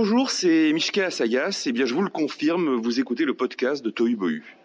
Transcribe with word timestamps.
bonjour, 0.00 0.30
c'est 0.30 0.72
Mishka 0.72 1.08
Asagas. 1.08 1.64
Eh 1.66 1.72
bien, 1.72 1.84
je 1.84 1.92
vous 1.92 2.00
le 2.00 2.08
confirme, 2.08 2.76
vous 2.80 3.00
écoutez 3.00 3.26
le 3.26 3.34
podcast 3.34 3.84
de 3.84 3.90
Tohu 3.90 4.16
Bohu. 4.16 4.56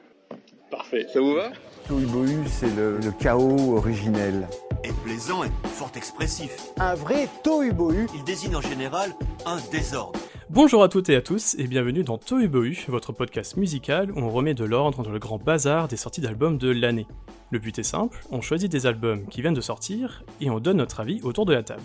Parfait. 0.71 1.07
Ça 1.11 1.19
vous 1.19 1.33
va? 1.33 1.51
Tohu 1.89 2.05
Bohu, 2.05 2.37
c'est 2.47 2.73
le, 2.73 2.99
le 3.03 3.11
chaos 3.19 3.75
originel. 3.75 4.47
est 4.85 4.95
plaisant 5.03 5.43
et 5.43 5.49
fort 5.65 5.91
expressif. 5.97 6.55
Un 6.79 6.95
vrai 6.95 7.27
Tohu 7.43 7.73
Bohu. 7.73 8.07
Il 8.15 8.23
désigne 8.23 8.55
en 8.55 8.61
général 8.61 9.11
un 9.45 9.57
désordre. 9.73 10.17
Bonjour 10.49 10.81
à 10.83 10.87
toutes 10.87 11.09
et 11.09 11.17
à 11.17 11.21
tous 11.21 11.55
et 11.59 11.67
bienvenue 11.67 12.03
dans 12.05 12.17
Tohu 12.17 12.47
Bohu, 12.47 12.85
votre 12.87 13.11
podcast 13.11 13.57
musical 13.57 14.11
où 14.13 14.19
on 14.19 14.29
remet 14.29 14.53
de 14.53 14.63
l'ordre 14.63 15.03
dans 15.03 15.11
le 15.11 15.19
grand 15.19 15.37
bazar 15.37 15.89
des 15.89 15.97
sorties 15.97 16.21
d'albums 16.21 16.57
de 16.57 16.69
l'année. 16.69 17.07
Le 17.51 17.59
but 17.59 17.77
est 17.77 17.83
simple, 17.83 18.21
on 18.31 18.39
choisit 18.39 18.71
des 18.71 18.85
albums 18.85 19.27
qui 19.27 19.41
viennent 19.41 19.53
de 19.53 19.59
sortir 19.59 20.23
et 20.39 20.49
on 20.49 20.61
donne 20.61 20.77
notre 20.77 21.01
avis 21.01 21.19
autour 21.23 21.45
de 21.45 21.53
la 21.53 21.61
table. 21.63 21.83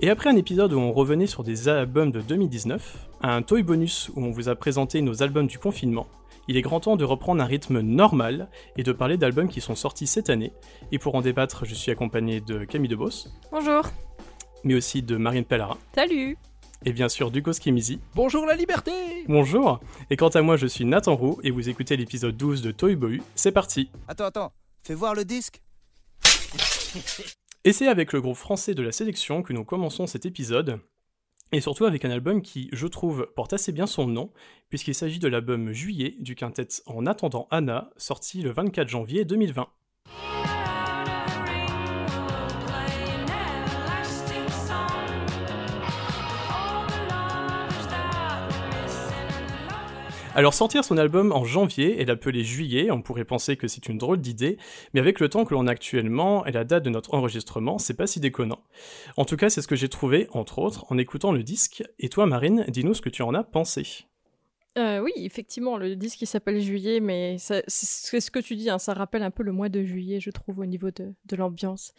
Et 0.00 0.10
après 0.10 0.28
un 0.30 0.36
épisode 0.36 0.72
où 0.72 0.78
on 0.78 0.92
revenait 0.92 1.26
sur 1.26 1.42
des 1.42 1.68
albums 1.68 2.12
de 2.12 2.20
2019, 2.20 3.08
un 3.22 3.42
Toy 3.42 3.62
Bonus 3.62 4.10
où 4.14 4.22
on 4.22 4.30
vous 4.30 4.48
a 4.48 4.54
présenté 4.54 5.00
nos 5.00 5.22
albums 5.22 5.46
du 5.46 5.58
confinement, 5.58 6.06
il 6.48 6.56
est 6.56 6.62
grand 6.62 6.80
temps 6.80 6.96
de 6.96 7.04
reprendre 7.04 7.42
un 7.42 7.46
rythme 7.46 7.80
normal 7.80 8.48
et 8.76 8.82
de 8.82 8.92
parler 8.92 9.16
d'albums 9.16 9.48
qui 9.48 9.60
sont 9.60 9.74
sortis 9.74 10.06
cette 10.06 10.30
année. 10.30 10.52
Et 10.92 10.98
pour 10.98 11.14
en 11.14 11.22
débattre, 11.22 11.64
je 11.64 11.74
suis 11.74 11.90
accompagné 11.90 12.40
de 12.40 12.64
Camille 12.64 12.90
Debos, 12.90 13.28
Bonjour. 13.50 13.84
mais 14.64 14.74
aussi 14.74 15.02
de 15.02 15.16
Marine 15.16 15.44
Pellara, 15.44 15.78
Salut. 15.94 16.36
et 16.84 16.92
bien 16.92 17.08
sûr 17.08 17.30
d'Hugo 17.30 17.52
Skimizi. 17.54 17.98
Bonjour 18.14 18.44
la 18.46 18.54
liberté 18.54 18.92
Bonjour 19.28 19.80
Et 20.10 20.16
quant 20.16 20.28
à 20.28 20.42
moi, 20.42 20.56
je 20.56 20.66
suis 20.66 20.84
Nathan 20.84 21.16
Roux 21.16 21.38
et 21.42 21.50
vous 21.50 21.68
écoutez 21.70 21.96
l'épisode 21.96 22.36
12 22.36 22.60
de 22.62 22.70
Toy 22.70 22.96
Bohu. 22.96 23.22
C'est 23.34 23.50
parti 23.52 23.90
Attends, 24.08 24.26
attends, 24.26 24.52
fais 24.82 24.94
voir 24.94 25.14
le 25.14 25.24
disque 25.24 25.62
Et 27.66 27.72
c'est 27.72 27.88
avec 27.88 28.12
le 28.12 28.20
groupe 28.20 28.36
français 28.36 28.76
de 28.76 28.82
la 28.82 28.92
sélection 28.92 29.42
que 29.42 29.52
nous 29.52 29.64
commençons 29.64 30.06
cet 30.06 30.24
épisode, 30.24 30.78
et 31.50 31.60
surtout 31.60 31.84
avec 31.84 32.04
un 32.04 32.10
album 32.10 32.40
qui, 32.40 32.68
je 32.72 32.86
trouve, 32.86 33.26
porte 33.34 33.54
assez 33.54 33.72
bien 33.72 33.88
son 33.88 34.06
nom, 34.06 34.32
puisqu'il 34.68 34.94
s'agit 34.94 35.18
de 35.18 35.26
l'album 35.26 35.72
Juillet 35.72 36.14
du 36.20 36.36
quintet 36.36 36.68
En 36.86 37.06
attendant 37.06 37.48
Anna, 37.50 37.90
sorti 37.96 38.40
le 38.40 38.50
24 38.50 38.86
janvier 38.86 39.24
2020. 39.24 39.66
Alors 50.36 50.52
sortir 50.52 50.84
son 50.84 50.98
album 50.98 51.32
en 51.32 51.46
janvier 51.46 51.98
et 51.98 52.04
l'appeler 52.04 52.44
juillet, 52.44 52.90
on 52.90 53.00
pourrait 53.00 53.24
penser 53.24 53.56
que 53.56 53.68
c'est 53.68 53.88
une 53.88 53.96
drôle 53.96 54.20
d'idée, 54.20 54.58
mais 54.92 55.00
avec 55.00 55.18
le 55.18 55.30
temps 55.30 55.46
que 55.46 55.54
l'on 55.54 55.66
a 55.66 55.70
actuellement 55.70 56.44
et 56.44 56.52
la 56.52 56.64
date 56.64 56.84
de 56.84 56.90
notre 56.90 57.14
enregistrement, 57.14 57.78
c'est 57.78 57.96
pas 57.96 58.06
si 58.06 58.20
déconnant. 58.20 58.62
En 59.16 59.24
tout 59.24 59.38
cas, 59.38 59.48
c'est 59.48 59.62
ce 59.62 59.66
que 59.66 59.76
j'ai 59.76 59.88
trouvé, 59.88 60.28
entre 60.32 60.58
autres, 60.58 60.84
en 60.90 60.98
écoutant 60.98 61.32
le 61.32 61.42
disque. 61.42 61.84
Et 61.98 62.10
toi, 62.10 62.26
Marine, 62.26 62.66
dis-nous 62.68 62.92
ce 62.92 63.00
que 63.00 63.08
tu 63.08 63.22
en 63.22 63.32
as 63.32 63.44
pensé. 63.44 64.04
Euh, 64.78 65.00
oui, 65.00 65.12
effectivement, 65.16 65.78
le 65.78 65.96
disque 65.96 66.20
il 66.20 66.26
s'appelle 66.26 66.60
Juillet, 66.60 67.00
mais 67.00 67.36
c'est 67.38 67.64
ce 67.68 68.30
que 68.30 68.38
tu 68.40 68.56
dis, 68.56 68.68
hein, 68.68 68.78
ça 68.78 68.92
rappelle 68.92 69.22
un 69.22 69.30
peu 69.30 69.42
le 69.42 69.52
mois 69.52 69.70
de 69.70 69.82
juillet, 69.82 70.20
je 70.20 70.30
trouve, 70.30 70.58
au 70.58 70.66
niveau 70.66 70.90
de, 70.90 71.14
l'ambiance. 71.36 71.94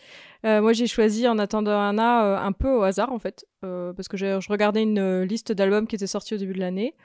Euh, 0.45 0.61
moi, 0.61 0.73
j'ai 0.73 0.85
choisi 0.85 1.27
en 1.27 1.39
attendant 1.39 1.79
Anna 1.79 2.25
euh, 2.25 2.37
un 2.37 2.51
peu 2.51 2.69
au 2.69 2.83
hasard, 2.83 3.11
en 3.11 3.17
fait, 3.17 3.47
parce 3.61 4.07
que 4.07 4.15
je 4.15 4.49
regardais 4.49 4.83
une 4.83 5.23
liste 5.23 5.51
d'albums 5.51 5.87
qui 5.87 5.95
étaient 5.95 6.07
sortis 6.07 6.35
au 6.35 6.37
début 6.37 6.53
de 6.53 6.59
l'année. 6.59 6.95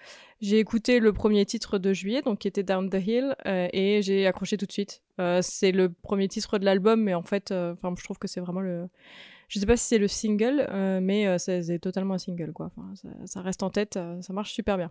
J'ai 0.42 0.58
écouté 0.58 1.00
le 1.00 1.12
premier 1.12 1.46
titre 1.46 1.78
de 1.78 1.92
Juillet, 1.94 2.20
donc 2.20 2.40
qui 2.40 2.48
était 2.48 2.62
Down 2.62 2.90
the 2.90 3.06
Hill, 3.06 3.34
et 3.46 4.02
j'ai 4.02 4.26
accroché 4.26 4.58
tout 4.58 4.66
de 4.66 4.72
suite. 4.72 5.00
C'est 5.40 5.72
le 5.72 5.88
premier 5.90 6.28
titre 6.28 6.58
de 6.58 6.66
l'album, 6.66 7.00
mais 7.00 7.14
en 7.14 7.22
fait, 7.22 7.46
je 7.50 8.04
trouve 8.04 8.18
que 8.18 8.28
c'est 8.28 8.40
vraiment 8.40 8.60
le. 8.60 8.88
Je 9.52 9.58
sais 9.60 9.66
pas 9.66 9.76
si 9.76 9.84
c'est 9.86 9.98
le 9.98 10.08
single, 10.08 10.66
euh, 10.70 10.98
mais 11.02 11.26
euh, 11.26 11.36
c'est 11.36 11.78
totalement 11.78 12.14
un 12.14 12.18
single, 12.18 12.54
quoi. 12.54 12.70
Enfin, 12.74 12.88
ça, 12.94 13.08
ça 13.26 13.42
reste 13.42 13.62
en 13.62 13.68
tête, 13.68 13.98
euh, 13.98 14.18
ça 14.22 14.32
marche 14.32 14.54
super 14.54 14.78
bien. 14.78 14.90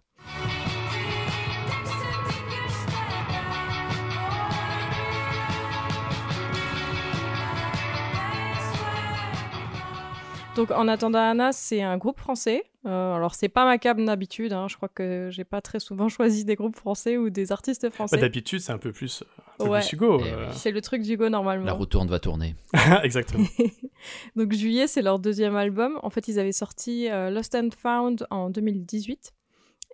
Donc 10.56 10.70
en 10.72 10.88
attendant 10.90 11.20
Anna, 11.20 11.54
c'est 11.54 11.82
un 11.82 11.98
groupe 11.98 12.20
français. 12.20 12.64
Euh, 12.86 13.14
alors 13.16 13.36
c'est 13.36 13.48
pas 13.48 13.64
ma 13.64 13.78
cam 13.78 14.06
d'habitude, 14.06 14.54
hein. 14.54 14.68
je 14.68 14.76
crois 14.76 14.90
que 14.90 15.30
j'ai 15.32 15.44
pas 15.44 15.62
très 15.62 15.80
souvent 15.80 16.10
choisi 16.10 16.46
des 16.46 16.56
groupes 16.56 16.76
français 16.76 17.18
ou 17.18 17.30
des 17.30 17.52
artistes 17.52 17.84
Bah, 17.84 17.92
français. 17.92 18.18
D'habitude, 18.18 18.60
c'est 18.60 18.72
un 18.72 18.78
peu 18.78 18.92
plus, 18.92 19.24
Ouais. 19.70 19.80
plus 19.80 19.94
Hugo. 19.94 20.22
Eh 20.26 20.30
euh. 20.32 20.46
oui. 20.48 20.54
c'est 20.56 20.72
le 20.72 20.82
truc 20.82 21.02
d'Hugo 21.02 21.30
normalement. 21.30 21.66
La 21.66 21.74
roue 21.74 21.86
tourne 21.86 22.08
va 22.08 22.20
tourner. 22.20 22.56
Exactement. 23.04 23.46
Donc 24.36 24.52
Juillet, 24.54 24.88
c'est 24.88 25.02
leur 25.02 25.20
deuxième 25.20 25.56
album. 25.56 26.00
En 26.04 26.10
fait, 26.10 26.28
ils 26.28 26.40
avaient 26.40 26.52
sorti 26.52 27.10
euh, 27.10 27.30
Lost 27.30 27.56
and 27.56 27.70
Found 27.82 28.26
en 28.30 28.50
2018. 28.50 29.34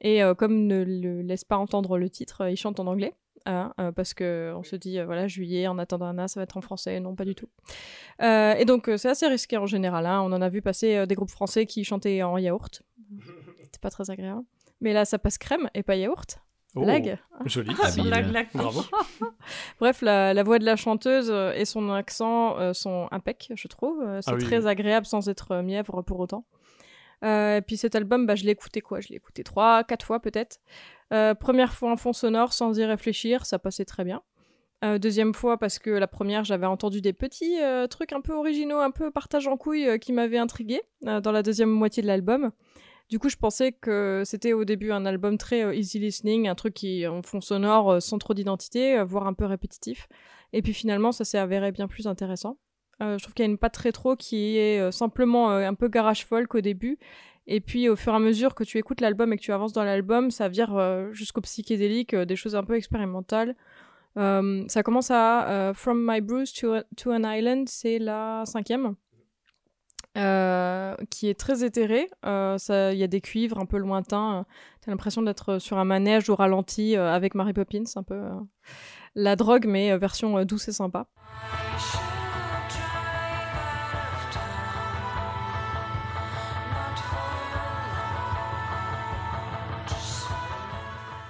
Et 0.02 0.24
euh, 0.24 0.34
comme 0.36 0.68
ne 0.68 0.84
le 0.84 1.22
laisse 1.24 1.44
pas 1.44 1.58
entendre 1.58 1.98
le 1.98 2.10
titre, 2.10 2.48
ils 2.50 2.58
chantent 2.58 2.80
en 2.80 2.86
anglais. 2.88 3.14
hein, 3.48 3.74
euh, 3.80 3.92
parce 3.92 4.14
que 4.14 4.54
on 4.56 4.62
se 4.64 4.76
dit, 4.76 5.00
euh, 5.00 5.06
voilà, 5.06 5.28
juillet, 5.28 5.68
en 5.68 5.80
attendant 5.80 6.06
Anna, 6.08 6.28
ça 6.28 6.40
va 6.40 6.44
être 6.44 6.58
en 6.58 6.62
français. 6.62 7.00
Non, 7.00 7.16
pas 7.16 7.26
du 7.26 7.34
tout. 7.34 7.48
Euh, 8.22 8.54
et 8.54 8.66
donc, 8.66 8.90
euh, 8.90 8.98
c'est 8.98 9.10
assez 9.10 9.26
risqué 9.28 9.58
en 9.58 9.66
général. 9.66 10.06
hein. 10.06 10.22
On 10.22 10.32
en 10.34 10.42
a 10.42 10.50
vu 10.50 10.62
passer 10.62 10.96
euh, 10.98 11.06
des 11.08 11.16
groupes 11.16 11.32
français 11.32 11.66
qui 11.66 11.84
chantaient 11.84 12.22
en 12.22 12.38
yaourt. 12.38 12.84
C'est 13.72 13.82
pas 13.82 13.90
très 13.90 14.10
agréable. 14.12 14.44
Mais 14.82 14.94
là, 14.94 15.04
ça 15.06 15.18
passe 15.20 15.38
crème 15.38 15.70
et 15.74 15.82
pas 15.84 15.96
yaourt. 15.96 16.40
Oh, 16.82 16.84
Blague. 16.86 17.18
Joli. 17.46 17.74
Blague. 18.04 18.48
Bravo. 18.54 18.82
Bref, 19.80 20.02
la, 20.02 20.34
la 20.34 20.44
voix 20.44 20.60
de 20.60 20.66
la 20.66 20.76
chanteuse 20.76 21.30
euh, 21.32 21.54
et 21.54 21.66
son 21.66 21.92
accent 21.92 22.58
euh, 22.60 22.74
sont 22.74 23.08
impec, 23.12 23.52
je 23.56 23.68
trouve. 23.68 24.02
Euh, 24.02 24.20
C'est 24.22 24.32
Ah 24.32 24.36
oui, 24.36 24.44
très 24.44 24.68
agréable 24.68 25.06
sans 25.06 25.30
être 25.30 25.62
mièvre 25.62 26.02
pour 26.02 26.20
autant. 26.20 26.46
Euh, 27.24 27.58
et 27.58 27.62
puis 27.62 27.78
cet 27.78 27.96
album, 27.96 28.26
bah, 28.26 28.36
je 28.36 28.44
l'ai 28.46 28.52
écouté 28.52 28.82
quoi? 28.82 29.00
Je 29.00 29.10
l'ai 29.10 29.16
écouté 29.16 29.44
trois, 29.44 29.84
quatre 29.84 30.06
fois 30.06 30.20
peut-être. 30.20 30.60
Euh, 31.14 31.34
première 31.34 31.74
fois 31.74 31.92
en 31.92 31.98
fond 31.98 32.14
sonore 32.14 32.54
sans 32.54 32.78
y 32.78 32.86
réfléchir, 32.86 33.46
ça 33.46 33.60
passait 33.60 33.86
très 33.86 34.04
bien. 34.04 34.22
Euh, 34.86 35.00
deuxième 35.00 35.34
fois 35.34 35.58
parce 35.58 35.80
que 35.80 35.90
la 35.90 36.06
première, 36.06 36.44
j'avais 36.44 36.68
entendu 36.68 37.02
des 37.02 37.14
petits 37.14 37.60
euh, 37.60 37.88
trucs 37.88 38.14
un 38.14 38.22
peu 38.22 38.34
originaux, 38.34 38.78
un 38.78 38.92
peu 38.92 39.10
partage 39.10 39.48
en 39.48 39.58
couilles 39.58 39.88
euh, 39.88 39.98
qui 39.98 40.14
m'avaient 40.14 40.38
intrigué 40.38 40.82
euh, 41.08 41.20
dans 41.20 41.32
la 41.32 41.42
deuxième 41.42 41.72
moitié 41.72 42.04
de 42.04 42.08
l'album. 42.08 42.52
Du 43.10 43.20
coup, 43.20 43.30
je 43.30 43.38
pensais 43.38 43.72
que 43.72 44.24
c'était 44.26 44.52
au 44.52 44.66
début 44.66 44.92
un 44.92 45.06
album 45.06 45.38
très 45.38 45.64
euh, 45.64 45.74
easy 45.74 45.98
listening, 45.98 46.50
un 46.50 46.56
truc 46.56 46.74
qui 46.74 47.08
en 47.08 47.22
fond 47.22 47.40
sonore 47.40 47.90
euh, 47.90 48.00
sans 48.02 48.18
trop 48.18 48.34
d'identité, 48.34 48.98
euh, 48.98 49.06
voire 49.06 49.28
un 49.28 49.34
peu 49.34 49.46
répétitif. 49.46 50.10
Et 50.52 50.62
puis 50.62 50.74
finalement, 50.74 51.14
ça 51.14 51.24
s'est 51.24 51.38
avéré 51.38 51.72
bien 51.72 51.88
plus 51.88 52.08
intéressant. 52.08 52.58
Je 53.00 53.22
trouve 53.22 53.36
qu'il 53.36 53.46
y 53.46 53.48
a 53.48 53.52
une 53.52 53.60
patte 53.60 53.78
rétro 53.78 54.16
qui 54.16 54.58
est 54.58 54.92
simplement 54.92 55.52
un 55.52 55.76
peu 55.76 55.88
garage 55.88 56.26
folk 56.26 56.56
au 56.56 56.62
début. 56.62 56.98
Et 57.46 57.60
puis 57.60 57.90
au 57.90 57.96
fur 57.96 58.12
et 58.14 58.16
à 58.16 58.20
mesure 58.20 58.56
que 58.56 58.64
tu 58.64 58.80
écoutes 58.80 59.02
l'album 59.02 59.32
et 59.32 59.38
que 59.38 59.42
tu 59.44 59.52
avances 59.52 59.72
dans 59.72 59.84
l'album, 59.84 60.32
ça 60.32 60.48
vire 60.48 61.08
jusqu'au 61.12 61.42
psychédélique, 61.42 62.16
des 62.16 62.36
choses 62.36 62.56
un 62.56 62.64
peu 62.64 62.76
expérimentales. 62.76 63.56
Ça 64.16 64.84
commence 64.84 65.12
à 65.12 65.74
From 65.76 66.04
My 66.10 66.22
Bruise 66.22 66.52
to, 66.54 66.78
to 66.96 67.12
an 67.12 67.22
Island, 67.24 67.70
c'est 67.70 68.00
la 68.00 68.42
cinquième. 68.48 68.96
Euh, 70.18 70.96
qui 71.12 71.30
est 71.30 71.40
très 71.40 71.64
éthérée. 71.64 72.10
Euh, 72.26 72.58
Il 72.92 72.98
y 72.98 73.04
a 73.04 73.08
des 73.08 73.22
cuivres 73.22 73.60
un 73.60 73.68
peu 73.68 73.78
lointains. 73.78 74.46
T'as 74.82 74.90
l'impression 74.90 75.22
d'être 75.22 75.60
sur 75.60 75.78
un 75.78 75.86
manège 75.86 76.28
au 76.30 76.36
ralenti 76.36 76.96
euh, 76.96 77.14
avec 77.14 77.36
Mary 77.36 77.54
Poppins, 77.54 77.84
un 77.96 78.04
peu 78.04 78.16
euh, 78.16 78.32
la 79.14 79.36
drogue, 79.36 79.68
mais 79.68 79.92
euh, 79.92 79.98
version 79.98 80.40
euh, 80.40 80.44
douce 80.44 80.70
et 80.70 80.72
sympa. 80.72 81.06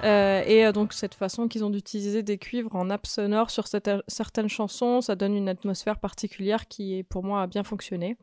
Euh, 0.04 0.44
et 0.46 0.66
euh, 0.66 0.72
donc 0.72 0.94
cette 0.94 1.16
façon 1.16 1.48
qu'ils 1.48 1.66
ont 1.66 1.70
d'utiliser 1.72 2.24
des 2.24 2.38
cuivres 2.38 2.76
en 2.76 2.86
nappe 2.86 3.08
sonore 3.08 3.50
sur 3.50 3.66
certaines 3.68 4.48
chansons, 4.50 5.02
ça 5.02 5.16
donne 5.16 5.36
une 5.36 5.50
atmosphère 5.50 6.00
particulière 6.00 6.68
qui, 6.68 7.04
pour 7.04 7.24
moi, 7.24 7.42
a 7.42 7.48
bien 7.48 7.64
fonctionné. 7.64 8.16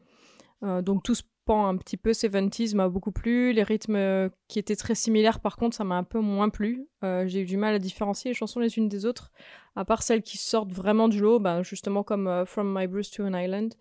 Euh, 0.64 0.82
donc 0.82 1.02
tout 1.02 1.14
ce 1.14 1.22
pan 1.44 1.66
un 1.66 1.76
petit 1.76 1.96
peu 1.96 2.12
70s 2.12 2.74
m'a 2.74 2.88
beaucoup 2.88 3.12
plu. 3.12 3.52
Les 3.52 3.62
rythmes 3.62 3.96
euh, 3.96 4.28
qui 4.48 4.58
étaient 4.58 4.76
très 4.76 4.94
similaires, 4.94 5.40
par 5.40 5.56
contre, 5.56 5.76
ça 5.76 5.84
m'a 5.84 5.96
un 5.96 6.04
peu 6.04 6.20
moins 6.20 6.48
plu. 6.48 6.88
Euh, 7.04 7.26
J'ai 7.26 7.42
eu 7.42 7.44
du 7.44 7.56
mal 7.56 7.74
à 7.74 7.78
différencier 7.78 8.30
les 8.30 8.34
chansons 8.34 8.60
les 8.60 8.78
unes 8.78 8.88
des 8.88 9.04
autres, 9.04 9.30
à 9.76 9.84
part 9.84 10.02
celles 10.02 10.22
qui 10.22 10.38
sortent 10.38 10.72
vraiment 10.72 11.08
du 11.08 11.20
lot, 11.20 11.38
ben, 11.38 11.62
justement 11.62 12.02
comme 12.02 12.44
From 12.46 12.74
My 12.76 12.86
Bruce 12.86 13.10
to 13.10 13.24
an 13.24 13.34
Island. 13.34 13.74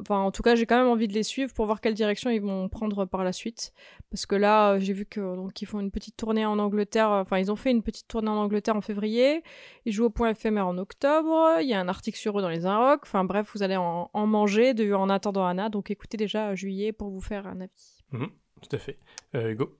Enfin, 0.00 0.18
en 0.18 0.30
tout 0.30 0.42
cas, 0.42 0.54
j'ai 0.54 0.64
quand 0.66 0.78
même 0.78 0.86
envie 0.88 1.08
de 1.08 1.12
les 1.12 1.22
suivre 1.22 1.52
pour 1.52 1.66
voir 1.66 1.80
quelle 1.80 1.94
direction 1.94 2.30
ils 2.30 2.40
vont 2.40 2.68
prendre 2.68 3.04
par 3.04 3.24
la 3.24 3.32
suite. 3.32 3.72
Parce 4.10 4.26
que 4.26 4.36
là, 4.36 4.72
euh, 4.74 4.80
j'ai 4.80 4.92
vu 4.92 5.04
que 5.06 5.20
donc 5.36 5.60
ils 5.60 5.66
font 5.66 5.80
une 5.80 5.90
petite 5.90 6.16
tournée 6.16 6.46
en 6.46 6.58
Angleterre. 6.58 7.10
euh, 7.10 7.22
Enfin, 7.22 7.38
ils 7.38 7.50
ont 7.50 7.56
fait 7.56 7.70
une 7.70 7.82
petite 7.82 8.06
tournée 8.08 8.28
en 8.30 8.36
Angleterre 8.36 8.76
en 8.76 8.80
février. 8.80 9.42
Ils 9.86 9.92
jouent 9.92 10.04
au 10.06 10.10
point 10.10 10.30
éphémère 10.30 10.66
en 10.68 10.78
octobre. 10.78 11.58
Il 11.60 11.68
y 11.68 11.74
a 11.74 11.80
un 11.80 11.88
article 11.88 12.18
sur 12.18 12.38
eux 12.38 12.42
dans 12.42 12.48
les 12.48 12.64
Inrocks. 12.66 13.02
Enfin, 13.02 13.24
bref, 13.24 13.50
vous 13.54 13.62
allez 13.62 13.76
en, 13.76 14.08
en 14.12 14.26
manger 14.26 14.72
de, 14.74 14.92
en 14.92 15.08
attendant 15.10 15.44
Anna. 15.46 15.68
Donc, 15.68 15.90
écoutez 15.90 16.16
déjà 16.16 16.50
euh, 16.50 16.54
juillet 16.54 16.92
pour 16.92 17.10
vous 17.10 17.20
faire 17.20 17.46
un 17.46 17.60
avis. 17.60 18.02
Mhm, 18.12 18.28
tout 18.62 18.76
à 18.76 18.78
fait. 18.78 18.98
Euh, 19.34 19.50
Hugo, 19.50 19.76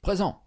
Présent. 0.00 0.42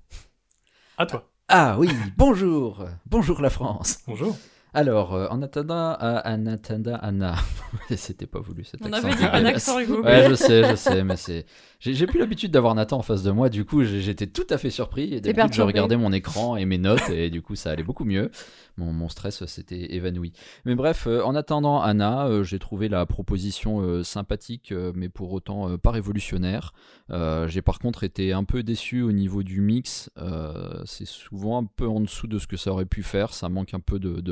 à 0.98 1.06
toi. 1.06 1.30
Ah 1.50 1.76
oui, 1.80 1.90
bonjour. 2.16 2.86
Bonjour 3.08 3.42
la 3.42 3.50
France. 3.50 4.00
Bonjour. 4.08 4.36
Alors, 4.74 5.14
euh, 5.16 5.28
en 5.30 5.42
attendant, 5.42 5.98
euh, 6.02 6.20
en 6.24 6.46
attendant 6.46 6.98
Anna, 7.02 7.36
c'était 7.96 8.28
pas 8.28 8.40
voulu 8.40 8.64
cet 8.64 8.82
On 8.84 8.94
accent. 8.94 9.08
avait 9.08 9.16
dit 9.16 9.24
un 9.24 9.46
accent 9.46 9.80
Hugo. 9.80 10.04
Ouais, 10.04 10.30
je 10.30 10.36
sais, 10.36 10.64
je 10.70 10.76
sais, 10.76 11.04
mais 11.04 11.16
c'est. 11.16 11.46
J'ai 11.80 12.08
plus 12.08 12.20
l'habitude 12.20 12.52
d'avoir 12.52 12.76
Nathan 12.76 12.98
en 12.98 13.02
face 13.02 13.24
de 13.24 13.32
moi, 13.32 13.48
du 13.50 13.64
coup 13.64 13.84
j'étais 13.86 14.28
tout 14.28 14.46
à 14.50 14.58
fait 14.58 14.70
surpris. 14.70 15.14
Et 15.14 15.22
d'habitude, 15.22 15.54
je 15.54 15.62
regardais 15.62 15.96
mon 15.96 16.12
écran 16.12 16.58
et 16.58 16.66
mes 16.66 16.78
notes, 16.78 17.10
et 17.10 17.30
du 17.30 17.42
coup 17.42 17.56
ça 17.56 17.72
allait 17.72 17.84
beaucoup 17.84 18.04
mieux. 18.04 18.32
Mon, 18.78 18.92
mon 18.92 19.08
stress 19.10 19.46
s'était 19.46 19.94
évanoui. 19.96 20.34
Mais 20.66 20.76
bref, 20.76 21.06
euh, 21.08 21.22
en 21.24 21.36
attendant 21.36 21.82
Anna, 21.82 22.28
euh, 22.28 22.44
j'ai 22.44 22.60
trouvé 22.60 22.90
la 22.90 23.06
proposition 23.06 23.82
euh, 23.82 24.04
sympathique, 24.04 24.72
euh, 24.74 24.92
mais 24.94 25.08
pour 25.10 25.32
autant 25.32 25.70
euh, 25.70 25.78
pas 25.78 25.92
révolutionnaire. 25.92 26.74
Euh, 27.12 27.48
j'ai 27.48 27.62
par 27.62 27.80
contre 27.80 28.04
été 28.04 28.34
un 28.34 28.44
peu 28.44 28.62
déçu 28.62 29.02
au 29.02 29.12
niveau 29.14 29.42
du 29.44 29.62
mix. 29.62 30.10
Euh, 30.18 30.82
c'est 30.86 31.08
souvent 31.08 31.62
un 31.62 31.66
peu 31.66 31.88
en 31.88 32.02
dessous 32.02 32.28
de 32.28 32.40
ce 32.40 32.48
que 32.48 32.58
ça 32.58 32.72
aurait 32.72 32.86
pu 32.86 33.04
faire. 33.04 33.34
Ça 33.34 33.48
manque 33.50 33.74
un 33.74 33.80
peu 33.80 34.00
de, 34.00 34.20
de 34.20 34.32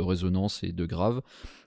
et 0.63 0.71
de 0.71 0.85
grave. 0.85 1.21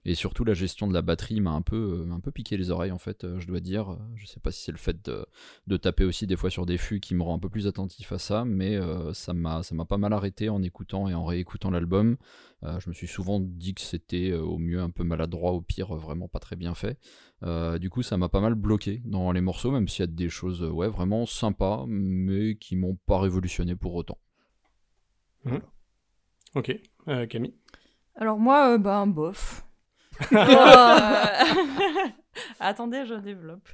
Et 0.05 0.15
surtout, 0.15 0.45
la 0.45 0.55
gestion 0.55 0.87
de 0.89 0.95
la 0.95 1.03
batterie 1.03 1.41
m'a 1.41 1.51
un 1.51 1.61
peu, 1.61 2.07
euh, 2.09 2.13
un 2.13 2.21
peu 2.21 2.31
piqué 2.31 2.57
les 2.57 2.71
oreilles, 2.71 2.91
en 2.91 2.99
fait, 2.99 3.25
euh, 3.25 3.39
je 3.39 3.47
dois 3.47 3.61
dire. 3.61 3.99
Je 4.17 4.27
sais 4.27 4.41
pas 4.41 4.51
si 4.51 4.63
c'est 4.63 4.73
le 4.73 4.79
fait 4.79 5.05
de, 5.05 5.27
de 5.67 5.77
taper 5.77 6.05
aussi 6.05 6.27
des 6.27 6.37
fois 6.37 6.49
sur 6.51 6.65
des 6.65 6.79
fûts 6.79 7.01
qui 7.01 7.15
me 7.15 7.23
rend 7.23 7.35
un 7.35 7.39
peu 7.39 7.51
plus 7.51 7.67
attentif 7.67 8.13
à 8.13 8.19
ça, 8.19 8.45
mais 8.45 8.77
euh, 8.77 9.13
ça 9.13 9.35
m'a 9.35 9.63
pas 9.89 9.99
mal 9.99 10.13
arrêté 10.13 10.49
en 10.49 10.63
écoutant 10.63 11.09
et 11.09 11.15
en 11.15 11.25
réécoutant 11.25 11.71
l'album. 11.71 12.17
Euh, 12.63 12.81
je 12.81 12.89
me 12.89 12.95
suis 12.95 13.07
souvent 13.07 13.41
dit 13.41 13.75
que 13.75 13.81
c'était 13.83 14.33
au 14.33 14.59
mieux 14.59 14.81
un 14.81 14.91
peu 14.91 15.05
maladroit, 15.05 15.53
au 15.53 15.61
pire 15.61 15.95
vraiment 15.95 16.29
pas 16.29 16.39
très 16.41 16.57
bien 16.57 16.75
fait. 16.75 16.99
Du 17.81 17.89
coup, 17.91 18.03
ça 18.03 18.17
m'a 18.17 18.29
pas 18.29 18.41
mal 18.41 18.55
bloqué 18.55 19.03
dans 19.05 19.33
les 19.33 19.41
morceaux, 19.41 19.71
même 19.71 19.89
s'il 19.89 20.01
y 20.01 20.05
a 20.05 20.07
des 20.07 20.29
choses 20.29 20.63
ouais 20.63 20.89
vraiment 20.89 21.25
sympas, 21.25 21.85
mais 21.89 22.57
qui 22.57 22.77
m'ont 22.77 22.99
pas 23.07 23.19
révolutionné 23.19 23.77
pour 23.77 23.95
autant. 23.95 24.19
Ok, 26.55 26.75
Euh, 27.09 27.27
Camille? 27.27 27.55
Alors 28.17 28.39
moi, 28.39 28.75
euh, 28.75 28.79
bah, 28.79 28.97
un 28.97 29.07
bof. 29.07 29.65
Oh. 30.33 30.37
Attendez, 32.61 33.05
je 33.07 33.15
développe. 33.15 33.67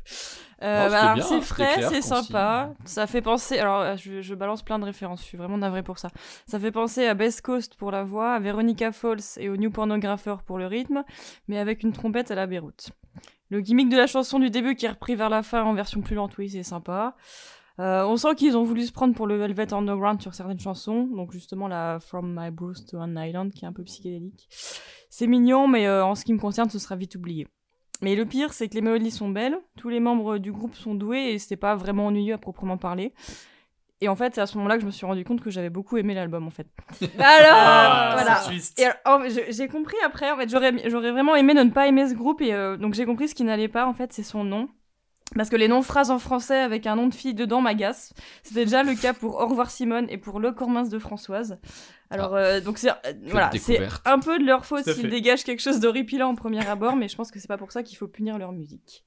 Euh, 0.63 0.89
bah, 0.89 1.15
c'est 1.21 1.41
frais, 1.41 1.83
c'est 1.89 2.03
sympa. 2.03 2.73
Ça 2.85 3.07
fait 3.07 3.21
penser. 3.21 3.59
Alors, 3.59 3.81
euh, 3.81 3.97
je, 3.97 4.23
je 4.23 4.35
balance 4.35 4.63
plein 4.63 4.79
de 4.79 4.85
références. 4.85 5.21
Je 5.21 5.27
suis 5.27 5.39
vraiment 5.39 5.59
navrée 5.59 5.83
pour 5.83 5.99
ça. 5.99 6.09
Ça 6.47 6.59
fait 6.59 6.73
penser 6.73 7.07
à 7.07 7.15
Best 7.15 7.43
Coast 7.43 7.77
pour 7.77 7.91
la 7.91 8.05
voix, 8.05 8.33
à 8.33 8.39
Veronica 8.39 8.93
Falls 8.93 9.21
et 9.37 9.49
au 9.49 9.57
New 9.57 9.71
Pornographer 9.71 10.37
pour 10.47 10.59
le 10.59 10.67
rythme, 10.67 11.05
mais 11.49 11.59
avec 11.59 11.83
une 11.83 11.93
trompette 11.93 12.31
à 12.31 12.35
la 12.35 12.47
Beyrouth. 12.47 12.91
Le 13.51 13.61
gimmick 13.61 13.89
de 13.89 13.97
la 13.97 14.07
chanson 14.07 14.39
du 14.39 14.51
début 14.51 14.75
qui 14.75 14.87
est 14.87 14.91
repris 14.91 15.15
vers 15.15 15.29
la 15.29 15.43
fin 15.43 15.63
en 15.63 15.75
version 15.75 16.01
plus 16.01 16.17
lente, 16.17 16.37
oui, 16.39 16.51
c'est 16.51 16.63
sympa. 16.63 17.15
Euh, 17.79 18.05
on 18.07 18.17
sent 18.17 18.35
qu'ils 18.37 18.57
ont 18.57 18.63
voulu 18.63 18.85
se 18.87 18.93
prendre 18.93 19.15
pour 19.15 19.27
le 19.27 19.37
Velvet 19.37 19.73
Underground 19.75 20.21
sur 20.23 20.35
certaines 20.35 20.59
chansons, 20.61 21.05
donc 21.15 21.33
justement 21.33 21.69
la 21.69 21.99
From 22.01 22.35
My 22.39 22.51
Bruce 22.51 22.87
to 22.87 22.97
an 22.99 23.15
Island 23.17 23.53
qui 23.53 23.65
est 23.65 23.69
un 23.69 23.73
peu 23.73 23.83
psychédélique. 23.85 24.49
C'est 25.11 25.27
mignon, 25.27 25.69
mais 25.69 25.87
euh, 25.87 26.05
en 26.05 26.15
ce 26.15 26.25
qui 26.25 26.33
me 26.33 26.39
concerne, 26.39 26.71
ce 26.71 26.79
sera 26.79 26.97
vite 26.97 27.17
oublié. 27.17 27.47
Mais 28.03 28.15
le 28.15 28.25
pire, 28.27 28.53
c'est 28.53 28.69
que 28.69 28.75
les 28.75 28.81
mélodies 28.83 29.11
sont 29.11 29.29
belles, 29.29 29.59
tous 29.79 29.89
les 29.91 30.01
membres 30.01 30.39
du 30.39 30.53
groupe 30.53 30.75
sont 30.75 30.95
doués 30.95 31.33
et 31.33 31.39
c'était 31.39 31.57
pas 31.57 31.75
vraiment 31.77 32.07
ennuyeux 32.07 32.35
à 32.35 32.39
proprement 32.39 32.79
parler. 32.79 33.13
Et 34.03 34.09
en 34.09 34.15
fait, 34.17 34.35
c'est 34.35 34.43
à 34.43 34.47
ce 34.47 34.57
moment-là 34.59 34.75
que 34.77 34.83
je 34.83 34.87
me 34.87 34.91
suis 34.91 35.07
rendu 35.07 35.25
compte 35.25 35.41
que 35.41 35.49
j'avais 35.51 35.71
beaucoup 35.71 35.97
aimé 35.97 36.13
l'album 36.15 36.47
en 36.47 36.51
fait. 36.51 36.67
Alors, 37.19 37.53
Ah, 37.55 38.11
voilà. 38.15 38.43
c'est. 38.61 38.79
Et 38.83 38.85
alors, 38.87 39.27
je- 39.29 39.51
j'ai 39.53 39.69
compris 39.69 39.97
après, 40.05 40.31
en 40.31 40.37
fait, 40.37 40.51
j'aurais, 40.51 40.73
j'aurais 40.91 41.13
vraiment 41.13 41.35
aimé 41.35 41.55
ne 41.55 41.65
pas 41.71 41.87
aimer 41.89 42.07
ce 42.09 42.15
groupe, 42.15 42.43
et 42.43 42.53
euh, 42.53 42.77
donc 42.77 42.93
j'ai 42.93 43.07
compris 43.07 43.29
ce 43.29 43.35
qui 43.35 43.45
n'allait 43.45 43.69
pas, 43.69 43.87
en 43.87 43.95
fait, 43.95 44.13
c'est 44.13 44.23
son 44.23 44.45
nom. 44.45 44.69
Parce 45.35 45.51
que 45.51 45.57
les 45.57 45.69
noms 45.69 45.81
de 45.81 45.85
phrases 45.85 46.11
en 46.11 46.19
français 46.19 46.59
avec 46.59 46.87
un 46.87 46.97
nom 46.97 47.09
de 47.09 47.15
fille 47.15 47.35
dedans 47.35 47.61
m'agacent. 47.61 48.15
C'était 48.43 48.65
déjà 48.65 48.83
le 48.83 48.95
cas 48.95 49.13
pour 49.13 49.35
Au 49.37 49.47
revoir 49.47 49.71
Simone 49.71 50.07
et 50.09 50.19
pour 50.19 50.39
Le 50.39 50.53
corps 50.53 50.71
mince 50.71 50.89
de 50.89 50.99
Françoise. 50.99 51.59
Alors, 52.11 52.37
euh, 52.37 52.61
donc 52.61 52.79
c'est, 52.79 52.91
euh, 52.91 53.13
voilà, 53.27 53.51
c'est 53.59 53.81
un 54.05 54.21
peu 54.21 54.39
de 54.39 54.45
leur 54.45 54.65
faute 54.65 54.89
s'ils 54.89 55.11
dégagent 55.11 55.43
quelque 55.43 55.61
chose 55.61 55.81
d'horripilant 55.81 56.29
en 56.29 56.35
premier 56.37 56.65
abord, 56.67 56.95
mais 56.95 57.09
je 57.09 57.17
pense 57.17 57.33
que 57.33 57.41
c'est 57.41 57.49
pas 57.49 57.59
pour 57.59 57.73
ça 57.73 57.83
qu'il 57.83 57.99
faut 57.99 58.07
punir 58.07 58.39
leur 58.39 58.53
musique. 58.53 59.05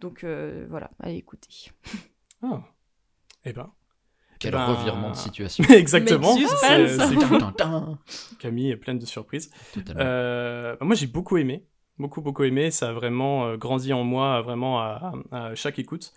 Donc 0.00 0.24
euh, 0.24 0.66
voilà, 0.68 0.90
allez 1.02 1.16
écoutez. 1.16 1.70
Ah. 2.42 2.60
Eh 3.44 3.52
ben. 3.52 3.70
Quel 4.38 4.52
Ben- 4.52 4.66
revirement 4.66 5.10
de 5.10 5.16
situation. 5.16 5.64
Exactement. 5.70 6.34
Mais 6.34 6.42
suspense. 6.42 6.90
C'est-. 7.08 8.36
Camille 8.38 8.70
est 8.70 8.76
pleine 8.76 8.98
de 8.98 9.06
surprises. 9.06 9.50
Euh, 9.96 10.76
bah, 10.78 10.84
moi, 10.84 10.94
j'ai 10.94 11.06
beaucoup 11.06 11.38
aimé. 11.38 11.64
Beaucoup, 11.98 12.20
beaucoup 12.20 12.44
aimé. 12.44 12.70
Ça 12.70 12.90
a 12.90 12.92
vraiment 12.92 13.46
euh, 13.46 13.56
grandi 13.56 13.92
en 13.92 14.04
moi, 14.04 14.42
vraiment 14.42 14.80
à, 14.80 15.54
chaque 15.54 15.78
écoute. 15.78 16.12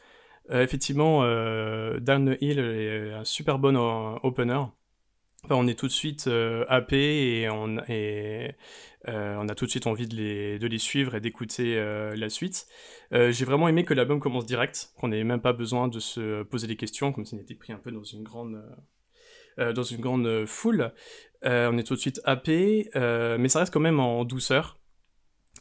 Euh, 0.52 0.64
effectivement, 0.64 1.24
euh, 1.24 2.00
Down 2.00 2.36
the 2.36 2.42
Hill 2.42 2.60
est 2.60 3.14
un 3.14 3.24
super 3.24 3.60
bon 3.60 3.76
euh, 3.76 4.18
opener. 4.24 4.60
On 5.50 5.68
est 5.68 5.80
tout 5.80 5.88
de 5.88 5.92
suite 5.92 6.30
happé 6.68 7.42
et, 7.42 7.50
on, 7.50 7.78
on 9.08 9.50
a 9.50 9.56
tout 9.56 9.66
de 9.66 9.70
suite 9.70 9.88
envie 9.88 10.06
de 10.06 10.16
les, 10.16 10.60
de 10.60 10.68
les 10.68 10.80
suivre 10.80 11.16
et 11.16 11.22
d'écouter 11.22 11.82
la 12.14 12.28
suite. 12.28 12.68
J'ai 13.14 13.46
vraiment 13.46 13.70
aimé 13.70 13.86
que 13.86 13.94
l'album 13.94 14.20
commence 14.20 14.46
direct, 14.46 14.92
qu'on 14.98 15.08
n'ait 15.08 15.24
même 15.24 15.40
pas 15.40 15.54
besoin 15.54 15.88
de 15.88 16.00
se 16.00 16.44
poser 16.44 16.68
des 16.68 16.76
questions, 16.76 17.14
comme 17.14 17.24
s'il 17.26 17.40
était 17.40 17.56
pris 17.56 17.72
un 17.72 17.78
peu 17.78 17.90
dans 17.90 18.04
une 18.04 18.24
grande, 18.24 18.62
dans 19.58 19.84
une 19.84 20.02
grande 20.02 20.46
foule. 20.46 20.92
On 21.46 21.78
est 21.78 21.88
tout 21.88 21.96
de 21.96 22.02
suite 22.02 22.20
happé, 22.26 22.90
mais 22.96 23.48
ça 23.48 23.60
reste 23.60 23.74
quand 23.74 23.80
même 23.80 24.02
en 24.02 24.26
douceur. 24.26 24.79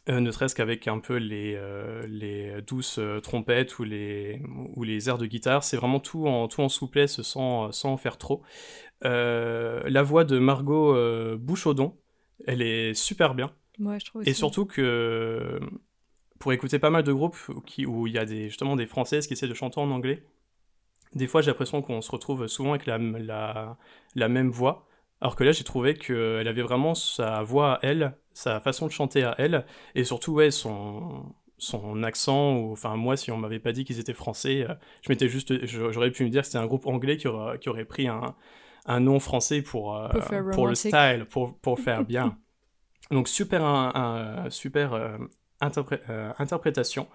Euh, 0.07 0.19
ne 0.21 0.31
serait-ce 0.31 0.55
qu'avec 0.55 0.87
un 0.87 0.99
peu 0.99 1.17
les, 1.17 1.55
euh, 1.55 2.05
les 2.07 2.61
douces 2.61 2.99
euh, 2.99 3.19
trompettes 3.19 3.79
ou 3.79 3.83
les, 3.83 4.41
ou 4.75 4.83
les 4.83 5.09
airs 5.09 5.17
de 5.17 5.25
guitare, 5.25 5.63
c'est 5.63 5.77
vraiment 5.77 5.99
tout 5.99 6.25
en, 6.25 6.47
tout 6.47 6.61
en 6.61 6.69
souplesse 6.69 7.21
sans, 7.21 7.71
sans 7.71 7.91
en 7.93 7.97
faire 7.97 8.17
trop. 8.17 8.41
La 9.01 10.03
voix 10.03 10.25
de 10.25 10.39
Margot 10.39 10.95
Bouchaudon, 11.37 11.97
elle 12.45 12.61
est 12.61 12.93
super 12.93 13.33
bien. 13.33 13.51
Ouais, 13.79 13.99
je 13.99 14.05
trouve 14.05 14.27
Et 14.27 14.33
surtout 14.33 14.65
que 14.65 15.59
pour 16.37 16.53
écouter 16.53 16.79
pas 16.79 16.89
mal 16.89 17.03
de 17.03 17.13
groupes 17.13 17.37
qui, 17.65 17.85
où 17.85 18.07
il 18.07 18.13
y 18.13 18.17
a 18.17 18.25
des, 18.25 18.49
justement 18.49 18.75
des 18.75 18.85
Françaises 18.85 19.27
qui 19.27 19.33
essaient 19.33 19.47
de 19.47 19.53
chanter 19.53 19.79
en 19.79 19.89
anglais, 19.91 20.23
des 21.15 21.27
fois 21.27 21.41
j'ai 21.41 21.51
l'impression 21.51 21.81
qu'on 21.81 22.01
se 22.01 22.11
retrouve 22.11 22.47
souvent 22.47 22.71
avec 22.71 22.85
la, 22.85 22.97
la, 22.97 23.77
la 24.15 24.29
même 24.29 24.49
voix. 24.49 24.88
Alors 25.21 25.35
que 25.35 25.43
là, 25.43 25.51
j'ai 25.51 25.63
trouvé 25.63 25.95
qu'elle 25.95 26.47
avait 26.47 26.61
vraiment 26.61 26.95
sa 26.95 27.43
voix 27.43 27.73
à 27.75 27.79
elle, 27.83 28.15
sa 28.33 28.59
façon 28.59 28.87
de 28.87 28.91
chanter 28.91 29.23
à 29.23 29.35
elle, 29.37 29.65
et 29.95 30.03
surtout, 30.05 30.33
ouais, 30.33 30.51
son, 30.51 31.33
son 31.57 32.03
accent, 32.03 32.55
ou, 32.57 32.71
enfin, 32.71 32.95
moi, 32.95 33.17
si 33.17 33.31
on 33.31 33.37
m'avait 33.37 33.59
pas 33.59 33.73
dit 33.73 33.83
qu'ils 33.83 33.99
étaient 33.99 34.13
français, 34.13 34.65
euh, 34.69 34.73
je 35.01 35.11
m'étais 35.11 35.27
juste, 35.27 35.65
j'aurais 35.65 36.11
pu 36.11 36.23
me 36.23 36.29
dire 36.29 36.41
que 36.41 36.47
c'était 36.47 36.57
un 36.57 36.67
groupe 36.67 36.87
anglais 36.87 37.17
qui 37.17 37.27
aurait, 37.27 37.59
qui 37.59 37.67
aurait 37.69 37.85
pris 37.85 38.07
un, 38.07 38.35
un 38.85 38.99
nom 39.01 39.19
français 39.19 39.61
pour, 39.61 39.95
euh, 39.97 40.07
Pour 40.51 40.67
le 40.67 40.75
style, 40.75 41.25
pour, 41.29 41.57
pour 41.59 41.79
faire 41.79 42.05
bien. 42.05 42.37
Donc, 43.11 43.27
super, 43.27 43.63
un, 43.65 44.45
un- 44.45 44.49
super 44.49 44.93
euh, 44.93 45.17
interpré- 45.61 46.01
euh, 46.09 46.31
interprétation. 46.39 47.07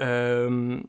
Euh, 0.00 0.80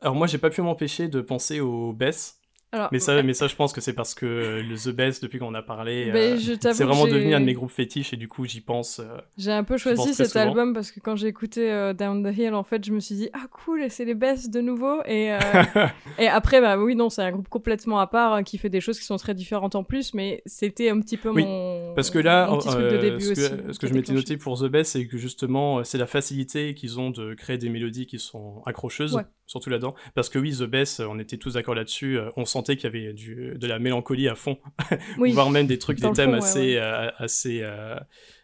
alors, 0.00 0.14
moi, 0.14 0.26
j'ai 0.26 0.38
pas 0.38 0.50
pu 0.50 0.62
m'empêcher 0.62 1.08
de 1.08 1.20
penser 1.20 1.60
au 1.60 1.92
Bess. 1.92 2.35
Alors, 2.72 2.88
Mais 2.92 2.98
ça, 2.98 3.22
mais 3.22 3.32
ça, 3.32 3.46
je 3.46 3.54
pense 3.54 3.72
que 3.72 3.80
c'est 3.80 3.92
parce 3.92 4.14
que 4.14 4.26
euh, 4.26 4.62
le 4.62 4.76
The 4.76 4.94
Best, 4.94 5.22
depuis 5.22 5.38
qu'on 5.38 5.54
a 5.54 5.62
parlé, 5.62 6.10
euh, 6.12 6.36
c'est 6.36 6.82
vraiment 6.84 7.06
devenu 7.06 7.32
un 7.34 7.40
de 7.40 7.44
mes 7.44 7.54
groupes 7.54 7.70
fétiches 7.70 8.12
et 8.12 8.16
du 8.16 8.26
coup, 8.28 8.44
j'y 8.44 8.60
pense. 8.60 8.98
euh, 9.00 9.18
J'ai 9.38 9.52
un 9.52 9.62
peu 9.64 9.76
choisi 9.78 10.12
cet 10.14 10.28
souvent. 10.30 10.40
album 10.48 10.74
parce 10.74 10.90
que 10.90 10.98
quand 11.00 11.14
j'ai 11.16 11.28
écouté 11.28 11.70
euh, 11.70 11.92
Down 11.94 12.22
the 12.24 12.36
Hill, 12.36 12.54
en 12.54 12.64
fait, 12.64 12.84
je 12.84 12.92
me 12.92 12.98
suis 13.00 13.14
dit 13.14 13.30
ah 13.32 13.46
cool, 13.50 13.86
c'est 13.88 14.04
les 14.04 14.14
best 14.14 14.52
de 14.52 14.60
nouveau. 14.60 15.00
Et, 15.06 15.30
et 16.18 16.26
après, 16.28 16.60
bah 16.60 16.76
oui, 16.76 16.96
non, 16.96 17.08
c'est 17.08 17.22
un 17.22 17.30
groupe 17.30 17.48
complètement 17.48 17.98
à 18.00 18.06
part 18.08 18.32
hein, 18.34 18.42
qui 18.42 18.58
fait 18.58 18.68
des 18.68 18.80
choses 18.80 18.98
qui 18.98 19.04
sont 19.06 19.16
très 19.16 19.34
différentes 19.34 19.74
en 19.76 19.84
plus, 19.84 20.12
mais 20.12 20.42
c'était 20.44 20.90
un 20.90 21.00
petit 21.00 21.16
peu 21.16 21.30
Oui, 21.30 21.44
mon 21.44 21.94
Parce 21.94 22.10
que 22.10 22.18
là, 22.18 22.48
mon 22.50 22.58
petit 22.58 22.68
truc 22.68 22.82
de 22.82 22.96
début 22.98 23.20
ce 23.20 23.26
que, 23.28 23.32
aussi. 23.32 23.74
ce 23.74 23.78
que 23.78 23.86
qui 23.86 23.88
je 23.88 23.94
m'étais 23.94 24.12
noté 24.12 24.36
pour 24.36 24.58
The 24.60 24.64
Best, 24.66 24.92
c'est 24.92 25.06
que 25.06 25.18
justement, 25.18 25.84
c'est 25.84 25.98
la 25.98 26.06
facilité 26.06 26.74
qu'ils 26.74 26.98
ont 26.98 27.10
de 27.10 27.34
créer 27.34 27.58
des 27.58 27.68
mélodies 27.68 28.06
qui 28.06 28.18
sont 28.18 28.62
accrocheuses, 28.66 29.14
Ouais. 29.14 29.22
surtout 29.46 29.70
là-dedans. 29.70 29.94
Parce 30.14 30.28
que 30.28 30.38
oui, 30.38 30.52
The 30.58 30.64
Best, 30.64 31.00
on 31.00 31.18
était 31.20 31.36
tous 31.36 31.54
d'accord 31.54 31.74
là-dessus, 31.74 32.18
on 32.36 32.44
sentait 32.56 32.76
qu'il 32.76 32.84
y 32.84 32.96
avait 32.96 33.12
du, 33.12 33.54
de 33.56 33.66
la 33.66 33.78
mélancolie 33.78 34.28
à 34.28 34.34
fond, 34.34 34.58
Oui. 35.18 35.32
voire 35.32 35.50
même 35.50 35.66
des 35.66 35.78
trucs, 35.78 36.00
des 36.00 36.12
thèmes 36.12 36.30
fond, 36.32 36.36
assez, 36.38 36.74
ouais. 36.74 36.78
euh, 36.80 37.10
assez, 37.18 37.60
euh, 37.62 37.96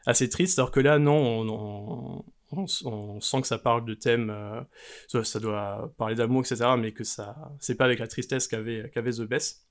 assez 0.06 0.28
tristes, 0.28 0.58
alors 0.58 0.70
que 0.70 0.80
là, 0.80 0.98
non, 0.98 1.16
on, 1.16 1.48
on, 1.48 2.24
on 2.60 2.64
s- 2.64 2.82
on 2.84 3.20
sent 3.20 3.40
que 3.42 3.46
ça 3.46 3.58
parle 3.58 3.84
de 3.84 3.94
thèmes, 3.94 4.30
euh, 4.30 4.60
ça, 5.08 5.24
ça 5.24 5.40
doit 5.40 5.92
parler 5.98 6.14
d'amour, 6.14 6.40
etc., 6.42 6.76
mais 6.78 6.92
que 6.92 7.04
ça, 7.04 7.36
c'est 7.60 7.76
pas 7.76 7.84
avec 7.86 7.98
la 7.98 8.06
tristesse 8.06 8.48
qu'avait 8.48 8.90
qu'avait 8.92 9.12
The 9.12 9.22
Best. 9.22 9.66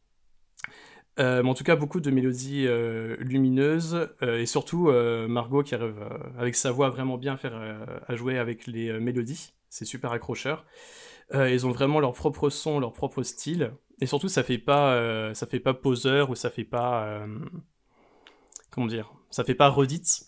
Mais 1.18 1.42
en 1.48 1.54
tout 1.54 1.64
cas, 1.64 1.76
beaucoup 1.76 2.00
de 2.00 2.10
mélodies 2.10 2.68
lumineuses 3.20 4.10
et 4.24 4.48
surtout 4.48 4.90
Margot 5.28 5.62
qui 5.62 5.76
arrive 5.76 6.02
avec 6.40 6.56
sa 6.56 6.72
voix 6.72 6.90
vraiment 6.90 7.18
bien 7.18 7.34
à 7.34 7.38
faire 7.38 7.54
à 8.08 8.16
jouer 8.16 8.40
avec 8.40 8.66
les 8.66 8.92
mélodies. 9.00 9.54
C'est 9.70 9.86
super 9.86 10.12
accrocheur. 10.14 10.66
Euh, 11.34 11.50
ils 11.50 11.66
ont 11.68 11.72
vraiment 11.72 12.00
leur 12.00 12.14
propre 12.14 12.50
son, 12.50 12.80
leur 12.80 12.92
propre 12.94 13.22
style 13.24 13.72
et 14.02 14.06
surtout 14.08 14.28
ça 14.28 14.44
fait 14.44 14.58
pas 14.58 14.94
euh, 14.96 15.34
ça 15.34 15.48
fait 15.48 15.60
pas 15.60 15.74
poseur 15.74 16.30
ou 16.30 16.36
ça 16.36 16.50
fait 16.50 16.64
pas 16.66 17.06
euh, 17.06 17.28
comment 18.72 18.88
dire 18.88 19.14
ça 19.30 19.44
fait 19.44 19.56
pas 19.56 19.70
redite. 19.70 20.28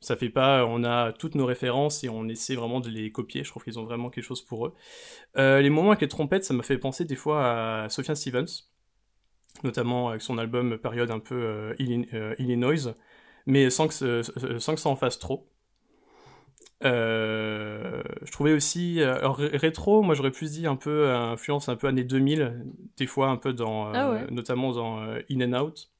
Ça 0.00 0.16
fait 0.16 0.30
pas 0.30 0.66
on 0.66 0.82
a 0.82 1.12
toutes 1.12 1.36
nos 1.36 1.46
références 1.46 2.02
et 2.02 2.08
on 2.08 2.26
essaie 2.28 2.56
vraiment 2.56 2.80
de 2.80 2.88
les 2.88 3.12
copier. 3.12 3.44
Je 3.44 3.50
trouve 3.50 3.62
qu'ils 3.62 3.78
ont 3.78 3.84
vraiment 3.84 4.10
quelque 4.10 4.24
chose 4.24 4.42
pour 4.42 4.66
eux. 4.66 4.74
Euh, 5.36 5.60
les 5.60 5.70
moments 5.70 5.90
avec 5.90 6.00
les 6.00 6.08
trompettes, 6.08 6.42
ça 6.44 6.54
m'a 6.54 6.64
fait 6.64 6.76
penser 6.76 7.04
des 7.04 7.14
fois 7.14 7.84
à 7.84 7.88
Sufjan 7.88 8.16
Stevens 8.16 8.64
notamment 9.62 10.08
avec 10.08 10.22
son 10.22 10.38
album 10.38 10.76
période 10.78 11.10
un 11.10 11.20
peu 11.20 11.36
euh, 11.36 11.74
Illin- 11.78 12.06
euh, 12.14 12.34
Illinois. 12.38 12.94
mais 13.46 13.70
sans 13.70 13.86
que, 13.86 14.22
sans 14.58 14.74
que 14.74 14.80
ça 14.80 14.88
en 14.88 14.96
fasse 14.96 15.18
trop. 15.18 15.46
Euh, 16.84 18.02
je 18.24 18.32
trouvais 18.32 18.52
aussi 18.52 19.00
alors, 19.02 19.36
ré- 19.36 19.56
rétro, 19.56 20.02
moi 20.02 20.14
j'aurais 20.14 20.30
plus 20.32 20.50
dit 20.52 20.66
un 20.66 20.76
peu 20.76 21.10
influence 21.10 21.68
un 21.68 21.76
peu 21.76 21.86
années 21.86 22.04
2000, 22.04 22.64
des 22.96 23.06
fois 23.06 23.28
un 23.28 23.36
peu 23.36 23.52
dans, 23.52 23.88
euh, 23.88 23.92
Ah 23.94 24.10
ouais. 24.10 24.26
notamment 24.30 24.72
dans 24.72 25.00
euh, 25.02 25.20
In 25.30 25.52
and 25.52 25.60
Out. 25.64 25.90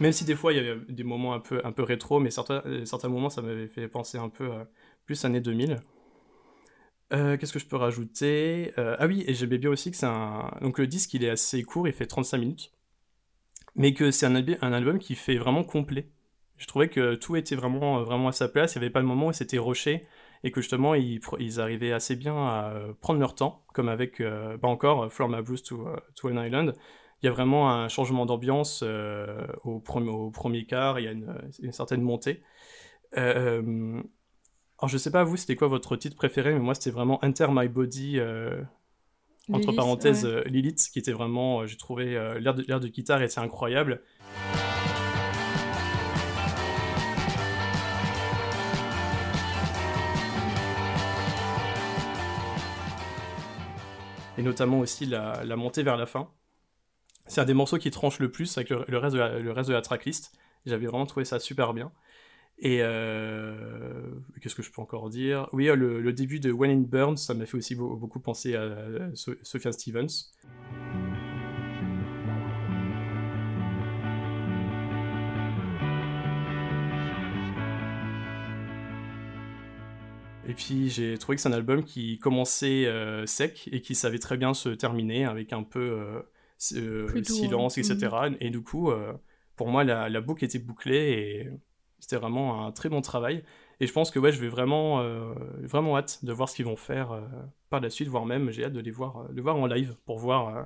Même 0.00 0.12
si 0.12 0.24
des 0.24 0.34
fois 0.34 0.52
il 0.52 0.56
y 0.56 0.58
avait 0.58 0.78
des 0.88 1.04
moments 1.04 1.34
un 1.34 1.38
peu, 1.38 1.60
un 1.64 1.70
peu 1.70 1.82
rétro, 1.82 2.18
mais 2.18 2.30
certains, 2.30 2.62
certains 2.84 3.08
moments 3.08 3.30
ça 3.30 3.40
m'avait 3.42 3.68
fait 3.68 3.86
penser 3.88 4.18
un 4.18 4.28
peu 4.28 4.44
euh, 4.44 4.64
plus 5.06 5.24
années 5.24 5.40
2000. 5.40 5.80
Euh, 7.12 7.36
Qu'est-ce 7.36 7.52
que 7.52 7.58
je 7.58 7.66
peux 7.66 7.76
rajouter? 7.76 8.72
Euh, 8.78 8.96
Ah 8.98 9.06
oui, 9.06 9.24
et 9.26 9.34
j'aimais 9.34 9.58
bien 9.58 9.70
aussi 9.70 9.90
que 9.90 9.96
c'est 9.96 10.06
un. 10.06 10.50
Donc 10.62 10.78
le 10.78 10.86
disque 10.86 11.12
il 11.14 11.24
est 11.24 11.30
assez 11.30 11.62
court, 11.62 11.86
il 11.86 11.92
fait 11.92 12.06
35 12.06 12.38
minutes, 12.38 12.72
mais 13.76 13.94
que 13.94 14.10
c'est 14.10 14.26
un, 14.26 14.34
un 14.36 14.72
album 14.72 14.98
qui 14.98 15.14
fait 15.14 15.36
vraiment 15.36 15.64
complet. 15.64 16.10
Je 16.58 16.66
trouvais 16.66 16.88
que 16.88 17.14
tout 17.16 17.36
était 17.36 17.56
vraiment, 17.56 18.00
euh, 18.00 18.04
vraiment 18.04 18.28
à 18.28 18.32
sa 18.32 18.48
place, 18.48 18.74
il 18.74 18.78
n'y 18.78 18.84
avait 18.84 18.92
pas 18.92 19.02
de 19.02 19.06
moment 19.06 19.28
où 19.28 19.32
c'était 19.32 19.58
rushé, 19.58 20.06
et 20.44 20.50
que 20.52 20.60
justement 20.60 20.94
ils, 20.94 21.20
ils 21.40 21.60
arrivaient 21.60 21.92
assez 21.92 22.16
bien 22.16 22.36
à 22.36 22.74
prendre 23.00 23.20
leur 23.20 23.34
temps, 23.34 23.64
comme 23.74 23.88
avec, 23.88 24.22
pas 24.60 24.68
encore, 24.68 25.12
From 25.12 25.34
My 25.36 25.42
Blues 25.42 25.62
to, 25.62 25.86
to 26.16 26.28
an 26.30 26.42
Island. 26.42 26.74
Il 27.22 27.26
y 27.26 27.28
a 27.28 27.32
vraiment 27.32 27.70
un 27.72 27.88
changement 27.88 28.26
d'ambiance 28.26 28.82
au, 29.64 29.82
au 29.86 30.30
premier 30.30 30.66
quart, 30.66 30.98
il 31.00 31.04
y 31.04 31.08
a 31.08 31.12
une, 31.12 31.34
une 31.62 31.72
certaine 31.72 32.02
montée. 32.02 32.42
Alors 34.82 34.88
je 34.88 34.98
sais 34.98 35.12
pas 35.12 35.22
vous, 35.22 35.36
c'était 35.36 35.54
quoi 35.54 35.68
votre 35.68 35.94
titre 35.94 36.16
préféré, 36.16 36.52
mais 36.52 36.58
moi 36.58 36.74
c'était 36.74 36.90
vraiment 36.90 37.24
Enter 37.24 37.46
My 37.50 37.68
Body, 37.68 38.18
euh, 38.18 38.60
entre 39.52 39.66
Lilith, 39.66 39.76
parenthèses 39.76 40.24
ouais. 40.24 40.30
euh, 40.32 40.42
Lilith, 40.46 40.90
qui 40.92 40.98
était 40.98 41.12
vraiment, 41.12 41.60
euh, 41.60 41.66
j'ai 41.66 41.76
trouvé 41.76 42.06
l'air 42.40 42.52
de, 42.52 42.62
de 42.64 42.88
guitare 42.88 43.22
était 43.22 43.38
incroyable. 43.38 44.02
Et 54.36 54.42
notamment 54.42 54.80
aussi 54.80 55.06
la, 55.06 55.44
la 55.44 55.54
montée 55.54 55.84
vers 55.84 55.96
la 55.96 56.06
fin. 56.06 56.28
C'est 57.28 57.40
un 57.40 57.44
des 57.44 57.54
morceaux 57.54 57.78
qui 57.78 57.92
tranche 57.92 58.18
le 58.18 58.32
plus 58.32 58.58
avec 58.58 58.70
le, 58.70 58.84
le 58.88 58.98
reste, 58.98 59.14
de 59.14 59.20
la, 59.20 59.38
le 59.38 59.52
reste 59.52 59.68
de 59.68 59.74
la 59.74 59.82
tracklist. 59.82 60.32
J'avais 60.66 60.86
vraiment 60.86 61.06
trouvé 61.06 61.24
ça 61.24 61.38
super 61.38 61.72
bien. 61.72 61.92
Et 62.58 62.78
euh, 62.82 63.61
qu'est-ce 64.42 64.54
que 64.56 64.62
je 64.62 64.72
peux 64.72 64.82
encore 64.82 65.08
dire? 65.08 65.48
Oui, 65.52 65.68
euh, 65.68 65.76
le, 65.76 66.00
le 66.00 66.12
début 66.12 66.40
de 66.40 66.50
When 66.50 66.82
It 66.82 66.88
Burns, 66.88 67.16
ça 67.16 67.32
m'a 67.34 67.46
fait 67.46 67.56
aussi 67.56 67.74
beau- 67.74 67.96
beaucoup 67.96 68.20
penser 68.20 68.56
à 68.56 68.62
euh, 68.62 69.10
So- 69.14 69.34
Sufjan 69.42 69.72
Stevens. 69.72 70.08
Et 80.48 80.54
puis 80.54 80.90
j'ai 80.90 81.16
trouvé 81.18 81.36
que 81.36 81.42
c'est 81.42 81.48
un 81.48 81.52
album 81.52 81.84
qui 81.84 82.18
commençait 82.18 82.86
euh, 82.86 83.24
sec 83.26 83.68
et 83.72 83.80
qui 83.80 83.94
savait 83.94 84.18
très 84.18 84.36
bien 84.36 84.54
se 84.54 84.68
terminer 84.70 85.24
avec 85.24 85.52
un 85.52 85.62
peu 85.62 85.80
euh, 85.80 86.20
euh, 86.74 87.06
doux, 87.14 87.22
silence, 87.22 87.78
hein. 87.78 87.82
etc. 87.82 88.16
Et 88.40 88.50
du 88.50 88.60
coup, 88.60 88.90
pour 89.54 89.68
moi, 89.68 89.84
la, 89.84 90.08
la 90.08 90.20
boucle 90.20 90.44
était 90.44 90.58
bouclée 90.58 91.12
et 91.12 91.50
c'était 92.00 92.16
vraiment 92.16 92.66
un 92.66 92.72
très 92.72 92.88
bon 92.88 93.00
travail. 93.00 93.44
Et 93.82 93.86
je 93.88 93.92
pense 93.92 94.10
que 94.12 94.18
ouais, 94.20 94.30
je 94.30 94.40
vais 94.40 94.46
vraiment, 94.48 95.00
euh, 95.00 95.34
vraiment 95.62 95.96
hâte 95.98 96.24
de 96.24 96.32
voir 96.32 96.48
ce 96.48 96.54
qu'ils 96.54 96.64
vont 96.66 96.76
faire 96.76 97.10
euh, 97.12 97.20
par 97.68 97.80
la 97.80 97.90
suite, 97.90 98.06
voire 98.08 98.24
même 98.24 98.50
j'ai 98.52 98.64
hâte 98.64 98.72
de 98.74 98.80
les 98.80 98.92
voir, 98.92 99.22
euh, 99.28 99.32
de 99.32 99.40
voir 99.42 99.56
en 99.56 99.66
live 99.66 99.96
pour 100.06 100.18
voir 100.20 100.56
euh, 100.56 100.62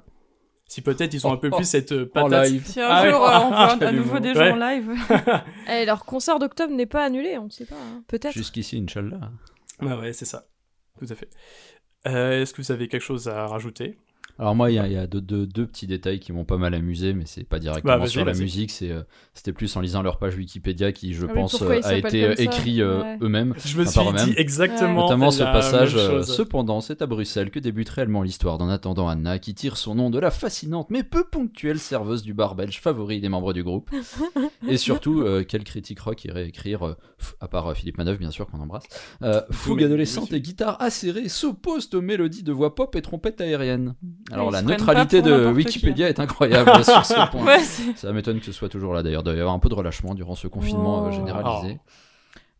si 0.66 0.82
peut-être 0.82 1.14
ils 1.14 1.26
ont 1.26 1.32
un 1.32 1.37
peu 1.38 1.49
Oh, 1.50 1.56
plus 1.56 1.64
cette 1.64 1.92
euh, 1.92 2.04
patate. 2.06 2.49
live. 2.50 2.66
Si 2.66 2.78
un 2.80 2.87
Ah 2.88 3.02
ouais. 3.02 3.11
jour 3.11 3.23
euh, 3.26 3.38
on 3.44 3.49
voit 3.49 3.87
à 3.88 3.92
nouveau 4.00 4.18
des 4.18 4.28
Ouais. 4.32 4.35
gens 4.35 4.52
en 4.52 4.56
live. 4.56 4.90
Eh, 5.70 5.87
leur 5.87 6.04
concert 6.04 6.38
d'octobre 6.38 6.75
n'est 6.75 6.85
pas 6.87 7.04
annulé, 7.04 7.38
on 7.38 7.44
ne 7.46 7.50
sait 7.50 7.64
pas. 7.64 7.76
hein. 7.76 8.02
Peut-être. 8.06 8.35
Jusqu'ici, 8.35 8.76
Inch'Allah. 8.85 9.30
Ouais, 9.80 9.94
ouais, 9.94 10.12
c'est 10.12 10.25
ça. 10.26 10.44
Tout 10.99 11.06
à 11.08 11.14
fait. 11.14 11.30
Euh, 12.06 12.42
Est-ce 12.42 12.52
que 12.52 12.61
vous 12.62 12.70
avez 12.73 12.87
quelque 12.88 13.02
chose 13.02 13.28
à 13.28 13.46
rajouter? 13.46 13.99
Alors 14.38 14.54
moi, 14.54 14.70
il 14.70 14.74
y 14.74 14.78
a, 14.78 14.86
il 14.86 14.92
y 14.92 14.96
a 14.96 15.06
deux, 15.06 15.20
deux- 15.20 15.46
deux 15.46 15.66
petits 15.66 15.86
détails 15.86 16.20
qui 16.20 16.32
m'ont 16.32 16.44
pas 16.44 16.58
mal 16.58 16.74
amusé, 16.74 17.14
mais 17.14 17.24
c'est 17.26 17.44
pas 17.44 17.58
directement 17.58 17.98
Bah, 17.98 18.06
sur 18.06 18.24
la 18.24 18.34
musique. 18.34 18.70
C'est, 18.70 18.90
euh, 18.90 19.02
c'était 19.32 19.52
plus 19.52 19.74
en 19.76 19.80
lisant 19.80 20.02
leur 20.02 20.18
page 20.18 20.36
Wikipédia 20.36 20.92
qui, 20.92 21.14
je 21.14 21.26
Ah 21.28 21.32
pense, 21.32 21.62
euh, 21.62 21.80
a 21.82 21.94
été 21.96 22.42
écrit 22.42 22.82
euh, 22.82 23.00
Ouais. 23.02 23.18
eux-mêmes. 23.22 23.54
Je 23.64 23.76
me 23.78 23.86
Enfin, 23.86 24.16
suis 24.18 24.32
dit 24.32 24.34
exactement 24.38 25.02
Notamment 25.04 25.30
ce 25.30 25.42
passage. 25.42 25.96
Cependant, 26.24 26.80
c'est 26.80 27.00
à 27.02 27.06
Bruxelles 27.06 27.50
que 27.50 27.58
débute 27.58 27.88
réellement 27.88 28.22
l'histoire 28.22 28.58
d'en 28.58 28.68
attendant 28.68 29.08
Anna, 29.08 29.38
qui 29.38 29.54
tire 29.54 29.76
son 29.76 29.94
nom 29.94 30.10
de 30.10 30.18
la 30.18 30.30
fascinante 30.30 30.88
mais 30.90 31.02
peu 31.02 31.24
ponctuelle 31.24 31.78
serveuse 31.78 32.22
du 32.22 32.34
bar 32.34 32.54
belge 32.54 32.80
favori 32.80 33.20
des 33.20 33.28
membres 33.28 33.52
du 33.52 33.62
groupe. 33.64 33.90
Et 34.68 34.76
surtout, 34.76 35.22
euh, 35.22 35.44
quel 35.48 35.64
critique 35.64 36.00
rock 36.00 36.24
irait 36.24 36.46
écrire, 36.48 36.82
euh, 36.86 36.94
à 37.40 37.48
part 37.48 37.68
euh, 37.68 37.74
Philippe 37.74 37.98
Manœuvre, 37.98 38.18
bien 38.18 38.30
sûr, 38.30 38.46
qu'on 38.46 38.60
embrasse, 38.60 38.84
euh, 39.22 39.40
Fougue 39.50 39.82
adolescente 39.82 40.32
et 40.32 40.40
guitare 40.40 40.80
acérée 40.82 41.28
s'opposent 41.28 41.88
aux 41.94 42.02
mélodies 42.02 42.42
de 42.42 42.52
voix 42.52 42.74
pop 42.74 42.94
et 42.96 43.02
trompette 43.02 43.40
aérienne. 43.40 43.94
Alors 44.33 44.50
la 44.50 44.62
neutralité 44.62 45.23
de 45.23 45.47
qui, 45.49 45.52
Wikipédia 45.54 46.09
est 46.09 46.21
incroyable 46.21 46.71
sur 46.85 47.04
ce 47.04 47.30
point. 47.30 47.45
Ouais, 47.47 47.61
Ça 47.97 48.12
m'étonne 48.12 48.40
que 48.40 48.47
ce 48.47 48.52
soit 48.52 48.68
toujours 48.68 48.92
là 48.95 49.02
d'ailleurs. 49.02 49.23
Il 49.23 49.25
doit 49.25 49.35
y 49.35 49.40
avoir 49.40 49.54
un 49.54 49.59
peu 49.59 49.68
de 49.68 49.75
relâchement 49.75 50.14
durant 50.14 50.35
ce 50.35 50.49
confinement 50.49 51.04
euh, 51.06 51.09
Oh. 51.09 51.12
généralisé. 51.12 51.78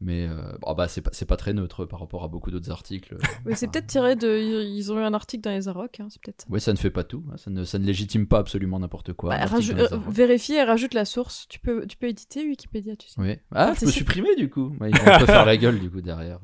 Mais 0.03 0.29
euh, 0.29 0.53
bon, 0.61 0.75
bah, 0.75 0.89
c'est 0.89 1.25
pas, 1.25 1.37
très 1.39 1.55
neutre 1.55 1.87
par 1.87 2.01
rapport 2.01 2.23
à 2.23 2.29
beaucoup 2.29 2.51
d'autres 2.51 2.71
articles. 2.71 3.17
Mais 3.47 3.55
c'est 3.55 3.67
peut-être 3.67 3.87
tiré 3.87 4.15
de. 4.15 4.63
Ils 4.63 4.93
ont 4.93 4.99
eu 5.01 5.03
un 5.03 5.15
article 5.15 5.43
dans 5.43 5.51
les 5.53 5.69
Arocs, 5.69 6.01
hein, 6.01 6.09
c'est 6.11 6.21
peut-être. 6.21 6.43
ça. 6.43 6.49
Ouais, 6.51 6.61
ça 6.61 6.73
ne 6.75 6.77
fait 6.77 6.91
pas 6.91 7.03
tout. 7.03 7.25
hein. 7.33 7.37
Ça, 7.39 7.51
ne, 7.51 7.65
ça 7.65 7.79
ne 7.79 7.87
légitime 7.87 8.27
pas 8.27 8.39
absolument 8.39 8.79
n'importe 8.79 9.15
quoi. 9.15 9.31
Bah, 9.31 9.47
euh, 9.51 9.99
vérifie 10.11 10.53
et 10.53 10.63
rajoute 10.65 10.93
la 10.93 11.07
source. 11.07 11.47
Tu 11.49 11.59
peux, 11.61 11.87
tu 11.87 11.97
peux 11.97 12.09
éditer 12.09 12.47
Wikipédia, 12.47 12.95
tu 12.97 13.09
sais. 13.09 13.19
Oui. 13.19 13.39
Ah, 13.53 13.73
je 13.75 13.81
c'est 13.81 13.87
peux 13.87 13.93
supprimer 13.93 14.37
du 14.37 14.51
coup. 14.51 14.77
Ouais, 14.81 14.91
ils 14.91 14.99
vont 14.99 15.13
un 15.13 15.19
peu 15.19 15.25
faire 15.27 15.47
la 15.47 15.57
gueule 15.57 15.81
du 15.81 15.91
coup 15.91 16.03
derrière. 16.03 16.41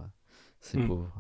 C'est 0.65 0.79
Mm. 0.79 0.87
pauvre. 0.87 1.13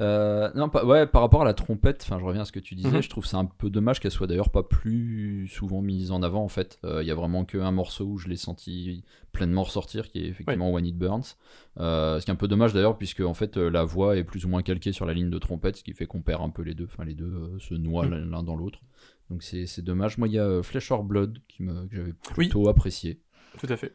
Euh, 0.00 0.50
non, 0.54 0.68
pas- 0.68 0.84
ouais, 0.84 1.06
par 1.06 1.22
rapport 1.22 1.40
à 1.40 1.44
la 1.46 1.54
trompette, 1.54 2.02
enfin, 2.04 2.18
je 2.18 2.24
reviens 2.26 2.42
à 2.42 2.44
ce 2.44 2.52
que 2.52 2.60
tu 2.60 2.74
disais. 2.74 2.90
Mhm. 2.90 3.02
Je 3.02 3.08
trouve 3.08 3.24
c'est 3.24 3.36
un 3.38 3.46
peu 3.46 3.70
dommage 3.70 4.00
qu'elle 4.00 4.10
soit 4.10 4.26
d'ailleurs 4.26 4.50
pas 4.50 4.62
plus 4.62 5.48
souvent 5.48 5.80
mise 5.80 6.10
en 6.10 6.22
avant 6.22 6.44
en 6.44 6.48
fait. 6.48 6.78
Euh, 6.84 7.02
Il 7.02 7.06
y 7.08 7.10
a 7.10 7.14
vraiment 7.14 7.46
qu'un 7.46 7.70
morceau 7.70 8.04
où 8.04 8.18
je 8.18 8.28
l'ai 8.28 8.36
senti 8.36 9.02
pleinement 9.32 9.62
ressortir, 9.62 10.10
qui 10.10 10.18
est 10.18 10.26
effectivement 10.28 10.70
When 10.70 10.84
It 10.84 10.98
Burns. 10.98 11.36
Euh, 11.80 12.20
ce 12.20 12.26
qui 12.26 12.30
est 12.30 12.34
un 12.34 12.36
peu 12.36 12.48
dommage 12.48 12.74
d'ailleurs, 12.74 12.98
puisque 12.98 13.20
en 13.20 13.32
fait 13.34 13.56
euh, 13.56 13.70
la 13.70 13.82
voix 13.82 14.16
est 14.18 14.24
plus 14.24 14.44
ou 14.44 14.48
moins 14.50 14.62
calquée 14.62 14.92
sur 14.92 15.06
la 15.06 15.14
ligne 15.14 15.30
de 15.30 15.38
trompette, 15.38 15.76
ce 15.78 15.84
qui 15.84 15.94
fait 15.94 16.04
qu'on 16.06 16.20
perd 16.20 16.42
un 16.42 16.50
peu 16.50 16.60
les 16.62 16.74
deux. 16.74 16.84
Enfin, 16.84 17.04
les 17.06 17.14
deux 17.14 17.24
euh, 17.32 17.58
se 17.60 17.72
noient 17.74 18.06
Mhm. 18.06 18.30
l'un 18.30 18.42
dans 18.42 18.56
l'autre. 18.56 18.80
Donc 19.30 19.42
c'est 19.42 19.80
dommage. 19.80 20.18
Moi, 20.18 20.28
il 20.28 20.34
y 20.34 20.38
a 20.38 20.44
euh, 20.44 20.62
Flesh 20.62 20.90
or 20.90 21.02
Blood 21.02 21.38
qui 21.48 21.62
me, 21.62 21.86
que 21.86 21.96
j'avais 21.96 22.10
Oui. 22.10 22.14
plutôt 22.48 22.68
apprécié. 22.68 23.20
Tout 23.58 23.66
à 23.70 23.76
fait. 23.78 23.94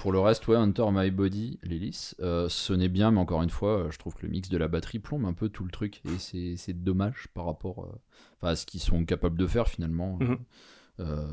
Pour 0.00 0.12
le 0.12 0.18
reste, 0.18 0.48
ouais, 0.48 0.56
Hunter 0.56 0.86
My 0.90 1.10
Body, 1.10 1.58
Lilith, 1.62 2.14
euh, 2.20 2.48
sonnait 2.48 2.88
bien, 2.88 3.10
mais 3.10 3.20
encore 3.20 3.42
une 3.42 3.50
fois, 3.50 3.80
euh, 3.80 3.90
je 3.90 3.98
trouve 3.98 4.14
que 4.14 4.22
le 4.22 4.32
mix 4.32 4.48
de 4.48 4.56
la 4.56 4.66
batterie 4.66 4.98
plombe 4.98 5.26
un 5.26 5.34
peu 5.34 5.50
tout 5.50 5.62
le 5.62 5.70
truc, 5.70 6.00
et 6.06 6.56
c'est 6.56 6.72
dommage 6.72 7.28
par 7.34 7.44
rapport 7.44 7.84
euh, 7.84 8.48
à 8.48 8.56
ce 8.56 8.64
qu'ils 8.64 8.80
sont 8.80 9.04
capables 9.04 9.36
de 9.36 9.46
faire 9.46 9.68
finalement. 9.68 10.16
Mhm. 10.18 10.38
Euh, 11.00 11.26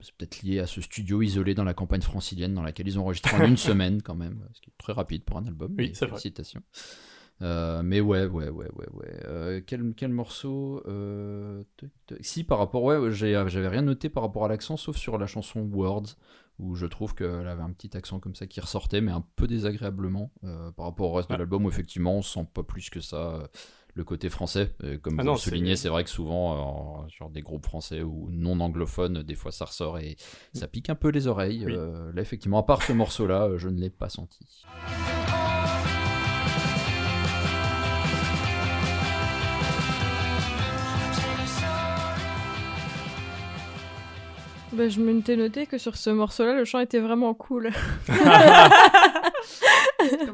c'est 0.00 0.14
peut-être 0.14 0.42
lié 0.42 0.60
à 0.60 0.66
ce 0.66 0.80
studio 0.80 1.20
isolé 1.20 1.54
dans 1.54 1.64
la 1.64 1.74
campagne 1.74 2.00
francilienne 2.00 2.54
dans 2.54 2.62
laquelle 2.62 2.88
ils 2.88 2.98
ont 2.98 3.02
enregistré 3.02 3.36
en 3.36 3.46
une 3.46 3.56
semaine 3.58 4.00
quand 4.00 4.14
même, 4.14 4.46
ce 4.54 4.62
qui 4.62 4.70
est 4.70 4.78
très 4.78 4.94
rapide 4.94 5.22
pour 5.22 5.36
un 5.36 5.44
album. 5.44 5.74
Oui, 5.76 5.88
mais 5.88 5.94
c'est 5.94 6.06
vrai. 6.06 6.18
Euh, 7.42 7.82
mais 7.82 8.00
ouais, 8.00 8.26
ouais, 8.26 8.48
ouais, 8.50 8.68
ouais, 8.74 8.88
ouais. 8.92 9.20
Euh, 9.24 9.60
quel, 9.66 9.94
quel 9.96 10.10
morceau 10.10 10.82
euh. 10.86 11.62
Si, 12.20 12.44
par 12.44 12.58
rapport, 12.58 12.82
ouais, 12.82 13.10
j'avais 13.10 13.68
rien 13.68 13.82
noté 13.82 14.08
par 14.10 14.22
rapport 14.22 14.44
à 14.44 14.48
l'accent, 14.48 14.76
sauf 14.76 14.96
sur 14.96 15.16
la 15.18 15.26
chanson 15.26 15.60
Words, 15.72 16.16
où 16.58 16.74
je 16.74 16.84
trouve 16.86 17.14
qu'elle 17.14 17.48
avait 17.48 17.62
un 17.62 17.72
petit 17.72 17.96
accent 17.96 18.20
comme 18.20 18.34
ça 18.34 18.46
qui 18.46 18.60
ressortait, 18.60 19.00
mais 19.00 19.12
un 19.12 19.24
peu 19.36 19.46
désagréablement 19.46 20.30
par 20.76 20.84
rapport 20.86 21.10
au 21.10 21.14
reste 21.14 21.28
Ah. 21.30 21.34
de 21.34 21.38
l'album, 21.38 21.64
où 21.64 21.68
effectivement 21.68 22.14
on 22.16 22.22
sent 22.22 22.46
pas 22.52 22.62
plus 22.62 22.90
que 22.90 23.00
ça 23.00 23.48
le 23.94 24.04
côté 24.04 24.28
français. 24.28 24.72
Comme 25.02 25.18
Ah 25.18 25.22
vous 25.22 25.26
non, 25.28 25.32
le 25.32 25.38
soulignez, 25.38 25.74
c'est 25.76 25.88
vrai 25.88 26.04
que 26.04 26.10
souvent, 26.10 27.02
euh, 27.04 27.08
sur 27.08 27.28
des 27.30 27.40
groupes 27.42 27.64
français 27.64 28.02
ou 28.02 28.28
non 28.30 28.60
anglophones, 28.60 29.22
des 29.22 29.34
fois 29.34 29.50
ça 29.50 29.64
ressort 29.64 29.98
et 29.98 30.16
ça 30.52 30.68
pique 30.68 30.90
un 30.90 30.94
peu 30.94 31.08
les 31.08 31.26
oreilles. 31.26 31.64
Oui. 31.66 31.72
Euh, 31.74 32.12
là, 32.12 32.20
effectivement, 32.20 32.58
à 32.58 32.62
part 32.64 32.82
ce 32.82 32.92
morceau-là, 32.92 33.56
je 33.56 33.68
ne 33.68 33.80
l'ai 33.80 33.90
pas 33.90 34.08
senti. 34.10 34.46
Bah, 44.72 44.88
je 44.88 45.00
m'étais 45.00 45.36
noté 45.36 45.66
que 45.66 45.78
sur 45.78 45.96
ce 45.96 46.10
morceau-là, 46.10 46.54
le 46.54 46.64
chant 46.64 46.78
était 46.78 47.00
vraiment 47.00 47.34
cool. 47.34 47.70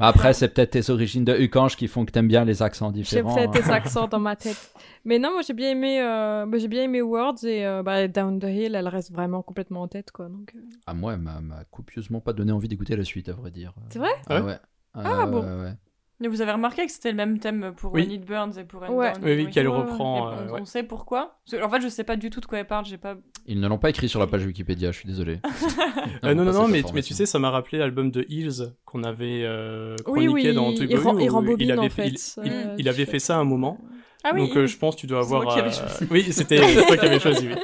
Après, 0.01 0.33
c'est 0.35 0.49
peut-être 0.49 0.71
tes 0.73 0.91
origines 0.91 1.25
de 1.25 1.35
Ucange 1.37 1.77
qui 1.77 1.89
font 1.89 2.05
que 2.05 2.11
t'aimes 2.13 2.29
bien 2.29 2.45
les 2.45 2.63
accents 2.63 2.89
J'ai 2.89 3.01
différents. 3.01 3.35
peut-être 3.35 3.57
hein. 3.57 3.61
des 3.61 3.71
accents 3.71 4.09
dans 4.09 4.21
ma 4.21 4.37
tête. 4.37 4.71
Mais 5.05 5.19
non, 5.19 5.33
moi 5.33 5.43
j'ai 5.43 5.55
bien 5.55 5.71
aimé, 5.71 6.01
euh, 6.03 6.45
bah, 6.47 6.59
j'ai 6.59 6.69
bien 6.69 6.83
aimé 6.83 7.01
Words 7.01 7.45
et 7.45 7.65
euh, 7.67 7.83
bah, 7.83 8.07
Down 8.09 8.39
the 8.39 8.45
Hill, 8.45 8.75
elle 8.75 8.89
reste 8.89 9.13
vraiment 9.13 9.43
complètement 9.43 9.83
en 9.83 9.89
tête 9.89 10.11
quoi. 10.11 10.29
Donc, 10.29 10.53
euh. 10.55 10.61
Ah, 10.87 10.95
moi, 10.95 11.15
elle 11.15 11.21
m'a 11.21 11.65
copieusement 11.71 12.21
pas 12.21 12.33
donné 12.33 12.53
envie 12.53 12.69
d'écouter 12.69 12.95
la 12.97 13.05
suite, 13.05 13.29
à 13.29 13.33
vrai 13.33 13.51
dire. 13.51 13.73
C'est 13.91 13.99
vrai? 13.99 14.11
Ah 14.29 14.41
Ouais. 14.41 14.47
ouais? 14.47 14.59
Ah, 14.95 15.25
ouais, 15.27 15.31
bon. 15.31 15.41
ouais. 15.43 15.73
Mais 16.19 16.29
vous 16.29 16.41
avez 16.41 16.53
remarqué 16.53 16.87
que 16.87 16.93
c'était 16.93 17.11
le 17.11 17.17
même 17.17 17.39
thème 17.39 17.75
pour 17.77 17.93
Oui. 17.93 18.07
Need 18.07 18.25
Burns 18.25 18.53
et 18.59 18.65
pour 18.65 18.83
End 18.83 18.91
Ouais. 18.95 19.13
Down 19.13 19.23
Oui, 19.25 19.35
oui, 19.45 19.51
qu'elle 19.51 19.69
reprend. 19.69 20.31
Euh, 20.31 20.47
on, 20.49 20.53
ouais. 20.55 20.61
on 20.63 20.65
sait 20.65 20.83
pourquoi 20.83 21.39
Parce 21.45 21.61
que, 21.61 21.67
En 21.67 21.69
fait, 21.71 21.83
je 21.83 21.89
sais 21.89 22.05
pas 22.05 22.17
du 22.17 22.31
tout 22.31 22.41
de 22.41 22.47
quoi 22.47 22.59
elle 22.59 22.67
parle. 22.67 22.87
J'ai 22.87 22.97
pas. 22.97 23.17
Ils 23.47 23.61
ne 23.61 23.69
l'ont 23.69 23.77
pas 23.79 23.91
écrit 23.91 24.09
sur 24.09 24.19
la 24.19 24.27
page 24.27 24.45
Wikipédia, 24.47 24.93
je 24.93 24.99
suis 24.99 25.09
désolé. 25.09 25.41
Euh, 26.25 26.35
non, 26.35 26.45
non, 26.45 26.53
pas 26.53 26.59
non, 26.59 26.67
cette 26.73 26.95
mais, 26.95 27.03
tu 27.03 27.13
sais, 27.15 27.27
ça 27.27 27.39
m'a 27.39 27.51
rappelé 27.51 27.79
l'album 27.79 28.11
de 28.11 28.25
Hills 28.29 28.73
qu'on 28.87 29.05
avait 29.05 29.43
euh, 29.45 29.95
chroniqué 30.05 30.29
oui, 30.33 30.55
dans 30.55 30.71
il- 30.71 30.77
Toy 30.79 30.87
il 30.89 31.23
il 31.23 31.29
rembobine, 31.29 31.67
il 31.69 31.73
avait 31.73 31.87
en 31.87 31.91
fait, 31.91 32.09
il- 32.09 32.19
fait, 32.19 32.41
il, 32.45 32.53
euh, 32.53 32.75
il 32.79 32.89
avait 32.89 33.05
fait 33.07 33.19
ça 33.19 33.37
un 33.37 33.45
moment. 33.45 33.79
Ah 34.25 34.31
oui. 34.35 34.41
Donc 34.41 34.57
euh, 34.57 34.67
je 34.67 34.77
pense 34.79 34.97
que 34.97 35.01
tu 35.03 35.07
dois 35.07 35.27
moi 35.27 35.39
avoir. 35.41 35.55
qui 35.55 35.61
avais 35.61 35.69
euh, 35.69 35.73
choisi. 35.73 36.07
Oui, 36.11 36.33
c'était 36.33 36.57
toi 36.87 36.97
qui 36.97 37.05
avais 37.07 37.21
choisi. 37.21 37.49
Oui. 37.49 37.55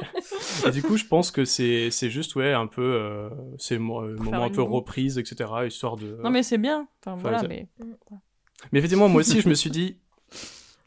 Et 0.67 0.71
du 0.71 0.81
coup, 0.83 0.95
je 0.97 1.05
pense 1.05 1.31
que 1.31 1.45
c'est 1.45 1.89
c'est 1.89 2.09
juste 2.09 2.35
ouais 2.35 2.53
un 2.53 2.67
peu 2.67 2.81
euh, 2.83 3.29
c'est 3.57 3.75
euh, 3.75 3.79
moment 3.79 4.43
un 4.43 4.49
peu 4.49 4.61
reprise 4.61 5.17
etc 5.17 5.49
histoire 5.65 5.97
de. 5.97 6.17
Non, 6.23 6.29
mais 6.29 6.43
c'est 6.43 6.57
bien. 6.59 6.87
Enfin, 7.05 7.13
Enfin, 7.17 7.21
voilà, 7.21 7.47
mais. 7.47 7.67
Mais 8.71 8.79
effectivement, 8.79 9.09
moi 9.09 9.21
aussi, 9.21 9.41
je 9.41 9.49
me 9.49 9.53
suis 9.55 9.69
dit. 9.69 9.97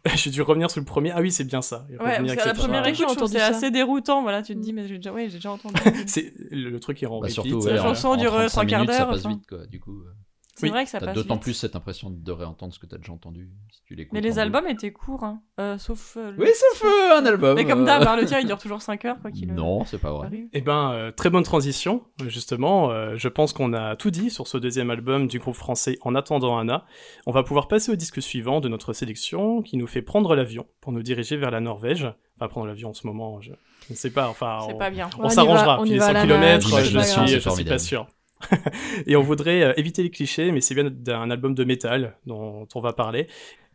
J'ai 0.14 0.30
dû 0.30 0.40
revenir 0.40 0.71
sur 0.71 0.78
le 0.80 0.87
premier. 0.87 1.11
Ah 1.11 1.21
oui, 1.21 1.33
c'est 1.33 1.42
bien 1.42 1.61
ça. 1.62 1.85
Ouais, 1.90 1.99
parce 1.99 2.45
la 2.47 2.54
première 2.54 2.87
écoute, 2.87 3.26
c'est 3.26 3.40
assez 3.40 3.73
déroutant. 3.73 4.23
Voilà, 4.23 4.40
tu 4.42 4.54
te 4.54 4.59
Mm. 4.59 4.62
dis, 4.62 4.73
mais 4.73 4.87
j'ai 4.87 4.97
déjà, 4.99 5.12
ouais, 5.12 5.28
j'ai 5.28 5.38
déjà 5.38 5.50
entendu. 5.52 5.75
C'est 6.06 6.33
le, 6.52 6.71
le 6.71 6.78
truc 6.80 6.99
qui 6.99 7.06
rend 7.06 7.18
Bah, 7.21 7.28
surtout, 7.28 7.66
euh, 7.66 7.71
la 7.75 7.83
ouais, 7.83 7.88
chanson 7.88 8.14
dure 8.14 8.30
35 8.30 8.49
trois 8.50 8.64
quarts 8.66 8.80
minutes, 8.83 8.92
ça 8.92 8.99
d'heure, 9.00 9.09
passe 9.11 9.21
enfin. 9.26 9.35
vite, 9.35 9.47
quoi. 9.49 9.66
Du 9.66 9.80
coup, 9.80 9.99
euh, 10.02 10.12
C'est 10.59 10.65
Oui, 10.65 10.71
vrai 10.71 10.85
que 10.85 10.91
ça 10.91 10.99
t'as 11.01 11.07
passe. 11.07 11.15
d'autant 11.17 11.37
plus 11.37 11.53
cette 11.53 11.77
impression 11.77 12.09
de 12.11 12.33
réentendre 12.33 12.73
ce 12.73 12.79
que 12.79 12.87
t'as 12.87 12.97
déjà 12.97 13.13
entendu 13.13 13.51
si 13.71 13.83
tu 13.85 13.95
l'écoutes. 13.95 14.15
Mais 14.15 14.23
les 14.23 14.39
albums 14.39 14.67
étaient 14.67 14.91
courts, 14.91 15.23
hein. 15.23 15.43
Euh, 15.61 15.77
sauf. 15.77 16.17
euh, 16.17 16.31
le- 16.33 16.43
Oui, 16.45 16.49
ça 16.55 16.67
fait 16.79 17.13
un 17.15 17.27
album. 17.27 17.55
Mais 17.57 17.67
comme 17.67 17.83
euh, 17.83 17.85
d'hab, 17.85 18.03
hein, 18.09 18.17
le 18.17 18.25
tien 18.25 18.41
il 18.41 18.47
dure 18.47 18.57
toujours 18.57 18.81
5 18.81 19.05
heures, 19.05 19.21
quoi 19.21 19.31
qu'il 19.31 19.53
Non, 19.53 19.85
c'est 19.85 19.99
pas 19.99 20.11
vrai. 20.13 20.29
arrive. 20.29 20.47
Eh 20.55 20.63
ben, 20.63 20.93
euh, 20.93 21.13
très 21.13 21.29
bonne 21.29 21.43
transition, 21.43 22.05
justement. 22.27 22.91
Euh, 22.91 23.17
je 23.17 23.29
pense 23.29 23.53
qu'on 23.53 23.75
a 23.75 23.97
tout 23.97 24.11
dit 24.11 24.31
sur 24.31 24.49
ce 24.49 24.57
deuxième 24.57 24.91
album 24.91 25.29
du 25.29 25.39
groupe 25.39 25.55
français 25.57 25.99
En 26.03 26.15
attendant 26.15 26.57
Anna. 26.59 26.87
On 27.27 27.33
va 27.33 27.43
pouvoir 27.43 27.69
passer 27.69 27.93
au 27.93 27.97
disque 27.97 28.23
suivant 28.23 28.61
de 28.61 28.69
notre 28.69 28.95
sélection, 28.95 29.61
qui 29.61 29.77
nous 29.77 29.87
fait 29.87 30.01
prendre 30.03 30.35
l'avion 30.35 30.67
pour 30.81 30.93
nous 30.93 31.03
diriger 31.03 31.37
vers 31.37 31.51
la 31.51 31.61
Norvège. 31.61 32.07
Enfin, 32.39 32.49
prendre 32.49 32.67
l'avion 32.67 32.91
en 32.91 32.95
ce 32.95 33.07
moment, 33.07 33.41
je 33.43 33.53
je 33.89 33.93
ne 33.93 33.97
sais 33.97 34.11
pas. 34.11 34.29
Enfin, 34.29 34.61
C'est 34.67 34.73
on, 34.75 34.79
pas 34.79 34.91
bien. 34.91 35.09
on 35.19 35.27
On 35.27 35.29
s'arrangera. 35.29 35.81
Puis 35.83 35.91
y 35.91 35.93
les 35.93 35.99
va 35.99 36.07
à 36.07 36.09
100 36.09 36.13
la 36.15 36.23
km, 36.23 36.69
je, 36.69 36.75
suis, 37.01 37.29
je 37.29 37.51
suis 37.51 37.65
pas 37.65 37.79
sûr. 37.79 38.07
Et 39.07 39.16
on 39.16 39.23
voudrait 39.23 39.62
euh, 39.62 39.73
éviter 39.76 40.02
les 40.02 40.11
clichés, 40.11 40.52
mais 40.52 40.61
c'est 40.61 40.75
bien 40.75 40.85
d'un 40.85 41.31
album 41.31 41.55
de 41.55 41.64
métal 41.64 42.16
dont 42.26 42.69
on 42.75 42.81
va 42.81 42.93
parler. 42.93 43.26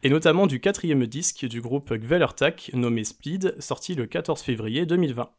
Et 0.03 0.09
notamment 0.09 0.47
du 0.47 0.59
quatrième 0.59 1.05
disque 1.05 1.45
du 1.45 1.61
groupe 1.61 1.93
Gvellertak, 1.93 2.71
nommé 2.73 3.03
Speed, 3.03 3.55
sorti 3.59 3.93
le 3.93 4.07
14 4.07 4.41
février 4.41 4.85
2020. 4.85 5.29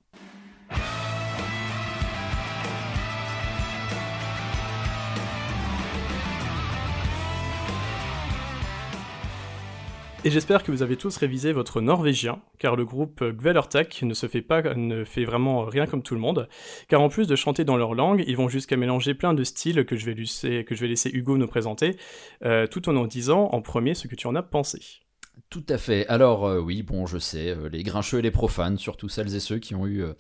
Et 10.25 10.31
j'espère 10.31 10.63
que 10.63 10.71
vous 10.71 10.83
avez 10.83 10.97
tous 10.97 11.17
révisé 11.17 11.53
votre 11.53 11.81
norvégien, 11.81 12.41
car 12.61 12.77
le 12.77 12.85
groupe 12.85 13.25
Gvellertak 13.25 14.03
ne 14.03 14.15
se 14.15 14.29
fait 14.29 14.41
pas, 14.41 14.63
ne 14.63 15.03
fait 15.03 15.25
vraiment 15.25 15.65
rien 15.65 15.87
comme 15.87 16.05
tout 16.05 16.15
le 16.15 16.21
monde, 16.21 16.49
car 16.87 17.01
en 17.01 17.09
plus 17.09 17.27
de 17.27 17.35
chanter 17.35 17.65
dans 17.65 17.77
leur 17.77 17.95
langue, 17.95 18.23
ils 18.29 18.37
vont 18.37 18.49
jusqu'à 18.49 18.77
mélanger 18.77 19.15
plein 19.15 19.35
de 19.35 19.43
styles 19.43 19.85
que 19.85 19.97
je 19.97 20.07
vais 20.07 20.15
laisser, 20.15 20.65
que 20.65 20.77
je 20.77 20.81
vais 20.81 20.87
laisser 20.87 21.11
Hugo 21.13 21.37
nous 21.39 21.49
présenter, 21.49 21.97
euh, 22.45 22.69
tout 22.69 22.89
en 22.89 22.95
en 22.95 23.09
disant 23.09 23.49
en 23.51 23.63
premier 23.63 23.95
ce 23.95 24.07
que 24.07 24.15
tu 24.15 24.29
en 24.29 24.37
as 24.37 24.45
pensé. 24.45 25.03
Tout 25.53 25.65
à 25.69 25.77
fait. 25.77 26.07
Alors 26.09 26.47
euh, 26.47 26.61
oui, 26.61 26.83
bon, 26.83 27.05
je 27.05 27.19
sais, 27.19 27.51
euh, 27.51 27.69
les 27.69 27.83
grincheux 27.83 28.19
et 28.19 28.23
les 28.23 28.31
profanes, 28.31 28.79
surtout 28.79 29.11
celles 29.11 29.35
et 29.35 29.41
ceux 29.41 29.59
qui 29.59 29.75
ont 29.75 29.87
eu 29.87 30.03
euh, 30.03 30.15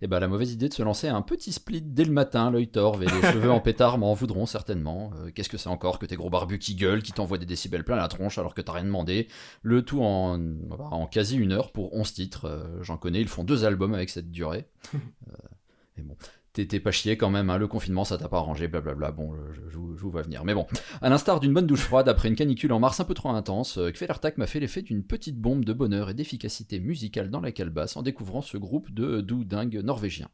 eh 0.00 0.06
ben, 0.06 0.20
la 0.20 0.28
mauvaise 0.28 0.52
idée 0.52 0.68
de 0.68 0.74
se 0.74 0.82
lancer 0.82 1.08
un 1.08 1.22
petit 1.22 1.52
split 1.52 1.82
dès 1.82 2.04
le 2.04 2.12
matin, 2.12 2.52
l'œil 2.52 2.68
torve 2.68 3.02
et 3.02 3.06
les 3.06 3.22
cheveux 3.32 3.50
en 3.50 3.58
pétard 3.58 3.98
m'en 3.98 4.14
voudront 4.14 4.46
certainement. 4.46 5.10
Qu'est-ce 5.34 5.48
que 5.48 5.56
c'est 5.56 5.68
encore 5.68 5.98
que 5.98 6.06
tes 6.06 6.14
gros 6.14 6.30
barbus 6.30 6.60
qui 6.60 6.76
gueulent, 6.76 7.02
qui 7.02 7.10
t'envoient 7.10 7.38
des 7.38 7.46
décibels 7.46 7.82
plein 7.82 7.96
la 7.96 8.06
tronche 8.06 8.38
alors 8.38 8.54
que 8.54 8.60
t'as 8.60 8.74
rien 8.74 8.84
demandé? 8.84 9.26
Le 9.62 9.82
tout 9.82 10.02
en, 10.02 10.40
en 10.78 11.06
quasi 11.06 11.36
une 11.36 11.50
heure 11.50 11.72
pour 11.72 11.92
11 11.92 12.12
titres. 12.12 12.70
J'en 12.82 12.96
connais, 12.96 13.20
ils 13.20 13.28
font 13.28 13.42
deux 13.42 13.64
albums 13.64 13.94
avec 13.94 14.08
cette 14.08 14.30
durée. 14.30 14.66
Mais 15.96 16.04
bon. 16.04 16.16
T'es 16.64 16.80
pas 16.80 16.90
chié 16.90 17.18
quand 17.18 17.28
même, 17.28 17.50
hein, 17.50 17.58
le 17.58 17.68
confinement 17.68 18.04
ça 18.04 18.16
t'a 18.16 18.28
pas 18.28 18.38
arrangé, 18.38 18.66
blablabla. 18.66 19.10
Bon, 19.12 19.34
je, 19.52 19.76
vous- 19.76 20.10
vois 20.10 20.22
venir. 20.22 20.44
Mais 20.44 20.54
bon, 20.54 20.66
à 21.02 21.10
l'instar 21.10 21.40
d'une 21.40 21.52
bonne 21.52 21.66
douche 21.66 21.80
froide 21.82 22.08
après 22.08 22.28
une 22.28 22.36
canicule 22.36 22.72
en 22.72 22.80
mars 22.80 23.00
un 23.00 23.04
peu 23.04 23.12
trop 23.14 23.28
intense, 23.30 23.76
euh, 23.76 23.90
Kvelertak 23.90 24.38
m'a 24.38 24.46
fait 24.46 24.60
l'effet 24.60 24.80
d'une 24.82 25.02
petite 25.02 25.36
bombe 25.38 25.64
de 25.64 25.72
bonheur 25.72 26.08
et 26.10 26.14
d'efficacité 26.14 26.78
musicale 26.80 27.28
dans 27.30 27.40
la 27.40 27.52
calebasse 27.52 27.96
en 27.96 28.02
découvrant 28.02 28.40
ce 28.40 28.56
groupe 28.56 28.90
de 28.92 29.20
doux 29.20 29.44
dingues 29.44 29.80
norvégiens. 29.82 30.28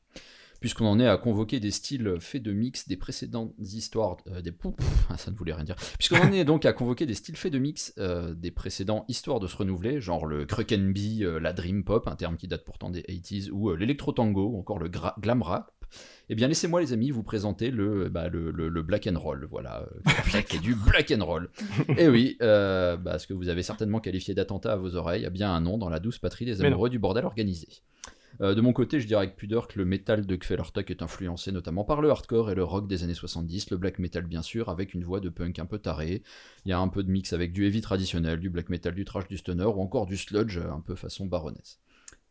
Puisqu'on 0.60 0.86
en 0.86 1.00
est 1.00 1.08
à 1.08 1.16
convoquer 1.16 1.58
des 1.58 1.72
styles 1.72 2.18
faits 2.20 2.42
de 2.42 2.52
mix 2.52 2.86
des 2.86 2.96
précédentes 2.96 3.52
histoires. 3.58 4.18
euh, 4.28 4.42
des... 4.42 4.52
Pouf, 4.52 4.74
ça 5.16 5.30
ne 5.32 5.36
voulait 5.36 5.54
rien 5.54 5.64
dire. 5.64 5.74
Puisqu'on 5.98 6.20
en 6.20 6.30
est 6.32 6.44
donc 6.44 6.64
à 6.66 6.72
convoquer 6.72 7.04
des 7.04 7.14
styles 7.14 7.36
faits 7.36 7.52
de 7.52 7.58
mix 7.58 7.92
euh, 7.98 8.32
des 8.34 8.52
précédents 8.52 9.04
histoires 9.08 9.40
de 9.40 9.48
se 9.48 9.56
renouveler, 9.56 10.00
genre 10.00 10.24
le 10.24 10.44
Krukenby, 10.44 11.24
euh, 11.24 11.40
la 11.40 11.52
Dream 11.52 11.82
Pop, 11.82 12.06
un 12.06 12.14
terme 12.14 12.36
qui 12.36 12.46
date 12.46 12.64
pourtant 12.64 12.90
des 12.90 13.02
80s, 13.02 13.50
ou 13.50 13.74
l'électro 13.74 14.12
tango, 14.12 14.50
ou 14.50 14.58
encore 14.60 14.78
le 14.78 14.88
glam 14.88 15.42
rap. 15.42 15.72
Eh 16.28 16.34
bien, 16.34 16.48
laissez-moi, 16.48 16.80
les 16.80 16.92
amis, 16.92 17.10
vous 17.10 17.22
présenter 17.22 17.70
le, 17.70 18.08
bah, 18.08 18.28
le, 18.28 18.50
le- 18.50 18.68
le 18.68 18.82
black 18.82 19.06
and 19.06 19.18
roll. 19.18 19.46
Voilà, 19.50 19.86
euh, 20.06 20.40
qui 20.42 20.56
est 20.56 20.60
du 20.60 20.74
black 20.74 21.12
and 21.16 21.24
roll. 21.24 21.50
Et 21.98 22.08
oui, 22.08 22.36
euh, 22.42 22.96
bah, 22.96 23.18
ce 23.18 23.26
que 23.26 23.34
vous 23.34 23.48
avez 23.48 23.62
certainement 23.62 24.00
qualifié 24.00 24.34
d'attentat 24.34 24.72
à 24.72 24.76
vos 24.76 24.94
oreilles 24.96 25.26
a 25.26 25.30
bien 25.30 25.52
un 25.52 25.60
nom 25.60 25.78
dans 25.78 25.88
la 25.88 25.98
douce 26.00 26.18
patrie 26.18 26.44
des 26.44 26.60
amoureux 26.70 26.90
du 26.90 26.98
bordel 26.98 27.24
organisé. 27.24 27.68
Euh, 28.40 28.54
de 28.54 28.62
mon 28.62 28.72
côté, 28.72 28.98
je 28.98 29.06
dirais 29.06 29.24
avec 29.24 29.36
pudeur 29.36 29.68
que 29.68 29.78
le 29.78 29.84
métal 29.84 30.24
de 30.24 30.36
Kvelertak 30.36 30.90
est 30.90 31.02
influencé 31.02 31.52
notamment 31.52 31.84
par 31.84 32.00
le 32.00 32.10
hardcore 32.10 32.50
et 32.50 32.54
le 32.54 32.64
rock 32.64 32.88
des 32.88 33.04
années 33.04 33.12
70, 33.12 33.70
le 33.70 33.76
black 33.76 33.98
metal 33.98 34.24
bien 34.24 34.40
sûr, 34.40 34.70
avec 34.70 34.94
une 34.94 35.04
voix 35.04 35.20
de 35.20 35.28
punk 35.28 35.58
un 35.58 35.66
peu 35.66 35.78
tarée. 35.78 36.22
Il 36.64 36.70
y 36.70 36.72
a 36.72 36.78
un 36.78 36.88
peu 36.88 37.02
de 37.02 37.10
mix 37.10 37.34
avec 37.34 37.52
du 37.52 37.66
heavy 37.66 37.82
traditionnel, 37.82 38.40
du 38.40 38.48
black 38.48 38.70
metal, 38.70 38.94
du 38.94 39.04
thrash, 39.04 39.28
du 39.28 39.36
stoner 39.36 39.64
ou 39.66 39.82
encore 39.82 40.06
du 40.06 40.16
sludge 40.16 40.56
un 40.58 40.80
peu 40.80 40.94
façon 40.94 41.26
baronesse. 41.26 41.78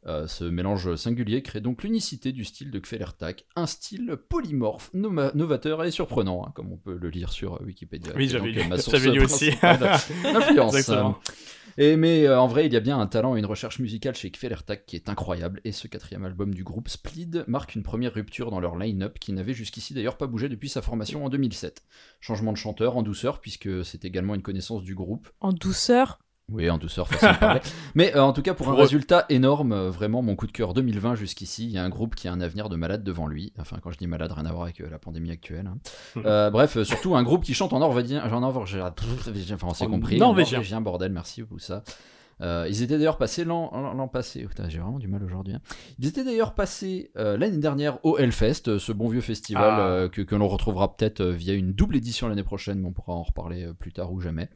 Euh, 0.07 0.25
ce 0.25 0.43
mélange 0.43 0.95
singulier 0.95 1.43
crée 1.43 1.61
donc 1.61 1.83
l'unicité 1.83 2.31
du 2.31 2.43
style 2.43 2.71
de 2.71 2.79
Kvelertak, 2.79 3.45
un 3.55 3.67
style 3.67 4.17
polymorphe, 4.29 4.89
noma- 4.95 5.31
novateur 5.35 5.83
et 5.83 5.91
surprenant, 5.91 6.43
hein, 6.43 6.51
comme 6.55 6.71
on 6.71 6.77
peut 6.77 6.97
le 6.99 7.09
lire 7.09 7.31
sur 7.31 7.55
euh, 7.61 7.65
Wikipédia. 7.65 8.11
Oui, 8.15 8.27
j'avais 8.29 8.49
lu, 8.51 8.61
j'avais 8.91 9.11
aussi. 9.23 9.51
Exactement. 10.67 11.19
Et 11.77 11.95
mais 11.95 12.25
euh, 12.27 12.39
en 12.39 12.47
vrai, 12.47 12.65
il 12.65 12.73
y 12.73 12.75
a 12.75 12.79
bien 12.81 12.99
un 12.99 13.07
talent 13.07 13.35
et 13.35 13.39
une 13.39 13.45
recherche 13.45 13.79
musicale 13.79 14.15
chez 14.15 14.29
Kvelertak 14.31 14.85
qui 14.85 14.95
est 14.95 15.07
incroyable. 15.07 15.61
Et 15.63 15.71
ce 15.71 15.87
quatrième 15.87 16.25
album 16.25 16.53
du 16.53 16.63
groupe, 16.63 16.89
Splid, 16.89 17.45
marque 17.47 17.75
une 17.75 17.83
première 17.83 18.13
rupture 18.13 18.51
dans 18.51 18.59
leur 18.59 18.75
line-up 18.77 19.19
qui 19.19 19.31
n'avait 19.33 19.53
jusqu'ici 19.53 19.93
d'ailleurs 19.93 20.17
pas 20.17 20.27
bougé 20.27 20.49
depuis 20.49 20.67
sa 20.67 20.81
formation 20.81 21.23
en 21.23 21.29
2007. 21.29 21.83
Changement 22.19 22.51
de 22.51 22.57
chanteur 22.57 22.97
en 22.97 23.03
douceur 23.03 23.39
puisque 23.39 23.85
c'est 23.85 24.03
également 24.03 24.35
une 24.35 24.41
connaissance 24.41 24.83
du 24.83 24.95
groupe. 24.95 25.29
En 25.39 25.53
douceur? 25.53 26.19
Oui, 26.51 26.69
en 26.69 26.77
douceur, 26.77 27.07
façon 27.07 27.31
de 27.33 27.37
parler. 27.37 27.61
Mais 27.95 28.15
euh, 28.15 28.23
en 28.23 28.33
tout 28.33 28.41
cas, 28.41 28.53
pour 28.53 28.69
un 28.69 28.75
résultat 28.75 29.25
énorme, 29.29 29.71
euh, 29.71 29.89
vraiment 29.89 30.21
mon 30.21 30.35
coup 30.35 30.47
de 30.47 30.51
cœur 30.51 30.73
2020 30.73 31.15
jusqu'ici, 31.15 31.65
il 31.65 31.71
y 31.71 31.77
a 31.77 31.83
un 31.83 31.89
groupe 31.89 32.15
qui 32.15 32.27
a 32.27 32.33
un 32.33 32.41
avenir 32.41 32.69
de 32.69 32.75
malade 32.75 33.03
devant 33.03 33.27
lui. 33.27 33.53
Enfin, 33.59 33.77
quand 33.81 33.91
je 33.91 33.97
dis 33.97 34.07
malade, 34.07 34.31
rien 34.31 34.45
à 34.45 34.51
voir 34.51 34.63
avec 34.63 34.81
euh, 34.81 34.89
la 34.89 34.99
pandémie 34.99 35.31
actuelle. 35.31 35.67
hein. 35.67 35.77
Mhm. 36.15 36.51
Bref, 36.51 36.81
surtout 36.83 37.15
un 37.15 37.23
groupe 37.23 37.43
qui 37.43 37.53
chante 37.53 37.73
en 37.73 37.79
norvégien. 37.79 38.23
En 38.29 38.39
norvégien, 38.41 38.93
enfin, 39.55 39.67
on 39.69 39.73
s'est 39.73 39.87
compris. 39.87 40.17
norvégien. 40.17 40.81
bordel, 40.81 41.11
merci 41.11 41.43
pour 41.43 41.59
ça. 41.59 41.83
Euh, 42.41 42.65
ils 42.69 42.81
étaient 42.81 42.97
d'ailleurs 42.97 43.17
passés 43.17 43.43
l'an 43.45 44.07
passé. 44.07 44.45
Putain, 44.45 44.67
j'ai 44.69 44.79
vraiment 44.79 44.99
du 44.99 45.07
mal 45.07 45.23
aujourd'hui. 45.23 45.53
hein. 45.53 45.61
Ils 45.99 46.07
étaient 46.07 46.23
d'ailleurs 46.23 46.53
passés 46.55 47.11
euh, 47.17 47.37
l'année 47.37 47.57
dernière 47.59 48.03
au 48.03 48.17
Hellfest, 48.17 48.63
euh, 48.67 48.79
ce 48.79 48.91
bon 48.91 49.07
vieux 49.07 49.21
festival 49.21 49.63
Ah. 49.77 49.79
euh, 49.87 50.09
que, 50.09 50.21
que 50.21 50.35
l'on 50.35 50.47
retrouvera 50.47 50.95
peut-être 50.95 51.23
via 51.23 51.53
une 51.53 51.73
double 51.73 51.95
édition 51.97 52.27
l'année 52.27 52.43
prochaine, 52.43 52.79
mais 52.79 52.87
on 52.87 52.93
pourra 52.93 53.13
en 53.13 53.23
reparler 53.23 53.71
plus 53.79 53.93
tard 53.93 54.11
ou 54.11 54.19
jamais. 54.19 54.49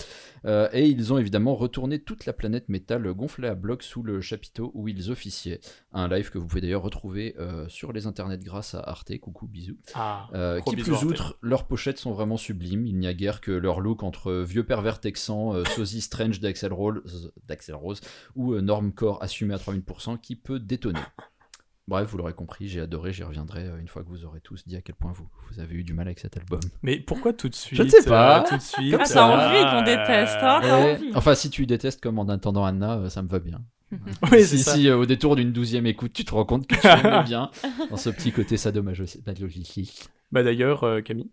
Et 0.74 0.88
ils 0.88 1.12
ont 1.14 1.18
évidemment 1.18 1.56
retourné 1.56 2.00
toute 2.00 2.26
la 2.26 2.34
planète 2.34 2.70
métal 2.70 3.12
gonflée 3.14 3.48
à 3.48 3.56
bloc 3.56 3.82
sous 3.84 4.04
le 4.04 4.22
chapiteau 4.22 4.72
où 4.76 4.88
ils 4.88 5.10
officiaient. 5.12 5.60
Un 5.92 6.08
live 6.08 6.30
que 6.30 6.38
vous 6.38 6.46
pouvez 6.46 6.62
d'ailleurs 6.62 6.84
retrouver 6.84 7.36
sur 7.68 7.92
les 7.94 8.06
internets 8.08 8.38
grâce 8.44 8.76
à 8.76 8.80
Arte. 8.80 9.18
Coucou, 9.20 9.48
bisous. 9.48 9.78
Ah, 9.96 10.28
qui 10.66 10.76
plus 10.76 11.04
outre, 11.04 11.38
leurs 11.42 11.66
pochettes 11.66 11.98
sont 11.98 12.12
vraiment 12.12 12.38
sublimes. 12.38 12.86
Il 12.86 12.98
n'y 12.98 13.08
a 13.08 13.14
guère 13.14 13.42
que 13.42 13.52
leur 13.52 13.80
look 13.80 14.04
entre 14.04 14.32
vieux 14.44 14.64
pervers 14.66 15.00
texan, 15.00 15.64
sosie 15.66 16.02
strange 16.02 16.40
d'Axel 16.40 16.74
Rose, 16.74 17.32
Rose 17.76 18.02
ou 18.36 18.54
euh, 18.54 18.62
normcore 18.62 19.22
assumé 19.24 19.54
à 19.54 19.58
3000% 19.58 20.20
qui 20.20 20.36
peut 20.36 20.60
détonner. 20.60 21.00
Bref, 21.88 22.10
vous 22.10 22.18
l'aurez 22.18 22.34
compris, 22.34 22.68
j'ai 22.68 22.82
adoré, 22.82 23.14
j'y 23.14 23.22
reviendrai 23.24 23.66
euh, 23.68 23.78
une 23.80 23.88
fois 23.88 24.04
que 24.04 24.10
vous 24.10 24.26
aurez 24.26 24.40
tous 24.42 24.66
dit 24.68 24.76
à 24.76 24.82
quel 24.82 24.96
point 24.96 25.12
vous, 25.14 25.28
vous 25.52 25.60
avez 25.60 25.76
eu 25.76 25.84
du 25.84 25.94
mal 25.94 26.08
avec 26.08 26.18
cet 26.20 26.36
album. 26.36 26.60
Mais 26.82 27.00
pourquoi 27.00 27.32
tout 27.32 27.48
de 27.48 27.54
suite 27.54 27.78
Je 27.78 27.84
ne 27.84 27.90
sais 27.90 28.04
pas. 28.04 28.42
euh, 28.42 28.50
tout 28.50 28.58
de 28.58 28.62
suite. 28.62 28.92
Comme 28.96 29.06
ça, 29.06 29.30
euh, 29.30 29.50
envie 29.50 29.70
qu'on 29.70 29.84
déteste, 29.86 30.38
hein. 30.42 30.62
Envie. 30.64 31.12
enfin, 31.14 31.36
si 31.36 31.52
tu 31.52 31.68
détestes 31.68 32.02
comme 32.02 32.18
en 32.18 32.28
attendant 32.28 32.66
Anna, 32.66 33.08
ça 33.12 33.22
me 33.22 33.28
va 33.28 33.38
bien. 33.40 33.62
Oui, 34.32 34.44
si 34.44 34.90
euh, 34.90 34.98
au 34.98 35.06
détour 35.06 35.36
d'une 35.36 35.52
douzième 35.54 35.86
écoute, 35.86 36.12
tu 36.12 36.26
te 36.26 36.34
rends 36.34 36.44
compte 36.44 36.66
que 36.66 36.76
tu 36.76 36.88
aimais 36.88 37.24
bien 37.26 37.52
dans 37.92 37.98
ce 37.98 38.10
petit 38.10 38.32
côté 38.32 38.58
sadomasochistique. 38.58 40.10
Bah 40.32 40.42
d'ailleurs, 40.44 40.84
euh, 40.84 41.02
Camille. 41.02 41.30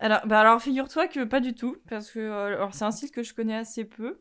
Alors, 0.00 0.20
bah 0.26 0.40
alors 0.40 0.60
figure-toi 0.60 1.06
que 1.06 1.24
pas 1.24 1.38
du 1.40 1.54
tout, 1.54 1.76
parce 1.88 2.10
que 2.10 2.18
euh, 2.18 2.46
alors 2.46 2.74
c'est 2.74 2.84
un 2.84 2.90
style 2.90 3.12
que 3.12 3.22
je 3.22 3.32
connais 3.32 3.54
assez 3.56 3.84
peu. 3.84 4.18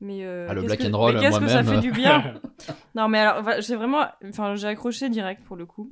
Mais, 0.00 0.24
euh, 0.24 0.48
Ah, 0.50 0.54
le 0.54 0.60
qu'est-ce 0.62 0.74
black 0.76 0.78
que- 0.90 0.92
and 0.94 0.98
roll, 0.98 1.14
mais 1.14 1.20
qu'est-ce 1.20 1.38
que 1.40 1.46
ça 1.48 1.62
moi-même. 1.62 1.74
fait 1.82 1.88
du 1.88 1.92
bien 1.92 2.34
Non 2.94 3.08
mais 3.08 3.20
alors 3.20 3.42
j'ai 3.60 3.74
vraiment, 3.76 4.04
enfin 4.28 4.54
j'ai 4.54 4.66
accroché 4.66 5.08
direct 5.08 5.42
pour 5.44 5.56
le 5.56 5.64
coup. 5.66 5.88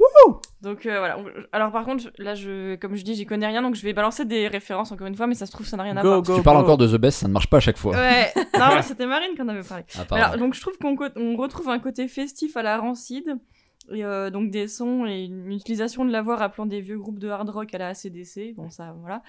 donc 0.61 0.85
euh, 0.87 0.99
voilà. 0.99 1.17
Alors 1.53 1.71
par 1.73 1.85
contre 1.85 2.11
là 2.19 2.35
je, 2.35 2.75
comme 2.77 2.95
je 2.97 3.05
dis 3.05 3.15
j'y 3.15 3.25
connais 3.27 3.47
rien 3.47 3.63
donc 3.63 3.75
je 3.75 3.83
vais 3.83 3.93
balancer 3.93 4.25
des 4.25 4.49
références 4.49 4.93
encore 4.93 5.07
une 5.07 5.15
fois 5.15 5.27
mais 5.29 5.35
ça 5.35 5.47
se 5.47 5.53
trouve 5.53 5.67
ça 5.67 5.77
n'a 5.77 5.85
rien 5.85 5.97
à 5.97 6.03
Go, 6.03 6.09
voir. 6.09 6.23
go, 6.23 6.37
Tu 6.37 6.43
parles 6.43 6.59
go. 6.59 6.63
encore 6.65 6.79
de 6.79 6.87
The 6.89 7.01
Best, 7.01 7.21
ça 7.21 7.29
ne 7.29 7.33
marche 7.33 7.49
pas 7.49 7.57
à 7.59 7.61
chaque 7.61 7.79
fois. 7.79 7.95
Ouais. 7.97 8.31
non 8.59 8.83
c'était 8.83 9.07
Marine 9.07 9.37
qu'on 9.37 9.49
avait 9.49 9.63
parlé. 9.63 9.85
Ah. 9.97 10.15
Alors, 10.15 10.37
donc 10.37 10.55
je 10.55 10.61
trouve 10.61 10.77
qu'on 10.79 10.97
on 11.17 11.37
retrouve 11.37 11.69
un 11.71 11.79
côté 11.79 12.07
festif 12.09 12.57
à 12.57 12.63
la 12.63 12.79
rancide. 12.79 13.37
Et 13.93 14.05
euh, 14.05 14.31
donc 14.31 14.51
des 14.53 14.69
sons 14.69 15.07
et 15.07 15.25
une 15.25 15.51
utilisation 15.53 16.05
de 16.05 16.13
la 16.13 16.23
voix 16.23 16.37
rappelant 16.37 16.67
des 16.67 16.81
vieux 16.81 16.99
groupes 16.99 17.19
de 17.19 17.29
hard 17.29 17.49
rock 17.51 17.75
à 17.75 17.79
la 17.79 17.89
ACDC. 17.89 18.55
Bon, 18.57 18.71
ça, 18.71 18.95
voilà. 19.01 19.23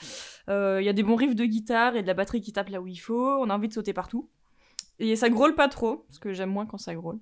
Euh, 0.47 0.77
Il 0.79 0.86
y 0.86 0.89
a 0.89 0.93
des 0.93 1.01
bons 1.01 1.15
riffs 1.15 1.33
de 1.36 1.45
guitare 1.45 1.95
et 1.95 2.03
de 2.03 2.07
la 2.07 2.13
batterie 2.13 2.39
qui 2.39 2.53
tape 2.53 2.69
là 2.69 2.79
où 2.79 2.86
il 2.86 2.97
faut. 2.97 3.38
On 3.41 3.49
a 3.49 3.55
envie 3.55 3.67
de 3.67 3.73
sauter 3.73 3.93
partout. 3.93 4.29
Et 4.99 5.15
ça 5.15 5.29
grôle 5.29 5.56
pas 5.56 5.67
trop, 5.67 6.06
parce 6.08 6.19
que 6.19 6.34
j'aime 6.34 6.49
moins 6.51 6.65
quand 6.65 6.77
ça 6.77 6.93
grôle. 6.95 7.19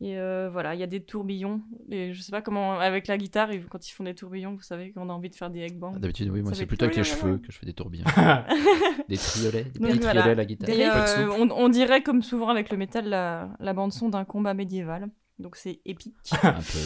Et 0.00 0.18
euh, 0.18 0.50
voilà, 0.50 0.74
il 0.74 0.80
y 0.80 0.82
a 0.82 0.88
des 0.88 1.04
tourbillons. 1.04 1.60
Et 1.88 2.12
je 2.12 2.20
sais 2.20 2.32
pas 2.32 2.42
comment, 2.42 2.80
avec 2.80 3.06
la 3.06 3.16
guitare, 3.16 3.50
quand 3.70 3.88
ils 3.88 3.92
font 3.92 4.02
des 4.02 4.14
tourbillons, 4.16 4.54
vous 4.54 4.62
savez 4.62 4.90
qu'on 4.92 5.08
a 5.08 5.12
envie 5.12 5.30
de 5.30 5.36
faire 5.36 5.48
des 5.48 5.60
egg 5.60 5.78
bangs. 5.78 5.92
Ah, 5.94 5.98
D'habitude, 6.00 6.28
oui, 6.30 6.42
moi 6.42 6.54
c'est 6.54 6.66
plutôt 6.66 6.86
avec 6.86 6.96
les 6.96 7.04
tourbillon, 7.04 7.22
cheveux 7.26 7.38
que 7.38 7.52
je 7.52 7.58
fais 7.58 7.66
des 7.66 7.72
tourbillons. 7.72 8.04
des 9.08 9.16
triolets, 9.16 9.64
des 9.64 9.78
Donc 9.78 9.90
petits 9.90 9.98
voilà. 10.00 10.20
triolets 10.22 10.30
à 10.30 10.34
la 10.34 10.44
guitare. 10.44 10.70
Et 10.70 10.88
euh, 10.88 11.30
on, 11.38 11.50
on 11.50 11.68
dirait, 11.68 12.02
comme 12.02 12.22
souvent 12.22 12.48
avec 12.48 12.70
le 12.70 12.78
métal, 12.78 13.08
la, 13.08 13.50
la 13.60 13.72
bande-son 13.74 14.08
d'un 14.08 14.24
combat 14.24 14.54
médiéval. 14.54 15.08
Donc 15.38 15.54
c'est 15.54 15.80
épique. 15.84 16.16
Un 16.42 16.54
peu. 16.54 16.78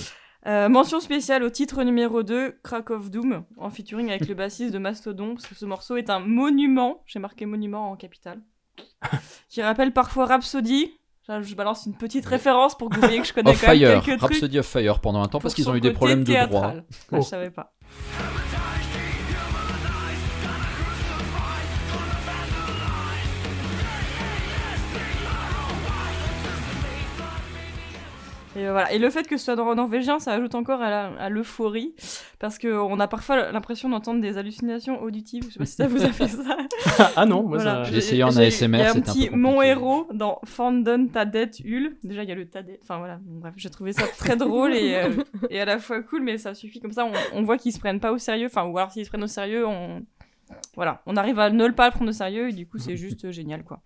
Euh, 0.46 0.68
mention 0.68 1.00
spéciale 1.00 1.42
au 1.42 1.50
titre 1.50 1.83
numéro 1.85 2.22
2, 2.22 2.59
Crack 2.62 2.90
of 2.90 3.11
Doom, 3.11 3.44
en 3.57 3.70
featuring 3.70 4.11
avec 4.11 4.29
le 4.29 4.35
bassiste 4.35 4.72
de 4.72 4.79
Mastodon, 4.79 5.35
parce 5.35 5.46
que 5.46 5.55
ce 5.57 5.64
morceau 5.64 5.96
est 5.96 6.09
un 6.11 6.20
monument, 6.20 7.02
j'ai 7.07 7.18
marqué 7.18 7.46
monument 7.46 7.90
en 7.90 7.96
capital, 7.96 8.40
qui 9.48 9.62
rappelle 9.62 9.92
parfois 9.92 10.26
Rhapsody. 10.26 10.90
Je 11.28 11.54
balance 11.56 11.86
une 11.86 11.96
petite 11.96 12.24
référence 12.24 12.78
pour 12.78 12.88
que 12.88 12.94
vous 12.94 13.00
voyez 13.00 13.20
que 13.20 13.26
je 13.26 13.32
connais 13.32 13.50
Of 13.50 13.60
quand 13.60 13.68
même 13.68 13.78
Fire, 13.78 14.02
quelques 14.02 14.20
trucs. 14.20 14.32
Rhapsody 14.34 14.58
of 14.60 14.66
Fire 14.66 15.00
pendant 15.00 15.22
un 15.22 15.26
temps 15.26 15.40
parce 15.40 15.54
qu'ils 15.54 15.68
ont 15.68 15.74
eu 15.74 15.80
des 15.80 15.92
problèmes 15.92 16.22
de 16.22 16.46
droit. 16.46 16.74
Oh. 17.10 17.16
Je 17.16 17.22
savais 17.22 17.50
pas. 17.50 17.74
Et 28.57 28.66
euh, 28.66 28.73
voilà. 28.73 28.92
Et 28.92 28.99
le 28.99 29.11
fait 29.11 29.27
que 29.29 29.37
ce 29.37 29.45
soit 29.45 29.57
dans- 29.57 29.75
norvégien, 29.75 30.19
ça 30.19 30.33
ajoute 30.33 30.55
encore 30.55 30.81
à 30.83 31.29
l'euphorie, 31.29 31.95
parce 32.38 32.59
qu'on 32.59 32.99
a 33.01 33.09
parfois 33.09 33.53
l'impression 33.53 33.88
d'entendre 33.88 34.21
des 34.21 34.38
hallucinations 34.38 35.01
auditives. 35.03 35.45
Je 35.49 35.51
sais 35.53 35.59
pas 35.59 35.66
si 35.66 35.75
ça 35.77 35.87
vous 35.88 36.03
a 36.05 36.09
fait 36.09 36.29
ça. 36.29 36.57
ah 37.16 37.27
non, 37.27 37.42
moi 37.42 37.59
Voilà. 37.59 37.85
ça. 37.85 37.90
J'ai 37.90 37.99
essayé 37.99 38.23
en 38.25 38.37
ASMR, 38.37 38.79
Il 38.79 38.79
y 38.79 38.83
a 38.83 38.90
un 38.90 38.92
c'était 38.95 39.11
un 39.11 39.12
petit 39.12 39.31
peu 39.31 39.37
mon 39.37 39.61
héros 39.62 40.07
dans 40.12 40.40
Fandon 40.45 41.07
Tadet 41.09 41.51
Hul. 41.64 41.97
Déjà, 42.03 42.23
il 42.23 42.29
y 42.29 42.33
a 42.33 42.35
le 42.35 42.49
Tadet. 42.49 42.81
Enfin 42.83 42.99
voilà, 42.99 43.19
bref, 43.23 43.55
j'ai 43.57 43.71
trouvé 43.71 43.92
ça 43.92 44.07
très 44.19 44.37
drôle 44.37 44.75
et, 44.75 44.95
euh, 44.97 45.11
et 45.51 45.61
à 45.61 45.64
la 45.64 45.79
fois 45.79 46.03
cool, 46.03 46.23
mais 46.23 46.38
ça 46.38 46.55
suffit 46.55 46.81
comme 46.81 46.92
ça. 46.92 47.05
On, 47.05 47.12
on 47.38 47.42
voit 47.42 47.59
qu'ils 47.59 47.73
se 47.73 47.79
prennent 47.79 48.01
pas 48.01 48.12
au 48.12 48.19
sérieux. 48.19 48.47
Enfin, 48.47 48.64
ou 48.64 48.77
alors 48.79 48.90
s'ils 48.92 49.05
se 49.05 49.11
prennent 49.11 49.25
au 49.25 49.29
sérieux, 49.29 49.66
on. 49.66 50.03
Voilà, 50.77 51.03
on 51.07 51.16
arrive 51.16 51.40
à 51.40 51.51
ne 51.51 51.69
pas 51.71 51.87
le 51.87 51.92
prendre 51.92 52.11
au 52.11 52.14
sérieux 52.14 52.51
et 52.51 52.53
du 52.53 52.66
coup, 52.69 52.79
c'est 52.79 52.97
juste 52.97 53.25
euh, 53.25 53.33
génial 53.33 53.64
quoi. 53.64 53.81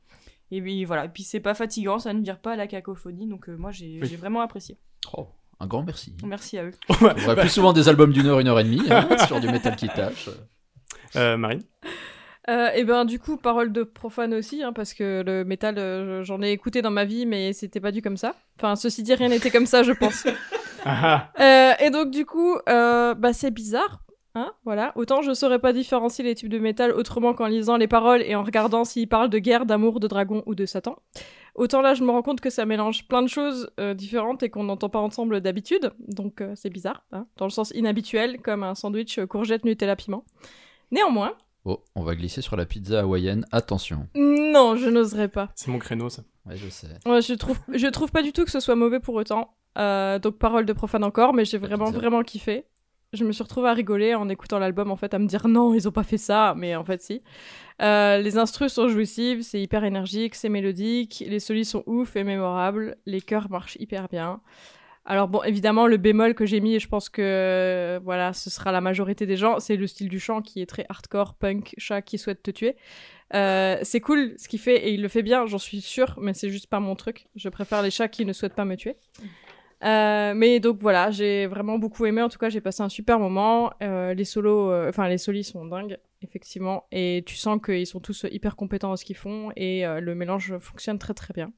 Et 0.50 0.60
puis 0.60 0.84
voilà, 0.84 1.04
et 1.04 1.08
puis 1.08 1.22
c'est 1.22 1.40
pas 1.40 1.54
fatigant, 1.54 1.98
ça 1.98 2.12
ne 2.12 2.22
vire 2.22 2.38
pas 2.38 2.52
à 2.52 2.56
la 2.56 2.66
cacophonie, 2.66 3.26
donc 3.26 3.48
euh, 3.48 3.56
moi 3.56 3.70
j'ai 3.70 4.00
Oui. 4.02 4.16
vraiment 4.16 4.40
apprécié. 4.40 4.76
Oh, 5.16 5.28
un 5.60 5.66
grand 5.66 5.82
merci. 5.82 6.14
Merci 6.24 6.58
à 6.58 6.64
eux. 6.64 6.72
On 6.88 7.04
aurait 7.04 7.36
plus 7.40 7.48
souvent 7.48 7.72
des 7.72 7.88
albums 7.88 8.12
d'une 8.12 8.26
heure, 8.26 8.40
une 8.40 8.48
heure 8.48 8.58
et 8.60 8.64
demie 8.64 8.82
hein, 8.90 9.06
sur 9.26 9.40
du 9.40 9.46
métal 9.48 9.76
qui 9.76 9.88
tâche. 9.88 10.28
Euh, 11.16 11.36
Marine? 11.36 11.62
Euh, 12.48 12.68
et 12.74 12.84
ben 12.84 13.04
du 13.04 13.18
coup, 13.20 13.36
parole 13.36 13.70
de 13.72 13.82
profane 13.82 14.32
aussi, 14.34 14.62
hein, 14.62 14.72
parce 14.72 14.94
que 14.94 15.22
le 15.24 15.44
métal, 15.44 15.78
euh, 15.78 16.24
j'en 16.24 16.40
ai 16.42 16.50
écouté 16.50 16.80
dans 16.82 16.90
ma 16.90 17.04
vie, 17.04 17.26
mais 17.26 17.52
c'était 17.52 17.80
pas 17.80 17.92
du 17.92 18.00
comme 18.02 18.16
ça. 18.16 18.34
Enfin, 18.58 18.74
ceci 18.76 19.02
dit, 19.02 19.14
rien 19.14 19.28
n'était 19.28 19.50
comme 19.50 19.66
ça, 19.66 19.82
je 19.82 19.92
pense. 19.92 20.26
Ah, 20.86 21.30
Euh, 21.38 21.72
et 21.84 21.90
donc 21.90 22.10
du 22.10 22.24
coup, 22.24 22.56
euh, 22.66 23.14
bah 23.14 23.34
c'est 23.34 23.50
bizarre. 23.50 24.00
Hein, 24.34 24.52
voilà. 24.64 24.92
Autant 24.96 25.22
je 25.22 25.32
saurais 25.34 25.58
pas 25.58 25.72
différencier 25.72 26.24
les 26.24 26.34
types 26.34 26.48
de 26.48 26.58
métal 26.58 26.92
autrement 26.92 27.34
qu'en 27.34 27.46
lisant 27.46 27.76
les 27.76 27.88
paroles 27.88 28.22
et 28.22 28.34
en 28.36 28.42
regardant 28.44 28.84
s'ils 28.84 29.08
parlent 29.08 29.30
de 29.30 29.38
guerre, 29.38 29.66
d'amour, 29.66 29.98
de 30.00 30.06
dragon 30.06 30.42
ou 30.46 30.54
de 30.54 30.66
Satan. 30.66 30.96
Autant 31.56 31.82
là, 31.82 31.94
je 31.94 32.04
me 32.04 32.10
rends 32.12 32.22
compte 32.22 32.40
que 32.40 32.48
ça 32.48 32.64
mélange 32.64 33.08
plein 33.08 33.22
de 33.22 33.28
choses 33.28 33.70
euh, 33.80 33.92
différentes 33.92 34.42
et 34.44 34.50
qu'on 34.50 34.62
n'entend 34.64 34.88
pas 34.88 35.00
ensemble 35.00 35.40
d'habitude. 35.40 35.92
Donc 36.06 36.40
euh, 36.40 36.52
c'est 36.54 36.70
bizarre, 36.70 37.04
hein, 37.12 37.26
dans 37.38 37.44
le 37.46 37.50
sens 37.50 37.72
inhabituel, 37.74 38.40
comme 38.40 38.62
un 38.62 38.76
sandwich 38.76 39.18
courgette, 39.26 39.64
Nutella, 39.64 39.96
piment. 39.96 40.24
Néanmoins, 40.90 41.34
Oh, 41.66 41.82
on 41.94 42.02
va 42.02 42.14
glisser 42.14 42.40
sur 42.40 42.56
la 42.56 42.64
pizza 42.64 43.00
hawaïenne. 43.00 43.44
Attention. 43.52 44.08
non, 44.14 44.76
je 44.76 44.88
n'oserais 44.88 45.28
pas. 45.28 45.50
c'est 45.54 45.70
mon 45.70 45.78
créneau 45.78 46.08
ça. 46.08 46.22
Ouais, 46.46 46.56
je 46.56 46.70
sais. 46.70 46.86
Ouais, 47.04 47.20
je 47.20 47.34
trouve, 47.34 47.58
je 47.74 47.86
trouve 47.88 48.10
pas 48.10 48.22
du 48.22 48.32
tout 48.32 48.44
que 48.46 48.50
ce 48.50 48.60
soit 48.60 48.76
mauvais 48.76 48.98
pour 48.98 49.14
autant. 49.14 49.52
Euh, 49.76 50.18
donc 50.18 50.38
parole 50.38 50.64
de 50.64 50.72
profane 50.72 51.04
encore, 51.04 51.34
mais 51.34 51.44
j'ai 51.44 51.58
vraiment 51.58 51.86
pizza. 51.86 51.98
vraiment 51.98 52.22
kiffé. 52.22 52.64
Je 53.12 53.24
me 53.24 53.32
suis 53.32 53.42
retrouvée 53.42 53.68
à 53.68 53.74
rigoler 53.74 54.14
en 54.14 54.28
écoutant 54.28 54.60
l'album 54.60 54.92
en 54.92 54.96
fait, 54.96 55.14
à 55.14 55.18
me 55.18 55.26
dire 55.26 55.48
non, 55.48 55.74
ils 55.74 55.88
ont 55.88 55.92
pas 55.92 56.04
fait 56.04 56.16
ça, 56.16 56.54
mais 56.56 56.76
en 56.76 56.84
fait 56.84 57.02
si. 57.02 57.20
Euh, 57.82 58.18
les 58.18 58.38
instrus 58.38 58.72
sont 58.72 58.86
jouissives, 58.86 59.42
c'est 59.42 59.60
hyper 59.60 59.82
énergique, 59.82 60.36
c'est 60.36 60.48
mélodique, 60.48 61.24
les 61.26 61.40
solis 61.40 61.64
sont 61.64 61.82
ouf 61.86 62.14
et 62.14 62.22
mémorables, 62.22 62.96
les 63.06 63.20
chœurs 63.20 63.50
marchent 63.50 63.76
hyper 63.80 64.06
bien. 64.06 64.40
Alors 65.04 65.26
bon, 65.26 65.42
évidemment, 65.42 65.88
le 65.88 65.96
bémol 65.96 66.34
que 66.34 66.46
j'ai 66.46 66.60
mis, 66.60 66.76
et 66.76 66.78
je 66.78 66.86
pense 66.86 67.08
que 67.08 67.20
euh, 67.20 68.00
voilà, 68.04 68.32
ce 68.32 68.48
sera 68.48 68.70
la 68.70 68.80
majorité 68.80 69.26
des 69.26 69.36
gens, 69.36 69.58
c'est 69.58 69.74
le 69.74 69.88
style 69.88 70.08
du 70.08 70.20
chant 70.20 70.40
qui 70.40 70.62
est 70.62 70.66
très 70.66 70.86
hardcore, 70.88 71.34
punk, 71.34 71.74
chat 71.78 72.02
qui 72.02 72.16
souhaite 72.16 72.44
te 72.44 72.52
tuer. 72.52 72.76
Euh, 73.34 73.78
c'est 73.82 74.00
cool 74.00 74.34
ce 74.38 74.46
qu'il 74.46 74.60
fait 74.60 74.86
et 74.86 74.92
il 74.92 75.02
le 75.02 75.08
fait 75.08 75.22
bien, 75.22 75.46
j'en 75.46 75.58
suis 75.58 75.80
sûre, 75.80 76.16
mais 76.20 76.32
c'est 76.32 76.50
juste 76.50 76.68
pas 76.68 76.78
mon 76.78 76.94
truc. 76.94 77.26
Je 77.34 77.48
préfère 77.48 77.82
les 77.82 77.90
chats 77.90 78.08
qui 78.08 78.24
ne 78.24 78.32
souhaitent 78.32 78.54
pas 78.54 78.64
me 78.64 78.76
tuer. 78.76 78.94
Euh, 79.82 80.34
mais 80.34 80.60
donc 80.60 80.78
voilà, 80.80 81.10
j'ai 81.10 81.46
vraiment 81.46 81.78
beaucoup 81.78 82.04
aimé. 82.06 82.22
En 82.22 82.28
tout 82.28 82.38
cas, 82.38 82.48
j'ai 82.48 82.60
passé 82.60 82.82
un 82.82 82.88
super 82.88 83.18
moment. 83.18 83.72
Euh, 83.82 84.14
les 84.14 84.24
solos, 84.24 84.70
euh, 84.70 84.88
enfin 84.88 85.08
les 85.08 85.18
solis 85.18 85.44
sont 85.44 85.64
dingues, 85.64 85.98
effectivement, 86.22 86.84
et 86.92 87.22
tu 87.26 87.36
sens 87.36 87.58
qu'ils 87.64 87.86
sont 87.86 88.00
tous 88.00 88.26
hyper 88.30 88.56
compétents 88.56 88.90
dans 88.90 88.96
ce 88.96 89.04
qu'ils 89.04 89.16
font 89.16 89.50
et 89.56 89.86
euh, 89.86 90.00
le 90.00 90.14
mélange 90.14 90.58
fonctionne 90.58 90.98
très 90.98 91.14
très 91.14 91.32
bien. 91.32 91.52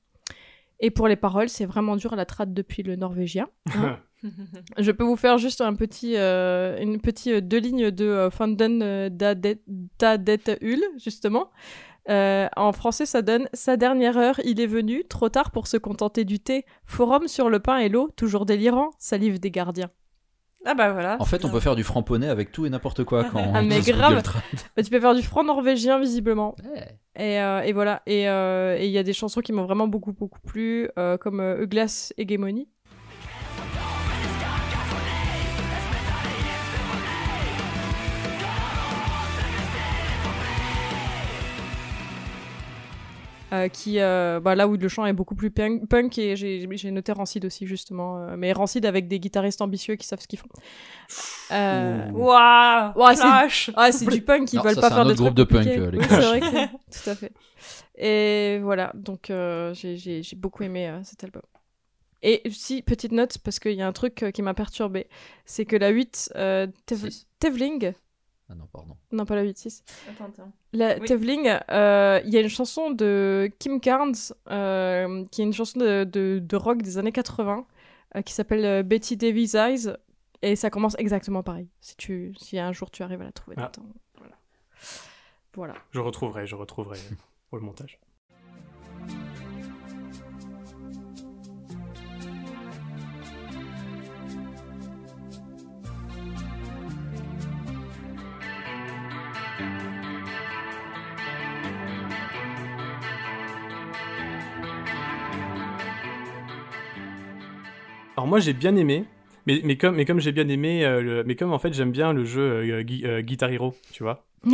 Et 0.80 0.90
pour 0.90 1.06
les 1.06 1.16
paroles, 1.16 1.48
c'est 1.48 1.64
vraiment 1.66 1.96
dur 1.96 2.12
à 2.12 2.16
la 2.16 2.26
trad 2.26 2.52
depuis 2.52 2.82
le 2.82 2.96
norvégien. 2.96 3.48
hein. 3.74 3.98
Je 4.78 4.90
peux 4.92 5.04
vous 5.04 5.16
faire 5.16 5.38
juste 5.38 5.60
un 5.60 5.74
petit, 5.74 6.16
euh, 6.16 6.78
une 6.80 7.00
petite 7.00 7.32
euh, 7.34 7.40
deux 7.40 7.58
lignes 7.58 7.90
de 7.90 8.04
euh, 8.04 8.30
Fanden 8.30 8.80
euh, 8.82 9.08
Dadet 9.08 10.58
Hul, 10.60 10.80
justement. 10.96 11.50
Euh, 12.08 12.48
en 12.56 12.72
français, 12.72 13.06
ça 13.06 13.22
donne 13.22 13.48
Sa 13.52 13.76
dernière 13.76 14.16
heure, 14.18 14.40
il 14.44 14.60
est 14.60 14.66
venu, 14.66 15.04
trop 15.08 15.28
tard 15.28 15.50
pour 15.50 15.66
se 15.66 15.76
contenter 15.76 16.24
du 16.24 16.40
thé. 16.40 16.64
Forum 16.84 17.28
sur 17.28 17.48
le 17.48 17.60
pain 17.60 17.78
et 17.78 17.88
l'eau, 17.88 18.10
toujours 18.16 18.46
délirant, 18.46 18.90
salive 18.98 19.38
des 19.38 19.50
gardiens. 19.50 19.90
Ah 20.64 20.74
bah 20.74 20.92
voilà. 20.92 21.16
En 21.18 21.24
fait, 21.24 21.44
on 21.44 21.50
peut 21.50 21.58
faire 21.58 21.74
du 21.74 21.82
framponnet 21.82 22.28
avec 22.28 22.52
tout 22.52 22.66
et 22.66 22.70
n'importe 22.70 23.02
quoi 23.02 23.24
quand 23.32 23.40
on 23.40 23.54
Ah, 23.54 23.62
mais 23.62 23.78
utilise 23.78 23.96
grave. 23.96 24.22
Bah, 24.76 24.82
tu 24.82 24.90
peux 24.90 25.00
faire 25.00 25.14
du 25.14 25.22
franc 25.22 25.42
norvégien, 25.44 25.98
visiblement. 25.98 26.54
Ouais. 26.64 26.98
Et, 27.16 27.40
euh, 27.40 27.60
et 27.62 27.72
voilà. 27.72 28.02
Et 28.06 28.28
euh, 28.28 28.76
et 28.78 28.86
il 28.86 28.92
y 28.92 28.98
a 28.98 29.02
des 29.02 29.12
chansons 29.12 29.40
qui 29.40 29.52
m'ont 29.52 29.64
vraiment 29.64 29.88
beaucoup, 29.88 30.12
beaucoup 30.12 30.40
plu, 30.40 30.88
euh, 30.98 31.16
comme 31.18 31.40
euh, 31.40 31.62
Euglas 31.62 32.12
Hegemony. 32.16 32.68
Euh, 43.52 43.68
qui, 43.68 44.00
euh, 44.00 44.40
bah, 44.40 44.54
là 44.54 44.66
où 44.66 44.76
le 44.78 44.88
chant 44.88 45.04
est 45.04 45.12
beaucoup 45.12 45.34
plus 45.34 45.50
punk, 45.50 45.86
punk 45.86 46.16
et 46.16 46.36
j'ai 46.36 46.66
j'ai 46.74 46.90
noté 46.90 47.12
Rancid 47.12 47.44
aussi 47.44 47.66
justement, 47.66 48.16
euh, 48.18 48.34
mais 48.38 48.50
Rancid 48.52 48.86
avec 48.86 49.08
des 49.08 49.20
guitaristes 49.20 49.60
ambitieux 49.60 49.96
qui 49.96 50.06
savent 50.06 50.20
ce 50.20 50.26
qu'ils 50.26 50.38
font. 50.38 50.48
Euh, 51.50 52.10
Ouh. 52.12 52.18
Waouh 52.28 52.92
Ouais, 52.96 53.14
c'est- 53.14 53.20
Clash 53.22 53.70
c'est 53.92 54.06
du 54.06 54.22
punk, 54.22 54.52
ils 54.52 54.56
Non, 54.56 54.62
veulent 54.62 54.74
ça, 54.74 54.80
pas 54.80 54.88
c'est 54.88 54.94
faire 54.94 55.02
un 55.02 55.06
de 55.06 55.10
autre 55.10 55.22
groupe 55.22 55.34
trucs 55.34 55.48
de 55.48 55.54
punk, 55.54 55.64
compliqués. 55.64 55.80
euh, 55.80 55.90
les 55.90 55.98
Oui, 55.98 56.06
vrai 56.06 56.40
que 56.40 56.66
tout 57.04 57.10
à 57.10 57.14
fait. 57.14 57.32
Et 57.98 58.58
voilà, 58.62 58.90
donc 58.94 59.28
euh, 59.30 59.74
j'ai- 59.74 59.96
j'ai 59.98 60.22
j'ai 60.22 60.36
beaucoup 60.36 60.62
aimé 60.62 60.88
euh, 60.88 61.00
cet 61.04 61.22
album. 61.24 61.42
Et 62.22 62.40
si, 62.50 62.80
petite 62.82 63.12
note, 63.12 63.36
parce 63.38 63.58
qu'il 63.58 63.72
y 63.72 63.82
a 63.82 63.86
un 63.86 63.92
truc 63.92 64.24
qui 64.32 64.42
m'a 64.42 64.54
perturbé, 64.54 65.08
c'est 65.44 65.64
que 65.66 65.76
la 65.76 65.88
8, 65.90 66.30
euh, 66.36 66.68
Tev- 66.86 67.10
Six. 67.10 67.26
Tevling, 67.40 67.92
Ah 68.48 68.54
non, 68.54 68.66
pardon. 68.70 68.96
non 69.12 69.24
pas 69.24 69.34
la 69.34 69.44
8-6, 69.44 69.82
Attends, 70.10 70.24
attends. 70.26 70.52
la 70.72 70.98
Oui. 70.98 71.06
Tevling, 71.06 71.48
euh, 71.70 72.20
il 72.24 72.30
y 72.34 72.36
a 72.36 72.40
une 72.40 72.48
chanson 72.48 72.90
de 72.90 73.50
Kim 73.58 73.80
Carnes, 73.80 74.14
euh, 74.50 75.24
qui 75.30 75.40
est 75.40 75.44
une 75.44 75.52
chanson 75.54 75.78
de, 75.80 76.04
de, 76.04 76.38
de 76.42 76.56
rock 76.56 76.82
des 76.82 76.98
années 76.98 77.12
80, 77.12 77.66
euh, 78.16 78.22
qui 78.22 78.34
s'appelle 78.34 78.82
Betty 78.82 79.16
Davis 79.16 79.54
Eyes, 79.54 79.94
et 80.42 80.56
ça 80.56 80.68
commence 80.70 80.96
exactement 80.98 81.42
pareil. 81.42 81.68
Si, 81.80 81.96
tu, 81.96 82.34
si 82.36 82.58
un 82.58 82.72
jour 82.72 82.90
tu 82.90 83.02
arrives 83.02 83.22
à 83.22 83.24
la 83.24 83.32
trouver. 83.32 83.56
Ah. 83.58 83.66
Attends, 83.66 83.86
voilà. 84.18 84.36
Voilà. 85.54 85.74
Je 85.92 86.00
retrouverai, 86.00 86.46
je 86.46 86.56
retrouverai 86.56 86.98
pour 87.48 87.58
le 87.58 87.64
montage. 87.64 87.98
Alors 108.22 108.28
moi 108.30 108.38
j'ai 108.38 108.52
bien 108.52 108.76
aimé, 108.76 109.04
mais, 109.46 109.60
mais 109.64 109.76
comme, 109.76 109.96
mais 109.96 110.04
comme 110.04 110.20
j'ai 110.20 110.30
bien 110.30 110.46
aimé, 110.46 110.84
euh, 110.84 111.00
le- 111.02 111.24
mais 111.24 111.34
comme 111.34 111.52
en 111.52 111.58
fait 111.58 111.72
j'aime 111.72 111.90
bien 111.90 112.12
le 112.12 112.24
jeu 112.24 112.40
euh, 112.40 112.82
Gui- 112.84 113.04
euh, 113.04 113.20
Guitar 113.20 113.50
Hero, 113.50 113.74
tu 113.90 114.04
vois. 114.04 114.24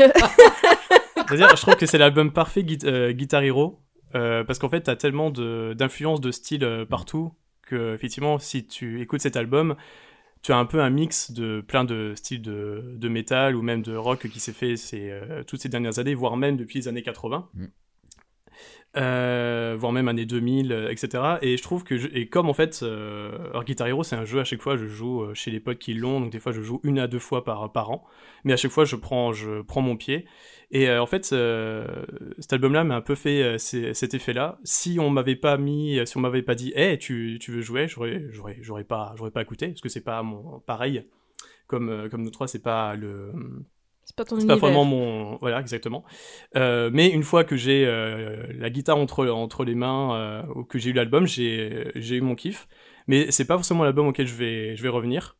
C'est-à-dire, 1.29 1.55
je 1.55 1.61
trouve 1.61 1.77
que 1.77 1.85
c'est 1.85 1.99
l'album 1.99 2.33
parfait 2.33 2.63
Gui- 2.65 2.79
euh, 2.85 3.13
Guitar 3.13 3.43
Hero, 3.43 3.79
euh, 4.15 4.43
parce 4.43 4.59
qu'en 4.59 4.71
fait 4.71 4.81
t'as 4.81 4.97
tellement 4.97 5.29
de- 5.31 5.75
d'influences 5.77 6.23
de 6.23 6.31
style 6.31 6.65
euh, 6.65 6.87
partout 6.87 7.35
que 7.67 7.95
effectivement 7.95 8.39
si 8.39 8.67
tu 8.67 9.03
écoutes 9.03 9.21
cet 9.21 9.37
album, 9.37 9.77
tu 10.41 10.53
as 10.53 10.57
un 10.57 10.65
peu 10.65 10.81
un 10.81 10.89
mix 10.89 11.31
de 11.33 11.61
plein 11.61 11.85
de 11.85 12.15
styles 12.17 12.41
de, 12.41 12.95
de 12.97 13.09
métal 13.11 13.55
ou 13.55 13.61
même 13.61 13.83
de 13.83 13.95
rock 13.95 14.27
qui 14.29 14.41
s'est 14.41 14.55
fait 14.55 14.77
ces, 14.77 15.11
euh, 15.11 15.43
toutes 15.45 15.61
ces 15.61 15.69
dernières 15.69 15.99
années, 15.99 16.15
voire 16.15 16.39
même 16.39 16.57
depuis 16.57 16.79
les 16.79 16.89
années 16.89 17.03
80. 17.03 17.51
Mm. 17.53 17.65
Euh, 18.97 19.77
voire 19.79 19.93
même 19.93 20.09
années 20.09 20.25
2000, 20.25 20.73
euh, 20.73 20.91
etc. 20.91 21.37
Et 21.43 21.57
je 21.57 21.63
trouve 21.63 21.85
que, 21.85 21.95
et 22.17 22.29
comme 22.29 22.49
en 22.49 22.55
fait, 22.55 22.81
euh, 22.83 23.51
alors 23.51 23.65
Guitar 23.65 23.87
Hero, 23.87 24.03
c'est 24.03 24.17
un 24.17 24.25
jeu 24.25 24.41
à 24.41 24.45
chaque 24.45 24.63
fois, 24.63 24.77
je 24.77 24.87
joue 24.87 25.23
euh, 25.23 25.35
chez 25.35 25.51
les 25.51 25.61
potes 25.61 25.79
qui 25.79 25.93
l'ont, 25.93 26.21
donc 26.21 26.33
des 26.33 26.41
fois 26.41 26.53
je 26.53 26.63
joue 26.63 26.81
une 26.85 26.99
à 26.99 27.07
deux 27.07 27.19
fois 27.19 27.45
par, 27.45 27.71
par 27.71 27.91
an, 27.91 28.05
mais 28.45 28.55
à 28.55 28.57
chaque 28.57 28.71
fois 28.71 28.87
je 28.87 28.97
prends, 28.97 29.33
je 29.33 29.61
prends 29.61 29.83
mon 29.83 29.97
pied. 29.97 30.27
Et 30.71 30.89
euh, 30.89 31.03
en 31.03 31.07
fait, 31.07 31.31
euh, 31.33 31.87
cet 32.39 32.53
album-là 32.53 32.85
m'a 32.85 32.97
un 32.97 33.01
peu 33.01 33.15
fait 33.15 33.43
euh, 33.43 33.59
cet 33.59 34.15
effet-là. 34.15 34.59
Si 34.65 34.99
on 35.01 35.11
m'avait 35.11 35.37
pas 35.37 35.57
mis, 35.57 35.99
si 36.07 36.17
on 36.17 36.21
m'avait 36.21 36.43
pas 36.43 36.55
dit, 36.55 36.73
hey, 36.75 36.99
tu, 36.99 37.39
tu 37.41 37.53
veux 37.53 37.63
jouer, 37.63 37.89
j'aurais, 37.89 38.85
pas, 38.85 39.15
pas 39.33 39.43
écouté, 39.43 39.69
parce 39.69 39.81
que 39.81 39.89
c'est 39.89 40.05
pas 40.05 40.23
mon 40.23 40.61
pareil. 40.61 41.07
Comme, 41.67 41.91
euh, 41.91 42.09
comme 42.09 42.23
nous 42.23 42.31
trois, 42.31 42.49
c'est 42.49 42.63
pas 42.63 42.97
le, 42.97 43.33
C'est 44.09 44.17
pas 44.17 44.25
ton 44.25 44.37
c'est 44.37 44.41
univers. 44.45 44.59
pas 44.59 44.67
vraiment 44.69 44.87
mon 44.87 45.37
voilà 45.37 45.61
exactement. 45.61 46.03
Euh, 46.57 46.89
mais 46.91 47.09
une 47.11 47.23
fois 47.25 47.45
que 47.45 47.57
j'ai 47.57 47.85
euh, 47.87 48.43
la 48.59 48.71
guitare 48.71 48.97
entre 48.97 49.27
entre 49.29 49.67
les 49.67 49.75
mains 49.75 50.15
euh, 50.17 50.43
ou 50.55 50.65
que 50.65 50.79
j'ai 50.79 50.89
eu 50.91 50.93
l'album 50.95 51.27
j'ai 51.27 51.91
j'ai 51.95 52.17
eu 52.17 52.23
mon 52.23 52.35
kiff. 52.35 52.69
Mais 53.07 53.31
c'est 53.31 53.45
pas 53.45 53.57
forcément 53.57 53.85
l'album 53.85 54.07
auquel 54.07 54.27
je 54.27 54.35
vais 54.35 54.77
je 54.77 54.83
vais 54.83 54.89
revenir. 54.89 55.37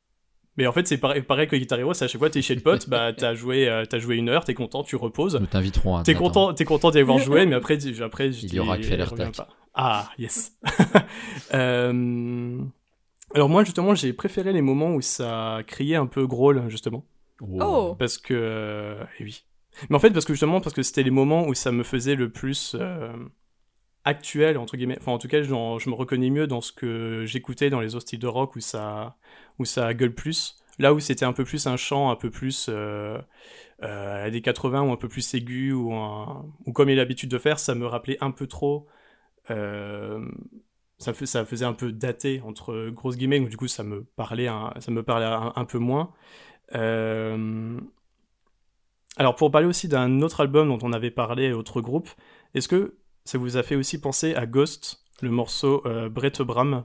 Mais 0.59 0.67
en 0.67 0.73
fait 0.73 0.87
c'est 0.87 0.99
pareil, 0.99 1.23
pareil 1.23 1.49
que 1.49 1.57
Guitar 1.57 1.79
Hero 1.79 1.95
c'est 1.95 2.05
à 2.05 2.09
chaque 2.09 2.19
fois 2.19 2.29
t'es 2.29 2.43
chez 2.43 2.55
le 2.55 2.61
pote 2.61 2.91
bah 2.91 3.11
t'as 3.17 3.33
joué 3.35 3.67
euh, 3.71 3.87
t'as 3.87 3.99
joué 4.01 4.17
une 4.17 4.29
heure 4.29 4.45
t'es 4.45 4.53
content 4.53 4.83
tu 4.83 4.97
reposes. 4.97 5.37
Nous 5.37 5.47
t'inviterons 5.47 5.97
à 5.97 6.03
t'es 6.03 6.13
content 6.15 6.53
t'es 6.53 6.67
content 6.67 6.91
d'y 6.91 6.99
avoir 6.99 7.19
joué 7.19 7.47
mais 7.47 7.55
après 7.55 7.79
tu- 7.79 8.03
après 8.03 8.33
je 8.33 8.45
Il 8.45 8.53
y 8.55 8.59
aura 8.59 8.77
que 8.77 9.35
pas. 9.35 9.49
ah 9.73 10.11
yes. 10.19 10.53
Euh, 11.55 12.59
alors 13.35 13.49
moi 13.49 13.65
justement 13.65 13.95
j'ai 13.95 14.13
préféré 14.13 14.53
les 14.53 14.61
moments 14.61 14.95
où 14.95 15.01
ça 15.01 15.61
criait 15.67 15.97
un 15.97 16.07
peu 16.07 16.27
growl 16.27 16.65
justement 16.69 17.07
Oh. 17.41 17.95
Parce 17.99 18.19
que 18.19 18.35
euh, 18.35 19.05
eh 19.19 19.25
oui. 19.25 19.45
Mais 19.91 19.97
en 19.97 20.01
fait 20.01 20.11
parce 20.11 20.25
que 20.25 20.33
justement 20.33 20.61
parce 20.61 20.75
que 20.75 20.83
c'était 20.83 21.03
les 21.05 21.11
moments 21.11 21.47
où 21.47 21.55
ça 21.55 21.71
me 21.71 21.85
faisait 21.85 22.17
le 22.17 22.31
plus 22.33 22.75
euh, 22.79 23.13
actuel 24.05 24.59
entre 24.59 24.77
guillemets. 24.77 24.99
Enfin 25.01 25.13
en 25.13 25.19
tout 25.19 25.29
cas 25.29 25.43
j'en- 25.43 25.79
je 25.79 25.91
me 25.91 25.95
reconnais 25.95 26.31
mieux 26.31 26.47
dans 26.47 26.61
ce 26.61 26.73
que 26.73 27.25
j'écoutais 27.27 27.71
dans 27.71 27.81
les 27.81 27.95
autres 27.95 28.03
styles 28.07 28.19
de 28.21 28.27
rock 28.27 28.57
où 28.57 28.61
ça 28.61 29.17
où 29.59 29.65
ça 29.65 29.95
gueule 29.95 30.15
plus. 30.15 30.57
Là 30.79 30.95
où 30.95 31.01
c'était 31.01 31.25
un 31.25 31.33
peu 31.33 31.45
plus 31.45 31.67
un 31.67 31.77
chant 31.77 32.11
un 32.11 32.17
peu 32.17 32.31
plus 32.31 32.67
euh, 32.69 33.19
euh, 33.83 34.31
des 34.31 34.43
80 34.43 34.83
ou 34.83 34.93
un 34.93 34.97
peu 34.97 35.09
plus 35.09 35.35
aigu 35.35 35.73
ou, 35.73 35.93
un- 35.95 36.47
ou 36.67 36.73
comme 36.73 36.91
il 36.91 36.95
a 36.95 37.03
l'habitude 37.03 37.31
de 37.31 37.39
faire 37.39 37.59
ça 37.61 37.75
me 37.75 37.87
rappelait 37.87 38.19
un 38.23 38.31
peu 38.33 38.47
trop 38.47 38.87
euh, 39.51 40.25
ça, 40.99 41.13
fait, 41.13 41.27
ça 41.27 41.45
faisait 41.45 41.65
un 41.65 41.73
peu 41.75 41.93
daté 41.93 42.41
entre 42.45 42.91
grosses 42.91 43.17
guillemets. 43.17 43.41
Donc 43.41 43.51
du 43.51 43.57
coup 43.57 43.69
ça 43.69 43.85
me 43.85 44.05
parlait 44.05 44.49
un, 44.49 44.73
ça 44.81 44.91
me 44.91 45.03
parlait 45.03 45.27
un, 45.27 45.53
un 45.55 45.65
peu 45.65 45.79
moins 45.79 46.13
alors 46.73 47.75
pour 49.37 49.51
parler 49.51 49.67
aussi 49.67 49.89
d'un 49.89 50.23
autre 50.23 50.41
album 50.41 50.69
dont 50.69 50.79
on 50.83 50.93
avait 50.93 51.11
parlé, 51.11 51.53
autre 51.53 51.81
groupe, 51.81 52.09
est-ce 52.55 52.69
que 52.69 52.99
ça 53.25 53.39
vous 53.39 53.57
a 53.57 53.63
fait 53.63 53.75
aussi 53.77 54.01
penser 54.01 54.35
à 54.35 54.47
Ghost, 54.47 55.03
le 55.21 55.31
morceau 55.31 55.83
euh, 55.87 56.09
Brett 56.09 56.41
Bram 56.41 56.85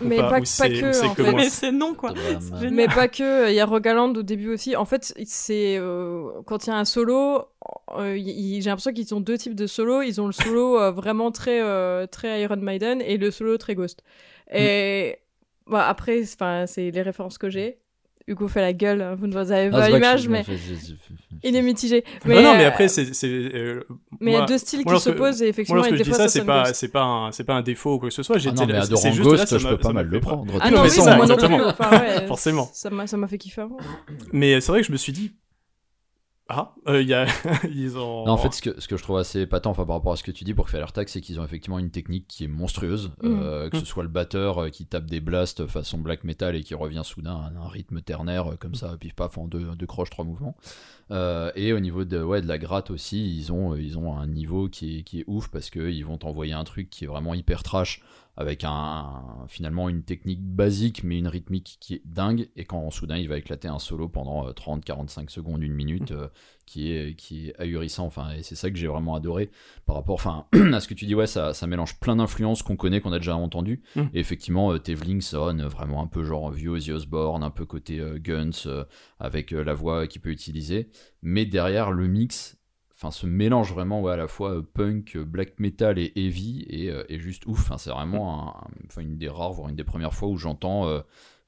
Mais 0.00 0.16
pas, 0.18 0.40
que, 0.40 1.06
en 1.06 1.14
fait. 1.14 1.32
Mais 1.32 1.50
c'est 1.50 1.72
non, 1.72 1.94
quoi. 1.94 2.14
Mais 2.70 2.86
pas 2.86 3.08
que, 3.08 3.50
il 3.50 3.54
y 3.54 3.60
a 3.60 3.66
Rogaland 3.66 4.12
au 4.14 4.22
début 4.22 4.52
aussi. 4.52 4.76
En 4.76 4.84
fait, 4.84 5.12
c'est 5.24 5.76
euh, 5.76 6.30
quand 6.46 6.66
il 6.66 6.70
y 6.70 6.72
a 6.72 6.76
un 6.76 6.84
solo, 6.84 7.44
euh, 7.96 8.16
j'ai 8.18 8.60
l'impression 8.62 8.92
qu'ils 8.92 9.14
ont 9.14 9.20
deux 9.20 9.38
types 9.38 9.54
de 9.54 9.66
solo. 9.66 10.02
Ils 10.02 10.20
ont 10.20 10.26
le 10.26 10.32
solo 10.32 10.78
euh, 10.80 10.90
vraiment 10.90 11.30
très 11.30 11.60
euh, 11.62 12.06
très 12.06 12.42
Iron 12.42 12.56
Maiden 12.56 13.00
et 13.00 13.16
le 13.16 13.30
solo 13.30 13.56
très 13.58 13.74
Ghost. 13.74 14.02
Et 14.52 15.16
bah, 15.66 15.86
après, 15.88 16.24
c'est 16.24 16.90
les 16.90 17.02
références 17.02 17.38
que 17.38 17.50
j'ai. 17.50 17.78
Hugo 18.26 18.46
fait 18.46 18.60
la 18.60 18.74
gueule, 18.74 19.00
hein, 19.00 19.14
vous 19.18 19.26
ne 19.26 19.32
vous 19.32 19.38
avez 19.52 19.68
Ah, 19.68 19.78
pas 19.80 19.88
que 19.88 19.94
l'image, 19.94 20.20
je- 20.24 20.28
mais 20.28 20.44
je- 20.46 20.52
je- 20.52 20.74
je- 20.74 20.92
il 21.42 21.56
est 21.56 21.62
mitigé. 21.62 22.04
non, 22.26 22.42
non, 22.42 22.56
mais 22.58 22.66
après, 22.66 22.86
c'est. 22.88 23.14
c'est, 23.14 23.26
euh, 23.26 23.84
mais 24.20 24.32
il 24.32 24.34
y 24.34 24.36
a 24.36 24.40
moi- 24.40 24.46
deux 24.46 24.58
styles 24.58 24.80
moi, 24.80 24.84
qui 24.84 24.90
lorsque- 24.90 25.08
s'opposent 25.12 25.40
et 25.40 25.44
Moi, 25.46 25.48
effectivement, 25.48 25.76
lorsque 25.76 25.92
et 25.92 25.94
je 25.94 25.98
des 25.98 26.04
dis 26.04 26.10
fois, 26.10 26.18
ça, 26.18 26.28
c'est 26.28 26.44
pas, 26.44 26.64
pas, 26.92 27.02
un, 27.04 27.32
c'est 27.32 27.44
pas 27.44 27.54
un 27.54 27.62
défaut 27.62 27.94
ou 27.94 27.98
quoi 27.98 28.10
que 28.10 28.14
ce 28.14 28.22
soit. 28.22 28.36
Ah 28.36 28.38
J'étais 28.38 28.66
mais 28.66 28.72
là- 28.74 28.82
c'est 28.84 29.12
juste 29.12 29.18
là, 29.20 29.24
Ghost, 29.24 29.46
ça 29.46 29.56
je 29.56 29.66
peux 29.68 29.78
pas 29.78 29.88
m'a 29.88 30.02
mal 30.02 30.08
le 30.08 30.20
prendre. 30.20 30.52
Ah 30.60 30.70
non, 30.70 30.82
oui, 30.82 30.90
ça, 30.90 31.16
moi 31.16 31.24
non 31.26 31.36
plus. 31.36 31.44
exactement. 31.46 31.68
Enfin, 31.68 31.90
ouais, 32.00 32.26
Forcément. 32.26 32.68
Ça 32.74 32.90
m'a 32.90 33.06
ça 33.06 33.16
m'a 33.16 33.28
fait 33.28 33.38
kiffer. 33.38 33.62
avant. 33.62 33.78
Mais 34.34 34.60
c'est 34.60 34.72
vrai 34.72 34.82
que 34.82 34.86
je 34.86 34.92
me 34.92 34.98
suis 34.98 35.12
dit. 35.14 35.32
Ah, 36.50 36.74
euh, 36.88 37.02
il 37.02 37.08
y 37.08 37.14
a. 37.14 37.26
Ils 37.70 37.98
ont. 37.98 38.24
Non, 38.24 38.32
en 38.32 38.36
fait, 38.38 38.52
ce 38.54 38.62
que, 38.62 38.80
ce 38.80 38.88
que 38.88 38.96
je 38.96 39.02
trouve 39.02 39.18
assez 39.18 39.40
épatant 39.42 39.70
enfin, 39.70 39.84
par 39.84 39.96
rapport 39.96 40.12
à 40.12 40.16
ce 40.16 40.22
que 40.22 40.30
tu 40.30 40.44
dis 40.44 40.54
pour 40.54 40.70
faire 40.70 40.80
l'attaque, 40.80 41.10
c'est 41.10 41.20
qu'ils 41.20 41.38
ont 41.40 41.44
effectivement 41.44 41.78
une 41.78 41.90
technique 41.90 42.26
qui 42.26 42.44
est 42.44 42.48
monstrueuse. 42.48 43.10
Mm. 43.22 43.40
euh, 43.42 43.70
que 43.70 43.78
ce 43.78 43.84
soit 43.84 44.02
le 44.02 44.08
batteur 44.08 44.62
euh, 44.62 44.68
qui 44.70 44.86
tape 44.86 45.04
des 45.04 45.20
blasts 45.20 45.66
façon 45.66 45.98
black 45.98 46.24
metal 46.24 46.56
et 46.56 46.62
qui 46.62 46.74
revient 46.74 47.02
soudain 47.04 47.36
à 47.36 47.60
un 47.60 47.68
rythme 47.68 48.00
ternaire 48.00 48.52
euh, 48.52 48.56
comme 48.56 48.74
ça, 48.74 48.96
pif 48.98 49.14
paf, 49.14 49.36
en 49.36 49.46
deux, 49.46 49.76
deux 49.76 49.86
croches, 49.86 50.08
trois 50.08 50.24
mouvements. 50.24 50.56
Euh, 51.10 51.50
et 51.54 51.72
au 51.72 51.80
niveau 51.80 52.04
de, 52.04 52.22
ouais, 52.22 52.42
de 52.42 52.46
la 52.46 52.58
gratte 52.58 52.90
aussi, 52.90 53.36
ils 53.36 53.52
ont, 53.52 53.72
euh, 53.72 53.80
ils 53.80 53.98
ont 53.98 54.16
un 54.16 54.26
niveau 54.26 54.68
qui 54.68 54.98
est, 54.98 55.02
qui 55.02 55.20
est 55.20 55.24
ouf 55.26 55.48
parce 55.48 55.70
qu'ils 55.70 56.04
vont 56.04 56.18
t'envoyer 56.18 56.52
un 56.52 56.64
truc 56.64 56.90
qui 56.90 57.04
est 57.04 57.06
vraiment 57.06 57.34
hyper 57.34 57.62
trash 57.62 58.02
avec 58.36 58.62
un, 58.62 59.24
finalement 59.48 59.88
une 59.88 60.04
technique 60.04 60.40
basique 60.40 61.02
mais 61.02 61.18
une 61.18 61.26
rythmique 61.26 61.78
qui 61.80 61.94
est 61.94 62.02
dingue. 62.04 62.48
Et 62.56 62.64
quand 62.64 62.88
soudain 62.90 63.16
il 63.16 63.28
va 63.28 63.38
éclater 63.38 63.68
un 63.68 63.78
solo 63.78 64.08
pendant 64.08 64.48
30-45 64.50 65.30
secondes, 65.30 65.62
une 65.62 65.74
minute, 65.74 66.12
euh, 66.12 66.28
qui 66.68 66.92
est, 66.92 67.14
qui 67.16 67.48
est 67.48 67.60
ahurissant. 67.60 68.04
Enfin, 68.06 68.32
et 68.32 68.42
c'est 68.42 68.54
ça 68.54 68.70
que 68.70 68.76
j'ai 68.76 68.86
vraiment 68.86 69.14
adoré 69.14 69.50
par 69.86 69.96
rapport 69.96 70.14
enfin, 70.14 70.46
à 70.72 70.80
ce 70.80 70.86
que 70.86 70.94
tu 70.94 71.06
dis. 71.06 71.14
Ouais, 71.14 71.26
ça, 71.26 71.54
ça 71.54 71.66
mélange 71.66 71.98
plein 71.98 72.16
d'influences 72.16 72.62
qu'on 72.62 72.76
connaît, 72.76 73.00
qu'on 73.00 73.12
a 73.12 73.18
déjà 73.18 73.34
entendu. 73.36 73.82
Mm. 73.96 74.02
Et 74.12 74.20
effectivement, 74.20 74.72
euh, 74.72 74.78
Tevling 74.78 75.20
sonne 75.22 75.64
vraiment 75.64 76.02
un 76.02 76.06
peu 76.06 76.22
genre 76.22 76.50
vieux 76.50 76.70
Ozzy 76.70 76.92
Osbourne, 76.92 77.42
un 77.42 77.50
peu 77.50 77.64
côté 77.64 77.98
euh, 78.00 78.18
Guns, 78.18 78.50
euh, 78.66 78.84
avec 79.18 79.52
euh, 79.52 79.64
la 79.64 79.72
voix 79.74 80.06
qu'il 80.06 80.20
peut 80.20 80.30
utiliser. 80.30 80.90
Mais 81.22 81.46
derrière, 81.46 81.90
le 81.90 82.06
mix. 82.06 82.56
Enfin, 82.94 83.12
se 83.12 83.26
mélange 83.26 83.72
vraiment 83.72 84.02
ouais, 84.02 84.12
à 84.12 84.16
la 84.16 84.26
fois 84.26 84.60
punk, 84.74 85.16
black 85.18 85.60
metal 85.60 86.00
et 86.00 86.12
heavy 86.16 86.66
et, 86.68 86.92
et 87.08 87.20
juste 87.20 87.46
ouf. 87.46 87.60
Enfin, 87.60 87.78
c'est 87.78 87.90
vraiment 87.90 88.56
un- 88.58 88.66
un- 88.96 89.00
une 89.00 89.16
des 89.16 89.28
rares, 89.28 89.52
voire 89.52 89.68
une 89.68 89.76
des 89.76 89.84
premières 89.84 90.14
fois 90.14 90.28
où 90.28 90.36
j'entends 90.36 90.82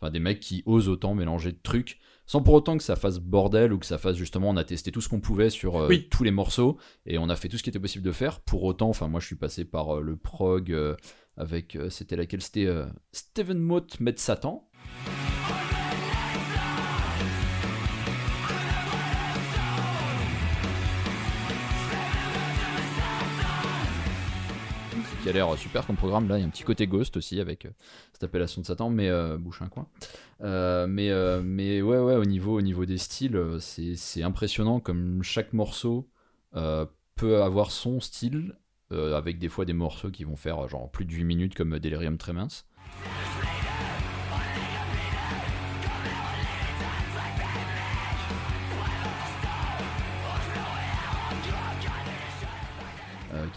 enfin, 0.00 0.12
des 0.12 0.20
mecs 0.20 0.38
qui 0.38 0.62
osent 0.64 0.88
autant 0.88 1.12
mélanger 1.14 1.50
de 1.50 1.58
trucs 1.60 1.98
sans 2.30 2.42
pour 2.42 2.54
autant 2.54 2.76
que 2.76 2.84
ça 2.84 2.94
fasse 2.94 3.18
bordel 3.18 3.72
ou 3.72 3.78
que 3.80 3.86
ça 3.86 3.98
fasse 3.98 4.14
justement 4.14 4.50
on 4.50 4.56
a 4.56 4.62
testé 4.62 4.92
tout 4.92 5.00
ce 5.00 5.08
qu'on 5.08 5.18
pouvait 5.18 5.50
sur 5.50 5.76
euh, 5.76 5.88
Oui. 5.88 6.06
tous 6.12 6.22
les 6.22 6.30
morceaux 6.30 6.78
et 7.04 7.18
on 7.18 7.28
a 7.28 7.34
fait 7.34 7.48
tout 7.48 7.58
ce 7.58 7.64
qui 7.64 7.70
était 7.70 7.80
possible 7.80 8.04
de 8.04 8.12
faire. 8.12 8.38
Pour 8.38 8.62
autant 8.62 8.88
enfin 8.88 9.08
moi 9.08 9.18
je 9.18 9.26
suis 9.26 9.34
passé 9.34 9.64
par 9.64 9.96
euh, 9.96 10.00
le 10.00 10.14
prog 10.14 10.70
euh, 10.70 10.94
avec 11.36 11.76
c'était 11.88 12.14
laquelle? 12.14 12.40
C'était 12.40 12.68
Steven 13.10 13.58
Mott 13.58 13.98
Met 13.98 14.14
Satan 14.18 14.70
qui 25.22 25.28
a 25.28 25.32
l'air 25.32 25.56
super 25.56 25.86
comme 25.86 25.96
programme 25.96 26.28
là 26.28 26.38
il 26.38 26.40
y 26.40 26.44
a 26.44 26.46
un 26.46 26.50
petit 26.50 26.62
côté 26.62 26.86
ghost 26.86 27.16
aussi 27.16 27.40
avec 27.40 27.66
euh, 27.66 27.70
cette 28.12 28.24
appellation 28.24 28.60
de 28.62 28.66
Satan 28.66 28.90
mais 28.90 29.08
euh, 29.08 29.36
bouche 29.36 29.62
un 29.62 29.68
coin 29.68 29.86
euh, 30.42 30.86
mais, 30.86 31.10
mais 31.42 31.82
ouais, 31.82 31.98
ouais, 31.98 32.14
au 32.14 32.24
niveau, 32.24 32.56
au 32.56 32.62
niveau 32.62 32.86
des 32.86 32.96
styles, 32.96 33.38
c'est 33.60 34.22
impressionnant 34.22 34.80
comme 34.80 35.22
chaque 35.22 35.52
morceau 35.52 36.08
peut 36.52 37.42
avoir 37.42 37.70
son 37.70 38.00
style, 38.00 38.56
avec 38.90 39.38
des 39.38 39.50
fois 39.50 39.66
des 39.66 39.74
morceaux 39.74 40.10
qui 40.10 40.24
vont 40.24 40.36
faire 40.36 40.66
genre 40.66 40.90
plus 40.90 41.04
de 41.04 41.12
8 41.12 41.24
minutes 41.24 41.54
comme 41.54 41.78
Delirium 41.78 42.16
Tremens. 42.16 42.64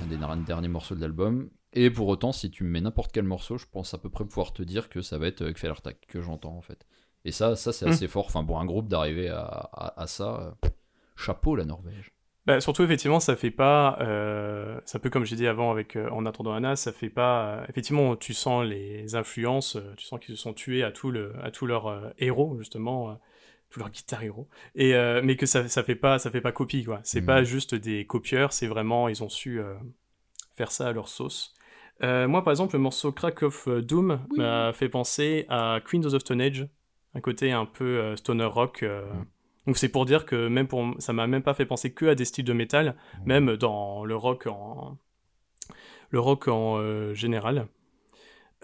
Euh, 0.01 0.05
un 0.23 0.37
des 0.37 0.43
derniers 0.43 0.67
morceaux 0.67 0.95
de 0.95 1.01
l'album. 1.01 1.49
Et 1.73 1.89
pour 1.89 2.07
autant, 2.07 2.31
si 2.31 2.51
tu 2.51 2.63
me 2.63 2.69
mets 2.69 2.81
n'importe 2.81 3.11
quel 3.11 3.23
morceau, 3.23 3.57
je 3.57 3.65
pense 3.71 3.93
à 3.93 3.97
peu 3.97 4.09
près 4.09 4.25
pouvoir 4.25 4.53
te 4.53 4.61
dire 4.63 4.89
que 4.89 5.01
ça 5.01 5.17
va 5.17 5.27
être 5.27 5.41
euh, 5.41 5.53
Kvelertak 5.53 6.05
que 6.07 6.21
j'entends 6.21 6.55
en 6.55 6.61
fait. 6.61 6.85
Et 7.25 7.31
ça, 7.31 7.55
ça 7.55 7.71
c'est 7.73 7.85
Mm. 7.85 7.89
assez 7.89 8.07
fort. 8.07 8.25
Enfin, 8.25 8.43
pour 8.43 8.59
un 8.59 8.65
groupe 8.65 8.87
d'arriver 8.87 9.29
à, 9.29 9.39
à- 9.41 10.01
à 10.01 10.07
ça, 10.07 10.55
euh, 10.65 10.69
chapeau 11.15 11.55
la 11.55 11.65
Norvège. 11.65 12.11
Bah, 12.45 12.59
surtout, 12.59 12.83
effectivement, 12.83 13.21
ça 13.21 13.37
fait 13.37 13.51
pas. 13.51 13.97
Euh, 14.01 14.77
c'est 14.85 14.97
un 14.97 14.99
peu 14.99 15.09
comme 15.09 15.23
j'ai 15.23 15.37
dit 15.37 15.47
avant 15.47 15.71
avec 15.71 15.95
euh, 15.95 16.09
En 16.09 16.25
attendant 16.25 16.53
Anna, 16.53 16.75
ça 16.75 16.91
fait 16.91 17.09
pas. 17.09 17.45
euh, 17.61 17.65
effectivement, 17.69 18.17
tu 18.17 18.33
sens 18.33 18.65
les 18.65 19.15
influences, 19.15 19.77
euh, 19.77 19.93
tu 19.95 20.05
sens 20.05 20.19
qu'ils 20.19 20.35
se 20.35 20.41
sont 20.41 20.53
tués 20.53 20.83
à 20.83 20.91
tout, 20.91 21.09
le, 21.09 21.33
à 21.41 21.51
tout 21.51 21.65
leur 21.65 21.87
euh, 21.87 22.09
héros, 22.17 22.57
justement, 22.59 23.17
tout 23.73 23.79
leur 23.79 23.89
guitare 23.89 24.21
héros. 24.23 24.47
Et, 24.75 24.93
euh, 24.93 25.21
mais 25.23 25.35
que 25.35 25.45
ça, 25.47 25.67
ça 25.67 25.83
fait 25.83 25.95
pas, 25.95 26.19
ça 26.19 26.29
fait 26.29 26.41
pas 26.41 26.51
copie, 26.51 26.83
quoi. 26.83 26.99
C'est 27.03 27.21
Mhm. 27.21 27.25
pas 27.27 27.43
juste 27.43 27.73
des 27.73 28.05
copieurs, 28.05 28.53
c'est 28.53 28.67
vraiment. 28.67 29.09
Ils 29.09 29.23
ont 29.23 29.29
su 29.29 29.59
euh, 29.59 29.73
faire 30.53 30.71
ça 30.71 30.87
à 30.87 30.91
leur 30.93 31.07
sauce. 31.07 31.53
Euh, 32.03 32.27
moi, 32.27 32.43
par 32.43 32.51
exemple, 32.51 32.73
le 32.75 32.79
morceau 32.79 33.11
Crack 33.11 33.41
of 33.43 33.67
Doom 33.67 34.19
Oui. 34.29 34.37
m'a 34.39 34.73
fait 34.73 34.89
penser 34.89 35.45
à 35.49 35.79
Queens 35.83 36.05
of 36.05 36.21
Stone 36.21 36.41
Age, 36.41 36.67
un 37.15 37.21
côté 37.21 37.51
un 37.51 37.65
peu 37.65 37.83
euh, 37.99 38.15
stoner 38.15 38.45
rock. 38.45 38.83
euh, 38.83 39.11
Mhm. 39.11 39.25
Donc 39.65 39.77
c'est 39.77 39.87
pour 39.89 40.05
dire 40.05 40.25
que 40.25 40.49
même 40.49 40.67
pour 40.67 40.85
ça 40.99 41.13
m'a 41.13 41.25
même 41.25 41.41
pas 41.41 41.53
fait 41.53 41.65
penser 41.65 41.93
que 41.93 42.05
à 42.07 42.15
des 42.15 42.25
styles 42.25 42.43
de 42.43 42.51
métal, 42.51 42.95
même 43.25 43.55
dans 43.55 44.03
le 44.03 44.13
rock 44.15 44.45
en 44.47 44.97
le 46.09 46.19
rock 46.19 46.47
en 46.49 46.77
euh, 46.79 47.13
général. 47.13 47.67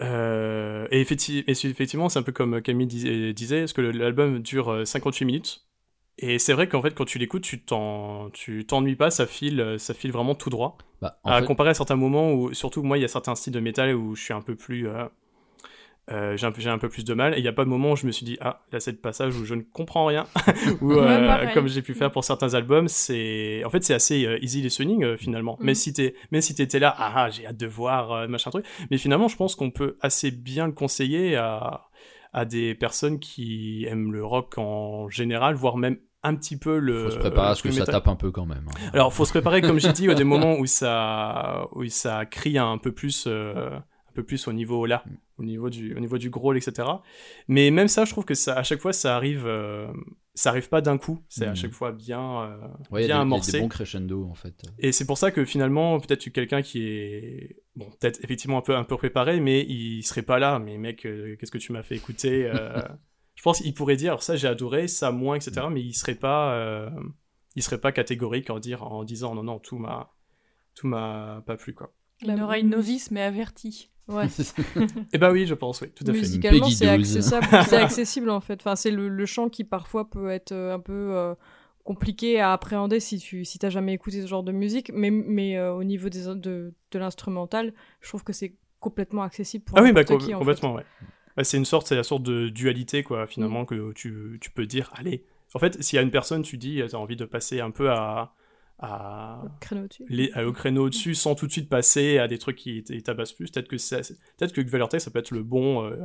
Euh, 0.00 0.86
et, 0.90 1.02
effecti- 1.02 1.44
et 1.46 1.54
c'est- 1.54 1.68
effectivement, 1.68 2.08
c'est 2.08 2.18
un 2.18 2.22
peu 2.22 2.32
comme 2.32 2.62
Camille 2.62 2.86
dis- 2.86 3.34
disait, 3.34 3.60
parce 3.60 3.72
que 3.74 3.82
l'album 3.82 4.40
dure 4.40 4.70
euh, 4.72 4.84
58 4.84 5.24
minutes. 5.26 5.66
Et 6.18 6.38
c'est 6.38 6.52
vrai 6.52 6.68
qu'en 6.68 6.82
fait, 6.82 6.94
quand 6.94 7.04
tu 7.06 7.18
l'écoutes, 7.18 7.42
tu 7.42 7.60
t'en- 7.62 8.30
tu 8.30 8.66
t'ennuies 8.66 8.96
pas, 8.96 9.10
ça 9.10 9.26
file, 9.26 9.76
ça 9.78 9.94
file 9.94 10.12
vraiment 10.12 10.34
tout 10.34 10.50
droit. 10.50 10.78
Bah, 11.00 11.18
en 11.24 11.30
À 11.32 11.40
fait, 11.40 11.46
comparer 11.46 11.70
à 11.70 11.74
certains 11.74 11.96
moments 11.96 12.32
où, 12.34 12.52
surtout 12.54 12.82
moi, 12.82 12.98
il 12.98 13.02
y 13.02 13.04
a 13.04 13.08
certains 13.08 13.34
styles 13.34 13.52
de 13.54 13.60
métal 13.60 13.94
où 13.94 14.14
je 14.16 14.22
suis 14.22 14.34
un 14.34 14.42
peu 14.42 14.54
plus. 14.54 14.88
euh, 14.88 15.04
euh, 16.10 16.36
j'ai 16.36 16.46
un, 16.46 16.52
peu- 16.52 16.60
j'ai 16.60 16.70
un 16.70 16.78
peu 16.78 16.88
plus 16.88 17.04
de 17.04 17.14
mal. 17.14 17.34
Et 17.34 17.38
il 17.38 17.42
n'y 17.42 17.48
a 17.48 17.52
pas 17.52 17.64
de 17.64 17.68
moment 17.70 17.92
où 17.92 17.96
je 17.96 18.06
me 18.06 18.12
suis 18.12 18.24
dit, 18.26 18.36
ah, 18.40 18.62
là, 18.72 18.80
c'est 18.80 18.90
le 18.92 18.96
passage 18.98 19.36
où 19.36 19.44
je 19.44 19.54
ne 19.54 19.62
comprends 19.62 20.06
rien. 20.06 20.26
ou, 20.80 20.92
euh, 20.92 21.46
comme 21.54 21.68
j'ai 21.68 21.82
pu 21.82 21.94
faire 21.94 22.10
pour 22.10 22.24
certains 22.24 22.54
albums, 22.54 22.88
c'est. 22.88 23.62
En 23.64 23.70
fait, 23.70 23.84
c'est 23.84 23.94
assez 23.94 24.24
euh, 24.26 24.38
easy 24.42 24.60
listening, 24.62 25.04
euh, 25.04 25.16
finalement. 25.16 25.56
Mm. 25.60 25.64
Mais 25.64 25.74
si 25.74 25.92
t'es, 25.92 26.14
même 26.32 26.40
si 26.40 26.54
t'étais 26.54 26.78
là, 26.80 26.94
ah, 26.98 27.12
ah, 27.14 27.30
j'ai 27.30 27.46
hâte 27.46 27.56
de 27.56 27.66
voir, 27.66 28.12
euh, 28.12 28.26
machin 28.28 28.50
truc. 28.50 28.64
Mais 28.90 28.98
finalement, 28.98 29.28
je 29.28 29.36
pense 29.36 29.54
qu'on 29.54 29.70
peut 29.70 29.96
assez 30.00 30.30
bien 30.30 30.66
le 30.66 30.72
conseiller 30.72 31.36
à, 31.36 31.82
à 32.32 32.44
des 32.44 32.74
personnes 32.74 33.18
qui 33.20 33.86
aiment 33.88 34.12
le 34.12 34.24
rock 34.24 34.58
en 34.58 35.08
général, 35.08 35.54
voire 35.54 35.76
même 35.76 35.98
un 36.22 36.34
petit 36.34 36.58
peu 36.58 36.78
le. 36.78 37.04
faut 37.04 37.10
se 37.12 37.18
préparer 37.18 37.48
à 37.50 37.54
ce 37.54 37.62
que 37.62 37.70
ça 37.70 37.86
tape 37.86 38.08
un 38.08 38.16
peu 38.16 38.30
quand 38.30 38.44
même. 38.46 38.66
hein. 38.68 38.90
Alors, 38.92 39.12
faut 39.12 39.24
se 39.24 39.30
préparer, 39.30 39.62
comme 39.62 39.80
j'ai 39.80 39.92
dit, 39.92 40.08
au 40.08 40.14
des 40.14 40.24
moments 40.24 40.56
où 40.58 40.66
ça, 40.66 41.66
où 41.72 41.84
ça 41.86 42.26
crie 42.26 42.58
un 42.58 42.76
peu 42.78 42.92
plus, 42.92 43.24
euh, 43.26 43.70
un 44.10 44.14
peu 44.14 44.22
plus 44.24 44.48
au 44.48 44.52
niveau 44.52 44.86
là, 44.86 45.04
au 45.38 45.44
niveau 45.44 45.70
du, 45.70 45.94
au 45.96 46.00
niveau 46.00 46.18
du 46.18 46.30
growl, 46.30 46.56
etc. 46.56 46.88
Mais 47.48 47.70
même 47.70 47.88
ça, 47.88 48.04
je 48.04 48.10
trouve 48.10 48.24
que 48.24 48.34
ça, 48.34 48.54
à 48.54 48.62
chaque 48.64 48.80
fois, 48.80 48.92
ça 48.92 49.14
arrive, 49.16 49.46
euh, 49.46 49.86
ça 50.34 50.50
arrive 50.50 50.68
pas 50.68 50.80
d'un 50.80 50.98
coup. 50.98 51.22
C'est 51.28 51.44
à 51.46 51.50
Mhm. 51.50 51.56
chaque 51.56 51.72
fois 51.72 51.92
bien, 51.92 52.42
euh, 52.42 52.56
Ouais, 52.90 53.02
il 53.04 53.04
y 53.04 53.04
a 53.04 53.04
des- 53.04 53.04
il 53.04 53.06
bien 53.06 53.08
y 53.08 53.12
a 53.12 53.20
amorcé. 53.20 53.52
des 53.52 53.60
bons 53.60 53.68
crescendo 53.68 54.24
en 54.28 54.34
fait. 54.34 54.54
Et 54.78 54.90
c'est 54.92 55.06
pour 55.06 55.16
ça 55.18 55.30
que 55.30 55.44
finalement, 55.44 56.00
peut-être 56.00 56.24
que 56.24 56.30
quelqu'un 56.30 56.62
qui 56.62 56.82
est, 56.88 57.62
bon, 57.76 57.86
peut-être 58.00 58.22
effectivement 58.24 58.58
un 58.58 58.62
peu, 58.62 58.74
un 58.76 58.84
peu 58.84 58.96
préparé, 58.96 59.38
mais 59.40 59.64
il 59.68 60.02
serait 60.02 60.22
pas 60.22 60.38
là. 60.38 60.58
Mais 60.58 60.76
mec, 60.78 61.06
euh, 61.06 61.36
qu'est-ce 61.36 61.52
que 61.52 61.58
tu 61.58 61.72
m'as 61.72 61.82
fait 61.82 61.96
écouter 61.96 62.46
euh, 62.52 62.80
Je 63.36 63.42
pense 63.42 63.60
qu'il 63.62 63.72
pourrait 63.72 63.96
dire, 63.96 64.10
alors 64.12 64.22
ça 64.22 64.36
j'ai 64.36 64.48
adoré, 64.48 64.86
ça 64.88 65.12
moins, 65.12 65.36
etc. 65.36 65.68
Mais 65.70 65.80
il 65.82 65.94
serait 65.94 66.14
pas, 66.16 66.52
euh, 66.54 66.90
il 67.56 67.62
serait 67.62 67.80
pas 67.80 67.90
catégorique 67.92 68.50
en 68.50 68.58
dire, 68.58 68.82
en 68.82 69.02
disant 69.04 69.34
non 69.34 69.42
non 69.44 69.58
tout 69.58 69.78
m'a, 69.78 70.12
tout 70.74 70.86
m'a 70.88 71.42
pas 71.46 71.56
plu 71.56 71.72
quoi. 71.74 71.92
Une 72.22 72.38
oreille 72.40 72.64
novice 72.64 73.10
mais 73.10 73.22
avertie. 73.22 73.90
Ouais. 74.10 74.26
Eh 75.12 75.18
ben 75.18 75.30
oui, 75.32 75.46
je 75.46 75.54
pense, 75.54 75.80
oui, 75.80 75.88
tout 75.94 76.04
à 76.06 76.12
fait. 76.12 76.18
Musicalement, 76.20 76.68
c'est 76.70 76.96
12. 76.96 77.16
accessible, 77.16 77.46
c'est 77.68 77.76
accessible 77.76 78.30
en 78.30 78.40
fait. 78.40 78.60
Enfin, 78.60 78.76
c'est 78.76 78.90
le, 78.90 79.08
le 79.08 79.26
chant 79.26 79.48
qui 79.48 79.64
parfois 79.64 80.08
peut 80.10 80.30
être 80.30 80.52
euh, 80.52 80.74
un 80.74 80.80
peu 80.80 80.92
euh, 80.92 81.34
compliqué 81.84 82.40
à 82.40 82.52
appréhender 82.52 83.00
si 83.00 83.18
tu 83.18 83.44
si 83.44 83.58
t'as 83.58 83.70
jamais 83.70 83.94
écouté 83.94 84.22
ce 84.22 84.26
genre 84.26 84.42
de 84.42 84.52
musique, 84.52 84.90
mais, 84.94 85.10
mais 85.10 85.56
euh, 85.56 85.72
au 85.74 85.84
niveau 85.84 86.08
des, 86.08 86.24
de, 86.26 86.74
de 86.90 86.98
l'instrumental, 86.98 87.72
je 88.00 88.08
trouve 88.08 88.24
que 88.24 88.32
c'est 88.32 88.54
complètement 88.80 89.22
accessible 89.22 89.64
pour 89.64 89.78
Ah 89.78 89.82
oui, 89.82 89.92
bah, 89.92 90.04
com- 90.04 90.18
en 90.34 90.38
complètement, 90.38 90.74
ouais. 90.74 90.84
Bah, 91.36 91.44
c'est 91.44 91.56
une 91.56 91.64
sorte, 91.64 91.86
c'est 91.86 91.96
la 91.96 92.02
sorte 92.02 92.22
de 92.22 92.48
dualité, 92.48 93.02
quoi, 93.02 93.26
finalement, 93.26 93.64
que 93.64 93.92
tu, 93.92 94.38
tu 94.40 94.50
peux 94.50 94.66
dire, 94.66 94.90
allez. 94.94 95.24
En 95.54 95.58
fait, 95.58 95.82
s'il 95.82 95.96
y 95.96 95.98
a 95.98 96.02
une 96.02 96.10
personne, 96.10 96.42
tu 96.42 96.56
dis, 96.58 96.82
tu 96.88 96.94
as 96.94 96.98
envie 96.98 97.16
de 97.16 97.24
passer 97.24 97.60
un 97.60 97.70
peu 97.70 97.90
à, 97.90 98.32
à, 98.80 99.40
fait. 99.42 99.48
Créneau 99.60 99.86
dessus. 99.86 100.04
les, 100.08 100.30
à- 100.32 100.46
au 100.46 100.52
créneau 100.52 100.86
au-dessus 100.86 101.14
sans 101.14 101.34
tout 101.34 101.46
de 101.46 101.52
suite 101.52 101.68
passer 101.68 102.18
à 102.18 102.28
des 102.28 102.38
trucs 102.38 102.56
qui 102.56 102.82
t- 102.82 103.00
tabassent 103.02 103.32
plus. 103.32 103.50
Peut-être 103.50 103.68
que, 103.68 103.76
peut-être 103.76 104.52
que 104.52 104.60
Valortech, 104.62 105.00
ça 105.00 105.10
peut 105.10 105.18
être 105.18 105.30
le 105.32 105.42
bon, 105.42 105.84
euh, 105.84 105.96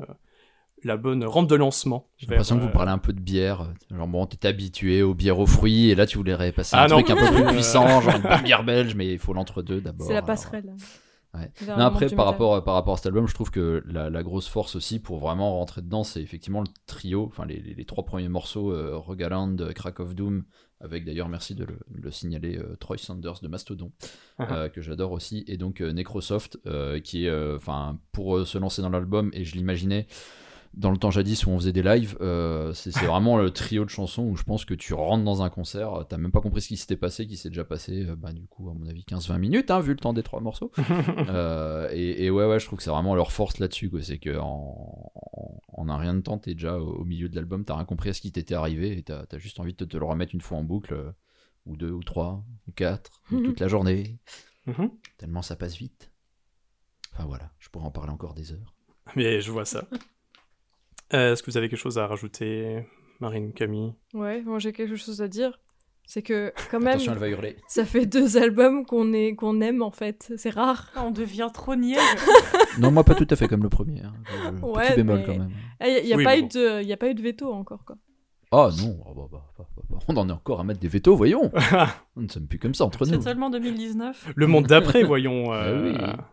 la 0.84 0.98
bonne 0.98 1.24
rampe 1.24 1.50
de 1.50 1.56
lancement. 1.56 2.10
J'ai 2.18 2.28
vers, 2.28 2.36
l'impression 2.38 2.58
que 2.58 2.62
vous 2.64 2.70
parlez 2.70 2.92
un 2.92 2.98
peu 2.98 3.14
de 3.14 3.20
bière. 3.20 3.74
Genre, 3.90 4.08
bon, 4.08 4.26
t'étais 4.26 4.48
habitué 4.50 5.02
aux 5.02 5.14
bières 5.14 5.40
aux 5.40 5.48
fruits, 5.48 5.90
et 5.90 5.96
là, 5.96 6.06
tu 6.06 6.18
voulais 6.18 6.34
passer 6.52 6.76
Ah 6.78 6.84
un 6.84 6.88
non. 6.88 7.02
truc 7.02 7.10
un 7.10 7.16
peu 7.16 7.34
plus 7.34 7.46
puissant, 7.54 8.02
genre 8.02 8.16
une 8.18 8.44
bière 8.44 8.64
belge, 8.64 8.94
mais 8.96 9.12
il 9.14 9.20
faut 9.20 9.34
l'entre-deux 9.34 9.82
d'abord. 9.82 10.06
C'est 10.08 10.14
la 10.14 10.20
alors. 10.20 10.76
Ouais. 11.36 11.52
Non, 11.78 11.86
après, 11.86 12.06
par 12.16 12.26
rapport, 12.26 12.64
par 12.64 12.74
rapport 12.76 12.94
à 12.94 12.98
cet 12.98 13.06
album, 13.08 13.28
je 13.28 13.34
trouve 13.34 13.52
que 13.52 13.84
la, 13.86 14.10
la 14.10 14.24
grosse 14.24 14.48
force 14.48 14.76
aussi 14.76 15.00
pour 15.00 15.20
vraiment 15.20 15.58
rentrer 15.58 15.82
dedans, 15.82 16.04
c'est 16.04 16.22
effectivement 16.22 16.62
le 16.62 16.68
trio, 16.88 17.26
enfin 17.26 17.46
les, 17.46 17.60
les- 17.62 17.74
les 17.74 17.86
trois 17.86 18.06
premiers 18.06 18.30
morceaux, 18.30 18.72
euh, 18.72 18.96
Rogaland, 18.98 19.56
euh, 19.60 19.74
Crack 19.74 20.00
of 20.00 20.16
Doom, 20.16 20.44
avec 20.82 21.06
d'ailleurs, 21.06 21.30
merci 21.30 21.56
de 21.56 21.64
le, 21.66 21.80
de 21.90 22.02
le 22.02 22.12
signaler, 22.12 22.58
euh, 22.58 22.76
Troy 22.80 22.98
Sanders 22.98 23.40
de 23.42 23.48
Mastodon, 23.48 23.92
Uh-huh. 24.40 24.48
euh, 24.52 24.70
que 24.70 24.82
j'adore 24.82 25.12
aussi, 25.14 25.44
et 25.48 25.58
donc 25.58 25.82
euh, 25.82 25.92
Necrosoft, 25.94 26.60
euh, 26.68 27.00
qui 27.00 27.26
est, 27.26 27.30
euh, 27.30 27.56
enfin, 27.58 28.00
pour 28.12 28.38
euh, 28.38 28.46
se 28.46 28.58
lancer 28.58 28.82
dans 28.82 28.90
l'album, 28.90 29.30
et 29.34 29.44
je 29.46 29.56
l'imaginais 29.56 30.08
dans 30.78 30.92
le 30.92 30.98
temps 30.98 31.10
jadis 31.12 31.46
où 31.46 31.50
on 31.52 31.58
faisait 31.58 31.72
des 31.72 31.82
lives, 31.84 32.18
euh, 32.22 32.74
c'est 32.74 32.92
vraiment 33.06 33.38
le 33.38 33.50
trio 33.52 33.86
de 33.86 33.90
chansons 33.90 34.24
où 34.24 34.36
je 34.36 34.44
pense 34.44 34.66
que 34.66 34.74
tu 34.74 34.94
rentres 34.94 35.24
dans 35.24 35.42
un 35.42 35.50
concert, 35.50 36.06
t'as 36.10 36.18
même 36.18 36.32
pas 36.32 36.42
compris 36.42 36.62
ce 36.62 36.68
qui 36.68 36.78
s'était 36.78 36.98
passé, 36.98 37.28
qui 37.28 37.38
s'est 37.38 37.50
déjà 37.50 37.64
passé, 37.64 38.06
euh, 38.06 38.16
bah, 38.16 38.34
du 38.34 38.46
coup, 38.48 38.70
à 38.70 38.74
mon 38.74 38.86
avis, 38.88 39.04
15-20 39.08 39.38
minutes, 39.40 39.72
hein, 39.72 39.80
vu 39.80 39.92
le 39.92 39.98
temps 39.98 40.14
des 40.14 40.24
trois 40.24 40.42
morceaux. 40.42 40.72
Euh, 41.30 41.88
et, 41.92 42.26
et 42.26 42.30
ouais, 42.30 42.46
ouais, 42.46 42.60
je 42.60 42.66
trouve 42.66 42.78
que 42.78 42.84
c'est 42.84 42.90
vraiment 42.92 43.16
leur 43.16 43.32
force 43.32 43.58
là-dessus, 43.60 43.90
quoi. 43.90 44.02
C'est 44.04 44.18
que 44.20 44.38
en, 44.38 45.12
en, 45.16 45.62
en 45.74 45.90
un 45.90 45.98
rien 45.98 46.14
de 46.14 46.22
temps, 46.22 46.38
t'es 46.38 46.54
déjà 46.54 46.78
au, 46.78 46.98
au 47.02 47.06
milieu 47.06 47.30
de 47.30 47.36
l'album, 47.36 47.64
t'as 47.66 47.76
rien 47.76 47.86
compris 47.86 48.10
à 48.10 48.14
ce 48.14 48.22
qui 48.22 48.32
t'était 48.32 48.54
arrivé, 48.56 48.98
et 48.98 49.02
t'as 49.04 49.24
as 49.32 49.38
juste 49.38 49.60
envie 49.60 49.72
de 49.74 49.78
te, 49.78 49.84
te 49.86 49.98
le 49.98 50.06
remettre 50.06 50.36
une 50.36 50.42
fois 50.42 50.58
en 50.58 50.64
boucle, 50.64 50.94
euh, 50.94 51.12
ou 51.66 51.78
deux, 51.78 51.92
ou 51.92 52.04
trois, 52.04 52.44
ou 52.68 52.72
quatre, 52.72 53.22
ou 53.32 53.40
toute 53.42 53.60
la 53.60 53.68
journée, 53.68 54.20
Mhm. 54.68 54.90
tellement 55.18 55.42
ça 55.42 55.56
passe 55.56 55.76
vite. 55.78 56.12
Enfin 57.14 57.26
voilà, 57.26 57.52
je 57.60 57.70
pourrais 57.70 57.86
en 57.86 57.92
parler 57.92 58.12
encore 58.12 58.34
des 58.34 58.52
heures. 58.52 58.74
Mais 59.16 59.40
je 59.42 59.52
vois 59.52 59.66
ça. 59.66 59.88
Euh, 61.16 61.34
Est-ce 61.34 61.42
que 61.44 61.50
vous 61.52 61.58
avez 61.58 61.70
quelque 61.70 61.80
chose 61.80 61.98
à 61.98 62.08
rajouter, 62.08 62.86
Marine, 63.20 63.54
Camille? 63.54 63.94
Ouais, 64.14 64.42
moi 64.44 64.60
j'ai 64.60 64.74
quelque 64.74 64.96
chose 64.96 65.22
à 65.22 65.28
dire. 65.28 65.60
C'est 66.08 66.22
que 66.22 66.54
quand 66.70 66.80
même, 66.80 66.90
Attention, 66.90 67.14
elle 67.14 67.18
va 67.18 67.30
hurler. 67.30 67.56
ça 67.68 67.84
fait 67.84 68.06
deux 68.06 68.38
albums 68.38 68.86
qu'on 68.86 69.12
est 69.12 69.34
qu'on 69.34 69.60
aime 69.62 69.82
en 69.82 69.90
fait. 69.90 70.32
C'est 70.38 70.52
rare. 70.52 70.92
On 70.98 71.10
devient 71.12 71.50
trop 71.54 71.76
niais. 71.76 71.98
Non, 72.78 72.92
moi 72.92 73.04
pas 73.06 73.16
tout 73.16 73.26
à 73.30 73.36
fait 73.38 73.48
comme 73.48 73.64
le 73.64 73.70
premier. 73.70 74.02
hein. 74.02 74.14
Je- 74.26 74.58
je- 74.60 74.66
Ouais, 74.66 74.88
petit 74.90 74.96
bémol 74.98 75.20
mais- 75.20 75.24
quand 75.26 75.32
même. 75.40 75.50
Il 75.82 76.04
n'y 76.06 76.12
a, 76.14 76.18
Oui, 76.18 76.24
pas 76.26 76.32
mais 76.32 76.40
eu 76.40 76.42
bon. 76.42 76.48
de, 76.50 76.84
y 76.84 76.92
a 76.94 76.98
pas 76.98 77.10
eu 77.10 77.16
de 77.16 77.22
veto 77.22 77.52
encore 77.54 77.86
quoi. 77.86 77.96
Ah 78.52 78.70
non, 78.80 78.98
ah 79.06 79.12
bah, 79.16 79.22
bah, 79.32 79.42
bah, 79.58 79.66
bah, 79.78 79.84
bah, 79.90 79.98
on 80.10 80.18
en 80.18 80.28
est 80.30 80.32
encore 80.34 80.60
à 80.60 80.64
mettre 80.66 80.80
des 80.82 80.88
vétos, 80.90 81.16
voyons. 81.16 81.50
on 82.18 82.22
ne 82.22 82.28
sommes 82.28 82.48
plus 82.48 82.60
comme 82.60 82.74
ça 82.76 82.84
entre 82.86 83.06
nous. 83.06 83.14
C'est 83.14 83.22
seulement 83.22 83.50
2019. 83.50 84.34
Le 84.36 84.48
monde 84.48 84.68
d'après, 84.68 85.04
voyons. 85.04 85.54
euh, 85.54 85.94
Ah 86.00 86.30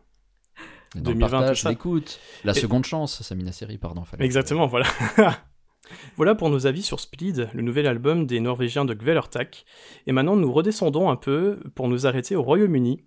oui. 0.94 1.00
Dans 1.02 1.10
le 1.10 1.14
2020, 1.16 1.38
partage, 1.38 1.64
l'écoute. 1.64 2.20
La 2.44 2.52
Et- 2.52 2.60
seconde 2.60 2.84
chance, 2.84 3.22
Samina 3.22 3.52
Seri, 3.52 3.78
pardon. 3.78 4.04
fallait- 4.04 4.24
Exactement, 4.24 4.66
voilà. 4.66 4.86
voilà 6.16 6.34
pour 6.34 6.50
nos 6.50 6.66
avis 6.66 6.82
sur 6.82 7.00
Split, 7.00 7.34
le 7.52 7.62
nouvel 7.62 7.86
album 7.86 8.26
des 8.26 8.40
Norvégiens 8.40 8.84
de 8.84 8.94
Gvelertak. 8.94 9.64
Et 10.06 10.12
maintenant, 10.12 10.36
nous 10.36 10.52
redescendons 10.52 11.10
un 11.10 11.16
peu 11.16 11.60
pour 11.74 11.88
nous 11.88 12.06
arrêter 12.06 12.36
au 12.36 12.42
Royaume-Uni, 12.42 13.04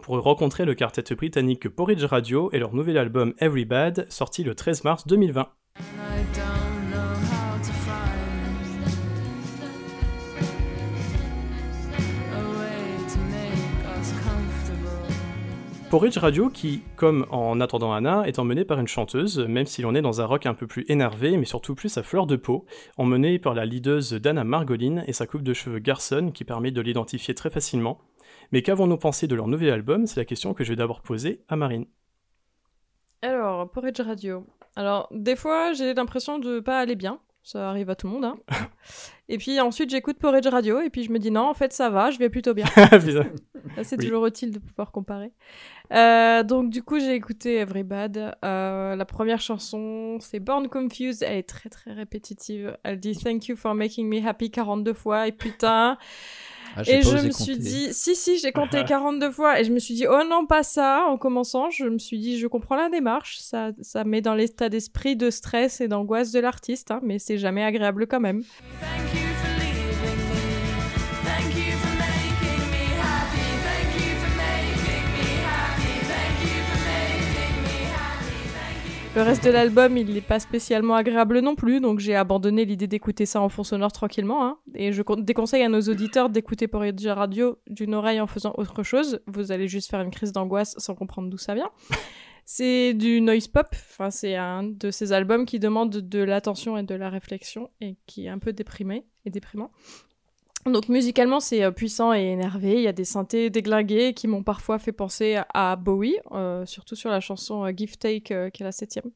pour 0.00 0.18
rencontrer 0.20 0.64
le 0.64 0.74
quartet 0.74 1.14
britannique 1.14 1.68
Porridge 1.68 2.04
Radio 2.04 2.50
et 2.52 2.58
leur 2.58 2.74
nouvel 2.74 2.96
album 2.98 3.34
Every 3.38 3.64
Bad, 3.66 4.06
sorti 4.10 4.42
le 4.42 4.54
13 4.54 4.84
mars 4.84 5.06
2020. 5.06 5.48
Porridge 15.92 16.16
Radio 16.16 16.48
qui, 16.48 16.80
comme 16.96 17.26
en 17.30 17.60
attendant 17.60 17.92
Anna, 17.92 18.26
est 18.26 18.38
emmené 18.38 18.64
par 18.64 18.80
une 18.80 18.88
chanteuse, 18.88 19.38
même 19.40 19.66
si 19.66 19.82
l'on 19.82 19.94
est 19.94 20.00
dans 20.00 20.22
un 20.22 20.24
rock 20.24 20.46
un 20.46 20.54
peu 20.54 20.66
plus 20.66 20.86
énervé, 20.88 21.36
mais 21.36 21.44
surtout 21.44 21.74
plus 21.74 21.98
à 21.98 22.02
fleur 22.02 22.26
de 22.26 22.36
peau, 22.36 22.64
emmenée 22.96 23.38
par 23.38 23.52
la 23.52 23.66
leaduse 23.66 24.14
Dana 24.14 24.42
Margolin 24.42 25.04
et 25.06 25.12
sa 25.12 25.26
coupe 25.26 25.42
de 25.42 25.52
cheveux 25.52 25.80
Garson 25.80 26.30
qui 26.32 26.44
permet 26.44 26.70
de 26.70 26.80
l'identifier 26.80 27.34
très 27.34 27.50
facilement. 27.50 27.98
Mais 28.52 28.62
qu'avons-nous 28.62 28.96
pensé 28.96 29.26
de 29.26 29.34
leur 29.34 29.48
nouvel 29.48 29.68
album? 29.68 30.06
C'est 30.06 30.18
la 30.18 30.24
question 30.24 30.54
que 30.54 30.64
je 30.64 30.70
vais 30.70 30.76
d'abord 30.76 31.02
poser 31.02 31.44
à 31.50 31.56
Marine. 31.56 31.84
Alors, 33.20 33.70
Porridge 33.70 34.00
Radio. 34.00 34.46
Alors, 34.76 35.08
des 35.10 35.36
fois, 35.36 35.74
j'ai 35.74 35.92
l'impression 35.92 36.38
de 36.38 36.60
pas 36.60 36.78
aller 36.78 36.96
bien. 36.96 37.20
Ça 37.44 37.68
arrive 37.70 37.90
à 37.90 37.96
tout 37.96 38.06
le 38.06 38.12
monde. 38.12 38.24
Hein. 38.24 38.36
et 39.28 39.36
puis 39.36 39.58
ensuite, 39.60 39.90
j'écoute 39.90 40.18
Porridge 40.18 40.46
Radio 40.46 40.80
et 40.80 40.90
puis 40.90 41.02
je 41.02 41.10
me 41.10 41.18
dis 41.18 41.30
non, 41.32 41.48
en 41.48 41.54
fait, 41.54 41.72
ça 41.72 41.90
va, 41.90 42.10
je 42.12 42.18
vais 42.18 42.28
plutôt 42.28 42.54
bien. 42.54 42.66
C'est 43.82 43.98
Oui. 43.98 44.06
toujours 44.06 44.26
utile 44.26 44.52
de 44.52 44.58
pouvoir 44.58 44.92
comparer. 44.92 45.32
Euh, 45.92 46.42
donc, 46.42 46.70
du 46.70 46.82
coup, 46.82 46.98
j'ai 47.00 47.14
écouté 47.14 47.56
Every 47.56 47.82
Bad. 47.82 48.36
Euh, 48.44 48.96
la 48.96 49.04
première 49.04 49.40
chanson, 49.40 50.18
c'est 50.20 50.40
Born 50.40 50.68
Confused. 50.68 51.22
Elle 51.22 51.38
est 51.38 51.48
très, 51.48 51.68
très 51.68 51.92
répétitive. 51.92 52.76
Elle 52.84 52.98
dit 53.00 53.16
Thank 53.16 53.48
you 53.48 53.56
for 53.56 53.74
making 53.74 54.08
me 54.08 54.24
happy 54.26 54.50
42 54.50 54.92
fois. 54.94 55.26
Et 55.28 55.32
putain, 55.32 55.98
Ah, 56.76 56.82
Et 56.86 57.02
je 57.02 57.10
me 57.10 57.16
compter. 57.16 57.32
suis 57.32 57.58
dit, 57.58 57.88
si, 57.92 58.16
si, 58.16 58.38
j'ai 58.38 58.52
compté 58.52 58.84
42 58.88 59.30
fois. 59.30 59.60
Et 59.60 59.64
je 59.64 59.72
me 59.72 59.78
suis 59.78 59.94
dit, 59.94 60.06
oh 60.08 60.22
non, 60.28 60.46
pas 60.46 60.62
ça. 60.62 61.04
En 61.08 61.18
commençant, 61.18 61.70
je 61.70 61.84
me 61.84 61.98
suis 61.98 62.18
dit, 62.18 62.38
je 62.38 62.46
comprends 62.46 62.76
la 62.76 62.88
démarche. 62.88 63.38
Ça, 63.40 63.70
ça 63.80 64.04
met 64.04 64.20
dans 64.20 64.34
l'état 64.34 64.68
d'esprit 64.68 65.16
de 65.16 65.30
stress 65.30 65.80
et 65.80 65.88
d'angoisse 65.88 66.32
de 66.32 66.40
l'artiste, 66.40 66.90
hein, 66.90 67.00
mais 67.02 67.18
c'est 67.18 67.38
jamais 67.38 67.62
agréable 67.64 68.06
quand 68.06 68.20
même. 68.20 68.42
Le 79.14 79.20
reste 79.20 79.44
de 79.44 79.50
l'album, 79.50 79.98
il 79.98 80.14
n'est 80.14 80.22
pas 80.22 80.40
spécialement 80.40 80.94
agréable 80.94 81.40
non 81.40 81.54
plus, 81.54 81.80
donc 81.80 81.98
j'ai 81.98 82.16
abandonné 82.16 82.64
l'idée 82.64 82.86
d'écouter 82.86 83.26
ça 83.26 83.42
en 83.42 83.50
fond 83.50 83.62
sonore 83.62 83.92
tranquillement. 83.92 84.46
hein. 84.46 84.58
Et 84.74 84.92
je 84.92 85.02
con- 85.02 85.16
déconseille 85.16 85.62
à 85.62 85.68
nos 85.68 85.82
auditeurs 85.82 86.30
d'écouter 86.30 86.66
Porridge 86.66 87.06
Radio 87.06 87.58
d'une 87.68 87.94
oreille 87.94 88.22
en 88.22 88.26
faisant 88.26 88.54
autre 88.56 88.82
chose. 88.82 89.20
Vous 89.26 89.52
allez 89.52 89.68
juste 89.68 89.90
faire 89.90 90.00
une 90.00 90.10
crise 90.10 90.32
d'angoisse 90.32 90.74
sans 90.78 90.94
comprendre 90.94 91.28
d'où 91.28 91.36
ça 91.36 91.54
vient. 91.54 91.68
C'est 92.46 92.94
du 92.94 93.20
noise 93.20 93.48
pop, 93.48 93.66
enfin, 93.72 94.10
c'est 94.10 94.34
un 94.34 94.62
de 94.64 94.90
ces 94.90 95.12
albums 95.12 95.44
qui 95.44 95.58
demande 95.58 95.90
de 95.90 96.18
l'attention 96.22 96.78
et 96.78 96.82
de 96.82 96.94
la 96.94 97.10
réflexion 97.10 97.68
et 97.82 97.96
qui 98.06 98.24
est 98.24 98.30
un 98.30 98.38
peu 98.38 98.54
déprimé 98.54 99.04
et 99.26 99.30
déprimant. 99.30 99.70
Donc 100.64 100.88
musicalement 100.88 101.40
c'est 101.40 101.64
euh, 101.64 101.72
puissant 101.72 102.14
et 102.14 102.20
énervé, 102.22 102.74
il 102.74 102.82
y 102.82 102.88
a 102.88 102.92
des 102.92 103.04
synthés 103.04 103.50
déglingués 103.50 104.14
qui 104.14 104.28
m'ont 104.28 104.44
parfois 104.44 104.78
fait 104.78 104.92
penser 104.92 105.40
à 105.52 105.74
Bowie, 105.74 106.16
euh, 106.30 106.64
surtout 106.66 106.94
sur 106.94 107.10
la 107.10 107.18
chanson 107.20 107.64
euh, 107.64 107.72
Give 107.76 107.96
Take 107.98 108.50
qui 108.52 108.62
est 108.62 108.64
la 108.64 108.72
septième. 108.72 109.10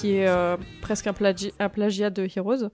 qui 0.00 0.16
est 0.16 0.56
presque 0.80 1.06
un, 1.06 1.12
plagi- 1.12 1.52
un 1.60 1.68
plagiat 1.68 2.10
de 2.10 2.26
Heroes. 2.36 2.70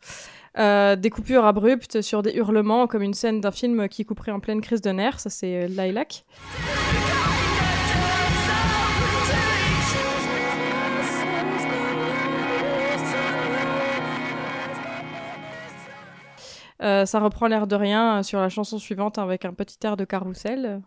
Des 0.57 1.11
coupures 1.11 1.45
abruptes 1.45 2.01
sur 2.01 2.23
des 2.23 2.33
hurlements, 2.33 2.87
comme 2.87 3.03
une 3.03 3.13
scène 3.13 3.43
d'un 3.43 3.51
film 3.51 3.87
qui 3.91 4.07
couperait 4.07 4.33
en 4.33 4.41
pleine 4.41 4.63
crise 4.63 4.81
de 4.81 4.89
nerfs, 4.91 5.21
ça 5.21 5.29
c'est 5.29 5.69
Lilac. 5.69 6.25
Euh, 16.81 17.05
ça 17.07 17.18
reprend 17.18 17.49
l'air 17.49 17.66
de 17.66 17.74
rien 17.74 18.18
euh, 18.18 18.22
sur 18.22 18.39
la 18.41 18.49
chanson 18.49 18.79
suivante 18.79 19.18
avec 19.18 19.45
un 19.45 19.53
petit 19.53 19.79
air 19.83 19.97
de 19.97 20.05
carrousel. 20.05 20.81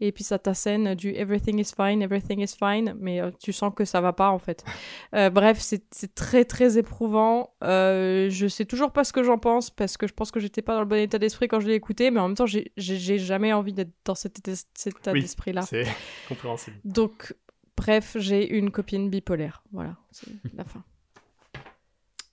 Et 0.00 0.10
puis 0.10 0.24
ça 0.24 0.38
t'assène 0.38 0.94
du 0.96 1.10
Everything 1.10 1.60
is 1.60 1.70
fine, 1.76 2.02
everything 2.02 2.40
is 2.40 2.56
fine, 2.58 2.94
mais 2.98 3.20
euh, 3.20 3.30
tu 3.40 3.52
sens 3.52 3.72
que 3.74 3.84
ça 3.84 4.00
va 4.00 4.12
pas 4.12 4.30
en 4.30 4.38
fait. 4.38 4.64
Euh, 5.14 5.30
bref, 5.30 5.58
c'est 5.60 6.14
très 6.14 6.44
très 6.44 6.78
éprouvant. 6.78 7.54
Je 7.62 8.46
sais 8.50 8.64
toujours 8.64 8.90
pas 8.92 9.04
ce 9.04 9.12
que 9.12 9.22
j'en 9.22 9.38
pense 9.38 9.70
parce 9.70 9.96
que 9.96 10.06
je 10.06 10.12
pense 10.12 10.30
que 10.30 10.40
j'étais 10.40 10.62
pas 10.62 10.74
dans 10.74 10.80
le 10.80 10.86
bon 10.86 10.98
état 10.98 11.18
d'esprit 11.18 11.48
quand 11.48 11.60
je 11.60 11.68
l'ai 11.68 11.74
écouté, 11.74 12.10
mais 12.10 12.20
en 12.20 12.28
même 12.28 12.36
temps, 12.36 12.44
j'ai- 12.46 12.72
jamais 12.76 13.52
envie 13.52 13.72
d'être 13.72 13.92
dans 14.04 14.14
cet 14.16 14.38
état, 14.40 14.52
cet 14.74 14.98
état 14.98 15.12
Oui, 15.12 15.20
d'esprit-là. 15.22 15.62
C'est 15.62 15.84
compréhensible. 16.28 16.76
Donc, 16.84 17.34
bref, 17.76 18.16
j'ai 18.18 18.56
une 18.56 18.70
copine 18.70 19.08
bipolaire. 19.08 19.62
Voilà, 19.72 19.96
c'est 20.10 20.26
la 20.54 20.64
fin. 20.64 20.82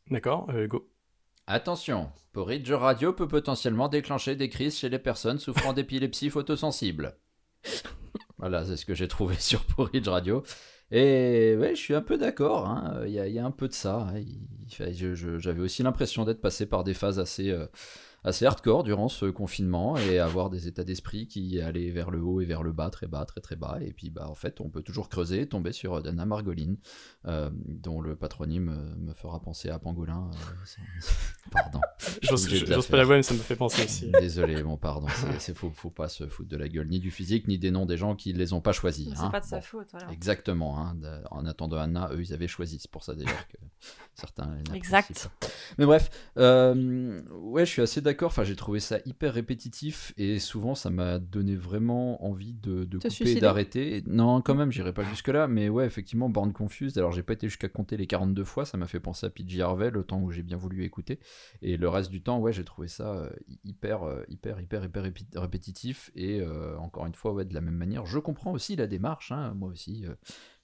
D'accord, 0.10 0.48
go. 0.68 0.90
Attention, 1.48 2.10
Porridge 2.32 2.72
Radio 2.72 3.12
peut 3.14 3.28
potentiellement 3.28 3.90
déclencher 3.90 4.36
des 4.36 4.50
crises 4.50 4.78
chez 4.78 4.90
les 4.90 5.00
personnes 5.00 5.40
souffrant 5.40 5.74
d'épilepsie 5.74 6.30
photosensible. 6.30 7.18
voilà, 8.38 8.66
c'est 8.66 8.78
ce 8.78 8.86
que 8.86 8.96
j'ai 8.96 9.08
trouvé 9.08 9.36
sur 9.40 9.64
Porridge 9.66 10.08
Radio. 10.08 10.44
Et 10.92 11.56
ouais, 11.60 11.76
je 11.76 11.82
suis 11.82 11.96
un 11.96 12.02
peu 12.02 12.18
d'accord, 12.18 12.68
hein, 12.68 13.02
il 13.06 13.12
y, 13.14 13.40
a- 13.40 13.46
un 13.46 13.52
peu 13.52 13.68
de 13.68 13.74
ça. 13.74 14.08
hein. 14.14 14.24
J'avais 14.70 15.62
aussi 15.62 15.82
l'impression 15.84 16.24
d'être 16.24 16.42
passé 16.42 16.66
par 16.66 16.84
des 16.84 16.94
phases 16.94 17.20
assez, 17.20 17.50
euh, 17.50 17.66
assez 18.24 18.46
hardcore 18.46 18.84
durant 18.84 19.10
ce 19.10 19.26
confinement 19.26 19.98
et 19.98 20.20
avoir 20.20 20.50
des 20.50 20.68
états 20.68 20.84
d'esprit 20.84 21.28
qui 21.28 21.60
allaient 21.60 21.90
vers 21.92 22.10
le 22.12 22.22
haut 22.22 22.42
et 22.42 22.46
vers 22.46 22.64
le 22.64 22.72
bas, 22.72 22.90
très 22.90 23.08
bas, 23.08 23.26
très 23.26 23.42
très 23.42 23.56
bas. 23.56 23.78
Et 23.82 23.92
puis 23.94 24.10
bah, 24.10 24.28
en 24.30 24.36
fait, 24.36 24.62
on 24.62 24.70
peut 24.70 24.82
toujours 24.82 25.10
creuser 25.10 25.42
et 25.42 25.48
tomber 25.48 25.72
sur 25.74 26.02
Dana 26.02 26.26
Margoline, 26.26 26.78
euh, 27.26 27.50
dont 27.68 28.02
le 28.02 28.16
patronyme 28.16 28.70
euh, 28.70 28.96
me 28.98 29.14
fera 29.14 29.42
penser 29.42 29.70
à 29.70 29.80
Pangolin. 29.80 30.30
euh, 30.34 30.54
c'est- 30.66 30.82
Pardon. 31.52 31.82
J'ose 32.22 32.88
pas 32.88 32.98
l'avouer, 32.98 33.18
mais 33.18 33.24
ça 33.24 33.34
me 33.34 33.40
fait 33.40 33.56
penser 33.58 33.84
aussi. 33.84 34.10
Désolé, 34.12 34.64
bon, 34.64 34.78
pardon. 34.78 35.08
C'est, 35.40 35.54
faut, 35.58 35.72
faut 35.76 35.90
pas 35.90 36.08
se 36.08 36.28
foutre 36.28 36.50
de 36.50 36.58
la 36.58 36.70
gueule 36.70 36.88
ni 36.88 37.00
du 37.00 37.12
physique 37.12 37.48
ni 37.48 37.60
des 37.60 37.70
noms 37.72 37.86
des 37.86 37.98
gens 37.98 38.16
qui 38.16 38.32
les 38.34 38.54
ont 38.54 38.62
pas 38.62 38.72
choisis. 38.72 39.10
C'est 39.14 39.20
hein. 39.22 39.30
pas 39.30 39.42
de 39.42 39.46
sa 39.46 39.58
Bon, 39.58 39.62
faute. 39.64 39.88
Voilà. 39.92 40.10
Exactement. 40.12 40.80
hein. 40.80 40.96
En 41.32 41.46
attendant 41.46 41.78
Anna, 41.78 42.10
eux, 42.14 42.22
ils 42.22 42.34
avaient 42.34 42.48
choisi. 42.48 42.80
C'est 42.80 42.90
pour 42.90 43.04
ça 43.04 43.14
d'ailleurs 43.14 43.48
que 43.50 43.58
certains. 44.16 44.58
Exact. 44.74 45.30
pas. 45.42 45.48
Mais 45.78 45.86
bref, 45.86 46.10
euh, 46.38 47.22
ouais, 47.32 47.66
je 47.66 47.72
suis 47.72 47.82
assez 47.82 48.00
d'accord. 48.02 48.13
Enfin, 48.22 48.44
j'ai 48.44 48.56
trouvé 48.56 48.80
ça 48.80 49.00
hyper 49.06 49.34
répétitif 49.34 50.14
et 50.18 50.40
souvent, 50.40 50.76
ça 50.76 50.90
m'a 50.90 51.20
donné 51.20 51.56
vraiment 51.56 52.24
envie 52.26 52.54
de, 52.54 52.84
de 52.84 52.98
couper 53.10 53.10
d'arrêter. 53.42 54.04
Non, 54.08 54.42
quand 54.42 54.56
même, 54.56 54.72
j'irai 54.72 54.94
pas 54.94 55.04
jusque 55.04 55.30
là. 55.30 55.48
Mais 55.48 55.70
ouais, 55.70 55.86
effectivement, 55.86 56.30
Born 56.30 56.54
Confused. 56.54 56.98
Alors, 56.98 57.12
j'ai 57.12 57.24
pas 57.24 57.34
été 57.34 57.48
jusqu'à 57.48 57.70
compter 57.70 57.98
les 57.98 58.06
42 58.08 58.44
fois. 58.44 58.66
Ça 58.66 58.78
m'a 58.78 58.88
fait 58.88 59.00
penser 59.00 59.26
à 59.26 59.30
PJ 59.30 59.60
Harvey 59.62 59.90
le 59.90 60.04
temps 60.04 60.22
où 60.22 60.32
j'ai 60.32 60.44
bien 60.44 60.58
voulu 60.58 60.84
écouter. 60.84 61.20
Et 61.62 61.78
le 61.78 61.90
reste 61.90 62.12
du 62.12 62.22
temps, 62.22 62.40
ouais, 62.40 62.54
j'ai 62.54 62.64
trouvé 62.64 62.88
ça 62.88 63.14
euh, 63.16 63.30
hyper, 63.64 64.04
euh, 64.04 64.24
hyper, 64.30 64.60
hyper, 64.62 64.84
hyper 64.86 65.04
répi- 65.04 65.38
répétitif. 65.38 66.12
Et 66.16 66.42
euh, 66.42 66.78
encore 66.78 67.06
une 67.08 67.16
fois, 67.16 67.34
ouais, 67.34 67.46
de 67.46 67.54
la 67.54 67.62
même 67.62 67.76
manière, 67.78 68.06
je 68.06 68.20
comprends 68.20 68.52
aussi 68.52 68.76
la 68.76 68.88
démarche. 68.88 69.32
hein. 69.32 69.54
Moi 69.56 69.70
aussi, 69.70 70.06
euh, 70.06 70.14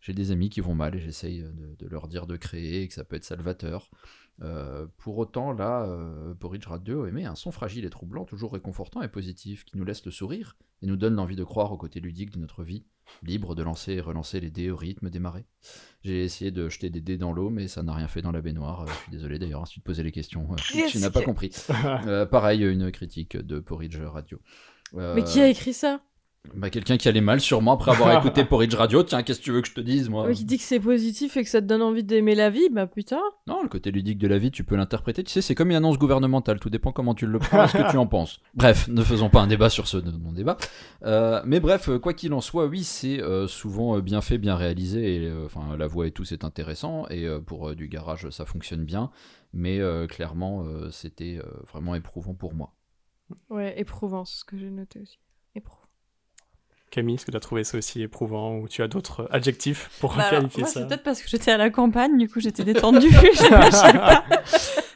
j'ai 0.02 0.14
des 0.14 0.32
amis 0.32 0.50
qui 0.50 0.62
vont 0.62 0.76
mal 0.76 0.96
et 0.96 1.00
j'essaye 1.00 1.42
de, 1.42 1.76
de 1.78 1.88
leur 1.88 2.08
dire 2.08 2.28
de 2.28 2.38
créer 2.38 2.84
et 2.84 2.88
que 2.88 2.94
ça 2.94 3.04
peut 3.04 3.16
être 3.16 3.26
salvateur. 3.26 3.90
Euh, 4.42 4.88
pour 4.98 5.18
autant, 5.18 5.52
là, 5.52 5.84
euh, 5.84 6.34
Porridge 6.34 6.66
Radio 6.66 7.06
émet 7.06 7.26
un 7.26 7.36
son 7.36 7.52
fragile 7.52 7.84
et 7.86 7.90
troublant, 7.90 8.24
toujours 8.24 8.54
réconfortant 8.54 9.02
et 9.02 9.10
positif, 9.10 9.66
qui 9.66 9.78
nous 9.78 9.84
laisse 9.84 10.06
le 10.06 10.12
sourire 10.12 10.56
et 10.82 10.88
nous 10.88 10.96
donne 10.96 11.16
l'envie 11.16 11.36
de 11.36 11.44
croire 11.44 11.72
au 11.74 11.78
côté 11.78 12.00
ludique 12.00 12.32
de 12.32 12.40
notre 12.40 12.64
vie, 12.64 12.86
libre 13.24 13.54
de 13.54 13.64
lancer 13.64 13.94
et 13.94 14.02
relancer 14.02 14.40
les 14.40 14.50
dés 14.50 14.72
au 14.72 14.78
rythme 14.78 15.10
des 15.10 15.20
marées. 15.20 15.46
J'ai 16.04 16.24
essayé 16.24 16.52
de 16.52 16.70
jeter 16.70 16.90
des 16.90 17.02
dés 17.02 17.18
dans 17.18 17.34
l'eau, 17.34 17.50
mais 17.50 17.68
ça 17.68 17.84
n'a 17.84 17.94
rien 17.94 18.08
fait 18.08 18.22
dans 18.22 18.32
la 18.32 18.42
baignoire. 18.42 18.84
Euh, 18.84 18.88
je 18.88 18.94
suis 19.04 19.12
désolé 19.12 19.40
d'ailleurs, 19.40 19.68
si 19.68 19.74
tu 19.74 19.80
te 19.82 19.86
posais 19.86 20.04
les 20.04 20.14
questions, 20.14 20.48
euh, 20.52 20.88
tu 20.88 21.00
n'as 21.00 21.10
pas 21.10 21.22
compris. 21.22 21.52
Euh, 22.08 22.26
pareil, 22.26 22.64
une 22.64 22.92
critique 22.92 23.36
de 23.36 23.60
Porridge 23.60 23.98
Radio. 24.00 24.40
Euh, 24.96 25.16
Mais 25.16 25.24
qui 25.24 25.40
a 25.40 25.48
écrit 25.48 25.74
ça? 25.74 26.02
Bah, 26.56 26.70
Quelqu'un 26.70 26.98
qui 26.98 27.08
allait 27.08 27.22
mal, 27.22 27.40
sûrement, 27.40 27.74
après 27.74 27.92
avoir 27.92 28.12
écouté 28.20 28.44
Porridge 28.46 28.76
Radio. 28.76 29.04
Tiens, 29.04 29.24
qu'est-ce 29.24 29.40
que 29.40 29.44
tu 29.44 29.52
veux 29.52 29.62
que 29.62 29.68
je 29.68 29.74
te 29.74 29.82
dise, 29.82 30.10
moi 30.10 30.32
Qui 30.32 30.46
dit 30.46 30.58
que 30.58 30.64
c'est 30.64 30.80
positif 30.80 31.38
et 31.38 31.44
que 31.44 31.50
ça 31.50 31.62
te 31.62 31.66
donne 31.66 31.82
envie 31.82 32.04
d'aimer 32.04 32.36
la 32.36 32.50
vie 32.50 32.70
Bah 32.72 32.88
putain 32.88 33.22
Non, 33.48 33.62
le 33.64 33.70
côté 33.70 33.92
ludique 33.92 34.18
de 34.18 34.28
la 34.28 34.38
vie, 34.38 34.52
tu 34.52 34.64
peux 34.64 34.76
l'interpréter. 34.76 35.24
Tu 35.24 35.32
sais, 35.32 35.42
c'est 35.42 35.56
comme 35.56 35.70
une 35.70 35.78
annonce 35.78 35.98
gouvernementale. 35.98 36.60
Tout 36.60 36.70
dépend 36.70 36.92
comment 36.92 37.14
tu 37.14 37.26
le 37.26 37.40
prends 37.40 37.64
et 37.64 37.68
ce 37.68 37.78
que 37.78 37.92
tu 37.92 37.98
en 37.98 38.08
penses. 38.08 38.40
Bref, 38.56 38.88
ne 38.88 39.04
faisons 39.04 39.30
pas 39.30 39.42
un 39.42 39.48
débat 39.48 39.70
sur 39.70 39.88
ce 39.88 39.98
non-débat. 39.98 40.58
Euh, 41.04 41.42
mais 41.46 41.60
bref, 41.60 41.90
quoi 42.02 42.14
qu'il 42.14 42.34
en 42.34 42.42
soit, 42.42 42.66
oui, 42.66 42.84
c'est 42.84 43.22
euh, 43.22 43.48
souvent 43.48 43.98
euh, 43.98 44.02
bien 44.02 44.22
fait, 44.22 44.38
bien 44.38 44.56
réalisé. 44.56 45.16
Et 45.16 45.28
euh, 45.28 45.46
enfin, 45.46 45.78
la 45.78 45.88
voix 45.88 46.08
et 46.08 46.12
tout, 46.12 46.26
c'est 46.26 46.44
intéressant. 46.44 47.08
Et 47.10 47.28
pour 47.46 47.76
du 47.76 47.88
garage, 47.88 48.30
ça 48.30 48.46
fonctionne 48.46 48.84
bien. 48.84 49.12
Mais 49.54 49.80
clairement, 50.08 50.66
c'était 50.92 51.40
vraiment 51.68 51.96
éprouvant 51.96 52.34
pour 52.34 52.54
moi. 52.54 52.74
Ouais, 53.50 53.80
éprouvant, 53.80 54.26
c'est 54.26 54.40
ce 54.40 54.46
que 54.46 54.58
j'ai 54.58 54.70
noté 54.70 55.00
aussi. 55.00 55.20
Camille, 56.90 57.16
est-ce 57.16 57.26
que 57.26 57.32
tu 57.32 57.38
as 57.38 57.42
trouvé 57.42 57.64
ça 57.64 57.78
aussi 57.78 58.02
éprouvant 58.02 58.56
ou 58.58 58.68
tu 58.68 58.82
as 58.82 58.88
d'autres 58.88 59.28
adjectifs 59.32 59.90
pour 60.00 60.16
Bah, 60.16 60.24
alors, 60.24 60.40
qualifier 60.42 60.62
moi, 60.64 60.70
ça 60.70 60.80
c'est 60.82 60.88
peut-être 60.88 61.04
parce 61.04 61.22
que 61.22 61.30
j'étais 61.30 61.52
à 61.52 61.58
la 61.58 61.70
campagne, 61.70 62.18
du 62.18 62.28
coup 62.28 62.40
j'étais 62.40 62.64
détendue, 62.64 63.10
je 63.34 63.38
sais 63.38 63.50
pas. 63.94 64.24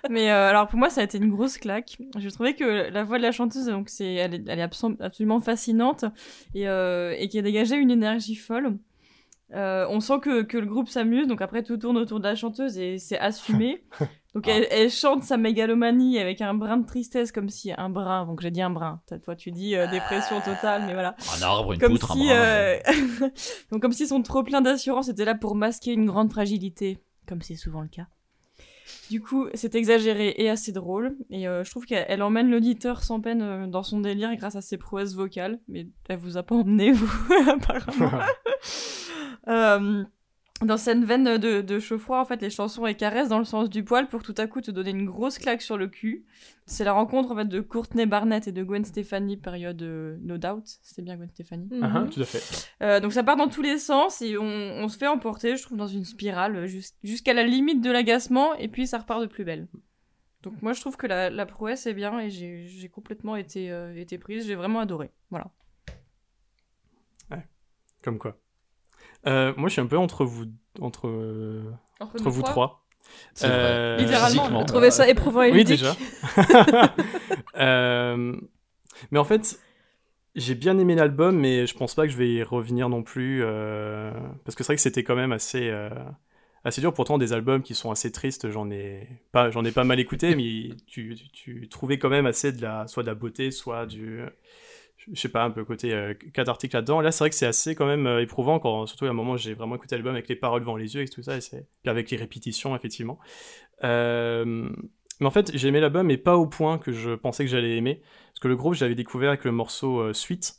Mais 0.10 0.32
euh, 0.32 0.50
alors 0.50 0.68
pour 0.68 0.80
moi 0.80 0.90
ça 0.90 1.02
a 1.02 1.04
été 1.04 1.18
une 1.18 1.30
grosse 1.30 1.58
claque. 1.58 1.98
Je 2.18 2.30
trouvais 2.30 2.56
que 2.56 2.90
la 2.92 3.04
voix 3.04 3.18
de 3.18 3.24
la 3.24 3.32
chanteuse, 3.32 3.68
donc 3.68 3.90
c'est, 3.90 4.14
elle 4.16 4.34
est, 4.34 4.44
elle 4.48 4.60
est 4.60 4.66
abso- 4.66 5.02
absolument 5.02 5.40
fascinante 5.40 6.06
et, 6.56 6.68
euh, 6.68 7.16
et 7.18 7.28
qui 7.30 7.40
a 7.40 7.42
dégagé 7.42 7.76
une 7.76 7.92
énergie 7.92 8.36
folle. 8.36 8.78
Euh, 9.54 9.86
on 9.90 10.00
sent 10.00 10.20
que, 10.22 10.42
que 10.42 10.58
le 10.58 10.66
groupe 10.66 10.90
s'amuse, 10.90 11.28
donc 11.28 11.42
après 11.42 11.62
tout 11.62 11.78
tourne 11.78 11.98
autour 11.98 12.20
de 12.20 12.24
la 12.28 12.36
chanteuse 12.36 12.78
et 12.80 12.98
c'est 12.98 13.20
assumé. 13.20 13.84
Donc 14.36 14.48
elle, 14.48 14.68
elle 14.72 14.90
chante 14.90 15.22
sa 15.24 15.38
mégalomanie 15.38 16.18
avec 16.18 16.42
un 16.42 16.56
brin 16.56 16.78
de 16.78 16.86
tristesse 16.88 17.32
comme 17.32 17.50
si 17.50 17.72
un 17.78 17.90
brin, 17.90 18.26
donc 18.26 18.42
j'ai 18.42 18.50
dit 18.50 18.62
un 18.64 18.72
brin. 18.72 19.00
Toi 19.24 19.36
tu 19.36 19.52
dis 19.52 19.76
euh, 19.76 19.86
dépression 19.88 20.42
totale, 20.42 20.84
mais 20.88 20.94
voilà 20.94 21.16
Un 21.38 21.42
arbre, 21.44 21.74
une 21.74 21.80
comme 21.80 21.92
poutre, 21.94 22.14
si, 22.14 22.22
un 22.24 22.26
brin. 22.26 22.36
euh, 22.36 22.80
Donc 23.72 23.82
comme 23.84 23.92
si 23.92 24.08
son 24.08 24.24
trop 24.24 24.42
plein 24.42 24.62
d'assurance 24.62 25.08
était 25.08 25.26
là 25.26 25.36
pour 25.36 25.56
masquer 25.56 25.94
une 25.94 26.08
grande 26.08 26.32
fragilité, 26.32 26.98
comme 27.28 27.42
c'est 27.44 27.56
souvent 27.56 27.82
le 27.82 27.90
cas. 27.90 28.08
Du 29.10 29.22
coup, 29.22 29.48
c'est 29.54 29.76
exagéré 29.76 30.34
et 30.38 30.50
assez 30.50 30.72
drôle, 30.72 31.16
et 31.30 31.48
euh, 31.48 31.64
je 31.64 31.70
trouve 31.70 31.86
qu'elle 31.86 32.06
elle 32.10 32.24
emmène 32.24 32.50
l'auditeur 32.50 33.04
sans 33.04 33.22
peine 33.22 33.42
euh, 33.42 33.68
dans 33.68 33.84
son 33.84 34.00
délire 34.02 34.36
grâce 34.36 34.56
à 34.56 34.62
ses 34.62 34.78
prouesses 34.78 35.14
vocales, 35.14 35.60
mais 35.68 35.88
elle 36.10 36.18
vous 36.18 36.38
a 36.38 36.44
pas 36.44 36.56
emmené, 36.56 36.92
vous, 36.92 37.12
apparemment. 37.50 38.20
Dans 40.66 40.78
cette 40.78 41.04
veine 41.04 41.38
de, 41.38 41.62
de 41.62 42.12
en 42.14 42.26
fait, 42.26 42.42
les 42.42 42.50
chansons 42.50 42.86
elles 42.86 42.96
caressent 42.98 43.30
dans 43.30 43.40
le 43.40 43.46
sens 43.46 43.70
du 43.70 43.84
poil 43.84 44.08
pour 44.08 44.24
tout 44.24 44.36
à 44.38 44.48
coup 44.48 44.62
te 44.62 44.72
donner 44.72 44.92
une 44.92 45.06
grosse 45.06 45.38
claque 45.38 45.62
sur 45.62 45.78
le 45.78 45.88
cul. 45.88 46.26
C'est 46.66 46.84
la 46.84 46.94
rencontre 46.94 47.32
en 47.32 47.36
fait 47.36 47.46
de 47.46 47.60
Courtney 47.60 48.06
Barnett 48.06 48.48
et 48.48 48.52
de 48.52 48.64
Gwen 48.64 48.86
Stefani, 48.86 49.36
période 49.38 49.82
euh, 49.82 50.18
No 50.22 50.38
Doubt. 50.38 50.64
C'était 50.82 51.02
bien 51.02 51.18
Gwen 51.18 51.30
Stefani. 51.30 51.68
Ah, 51.82 52.06
tout 52.10 52.22
à 52.22 52.26
fait. 52.26 52.70
Euh, 52.82 53.00
donc 53.00 53.12
ça 53.14 53.24
part 53.24 53.36
dans 53.36 53.50
tous 53.50 53.62
les 53.62 53.78
sens 53.78 54.22
et 54.22 54.38
on, 54.38 54.44
on 54.46 54.88
se 54.88 54.98
fait 54.98 55.08
emporter, 55.08 55.58
je 55.58 55.64
trouve, 55.64 55.78
dans 55.78 55.88
une 55.88 56.06
spirale 56.06 56.56
euh, 56.56 56.66
jus- 56.68 56.94
jusqu'à 57.04 57.34
la 57.34 57.44
limite 57.44 57.82
de 57.82 57.92
l'agacement 57.92 58.56
et 58.56 58.68
puis 58.70 58.88
ça 58.88 59.00
repart 59.00 59.22
de 59.22 59.28
plus 59.28 59.44
belle. 59.44 59.68
Donc 60.44 60.62
moi 60.62 60.74
je 60.74 60.82
trouve 60.82 60.98
que 60.98 61.08
la, 61.08 61.30
la 61.30 61.46
prouesse 61.46 61.86
est 61.86 61.94
bien 61.94 62.20
et 62.20 62.30
j'ai 62.30 62.90
complètement 62.90 63.36
été, 63.36 63.72
euh, 63.72 63.96
été 63.96 64.18
prise, 64.18 64.46
j'ai 64.48 64.56
vraiment 64.56 64.80
adoré. 64.80 65.12
Voilà. 65.30 65.52
Comme 68.04 68.20
quoi. 68.20 68.38
Euh, 69.28 69.54
moi, 69.58 69.70
je 69.70 69.74
suis 69.74 69.82
un 69.82 69.86
peu 69.88 69.98
entre 69.98 70.26
vous, 70.26 70.46
entre, 70.82 71.08
euh, 71.08 71.64
Entre, 72.00 72.16
entre 72.16 72.30
vous 72.30 72.42
trois, 72.42 72.84
trois. 73.40 73.50
Euh, 73.50 73.96
vrai. 73.98 74.06
Littéralement, 74.06 74.50
on 74.52 74.62
a 74.62 74.66
Trouver 74.66 74.92
ça 74.92 75.08
éprouvant 75.08 75.44
et 75.44 75.52
Oui, 75.52 75.58
ludique. 75.60 75.80
déjà. 75.80 75.96
Euh, 77.56 78.36
mais 79.12 79.20
en 79.20 79.24
fait, 79.24 79.60
j'ai 80.36 80.56
bien 80.56 80.78
aimé 80.80 80.96
l'album, 80.96 81.38
mais 81.40 81.68
je 81.68 81.76
pense 81.78 81.94
pas 81.94 82.04
que 82.08 82.12
je 82.12 82.18
vais 82.18 82.30
y 82.32 82.44
revenir 82.44 82.90
non 82.90 83.04
plus. 83.04 83.42
euh, 83.44 84.12
Parce 84.44 84.56
que 84.56 84.64
c'est 84.64 84.70
vrai 84.70 84.76
que 84.76 84.82
c'était 84.82 85.04
quand 85.04 85.16
même 85.16 85.32
assez, 85.32 85.70
euh, 85.70 85.90
assez 86.64 86.82
dur. 86.82 86.94
Pourtant, 86.94 87.18
des 87.20 87.32
albums 87.34 87.62
qui 87.62 87.76
sont 87.76 87.92
assez 87.92 88.12
tristes, 88.12 88.50
j'en 88.50 88.72
ai 88.72 89.08
pas, 89.32 89.52
j'en 89.52 89.64
ai 89.66 89.72
pas 89.72 89.84
mal 89.84 90.00
écouté, 90.00 90.36
mais 90.36 90.76
tu, 90.88 91.16
tu, 91.16 91.30
tu 91.32 91.68
trouvais 91.70 92.00
quand 92.00 92.10
même 92.10 92.26
assez 92.26 92.52
de 92.52 92.62
la, 92.62 92.88
soit 92.88 93.04
de 93.04 93.08
la 93.08 93.16
beauté, 93.16 93.52
soit 93.52 93.86
du. 93.86 94.22
Je 95.12 95.20
sais 95.20 95.30
pas, 95.30 95.44
un 95.44 95.52
peu 95.52 95.66
côté 95.66 95.94
euh, 95.94 96.14
cathartique 96.34 96.74
là-dedans. 96.74 97.02
Là, 97.02 97.12
c'est 97.12 97.20
vrai 97.20 97.30
que 97.30 97.36
c'est 97.36 97.46
assez 97.46 97.76
quand 97.76 97.86
même 97.86 98.08
euh, 98.08 98.22
éprouvant, 98.22 98.86
surtout 98.86 99.06
à 99.06 99.10
un 99.10 99.14
moment 99.14 99.36
j'ai 99.36 99.54
vraiment 99.54 99.76
écouté 99.76 99.96
l'album 99.96 100.14
avec 100.14 100.30
les 100.30 100.36
paroles 100.36 100.62
devant 100.62 100.78
les 100.78 100.96
yeux 100.96 101.02
et 101.02 101.08
tout 101.08 101.24
ça, 101.24 101.38
et 101.38 101.90
avec 101.90 102.10
les 102.12 102.18
répétitions, 102.18 102.76
effectivement. 102.76 103.20
Euh, 103.84 104.70
mais 105.20 105.28
en 105.28 105.32
fait, 105.32 105.52
j'ai 105.54 105.68
aimé 105.68 105.80
l'album, 105.80 106.08
mais 106.08 106.18
pas 106.18 106.38
au 106.38 106.48
point 106.48 106.78
que 106.78 106.92
je 106.92 107.12
pensais 107.12 107.46
que 107.46 107.50
j'allais 107.50 107.78
aimer. 107.78 108.02
Parce 108.34 108.40
que 108.42 108.48
le 108.48 108.56
groupe, 108.56 108.74
j'avais 108.74 108.96
découvert 108.96 109.30
avec 109.30 109.46
le 109.46 109.52
morceau 109.52 110.00
euh, 110.00 110.14
Suite. 110.14 110.56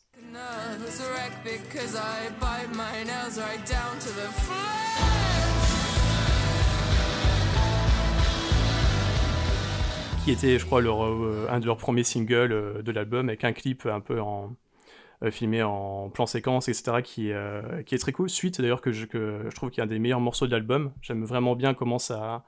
Qui 10.25 10.31
était, 10.31 10.59
je 10.59 10.65
crois, 10.65 10.81
euh, 10.81 11.47
un 11.51 11.61
de 11.61 11.67
leurs 11.67 11.77
premiers 11.77 12.03
singles 12.03 12.51
euh, 12.51 12.81
de 12.81 12.93
l'album, 12.93 13.29
avec 13.29 13.45
un 13.45 13.53
clip 13.53 13.85
un 13.85 14.01
peu 14.01 14.19
euh, 14.19 15.31
filmé 15.31 15.63
en 15.63 16.09
plan 16.09 16.25
séquence, 16.25 16.67
etc., 16.69 17.03
qui, 17.03 17.29
est 17.29 17.99
très 17.99 18.13
cool. 18.13 18.31
Suite, 18.31 18.59
d'ailleurs, 18.59 18.81
que 18.81 18.91
je, 18.91 19.05
trouve 19.51 19.69
qu'il 19.69 19.83
est 19.83 19.85
un 19.85 19.87
des 19.87 19.99
meilleurs 19.99 20.21
morceaux 20.21 20.47
de 20.47 20.53
l'album. 20.53 20.93
J'aime 21.03 21.27
vraiment 21.27 21.55
bien 21.57 21.75
comment 21.75 21.99
ça, 21.99 22.43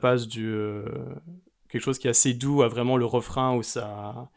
passe 0.00 0.28
du. 0.28 0.80
quelque 1.68 1.82
chose 1.82 1.98
qui 1.98 2.06
est 2.06 2.10
assez 2.10 2.34
doux 2.34 2.62
à 2.62 2.68
vraiment 2.68 2.96
le 2.96 3.04
refrain 3.04 3.56
où 3.56 3.64
ça, 3.64 4.30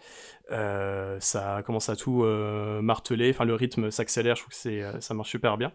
commence 1.64 1.90
à 1.90 1.96
tout 1.96 2.24
marteler. 2.82 3.30
Enfin, 3.30 3.46
le 3.46 3.54
rythme 3.54 3.92
s'accélère. 3.92 4.38
Je 4.38 4.42
trouve 4.42 4.56
que 4.56 5.02
ça 5.02 5.14
marche 5.14 5.30
super 5.30 5.56
bien. 5.56 5.72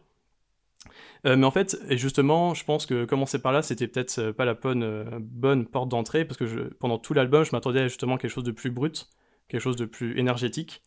Euh, 1.25 1.37
mais 1.37 1.47
en 1.47 1.51
fait, 1.51 1.77
justement, 1.91 2.55
je 2.55 2.65
pense 2.65 2.87
que 2.87 3.05
commencer 3.05 3.41
par 3.41 3.53
là, 3.53 3.63
c'était 3.63 3.89
peut-être 3.89 4.19
euh, 4.19 4.33
pas 4.33 4.45
la 4.45 4.55
bonne, 4.55 4.83
euh, 4.83 5.05
bonne 5.21 5.67
porte 5.67 5.89
d'entrée 5.89 6.25
parce 6.25 6.39
que 6.39 6.75
pendant 6.79 6.99
tout 6.99 7.15
l'album, 7.15 7.45
je 7.45 7.53
m'attendais 7.53 7.81
à 7.81 7.89
justement 7.89 8.17
quelque 8.17 8.31
chose 8.31 8.45
de 8.45 8.53
plus 8.53 8.71
brut, 8.71 9.09
quelque 9.49 9.61
chose 9.61 9.77
de 9.77 9.87
plus 9.87 10.19
énergétique. 10.19 10.83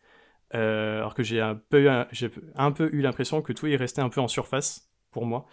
Alors 0.51 1.13
que 1.13 1.21
j'ai 1.21 1.41
un 1.41 1.55
peu, 1.55 1.87
j'ai 2.11 2.31
un 2.55 2.71
peu 2.71 2.89
eu 2.91 3.01
l'impression 3.01 3.43
que 3.43 3.53
tout 3.53 3.67
est 3.67 3.75
resté 3.75 4.01
un 4.01 4.09
peu 4.09 4.19
en 4.19 4.27
surface 4.27 4.89
pour 5.11 5.25
moi. 5.25 5.45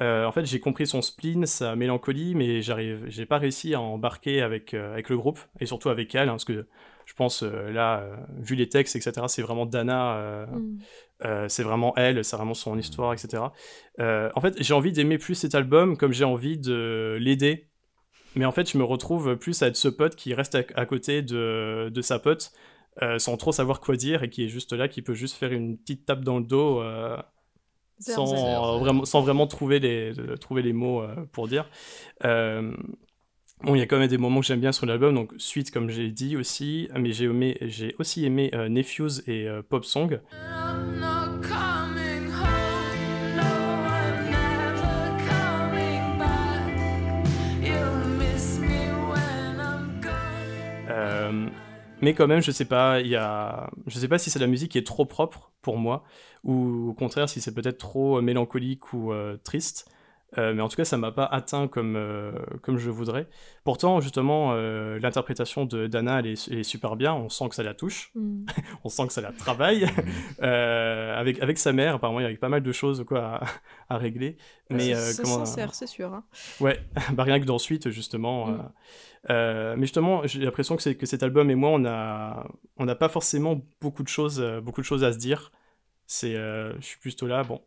En 0.00 0.32
fait, 0.32 0.46
j'ai 0.46 0.58
compris 0.58 0.86
son 0.86 1.02
spleen, 1.02 1.44
sa 1.44 1.76
mélancolie, 1.76 2.34
mais 2.34 2.62
j'arrive, 2.62 3.04
j'ai 3.08 3.26
pas 3.26 3.36
réussi 3.36 3.74
à 3.74 3.80
embarquer 3.82 4.40
avec, 4.40 4.72
avec 4.72 5.10
le 5.10 5.18
groupe 5.18 5.38
et 5.60 5.66
surtout 5.66 5.90
avec 5.90 6.14
elle, 6.14 6.30
hein, 6.30 6.32
parce 6.32 6.46
que 6.46 6.66
je 7.08 7.14
pense 7.14 7.42
euh, 7.42 7.70
là, 7.72 8.00
euh, 8.00 8.16
vu 8.36 8.54
les 8.54 8.68
textes, 8.68 8.94
etc., 8.94 9.26
c'est 9.28 9.40
vraiment 9.40 9.64
Dana, 9.64 10.16
euh, 10.18 10.46
Mm. 10.46 10.78
euh, 11.24 11.48
c'est 11.48 11.62
vraiment 11.62 11.94
elle, 11.96 12.22
c'est 12.22 12.36
vraiment 12.36 12.52
son 12.52 12.78
histoire, 12.78 13.14
etc. 13.14 13.52
Euh, 13.98 14.28
en 14.36 14.40
fait, 14.42 14.54
j'ai 14.62 14.74
envie 14.74 14.92
d'aimer 14.92 15.16
plus 15.16 15.34
cet 15.34 15.54
album 15.54 15.96
comme 15.96 16.12
j'ai 16.12 16.24
envie 16.24 16.58
de 16.58 17.16
l'aider. 17.18 17.70
Mais 18.34 18.44
en 18.44 18.52
fait, 18.52 18.70
je 18.70 18.76
me 18.76 18.84
retrouve 18.84 19.36
plus 19.38 19.62
à 19.62 19.68
être 19.68 19.76
ce 19.76 19.88
pote 19.88 20.16
qui 20.16 20.34
reste 20.34 20.54
à, 20.54 20.62
à 20.74 20.84
côté 20.84 21.22
de, 21.22 21.88
de 21.92 22.02
sa 22.02 22.18
pote 22.18 22.52
euh, 23.00 23.18
sans 23.18 23.36
trop 23.38 23.52
savoir 23.52 23.80
quoi 23.80 23.96
dire 23.96 24.22
et 24.22 24.28
qui 24.28 24.44
est 24.44 24.48
juste 24.48 24.74
là, 24.74 24.86
qui 24.86 25.00
peut 25.00 25.14
juste 25.14 25.36
faire 25.36 25.52
une 25.52 25.78
petite 25.78 26.04
tape 26.04 26.20
dans 26.22 26.38
le 26.38 26.44
dos 26.44 26.82
euh, 26.82 27.16
sans, 28.00 28.26
euh, 28.34 28.78
vraiment, 28.80 29.04
sans 29.06 29.22
vraiment 29.22 29.46
trouver 29.46 29.80
les, 29.80 30.12
de- 30.12 30.36
trouver 30.36 30.60
les 30.62 30.74
mots 30.74 31.00
euh, 31.02 31.14
pour 31.32 31.48
dire. 31.48 31.68
Euh, 33.60 33.66
Bon, 33.66 33.74
il 33.74 33.78
y 33.78 33.82
a 33.82 33.86
quand 33.86 33.98
même 33.98 34.08
des 34.08 34.18
moments 34.18 34.40
que 34.40 34.46
j'aime 34.46 34.60
bien 34.60 34.72
sur 34.72 34.86
l'album, 34.86 35.14
donc 35.14 35.32
suite 35.38 35.70
comme 35.70 35.90
j'ai 35.90 36.10
dit 36.10 36.36
aussi, 36.36 36.88
mais 36.96 37.12
j'ai 37.12 37.24
aimé, 37.24 37.56
j'ai 37.62 37.94
aussi 37.98 38.24
aimé 38.24 38.50
euh, 38.54 38.68
Nephews 38.68 39.20
et 39.26 39.48
euh, 39.48 39.62
Pop 39.62 39.84
Song. 39.84 40.20
Euh, 50.90 51.48
mais 52.00 52.14
quand 52.14 52.26
même, 52.26 52.40
je 52.42 52.50
sais 52.50 52.64
pas, 52.64 53.00
il 53.00 53.08
y 53.08 53.16
a, 53.16 53.70
je 53.86 53.98
sais 53.98 54.08
pas 54.08 54.18
si 54.18 54.30
c'est 54.30 54.38
la 54.38 54.46
musique 54.46 54.72
qui 54.72 54.78
est 54.78 54.86
trop 54.86 55.04
propre 55.04 55.52
pour 55.62 55.76
moi, 55.78 56.04
ou 56.44 56.90
au 56.90 56.94
contraire 56.94 57.28
si 57.28 57.40
c'est 57.40 57.52
peut-être 57.54 57.78
trop 57.78 58.18
euh, 58.18 58.22
mélancolique 58.22 58.92
ou 58.92 59.12
euh, 59.12 59.36
triste. 59.44 59.90
Euh, 60.36 60.52
mais 60.52 60.60
en 60.60 60.68
tout 60.68 60.76
cas, 60.76 60.84
ça 60.84 60.98
m'a 60.98 61.10
pas 61.10 61.24
atteint 61.24 61.68
comme, 61.68 61.96
euh, 61.96 62.32
comme 62.60 62.76
je 62.76 62.90
voudrais. 62.90 63.26
Pourtant, 63.64 64.00
justement, 64.00 64.50
euh, 64.52 64.98
l'interprétation 64.98 65.64
de 65.64 65.86
Dana, 65.86 66.18
elle 66.18 66.26
est, 66.26 66.48
elle 66.50 66.58
est 66.58 66.62
super 66.64 66.96
bien. 66.96 67.14
On 67.14 67.30
sent 67.30 67.48
que 67.48 67.54
ça 67.54 67.62
la 67.62 67.72
touche, 67.72 68.10
Mm. 68.14 68.44
on 68.84 68.90
sent 68.90 69.06
que 69.06 69.12
ça 69.14 69.22
la 69.22 69.32
travaille. 69.32 69.86
Euh, 70.42 71.18
avec, 71.18 71.40
avec 71.40 71.58
sa 71.58 71.72
mère, 71.72 71.94
apparemment, 71.94 72.20
il 72.20 72.24
y 72.24 72.26
avait 72.26 72.36
pas 72.36 72.50
mal 72.50 72.62
de 72.62 72.72
choses 72.72 73.04
quoi, 73.06 73.36
à, 73.88 73.94
à 73.94 73.96
régler. 73.96 74.36
Mais 74.70 74.94
euh, 74.94 75.12
s'en 75.12 75.46
sert, 75.46 75.74
c'est 75.74 75.86
sûr. 75.86 76.12
hein. 76.12 76.24
Ouais, 76.60 76.78
bah 77.14 77.22
rien 77.22 77.40
que 77.40 77.46
dans 77.46 77.58
Suite, 77.58 77.88
justement. 77.90 78.48
Mm. 78.48 78.54
euh, 78.54 78.62
euh, 79.30 79.74
mais 79.76 79.82
justement, 79.86 80.26
j'ai 80.26 80.40
l'impression 80.40 80.76
que, 80.76 80.82
c'est- 80.82 80.94
que 80.94 81.06
cet 81.06 81.22
album 81.22 81.50
et 81.50 81.54
moi, 81.54 81.70
on 81.72 81.84
a, 81.86 82.46
on 82.76 82.84
n'a 82.84 82.94
pas 82.94 83.08
forcément 83.08 83.60
beaucoup 83.80 84.02
de 84.02 84.08
choses, 84.08 84.42
beaucoup 84.62 84.80
de 84.82 84.86
choses 84.86 85.04
à 85.04 85.12
se 85.12 85.18
dire. 85.18 85.52
C'est, 86.06 86.36
euh, 86.36 86.74
je 86.80 86.84
suis 86.86 86.98
plutôt 86.98 87.26
là, 87.26 87.42
bon, 87.44 87.60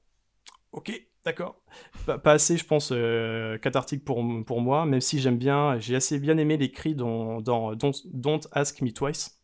ok, 0.72 0.92
d'accord. 1.26 1.62
Pas, 2.06 2.32
assez, 2.32 2.58
je 2.58 2.66
pense, 2.66 2.92
euh, 2.92 3.58
cathartique 3.58 4.04
pour, 4.04 4.22
moi, 4.24 4.86
même 4.86 5.02
si 5.02 5.20
j'aime 5.20 5.38
bien, 5.38 5.80
j'ai 5.80 5.96
assez 5.96 6.20
bien 6.20 6.38
aimé 6.38 6.58
les 6.58 6.72
cris 6.72 6.96
dans, 6.96 7.42
dans 7.42 7.74
Don't 7.76 8.42
Ask 8.52 8.82
Me 8.82 8.92
Twice. 8.92 9.42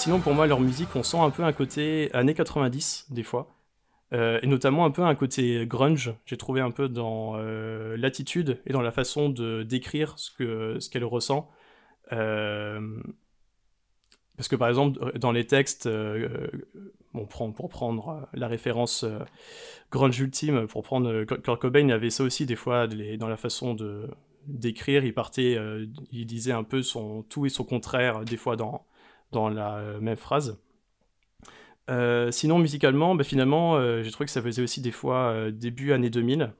Sinon, 0.00 0.18
pour 0.20 0.32
moi, 0.32 0.46
leur 0.46 0.60
musique, 0.60 0.88
on 0.96 1.02
sent 1.02 1.18
un 1.18 1.28
peu 1.28 1.44
un 1.44 1.52
côté 1.52 2.08
années 2.14 2.32
90, 2.32 3.08
des 3.10 3.22
fois. 3.22 3.59
Euh, 4.12 4.40
et 4.42 4.46
notamment 4.46 4.84
un 4.84 4.90
peu 4.90 5.02
un 5.02 5.14
côté 5.14 5.66
grunge, 5.66 6.12
j'ai 6.26 6.36
trouvé 6.36 6.60
un 6.60 6.72
peu 6.72 6.88
dans 6.88 7.34
euh, 7.36 7.96
l'attitude 7.96 8.60
et 8.66 8.72
dans 8.72 8.82
la 8.82 8.90
façon 8.90 9.28
de 9.28 9.62
décrire 9.62 10.18
ce 10.18 10.30
que 10.32 10.78
ce 10.80 10.90
qu'elle 10.90 11.04
ressent. 11.04 11.48
Euh, 12.12 13.00
parce 14.36 14.48
que 14.48 14.56
par 14.56 14.68
exemple, 14.68 15.18
dans 15.18 15.32
les 15.32 15.46
textes, 15.46 15.88
bon, 17.12 17.26
pour 17.26 17.68
prendre 17.68 18.28
la 18.32 18.48
référence 18.48 19.04
grunge 19.92 20.18
ultime, 20.18 20.66
pour 20.66 20.82
prendre 20.82 21.24
Kurt 21.24 21.60
Cobain, 21.60 21.80
il 21.80 21.92
avait 21.92 22.10
ça 22.10 22.24
aussi 22.24 22.46
des 22.46 22.56
fois 22.56 22.86
dans 22.88 23.28
la 23.28 23.36
façon 23.36 23.74
de 23.74 24.08
d'écrire. 24.46 25.04
Il 25.04 25.12
partait, 25.12 25.58
il 26.10 26.26
disait 26.26 26.52
un 26.52 26.64
peu 26.64 26.82
son 26.82 27.22
tout 27.24 27.44
et 27.44 27.50
son 27.50 27.64
contraire 27.64 28.24
des 28.24 28.38
fois 28.38 28.56
dans 28.56 28.86
dans 29.30 29.50
la 29.50 29.82
même 30.00 30.16
phrase. 30.16 30.58
Euh, 31.90 32.30
sinon, 32.30 32.58
musicalement, 32.58 33.14
bah, 33.14 33.24
finalement, 33.24 33.76
euh, 33.76 34.02
j'ai 34.02 34.10
trouvé 34.10 34.26
que 34.26 34.30
ça 34.32 34.42
faisait 34.42 34.62
aussi 34.62 34.80
des 34.80 34.92
fois 34.92 35.32
euh, 35.32 35.50
début 35.50 35.92
année 35.92 36.10
2000. 36.10 36.52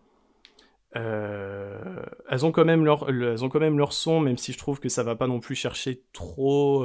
Euh, 0.97 2.05
elles, 2.29 2.45
ont 2.45 2.51
quand 2.51 2.65
même 2.65 2.85
leur, 2.85 3.11
le- 3.11 3.33
elles 3.33 3.45
ont 3.45 3.49
quand 3.49 3.61
même 3.61 3.79
leur 3.79 3.93
son, 3.93 4.21
même 4.21 4.37
si 4.37 4.53
je 4.53 4.59
trouve 4.59 4.81
que 4.81 4.89
ça 4.89 5.05
va 5.05 5.15
pas 5.15 5.29
non 5.29 5.39
plus 5.41 5.55
chercher 5.55 6.03
trop, 6.13 6.85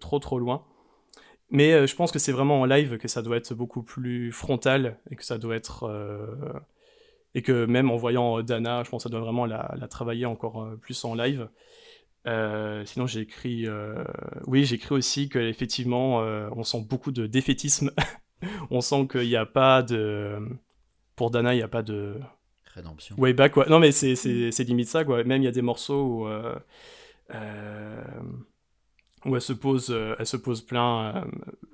trop, 0.00 0.18
trop 0.18 0.38
loin. 0.38 0.64
Mais 1.50 1.86
je 1.86 1.96
pense 1.96 2.12
que 2.12 2.18
c'est 2.18 2.32
vraiment 2.32 2.60
en 2.62 2.64
live 2.66 2.98
que 2.98 3.08
ça 3.08 3.22
doit 3.22 3.36
être 3.36 3.54
beaucoup 3.54 3.82
plus 3.82 4.32
frontal 4.32 4.98
et 5.10 5.16
que 5.16 5.24
ça 5.24 5.38
doit 5.38 5.56
être. 5.56 5.88
et 7.34 7.42
que 7.42 7.66
même 7.66 7.90
en 7.90 7.96
voyant 7.96 8.42
Dana, 8.42 8.82
je 8.84 8.90
pense 8.90 9.04
que 9.04 9.08
ça 9.08 9.12
doit 9.12 9.20
vraiment 9.20 9.46
la, 9.46 9.74
travailler 9.88 10.26
encore 10.26 10.68
plus 10.82 11.04
en 11.04 11.14
live. 11.14 11.48
Euh, 12.26 12.84
sinon, 12.84 13.06
j'ai 13.06 13.20
écrit. 13.20 13.66
euh, 13.66 14.04
Oui, 14.46 14.64
j'ai 14.64 14.76
écrit 14.76 14.94
aussi 14.94 15.28
qu'effectivement, 15.28 16.22
euh, 16.22 16.48
on 16.56 16.64
sent 16.64 16.84
beaucoup 16.88 17.12
de 17.12 17.26
défaitisme. 17.26 17.92
on 18.70 18.80
sent 18.80 19.06
qu'il 19.10 19.28
n'y 19.28 19.36
a 19.36 19.46
pas 19.46 19.82
de. 19.82 20.38
Pour 21.14 21.30
Dana, 21.30 21.54
il 21.54 21.58
n'y 21.58 21.62
a 21.62 21.68
pas 21.68 21.82
de. 21.82 22.16
Rédemption. 22.74 23.16
Way 23.18 23.32
back, 23.32 23.52
quoi. 23.52 23.66
Non, 23.68 23.78
mais 23.78 23.92
c'est, 23.92 24.16
c'est, 24.16 24.50
c'est 24.50 24.64
limite 24.64 24.88
ça, 24.88 25.04
quoi. 25.04 25.24
Même 25.24 25.42
il 25.42 25.46
y 25.46 25.48
a 25.48 25.52
des 25.52 25.62
morceaux 25.62 26.26
où. 26.26 26.28
où 29.24 29.34
elle 29.34 29.42
se 29.42 29.52
pose, 29.52 29.96
elle 30.18 30.26
se 30.26 30.36
pose 30.36 30.62
plein, 30.62 31.26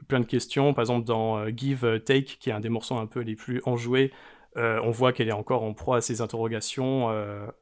plein 0.08 0.20
de 0.20 0.26
questions. 0.26 0.74
Par 0.74 0.82
exemple, 0.82 1.06
dans 1.06 1.48
Give 1.48 2.00
Take, 2.04 2.36
qui 2.38 2.50
est 2.50 2.52
un 2.52 2.60
des 2.60 2.68
morceaux 2.68 2.96
un 2.96 3.06
peu 3.06 3.20
les 3.20 3.34
plus 3.34 3.60
enjoués, 3.64 4.12
on 4.54 4.90
voit 4.90 5.12
qu'elle 5.12 5.28
est 5.28 5.32
encore 5.32 5.64
en 5.64 5.74
proie 5.74 5.96
à 5.96 6.00
ses 6.00 6.20
interrogations, 6.20 7.08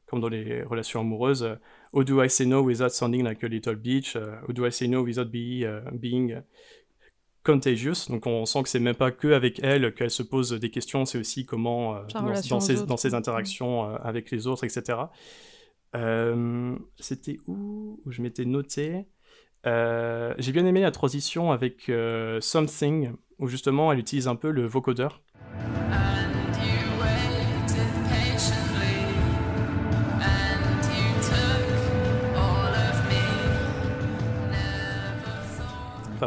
comme 0.05 0.19
dans 0.21 0.29
les 0.29 0.61
relations 0.61 0.99
amoureuses. 0.99 1.57
How 1.93 2.03
do 2.03 2.21
I 2.23 2.29
say 2.29 2.45
no 2.45 2.61
without 2.63 2.89
sounding 2.91 3.23
like 3.23 3.43
a 3.43 3.47
little 3.47 3.75
bitch? 3.75 4.15
Euh, 4.15 4.35
How 4.47 4.53
do 4.53 4.65
I 4.65 4.71
say 4.71 4.87
no 4.87 5.03
without 5.03 5.25
be, 5.29 5.63
euh, 5.63 5.81
being 5.91 6.41
contagious? 7.43 8.07
Donc 8.09 8.25
on 8.27 8.45
sent 8.45 8.63
que 8.63 8.69
c'est 8.69 8.79
même 8.79 8.95
pas 8.95 9.11
que 9.11 9.29
avec 9.33 9.59
elle 9.63 9.93
qu'elle 9.93 10.09
se 10.11 10.23
pose 10.23 10.51
des 10.53 10.69
questions, 10.69 11.05
c'est 11.05 11.17
aussi 11.17 11.45
comment 11.45 11.95
euh, 11.97 11.99
dans, 12.13 12.59
ses, 12.61 12.77
autres. 12.79 12.85
dans 12.87 12.97
ses 12.97 13.09
Mm. 13.09 13.15
interactions 13.15 13.89
euh, 13.89 13.97
avec 14.03 14.31
les 14.31 14.47
autres, 14.47 14.63
etc. 14.63 14.97
Euh, 15.95 16.75
C'était 16.99 17.37
où 17.47 17.99
où 18.05 18.11
je 18.11 18.21
m'étais 18.21 18.45
noté? 18.45 19.05
Euh, 19.67 20.33
j'ai 20.39 20.53
bien 20.53 20.65
aimé 20.65 20.81
la 20.81 20.91
transition 20.91 21.51
avec 21.51 21.89
euh, 21.89 22.39
Something, 22.41 23.11
où 23.37 23.47
justement 23.47 23.91
elle 23.91 23.99
utilise 23.99 24.27
un 24.27 24.35
peu 24.35 24.49
le 24.51 24.65
vocodeur. 24.65 25.21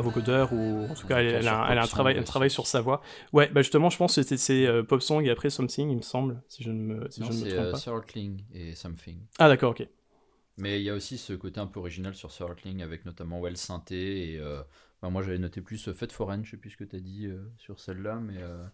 Vocodeur, 0.01 0.53
ou 0.53 0.87
en 0.91 0.95
tout 0.95 1.07
cas, 1.07 1.19
elle, 1.19 1.27
elle 1.27 1.49
a, 1.49 1.67
elle 1.71 1.79
a 1.79 1.83
un, 1.83 1.87
travail, 1.87 2.19
un 2.19 2.23
travail 2.23 2.51
sur 2.51 2.67
sa 2.67 2.81
voix. 2.81 3.03
Ouais, 3.33 3.49
bah 3.49 3.63
justement, 3.63 3.91
je 3.91 3.97
pense 3.97 4.15
que 4.15 4.23
c'était 4.23 4.37
c'est, 4.37 4.67
euh, 4.67 4.83
Pop 4.83 5.03
Song 5.03 5.25
et 5.25 5.31
après 5.31 5.51
Something, 5.51 5.91
il 5.91 5.97
me 5.97 6.03
semble, 6.03 6.43
si 6.49 6.63
je 6.63 6.71
ne 6.71 6.81
me, 6.81 7.11
si 7.11 7.21
Non, 7.21 7.27
je 7.27 7.33
ne 7.33 7.39
me 7.39 7.45
c'est 7.45 7.55
trompe 7.55 7.67
euh, 7.67 7.73
pas. 7.73 7.79
Circling 7.79 8.43
et 8.53 8.75
Something. 8.75 9.19
Ah, 9.39 9.49
d'accord, 9.49 9.71
ok. 9.73 9.87
Mais 10.57 10.81
il 10.81 10.85
y 10.85 10.91
a 10.91 10.95
aussi 10.95 11.19
ce 11.19 11.33
côté 11.33 11.59
un 11.61 11.67
peu 11.67 11.81
original 11.81 12.15
sur 12.15 12.31
Circling 12.31 12.83
avec 12.83 13.05
notamment 13.05 13.41
Well 13.41 13.57
Synthé 13.57 14.35
et 14.35 14.39
euh, 14.39 14.63
bah, 15.03 15.11
moi 15.11 15.23
j'avais 15.23 15.39
noté 15.39 15.61
plus 15.61 15.91
Fête 15.93 16.13
Foraine, 16.13 16.45
je 16.45 16.53
sais 16.53 16.57
plus 16.57 16.71
ce 16.71 16.77
que 16.77 16.85
t'as 16.85 17.01
dit 17.01 17.27
euh, 17.27 17.51
sur 17.59 17.81
celle-là, 17.81 18.21
mais 18.21 18.39
euh, 18.39 18.65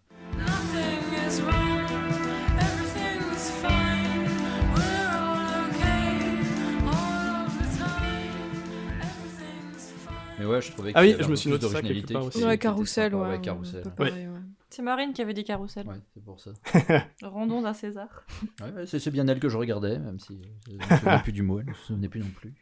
mais 10.41 10.45
ouais, 10.47 10.61
je 10.61 10.71
trouvais 10.71 10.91
Ah 10.95 11.01
oui, 11.01 11.15
je 11.19 11.27
me 11.27 11.35
suis 11.35 11.49
noté 11.49 11.63
ça 11.67 11.69
d'originalité 11.69 12.07
quelque 12.07 12.13
part 12.19 12.25
aussi. 12.27 12.43
Ouais, 12.43 12.57
Carousel, 12.57 13.15
ouais. 13.15 13.21
ouais, 13.21 13.49
Ouais, 13.49 13.81
pareil, 13.95 14.27
ouais. 14.27 14.39
C'est 14.69 14.81
Marine 14.81 15.11
qui 15.13 15.21
avait 15.21 15.33
dit 15.33 15.43
carrousel. 15.43 15.85
c'est 16.13 16.23
pour 16.23 16.39
ça. 16.39 16.51
Rendons 17.23 17.63
à 17.65 17.73
César. 17.73 18.25
Ouais, 18.61 18.71
ouais, 18.71 18.85
c'est 18.85 19.11
bien 19.11 19.27
elle 19.27 19.39
que 19.39 19.49
je 19.49 19.57
regardais, 19.57 19.99
même 19.99 20.17
si 20.19 20.33
euh, 20.33 20.45
je 20.67 20.71
ne 20.73 20.77
me 20.77 20.97
souvenais 20.97 21.21
plus 21.23 21.33
du 21.33 21.41
mot, 21.43 21.59
elle 21.59 21.65
ne 21.67 21.73
se 21.73 21.83
souvenait 21.87 22.07
plus 22.09 22.21
non 22.21 22.29
plus. 22.35 22.53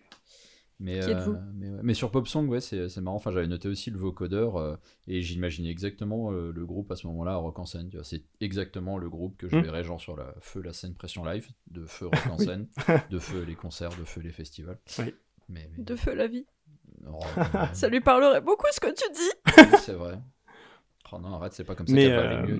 Mais, 0.81 1.01
Qui 1.01 1.09
êtes-vous 1.11 1.35
mais, 1.55 1.69
ouais. 1.69 1.79
mais 1.83 1.93
sur 1.93 2.09
Pop 2.09 2.25
Song, 2.27 2.47
ouais, 2.47 2.61
c'est 2.61 2.97
marrant. 3.01 3.17
Enfin, 3.17 3.31
j'avais 3.31 3.47
noté 3.47 3.67
aussi 3.67 3.91
le 3.91 3.97
vocodeur 3.99 4.55
euh, 4.55 4.77
et 5.07 5.21
j'imaginais 5.21 5.69
exactement 5.69 6.31
euh, 6.31 6.51
le 6.55 6.65
groupe 6.65 6.89
à 6.91 6.95
ce 6.95 7.05
moment-là 7.07 7.35
Rock 7.35 7.59
en 7.59 7.65
scène. 7.65 7.91
C'est 8.03 8.23
exactement 8.39 8.97
le 8.97 9.09
groupe 9.09 9.35
que 9.37 9.49
je 9.49 9.57
Mm. 9.57 9.61
verrais 9.61 9.83
genre 9.83 9.99
sur 9.99 10.15
la 10.15 10.33
Feu 10.39 10.61
la 10.61 10.71
scène 10.71 10.93
pression 10.95 11.25
live, 11.25 11.49
de 11.69 11.85
Feu 11.85 12.05
Rock 12.13 12.27
en 12.31 12.37
scène, 12.37 12.67
de 13.09 13.19
Feu 13.19 13.43
les 13.43 13.55
concerts, 13.55 13.89
de 13.89 14.05
Feu 14.05 14.21
les 14.21 14.31
festivals. 14.31 14.79
Oui. 14.99 15.13
Mais, 15.49 15.69
mais- 15.77 15.83
De 15.83 15.95
feu 15.97 16.13
la 16.13 16.27
vie. 16.27 16.45
Oh, 17.07 17.19
Ça 17.73 17.87
lui 17.87 18.01
parlerait 18.01 18.41
beaucoup 18.41 18.67
ce 18.71 18.79
que 18.79 18.87
tu 18.87 19.11
dis. 19.13 19.31
oui, 19.57 19.77
c'est 19.77 19.93
vrai. 19.93 20.19
Oh 21.11 21.17
non, 21.19 21.33
arrête, 21.35 21.53
c'est 21.53 21.63
pas 21.63 21.73
comme 21.75 21.87
ça 21.87 21.93
Mais 21.93 22.05
qu'elle 22.05 22.15
va 22.15 22.21
aller 22.21 22.35
euh, 22.35 22.59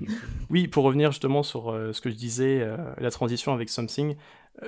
oui, 0.50 0.66
pour 0.66 0.82
revenir 0.84 1.12
justement 1.12 1.42
sur 1.44 1.70
euh, 1.70 1.92
ce 1.92 2.00
que 2.00 2.10
je 2.10 2.16
disais, 2.16 2.60
euh, 2.62 2.76
la 2.98 3.10
transition 3.12 3.52
avec 3.52 3.68
Something, 3.68 4.16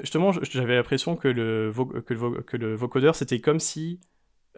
justement, 0.02 0.30
j'avais 0.32 0.76
l'impression 0.76 1.16
que 1.16 1.26
le, 1.26 1.68
vo- 1.68 1.86
que, 1.86 2.14
le 2.14 2.18
vo- 2.20 2.42
que 2.42 2.56
le 2.56 2.74
vocodeur, 2.76 3.16
c'était 3.16 3.40
comme 3.40 3.58
si 3.58 3.98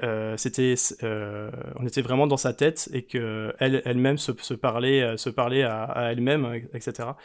euh, 0.03 0.37
c'était, 0.37 0.75
euh, 1.05 1.51
on 1.77 1.87
était 1.87 2.03
vraiment 2.03 2.27
dans 2.27 2.37
sa 2.37 2.53
tête 2.53 2.91
et 2.93 3.05
que 3.07 3.55
elle, 3.61 3.81
elle-même 3.87 4.19
se, 4.19 4.33
se 4.43 4.53
parlait, 4.53 5.03
euh, 5.03 5.17
se 5.17 5.31
parlait 5.31 5.63
à, 5.63 5.85
à 5.85 6.13
elle-même, 6.13 6.45
etc. 6.75 7.17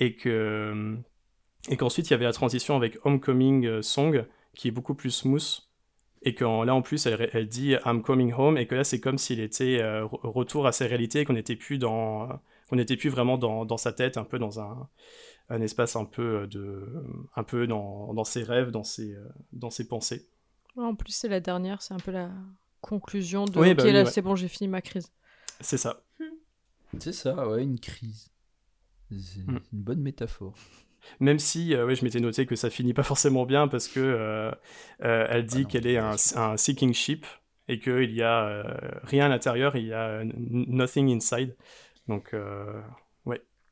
Et 0.00 0.16
que 0.16 0.96
et 1.70 1.76
qu'ensuite 1.76 2.08
il 2.08 2.10
y 2.10 2.14
avait 2.14 2.24
la 2.24 2.32
transition 2.32 2.76
avec 2.76 2.98
Homecoming 3.04 3.80
Song 3.82 4.26
qui 4.56 4.68
est 4.68 4.72
beaucoup 4.72 4.94
plus 4.94 5.10
smooth 5.10 5.60
et 6.24 6.34
que 6.34 6.44
là 6.64 6.74
en 6.74 6.82
plus 6.82 7.06
elle, 7.06 7.30
elle 7.32 7.48
dit 7.48 7.74
I'm 7.86 8.02
coming 8.02 8.32
home 8.32 8.56
et 8.58 8.66
que 8.66 8.74
là 8.74 8.84
c'est 8.84 9.00
comme 9.00 9.18
s'il 9.18 9.40
était 9.40 9.80
euh, 9.82 10.04
re- 10.04 10.26
retour 10.30 10.66
à 10.66 10.72
sa 10.72 10.86
réalité 10.86 11.20
et 11.20 11.24
qu'on 11.24 11.34
n'était 11.34 11.56
plus 11.56 11.78
dans 11.78 12.40
qu'on 12.68 12.76
n'était 12.76 12.96
plus 12.96 13.10
vraiment 13.10 13.38
dans, 13.38 13.64
dans 13.64 13.76
sa 13.76 13.92
tête 13.92 14.16
un 14.16 14.24
peu 14.24 14.38
dans 14.38 14.58
un, 14.60 14.88
un 15.50 15.60
espace 15.60 15.96
un 15.96 16.04
peu 16.06 16.46
de 16.46 16.86
un 17.36 17.42
peu 17.44 17.66
dans, 17.66 18.12
dans 18.14 18.24
ses 18.24 18.42
rêves 18.42 18.70
dans 18.70 18.84
ses 18.84 19.14
euh, 19.14 19.24
dans 19.52 19.70
ses 19.70 19.86
pensées 19.86 20.26
En 20.76 20.94
plus, 20.94 21.12
c'est 21.12 21.28
la 21.28 21.40
dernière, 21.40 21.82
c'est 21.82 21.94
un 21.94 21.98
peu 22.00 22.10
la 22.10 22.30
conclusion 22.80 23.44
de 23.44 23.58
Oui, 23.58 23.70
Ok, 23.70 23.76
bah 23.76 23.82
oui, 23.84 23.92
là, 23.92 24.02
ouais. 24.04 24.10
c'est 24.10 24.22
bon, 24.22 24.34
j'ai 24.34 24.48
fini 24.48 24.68
ma 24.68 24.80
crise. 24.82 25.12
c'est 25.60 25.78
ça 25.78 26.02
C'est 26.98 27.12
ça, 27.12 27.48
ouais, 27.48 27.62
une 27.62 27.78
crise. 27.78 28.30
C'est 29.10 29.40
Mm. 29.46 29.60
une 29.72 29.82
bonne 29.82 30.00
métaphore. 30.00 30.54
Même 31.20 31.38
si 31.38 31.74
euh, 31.74 31.86
ouais, 31.86 31.94
je 31.94 32.04
m'étais 32.04 32.20
noté 32.20 32.46
que 32.46 32.56
ça 32.56 32.70
finit 32.70 32.94
pas 32.94 33.02
forcément 33.04 33.46
bien 33.46 33.68
parce 33.68 33.88
que 33.88 34.00
euh, 34.00 34.50
euh, 35.02 35.26
elle 35.28 35.46
dit 35.46 35.64
Ah 35.64 35.68
qu'elle 35.68 35.86
est 35.86 35.98
un, 35.98 36.16
un 36.36 36.56
seeking 36.56 36.94
ship 36.94 37.26
et 37.68 37.78
qu'il 37.80 38.12
y 38.12 38.22
a 38.22 38.46
euh, 38.46 38.64
rien 39.04 39.26
à 39.26 39.28
l'intérieur 39.28 39.76
il 39.76 39.86
y 39.86 39.92
a 39.92 40.22
nothing 40.24 41.14
inside 41.14 41.56
donc 42.08 42.34
euh, 42.34 42.80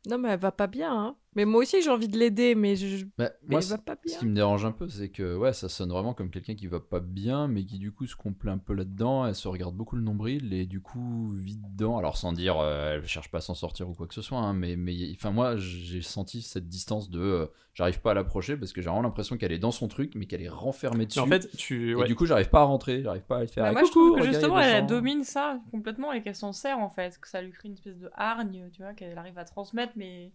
Non, 0.07 0.19
mais 0.19 0.31
elle 0.31 0.41
va 0.41 0.53
pas 0.53 0.67
bien. 0.67 0.93
Hein. 0.93 1.17
Mais 1.35 1.45
moi 1.47 1.63
aussi, 1.63 1.81
j'ai 1.81 1.91
envie 1.91 2.09
de 2.09 2.19
l'aider, 2.19 2.55
mais, 2.55 2.77
je... 2.77 3.05
Bah, 3.17 3.31
mais 3.43 3.53
moi, 3.53 3.61
elle 3.63 3.69
va 3.69 3.79
pas 3.79 3.97
Ce 4.05 4.09
bien. 4.09 4.19
qui 4.19 4.27
me 4.27 4.35
dérange 4.35 4.65
un 4.67 4.73
peu, 4.73 4.89
c'est 4.89 5.09
que 5.09 5.35
ouais, 5.37 5.53
ça 5.55 5.69
sonne 5.71 5.91
vraiment 5.91 6.13
comme 6.13 6.31
quelqu'un 6.31 6.55
qui 6.55 6.67
va 6.67 6.79
pas 6.79 7.01
bien, 7.01 7.49
mais 7.49 7.65
qui 7.65 7.79
du 7.79 7.91
coup 7.91 8.07
se 8.07 8.17
complaît 8.17 8.51
un 8.51 8.59
peu 8.59 8.75
là-dedans. 8.75 9.27
Elle 9.27 9.35
se 9.35 9.49
regarde 9.49 9.75
beaucoup 9.75 9.97
le 9.97 10.03
nombril 10.03 10.53
et 10.53 10.67
du 10.67 10.81
coup 10.81 11.31
vide 11.33 11.63
dedans. 11.73 11.97
Alors 11.97 12.17
sans 12.19 12.33
dire, 12.33 12.59
euh, 12.59 12.97
elle 12.97 13.07
cherche 13.07 13.31
pas 13.31 13.39
à 13.39 13.41
s'en 13.41 13.55
sortir 13.55 13.89
ou 13.89 13.95
quoi 13.95 14.07
que 14.07 14.15
ce 14.15 14.23
soit, 14.23 14.39
hein, 14.39 14.53
mais 14.53 14.77
mais 14.77 14.95
enfin 15.15 15.31
moi 15.31 15.57
j'ai 15.57 16.03
senti 16.03 16.43
cette 16.43 16.69
distance 16.69 17.09
de, 17.09 17.21
euh, 17.21 17.47
j'arrive 17.75 18.01
pas 18.01 18.11
à 18.11 18.15
l'approcher 18.15 18.57
parce 18.57 18.73
que 18.73 18.83
j'ai 18.83 18.89
vraiment 18.89 19.03
l'impression 19.03 19.39
qu'elle 19.39 19.53
est 19.53 19.59
dans 19.59 19.71
son 19.71 19.89
truc, 19.89 20.13
mais 20.15 20.27
qu'elle 20.27 20.43
est 20.43 20.49
renfermée 20.49 21.07
dessus. 21.07 21.21
en 21.21 21.27
fait 21.27 21.49
tu 21.57 21.91
et 21.91 21.95
ouais. 21.95 22.07
du 22.07 22.15
coup 22.15 22.27
j'arrive 22.27 22.51
pas 22.51 22.61
à 22.61 22.65
rentrer, 22.65 23.03
j'arrive 23.03 23.23
pas 23.23 23.39
à 23.39 23.47
faire. 23.47 23.65
Bah, 23.65 23.71
ah, 23.71 23.73
moi, 23.73 23.85
je 23.85 23.91
trouve 23.91 24.19
que 24.19 24.25
justement, 24.25 24.59
elle 24.61 24.81
gens. 24.83 24.87
domine 24.87 25.25
ça 25.25 25.61
complètement 25.71 26.13
et 26.13 26.21
qu'elle 26.23 26.37
s'en 26.37 26.53
sert 26.53 26.79
en 26.79 26.91
fait, 26.91 27.19
que 27.19 27.29
ça 27.29 27.41
lui 27.41 27.53
crée 27.53 27.69
une 27.69 27.75
espèce 27.75 27.99
de 27.99 28.11
hargne, 28.15 28.69
tu 28.73 28.83
vois, 28.83 28.93
qu'elle 28.93 29.17
arrive 29.17 29.39
à 29.39 29.45
transmettre, 29.45 29.93
mais 29.97 30.33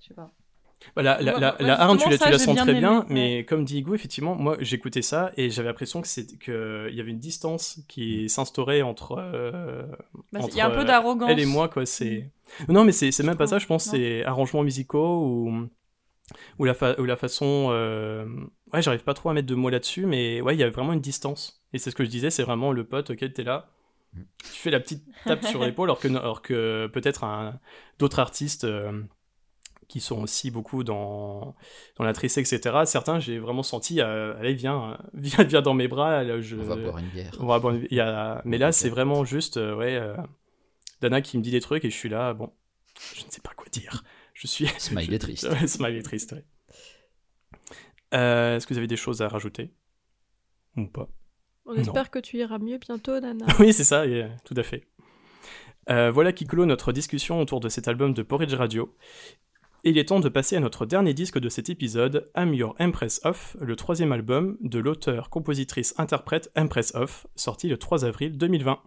je 0.00 0.08
sais 0.08 0.14
pas. 0.14 0.30
Bah, 0.96 1.02
la, 1.02 1.20
la, 1.20 1.34
Ouais, 1.34 1.40
la, 1.40 1.52
ouais, 1.56 1.66
la 1.66 1.80
hargne, 1.80 1.98
tu 1.98 2.08
la, 2.08 2.16
tu 2.16 2.38
sens 2.38 2.56
très 2.56 2.74
bien 2.74 3.04
mais 3.10 3.44
comme 3.44 3.66
dit 3.66 3.80
Hugo, 3.80 3.94
effectivement, 3.94 4.34
moi 4.34 4.56
j'écoutais 4.60 5.02
ça 5.02 5.30
et 5.36 5.50
j'avais 5.50 5.68
l'impression 5.68 6.00
que 6.00 6.08
c'est 6.08 6.38
que 6.38 6.88
il 6.90 6.96
y 6.96 7.00
avait 7.02 7.10
une 7.10 7.18
distance 7.18 7.80
qui 7.86 8.30
s'instaurait 8.30 8.80
entre, 8.80 9.16
euh, 9.18 9.82
Bah, 10.32 10.40
entre 10.40 10.48
Il 10.54 10.56
y 10.56 10.60
a 10.62 10.66
un 10.66 10.70
peu 10.70 10.80
euh, 10.80 10.84
d'arrogance. 10.84 11.28
elle 11.30 11.38
et 11.40 11.44
moi, 11.44 11.68
quoi. 11.68 11.84
C'est 11.84 12.30
non, 12.68 12.84
mais 12.84 12.92
c'est 12.92 13.22
même 13.22 13.36
pas 13.36 13.46
ça. 13.46 13.58
Je 13.58 13.66
pense 13.66 13.84
c'est 13.84 14.24
arrangements 14.24 14.62
musicaux 14.62 15.22
ou 15.26 15.68
ou 16.58 16.64
la 16.64 16.74
fa- 16.74 16.98
ou 17.00 17.04
la 17.04 17.16
façon. 17.16 17.68
euh, 17.70 18.26
Ouais, 18.72 18.82
j'arrive 18.82 19.02
pas 19.02 19.14
trop 19.14 19.30
à 19.30 19.34
mettre 19.34 19.48
de 19.48 19.54
mots 19.56 19.68
là-dessus, 19.68 20.06
mais 20.06 20.40
ouais, 20.40 20.54
il 20.54 20.60
y 20.60 20.62
a 20.62 20.70
vraiment 20.70 20.92
une 20.92 21.00
distance. 21.00 21.62
Et 21.72 21.78
c'est 21.78 21.90
ce 21.90 21.96
que 21.96 22.04
je 22.04 22.10
disais, 22.10 22.30
c'est 22.30 22.44
vraiment 22.44 22.72
le 22.72 22.84
pote 22.84 23.10
auquel 23.10 23.32
t'es 23.32 23.42
là. 23.44 23.68
Mm. 24.14 24.20
Tu 24.44 24.60
fais 24.60 24.70
la 24.70 24.80
petite 24.80 25.04
tape 25.26 25.44
sur 25.44 25.62
l'épaule, 25.64 25.88
alors 25.88 26.00
que 26.00 26.08
alors 26.08 26.42
que 26.42 26.88
peut-être 26.92 27.24
un 27.24 27.58
d'autres 27.98 28.20
artistes. 28.20 28.64
euh, 28.64 29.02
qui 29.90 30.00
sont 30.00 30.22
aussi 30.22 30.50
beaucoup 30.50 30.84
dans, 30.84 31.54
dans 31.98 32.04
la 32.04 32.12
tristesse, 32.14 32.52
etc. 32.52 32.78
Certains, 32.86 33.18
j'ai 33.18 33.38
vraiment 33.38 33.62
senti, 33.62 34.00
euh, 34.00 34.34
allez, 34.38 34.54
viens, 34.54 34.96
viens, 35.14 35.44
viens 35.44 35.60
dans 35.62 35.74
mes 35.74 35.88
bras. 35.88 36.22
là, 36.24 36.40
je, 36.40 36.56
On 36.56 36.62
va 36.62 36.76
boire 36.76 36.98
une 36.98 37.08
bière. 37.08 37.32
on 37.40 37.46
va 37.46 37.58
boire 37.58 37.74
une- 37.74 37.86
il 37.90 37.96
y 37.96 38.00
a... 38.00 38.40
Mais 38.44 38.56
là, 38.56 38.72
c'est 38.72 38.88
vraiment 38.88 39.24
juste, 39.24 39.56
euh, 39.58 39.74
ouais, 39.74 39.96
euh, 39.96 40.16
Dana 41.00 41.20
qui 41.20 41.36
me 41.38 41.42
dit 41.42 41.50
des 41.50 41.60
trucs 41.60 41.84
et 41.84 41.90
je 41.90 41.96
suis 41.96 42.08
là, 42.08 42.32
bon, 42.34 42.52
je 43.16 43.24
ne 43.26 43.30
sais 43.30 43.40
pas 43.42 43.52
quoi 43.56 43.66
dire. 43.72 44.02
Je 44.32 44.46
suis. 44.46 44.66
Smiley 44.78 45.18
triste. 45.18 45.48
Ouais, 45.50 45.66
smiley 45.66 46.02
triste, 46.02 46.32
ouais. 46.32 46.44
Euh, 48.14 48.56
Est-ce 48.56 48.66
que 48.66 48.74
vous 48.74 48.78
avez 48.78 48.86
des 48.86 48.96
choses 48.96 49.22
à 49.22 49.28
rajouter? 49.28 49.72
Ou 50.76 50.86
pas? 50.86 51.08
On 51.66 51.74
Non. 51.74 51.80
espère 51.80 52.10
que 52.10 52.18
tu 52.18 52.38
iras 52.38 52.58
mieux 52.58 52.78
bientôt, 52.78 53.18
Nana. 53.20 53.44
Oui, 53.58 53.72
c'est 53.72 53.84
ça, 53.84 54.06
et, 54.06 54.26
tout 54.44 54.54
à 54.56 54.62
fait. 54.62 54.86
Euh, 55.88 56.10
voilà 56.10 56.32
qui 56.32 56.46
clôt 56.46 56.66
notre 56.66 56.92
discussion 56.92 57.40
autour 57.40 57.58
de 57.60 57.68
cet 57.68 57.88
album 57.88 58.14
de 58.14 58.22
Porridge 58.22 58.54
Radio. 58.54 58.94
Il 59.82 59.96
est 59.96 60.04
temps 60.04 60.20
de 60.20 60.28
passer 60.28 60.56
à 60.56 60.60
notre 60.60 60.84
dernier 60.84 61.14
disque 61.14 61.38
de 61.38 61.48
cet 61.48 61.70
épisode, 61.70 62.30
I'm 62.36 62.52
Your 62.52 62.74
Empress 62.78 63.18
Of, 63.24 63.56
le 63.60 63.76
troisième 63.76 64.12
album 64.12 64.58
de 64.60 64.78
l'auteur, 64.78 65.30
compositrice, 65.30 65.94
interprète 65.96 66.50
Empress 66.54 66.94
Of, 66.94 67.26
sorti 67.34 67.68
le 67.68 67.78
3 67.78 68.04
avril 68.04 68.36
2020. 68.36 68.78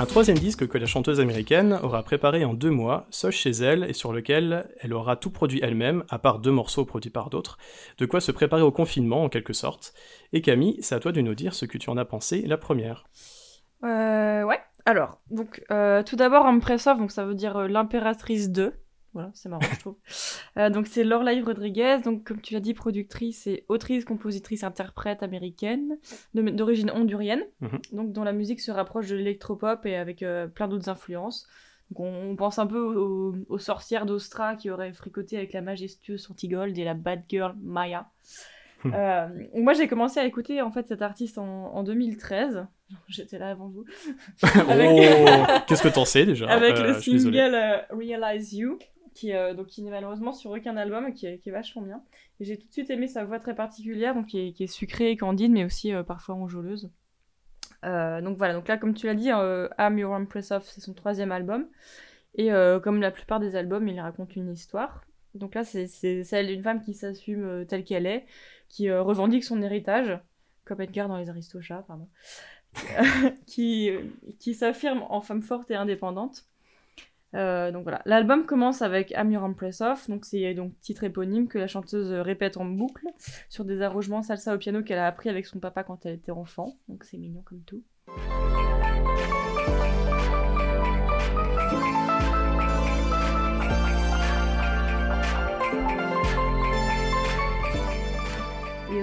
Un 0.00 0.06
troisième 0.06 0.38
disque 0.38 0.66
que 0.66 0.78
la 0.78 0.86
chanteuse 0.86 1.20
américaine 1.20 1.78
aura 1.82 2.02
préparé 2.02 2.42
en 2.46 2.54
deux 2.54 2.70
mois, 2.70 3.06
seul 3.10 3.32
chez 3.32 3.50
elle, 3.50 3.84
et 3.84 3.92
sur 3.92 4.14
lequel 4.14 4.66
elle 4.80 4.94
aura 4.94 5.16
tout 5.16 5.28
produit 5.28 5.60
elle-même, 5.62 6.04
à 6.08 6.18
part 6.18 6.38
deux 6.38 6.50
morceaux 6.50 6.86
produits 6.86 7.10
par 7.10 7.28
d'autres, 7.28 7.58
de 7.98 8.06
quoi 8.06 8.22
se 8.22 8.32
préparer 8.32 8.62
au 8.62 8.72
confinement 8.72 9.24
en 9.24 9.28
quelque 9.28 9.52
sorte. 9.52 9.92
Et 10.32 10.40
Camille, 10.40 10.78
c'est 10.80 10.94
à 10.94 11.00
toi 11.00 11.12
de 11.12 11.20
nous 11.20 11.34
dire 11.34 11.52
ce 11.52 11.66
que 11.66 11.76
tu 11.76 11.90
en 11.90 11.98
as 11.98 12.06
pensé 12.06 12.40
la 12.46 12.56
première. 12.56 13.04
Euh, 13.84 14.42
ouais. 14.42 14.60
Alors, 14.86 15.20
donc, 15.30 15.62
euh, 15.70 16.02
tout 16.02 16.16
d'abord, 16.16 16.46
Empress 16.46 16.86
of, 16.86 16.96
donc 16.96 17.12
ça 17.12 17.26
veut 17.26 17.34
dire 17.34 17.58
euh, 17.58 17.68
l'impératrice 17.68 18.48
2. 18.48 18.72
Voilà, 19.12 19.30
c'est 19.34 19.48
marrant, 19.48 19.62
je 19.72 19.80
trouve. 19.80 19.96
Euh, 20.56 20.70
donc, 20.70 20.86
c'est 20.86 21.02
Lorelai 21.02 21.40
Rodriguez, 21.40 21.98
donc, 22.04 22.22
comme 22.24 22.40
tu 22.40 22.54
l'as 22.54 22.60
dit, 22.60 22.74
productrice 22.74 23.46
et 23.48 23.64
autrice, 23.68 24.04
compositrice, 24.04 24.62
interprète 24.62 25.22
américaine, 25.24 25.98
d'origine 26.34 26.90
hondurienne, 26.92 27.42
Mhm. 27.60 27.80
donc, 27.92 28.12
dont 28.12 28.22
la 28.24 28.32
musique 28.32 28.60
se 28.60 28.70
rapproche 28.70 29.08
de 29.08 29.16
l'électropop 29.16 29.84
et 29.86 29.96
avec 29.96 30.22
euh, 30.22 30.46
plein 30.46 30.68
d'autres 30.68 30.88
influences. 30.88 31.48
Donc, 31.90 32.00
on, 32.06 32.30
on 32.30 32.36
pense 32.36 32.60
un 32.60 32.66
peu 32.68 32.78
aux, 32.78 33.34
aux 33.48 33.58
sorcières 33.58 34.06
d'Ostra 34.06 34.54
qui 34.54 34.70
auraient 34.70 34.92
fricoté 34.92 35.36
avec 35.36 35.52
la 35.52 35.60
majestueuse 35.60 36.22
Santigold 36.22 36.78
et 36.78 36.84
la 36.84 36.94
bad 36.94 37.22
girl 37.28 37.54
Maya. 37.60 38.06
Hmm. 38.84 38.92
Euh, 38.94 39.28
moi, 39.56 39.74
j'ai 39.74 39.88
commencé 39.88 40.20
à 40.20 40.24
écouter 40.24 40.62
en 40.62 40.70
fait 40.70 40.86
cet 40.86 41.02
artiste 41.02 41.36
en, 41.36 41.44
en 41.74 41.82
2013. 41.82 42.64
J'étais 43.08 43.38
là 43.38 43.50
avant 43.50 43.68
vous. 43.68 43.84
Oh, 44.42 45.60
qu'est-ce 45.66 45.82
que 45.82 45.88
t'en 45.88 46.04
sais 46.06 46.24
déjà? 46.24 46.48
Avec 46.48 46.76
Euh, 46.76 46.94
le 46.94 46.94
single 47.00 47.36
euh, 47.54 47.76
Realize 47.90 48.54
You, 48.54 48.78
qui, 49.14 49.32
euh, 49.32 49.54
donc, 49.54 49.66
qui 49.66 49.82
n'est 49.82 49.90
malheureusement 49.90 50.32
sur 50.32 50.50
aucun 50.50 50.76
album, 50.76 51.12
qui 51.12 51.26
est, 51.26 51.38
qui 51.38 51.48
est 51.48 51.52
vachement 51.52 51.82
bien. 51.82 52.02
Et 52.38 52.44
j'ai 52.44 52.58
tout 52.58 52.66
de 52.66 52.72
suite 52.72 52.90
aimé 52.90 53.06
sa 53.06 53.24
voix 53.24 53.38
très 53.38 53.54
particulière, 53.54 54.14
donc 54.14 54.26
qui 54.26 54.54
est, 54.58 54.66
sucrée 54.66 55.10
et 55.10 55.16
candide, 55.16 55.50
mais 55.50 55.64
aussi 55.64 55.92
euh, 55.92 56.02
parfois 56.02 56.34
enjôleuse. 56.34 56.90
Euh, 57.84 58.20
donc 58.20 58.36
voilà, 58.36 58.54
donc 58.54 58.68
là, 58.68 58.76
comme 58.76 58.94
tu 58.94 59.06
l'as 59.06 59.14
dit, 59.14 59.28
I'm 59.28 59.98
Your 59.98 60.12
Empress 60.12 60.50
of, 60.52 60.64
c'est 60.64 60.80
son 60.80 60.94
troisième 60.94 61.32
album. 61.32 61.66
Et 62.36 62.50
comme 62.84 63.00
la 63.00 63.10
plupart 63.10 63.40
des 63.40 63.56
albums, 63.56 63.88
il 63.88 64.00
raconte 64.00 64.36
une 64.36 64.52
histoire. 64.52 65.04
Donc 65.34 65.56
là, 65.56 65.64
c'est 65.64 65.88
celle 65.88 66.46
d'une 66.46 66.62
femme 66.62 66.80
qui 66.80 66.94
s'assume 66.94 67.66
telle 67.66 67.82
qu'elle 67.82 68.06
est, 68.06 68.24
qui 68.68 68.90
revendique 68.90 69.42
son 69.42 69.60
héritage, 69.62 70.16
comme 70.64 70.80
Edgar 70.80 71.08
dans 71.08 71.16
Les 71.16 71.28
Aristochats, 71.28 71.84
pardon, 71.88 72.08
qui, 73.46 73.90
qui 74.38 74.54
s'affirme 74.54 75.04
en 75.08 75.20
femme 75.20 75.42
forte 75.42 75.72
et 75.72 75.74
indépendante. 75.74 76.49
Euh, 77.34 77.70
donc 77.70 77.84
voilà, 77.84 78.02
l'album 78.06 78.44
commence 78.44 78.82
avec 78.82 79.12
I'm 79.12 79.30
Your 79.30 79.44
Empress 79.44 79.80
Of, 79.80 80.08
donc 80.08 80.24
c'est 80.24 80.52
donc 80.54 80.72
titre 80.80 81.04
éponyme 81.04 81.46
que 81.46 81.58
la 81.58 81.68
chanteuse 81.68 82.12
répète 82.12 82.56
en 82.56 82.64
boucle 82.64 83.06
sur 83.48 83.64
des 83.64 83.82
arrangements 83.82 84.22
salsa 84.22 84.54
au 84.54 84.58
piano 84.58 84.82
qu'elle 84.82 84.98
a 84.98 85.06
appris 85.06 85.28
avec 85.28 85.46
son 85.46 85.60
papa 85.60 85.84
quand 85.84 86.04
elle 86.06 86.14
était 86.14 86.32
enfant, 86.32 86.76
donc 86.88 87.04
c'est 87.04 87.18
mignon 87.18 87.42
comme 87.42 87.62
tout. 87.62 87.84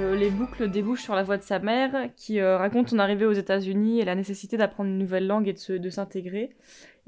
Euh, 0.07 0.15
les 0.15 0.29
boucles 0.29 0.69
débouchent 0.69 1.03
sur 1.03 1.15
la 1.15 1.23
voix 1.23 1.37
de 1.37 1.43
sa 1.43 1.59
mère, 1.59 2.09
qui 2.15 2.39
euh, 2.39 2.57
raconte 2.57 2.89
son 2.89 2.99
arrivée 2.99 3.25
aux 3.25 3.33
États-Unis 3.33 3.99
et 3.99 4.05
la 4.05 4.15
nécessité 4.15 4.57
d'apprendre 4.57 4.89
une 4.89 4.97
nouvelle 4.97 5.27
langue 5.27 5.47
et 5.47 5.53
de 5.53 5.89
s'intégrer. 5.89 6.55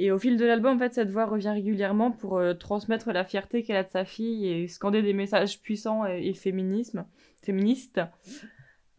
Et 0.02 0.12
au 0.12 0.18
fil 0.18 0.38
de 0.38 0.46
l'album, 0.46 0.78
en 0.78 0.80
fait, 0.80 0.94
cette 0.94 1.12
voix 1.12 1.26
revient 1.26 1.50
régulièrement 1.50 2.12
pour 2.12 2.38
euh, 2.38 2.54
transmettre 2.54 3.12
la 3.12 3.26
fierté 3.26 3.64
qu'elle 3.64 3.76
a 3.76 3.84
de 3.84 3.90
sa 3.90 4.06
fille 4.06 4.48
et 4.48 4.68
scander 4.70 5.02
des 5.02 5.12
messages 5.12 5.60
puissants 5.62 6.06
et, 6.08 6.28
et 6.28 6.34
féminisme, 6.34 7.06
féministes. 7.44 8.00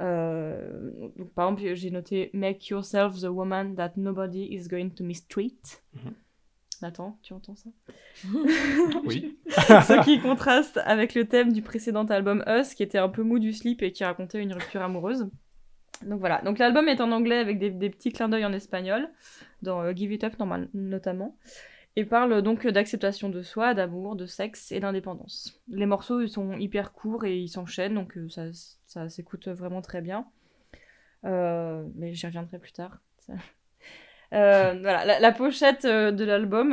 Euh, 0.03 0.91
donc, 1.17 1.33
par 1.33 1.49
exemple, 1.49 1.75
j'ai 1.75 1.91
noté 1.91 2.31
Make 2.35 2.69
yourself 2.69 3.19
the 3.19 3.29
woman 3.29 3.75
that 3.77 3.93
nobody 3.97 4.49
is 4.55 4.69
going 4.69 4.91
to 4.91 5.03
mistreat. 5.03 5.83
Mhm. 5.95 6.13
Nathan, 6.83 7.19
tu 7.23 7.33
entends 7.33 7.57
ça? 7.57 7.71
Oui. 9.05 9.39
Ce 9.49 10.05
qui 10.05 10.21
contraste 10.21 10.81
avec 10.85 11.15
le 11.15 11.27
thème 11.27 11.53
du 11.53 11.63
précédent 11.63 12.05
album 12.05 12.45
Us, 12.47 12.75
qui 12.75 12.83
était 12.83 12.99
un 12.99 13.09
peu 13.09 13.23
mou 13.23 13.39
du 13.39 13.55
slip 13.55 13.83
et 13.83 13.93
qui 13.93 14.05
racontait 14.05 14.43
une 14.43 14.53
rupture 14.53 14.83
amoureuse. 14.83 15.31
Donc 16.07 16.21
voilà, 16.21 16.41
donc 16.43 16.59
l'album 16.59 16.89
est 16.89 17.01
en 17.01 17.13
anglais 17.13 17.39
avec 17.39 17.59
des, 17.59 17.71
des 17.71 17.91
petits 17.91 18.11
clins 18.13 18.31
d'œil 18.31 18.47
en 18.47 18.53
espagnol, 18.55 19.11
dans 19.63 19.83
euh, 19.83 19.93
Give 19.95 20.13
It 20.13 20.25
Up 20.25 20.35
notamment, 20.75 21.37
et 21.97 22.05
parle 22.05 22.43
donc 22.43 22.67
d'acceptation 22.67 23.29
de 23.29 23.43
soi, 23.43 23.75
d'amour, 23.75 24.17
de 24.17 24.27
sexe 24.27 24.73
et 24.73 24.81
d'indépendance. 24.81 25.61
Les 25.69 25.87
morceaux 25.87 26.27
sont 26.29 26.57
hyper 26.57 26.93
courts 26.93 27.25
et 27.25 27.37
ils 27.37 27.49
s'enchaînent, 27.49 27.95
donc 27.95 28.17
euh, 28.17 28.29
ça, 28.29 28.45
ça 28.87 29.09
s'écoute 29.09 29.49
vraiment 29.49 29.83
très 29.83 30.01
bien. 30.01 30.27
Euh, 31.25 31.85
mais 31.97 32.15
j'y 32.15 32.27
reviendrai 32.27 32.59
plus 32.59 32.73
tard. 32.73 32.99
Voilà, 34.33 35.19
la, 35.19 35.33
pochette 35.33 35.85
de 35.85 36.25
l'album, 36.25 36.71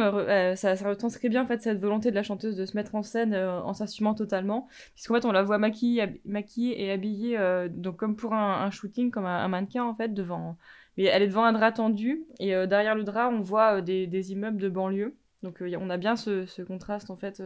ça, 0.56 0.76
ça 0.76 0.88
retranscrit 0.88 1.28
bien 1.28 1.42
en 1.42 1.48
fait 1.48 1.60
cette 1.60 1.80
volonté 1.80 2.12
de 2.12 2.16
la 2.16 2.22
chanteuse 2.22 2.56
de 2.56 2.68
se 2.68 2.78
mettre 2.78 2.94
en 2.94 3.02
scène 3.02 3.34
en 3.34 3.74
s'assumant 3.74 4.14
totalement, 4.14 4.68
puisqu'en 4.94 5.16
fait 5.16 5.26
on 5.26 5.32
la 5.32 5.42
voit 5.42 5.58
maquillée, 5.58 6.22
maquillée 6.24 6.80
et 6.84 6.92
habillée 6.92 7.68
donc 7.72 7.98
comme 7.98 8.16
pour 8.16 8.36
un, 8.36 8.62
un 8.62 8.70
shooting, 8.70 9.10
comme 9.10 9.26
un, 9.26 9.44
un 9.44 9.48
mannequin 9.48 9.84
en 9.84 9.96
fait 9.96 10.14
devant. 10.14 10.56
Mais 10.98 11.06
elle 11.06 11.22
est 11.22 11.28
devant 11.28 11.44
un 11.44 11.54
drap 11.54 11.72
tendu 11.72 12.26
et 12.40 12.56
euh, 12.56 12.66
derrière 12.66 12.96
le 12.96 13.04
drap 13.04 13.30
on 13.30 13.42
voit 13.42 13.78
euh, 13.78 13.82
des, 13.82 14.08
des 14.08 14.32
immeubles 14.32 14.58
de 14.58 14.70
banlieue, 14.70 15.16
donc 15.44 15.62
euh, 15.62 15.78
on 15.80 15.90
a 15.90 15.98
bien 15.98 16.16
ce, 16.16 16.46
ce 16.46 16.62
contraste 16.62 17.10
en 17.10 17.18
fait 17.18 17.42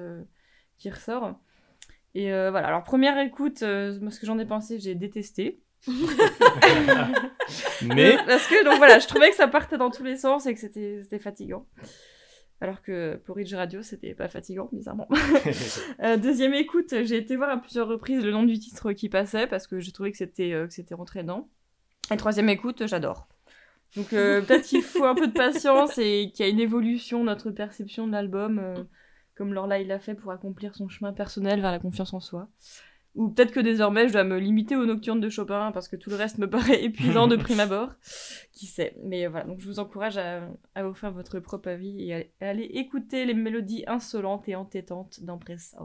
qui 0.78 0.90
ressort. 0.90 1.40
Et 2.14 2.30
voilà, 2.32 2.68
alors 2.68 2.84
première 2.84 3.18
écoute, 3.20 3.60
ce 3.60 4.20
que 4.20 4.26
j'en 4.26 4.38
ai 4.38 4.46
pensé, 4.46 4.80
j'ai 4.80 4.96
détesté. 4.96 5.62
Mais 7.84 8.18
Parce 8.28 8.48
que, 8.48 8.64
donc 8.66 8.78
voilà, 8.78 9.00
je 9.00 9.08
trouvais 9.08 9.30
que 9.30 9.36
ça 9.36 9.48
partait 9.48 9.78
dans 9.78 9.90
tous 9.90 10.04
les 10.04 10.18
sens 10.18 10.46
et 10.46 10.54
que 10.54 10.60
c'était 10.60 11.20
fatigant. 11.20 11.66
Alors 12.62 12.84
que 12.84 13.20
pour 13.26 13.38
Ridge 13.38 13.56
Radio, 13.56 13.82
c'était 13.82 14.14
pas 14.14 14.28
fatigant, 14.30 14.70
bizarrement. 14.72 15.08
Euh, 16.04 16.18
deuxième 16.18 16.54
écoute, 16.54 16.90
j'ai 17.04 17.18
été 17.18 17.36
voir 17.36 17.50
à 17.50 17.58
plusieurs 17.58 17.88
reprises 17.88 18.24
le 18.24 18.32
nom 18.32 18.44
du 18.44 18.58
titre 18.58 18.94
qui 18.94 19.10
passait 19.10 19.48
parce 19.48 19.68
que 19.68 19.80
j'ai 19.80 19.92
trouvé 19.92 20.12
que 20.12 20.18
c'était 20.18 20.54
euh, 20.54 20.68
que 20.68 20.74
c'était 20.74 20.96
entraînant. 20.96 21.50
Et 22.12 22.18
troisième 22.18 22.50
écoute, 22.50 22.88
j'adore. 22.88 23.28
Donc 23.96 24.14
euh, 24.14 24.42
peut-être 24.42 24.66
qu'il 24.66 24.84
faut 24.84 25.04
un 25.04 25.16
peu 25.16 25.28
de 25.28 25.34
patience 25.34 25.98
et 25.98 26.32
qu'il 26.34 26.46
y 26.46 26.50
a 26.50 26.52
une 26.52 26.60
évolution 26.60 27.24
notre 27.24 27.52
perception 27.52 28.08
de 28.08 28.14
l'album, 28.14 28.60
euh, 28.60 28.84
comme 29.36 29.54
Lorla 29.54 29.80
il 29.80 29.88
l'a 29.88 30.00
fait 30.00 30.16
pour 30.16 30.32
accomplir 30.32 30.76
son 30.76 30.88
chemin 30.88 31.12
personnel 31.12 31.62
vers 31.62 31.72
la 31.72 31.80
confiance 31.80 32.14
en 32.14 32.20
soi. 32.20 32.50
Ou 33.16 33.28
peut-être 33.28 33.52
que 33.52 33.60
désormais 33.60 34.08
je 34.08 34.14
dois 34.14 34.24
me 34.24 34.40
limiter 34.40 34.78
aux 34.78 34.86
nocturnes 34.86 35.20
de 35.20 35.30
Chopin 35.30 35.74
parce 35.74 35.90
que 35.90 35.98
tout 35.98 36.10
le 36.10 36.16
reste 36.16 36.38
me 36.38 36.50
paraît 36.50 36.84
épuisant 36.84 37.28
de 37.28 37.36
prime 37.36 37.60
abord. 37.60 37.90
Qui 38.54 38.66
sait 38.68 38.96
Mais 39.04 39.28
voilà, 39.28 39.46
donc 39.46 39.60
je 39.60 39.68
vous 39.68 39.80
encourage 39.80 40.18
à, 40.18 40.48
à 40.76 40.84
vous 40.84 40.94
faire 40.94 41.12
votre 41.12 41.40
propre 41.40 41.70
avis 41.70 42.10
et 42.10 42.32
à, 42.40 42.48
aller 42.48 42.64
écouter 42.64 43.26
les 43.26 43.34
mélodies 43.34 43.84
insolentes 43.88 44.48
et 44.48 44.56
entêtantes 44.56 45.22
d'Empress. 45.24 45.76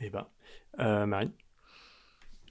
Eh 0.00 0.08
ben, 0.08 0.26
euh, 0.80 1.04
Marie. 1.04 1.30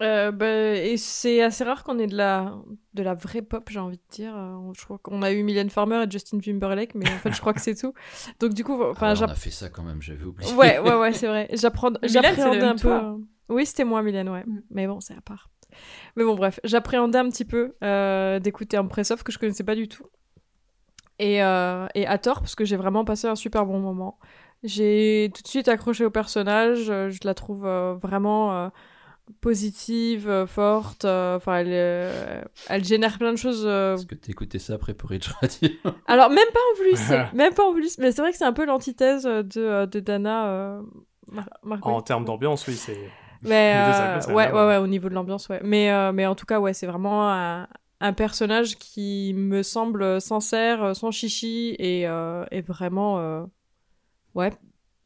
Euh, 0.02 0.32
bah, 0.32 0.48
et 0.76 0.98
c'est 0.98 1.42
assez 1.42 1.64
rare 1.64 1.84
qu'on 1.84 2.00
ait 2.00 2.08
de 2.08 2.18
la, 2.18 2.56
de 2.94 3.04
la 3.04 3.14
vraie 3.14 3.42
pop, 3.42 3.70
j'ai 3.70 3.80
envie 3.80 3.98
de 3.98 4.04
dire. 4.12 4.36
Euh, 4.36 4.72
Je 4.78 4.84
crois 4.84 4.98
qu'on 4.98 5.22
a 5.22 5.32
eu 5.32 5.44
Mylène 5.44 5.70
Farmer 5.70 6.04
et 6.06 6.10
Justin 6.12 6.40
Timberlake, 6.40 6.96
mais 6.96 7.08
en 7.10 7.18
fait, 7.18 7.32
je 7.32 7.40
crois 7.40 7.54
que 7.54 7.62
c'est 7.62 7.76
tout. 7.76 7.94
Donc, 8.40 8.54
du 8.54 8.64
coup, 8.64 8.82
enfin, 8.84 9.14
Ah, 9.16 9.22
on 9.22 9.32
a 9.32 9.36
fait 9.36 9.52
ça 9.52 9.70
quand 9.70 9.84
même, 9.84 10.02
j'avais 10.02 10.24
oublié. 10.26 10.52
Ouais, 10.54 10.80
ouais, 10.80 10.96
ouais, 11.00 11.14
c'est 11.14 11.28
vrai. 11.28 11.48
J'appréhendais 11.54 12.62
un 12.64 12.74
peu. 12.74 12.80
toi. 12.80 13.04
euh, 13.16 13.18
Oui, 13.50 13.66
c'était 13.66 13.84
moi, 13.86 14.02
Mylène, 14.02 14.30
ouais. 14.30 14.44
Mm. 14.46 14.62
Mais 14.72 14.88
bon, 14.88 15.00
c'est 15.00 15.16
à 15.16 15.22
part. 15.22 15.50
Mais 16.16 16.24
bon, 16.24 16.36
bref, 16.36 16.60
j'appréhendais 16.64 17.20
un 17.20 17.30
petit 17.30 17.46
peu 17.46 17.76
euh, 17.84 18.40
d'écouter 18.40 18.78
un 18.78 18.86
press-off 18.86 19.24
que 19.24 19.32
je 19.32 19.40
connaissais 19.40 19.64
pas 19.64 19.76
du 19.76 19.88
tout. 19.88 20.06
Et, 21.20 21.44
euh, 21.44 21.88
et 21.96 22.06
à 22.08 22.18
tort, 22.18 22.40
parce 22.40 22.56
que 22.56 22.66
j'ai 22.66 22.76
vraiment 22.76 23.06
passé 23.06 23.28
un 23.28 23.36
super 23.36 23.66
bon 23.66 23.80
moment. 23.80 24.20
J'ai 24.64 25.32
tout 25.36 25.42
de 25.44 25.48
suite 25.48 25.68
accroché 25.68 26.04
au 26.06 26.10
personnage. 26.10 26.86
Je 26.86 27.18
la 27.24 27.34
trouve 27.34 27.66
euh, 27.66 27.94
vraiment 27.96 28.54
euh, 28.56 28.70
positive, 29.42 30.30
euh, 30.30 30.46
forte. 30.46 31.06
euh, 31.06 31.36
Enfin, 31.38 31.58
elle, 31.58 31.68
euh, 31.72 32.42
elle 32.70 32.84
génère 32.84 33.18
plein 33.18 33.32
de 33.32 33.38
choses 33.38 33.64
euh, 33.66 33.96
Est-ce 33.96 34.06
que 34.06 34.16
t'écoutais 34.16 34.60
ça 34.60 34.74
après 34.74 34.94
pour 34.94 35.10
Rich 35.10 35.28
Radio 35.30 35.70
alors, 36.08 36.30
même 36.30 36.48
pas 36.54 36.60
en 36.74 36.76
plus, 36.82 36.98
c'est- 36.98 37.34
même 37.34 37.54
pas 37.54 37.64
en 37.68 37.74
plus, 37.74 37.98
mais 37.98 38.12
c'est 38.12 38.22
vrai 38.22 38.32
que 38.32 38.38
c'est 38.38 38.46
un 38.46 38.54
peu 38.54 38.66
l'antithèse 38.66 39.24
de, 39.24 39.86
de 39.86 40.00
Dana 40.00 40.48
euh, 40.50 40.82
Mar-. 41.32 41.80
En 41.82 42.02
termes 42.02 42.26
d'ambiance, 42.26 42.68
oui, 42.68 42.76
c'est. 42.76 42.98
Mais 43.44 43.74
euh, 43.76 44.20
ouais, 44.34 44.52
ouais, 44.52 44.66
ouais, 44.68 44.78
au 44.78 44.88
niveau 44.88 45.10
de 45.10 45.14
l'ambiance, 45.16 45.50
ouais. 45.50 45.60
Mais, 45.64 45.92
euh, 45.92 46.12
mais 46.14 46.26
en 46.26 46.36
tout 46.36 46.46
cas, 46.46 46.60
ouais, 46.62 46.74
c'est 46.74 46.88
vraiment 46.88 47.30
un, 47.30 47.68
un 48.00 48.14
personnage 48.14 48.78
qui 48.78 49.34
me 49.36 49.64
semble 49.64 50.22
sincère, 50.22 50.96
sans 50.96 51.12
chichi 51.12 51.76
et, 51.80 52.08
euh, 52.08 52.46
et 52.52 52.62
vraiment, 52.62 53.20
euh, 53.20 53.44
ouais, 54.36 54.52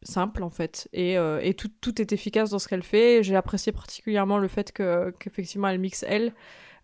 simple 0.04 0.44
en 0.44 0.50
fait. 0.50 0.88
Et, 0.94 1.18
euh, 1.18 1.40
et 1.42 1.54
tout, 1.54 1.70
tout 1.82 2.02
est 2.02 2.12
efficace 2.14 2.50
dans 2.50 2.60
ce 2.60 2.68
qu'elle 2.68 2.84
fait. 2.84 3.24
J'ai 3.24 3.36
apprécié 3.36 3.72
particulièrement 3.72 4.38
le 4.38 4.48
fait 4.48 4.72
que 4.72 5.12
qu'effectivement 5.20 5.68
elle 5.68 5.80
mixe 5.80 6.04
elle, 6.08 6.34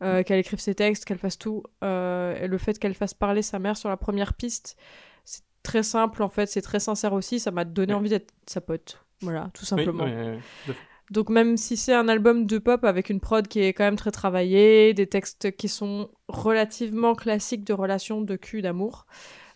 euh, 0.01 0.24
qu'elle 0.24 0.39
écrive 0.39 0.59
ses 0.59 0.76
textes, 0.76 1.05
qu'elle 1.05 1.20
fasse 1.20 1.38
tout, 1.38 1.64
euh, 1.84 2.36
et 2.41 2.47
le 2.47 2.57
fait 2.57 2.78
qu'elle 2.80 2.95
fasse 2.95 3.14
parler 3.14 3.41
sa 3.41 3.59
mère 3.59 3.78
sur 3.78 3.89
la 3.89 3.97
première 3.97 4.34
piste. 4.34 4.76
C'est 5.26 5.43
très 5.64 5.84
simple 5.84 6.24
en 6.24 6.30
fait, 6.30 6.47
c'est 6.47 6.61
très 6.61 6.80
sincère 6.80 7.14
aussi. 7.14 7.39
Ça 7.39 7.51
m'a 7.51 7.64
donné 7.66 7.93
Ouais. 7.93 7.99
envie 7.99 8.09
d'être 8.09 8.34
sa 8.47 8.59
pote. 8.61 8.99
Voilà, 9.22 9.49
tout 9.53 9.64
simplement. 9.66 10.03
oui. 10.05 10.74
Donc 11.11 11.30
même 11.30 11.57
si 11.57 11.78
c'est 11.78 11.93
un 11.93 12.07
album 12.07 12.45
de 12.47 12.57
pop 12.57 12.84
avec 12.86 13.09
une 13.09 13.20
prod 13.20 13.47
qui 13.47 13.59
est 13.61 13.74
quand 13.74 13.84
même 13.84 13.97
très 13.97 14.09
travaillée, 14.11 14.93
des 14.93 15.05
textes 15.07 15.55
qui 15.55 15.68
sont 15.68 16.09
relativement 16.28 17.14
classiques 17.14 17.64
de 17.66 17.74
relations 17.74 18.22
de 18.22 18.36
cul, 18.36 18.61
d'amour, 18.61 19.05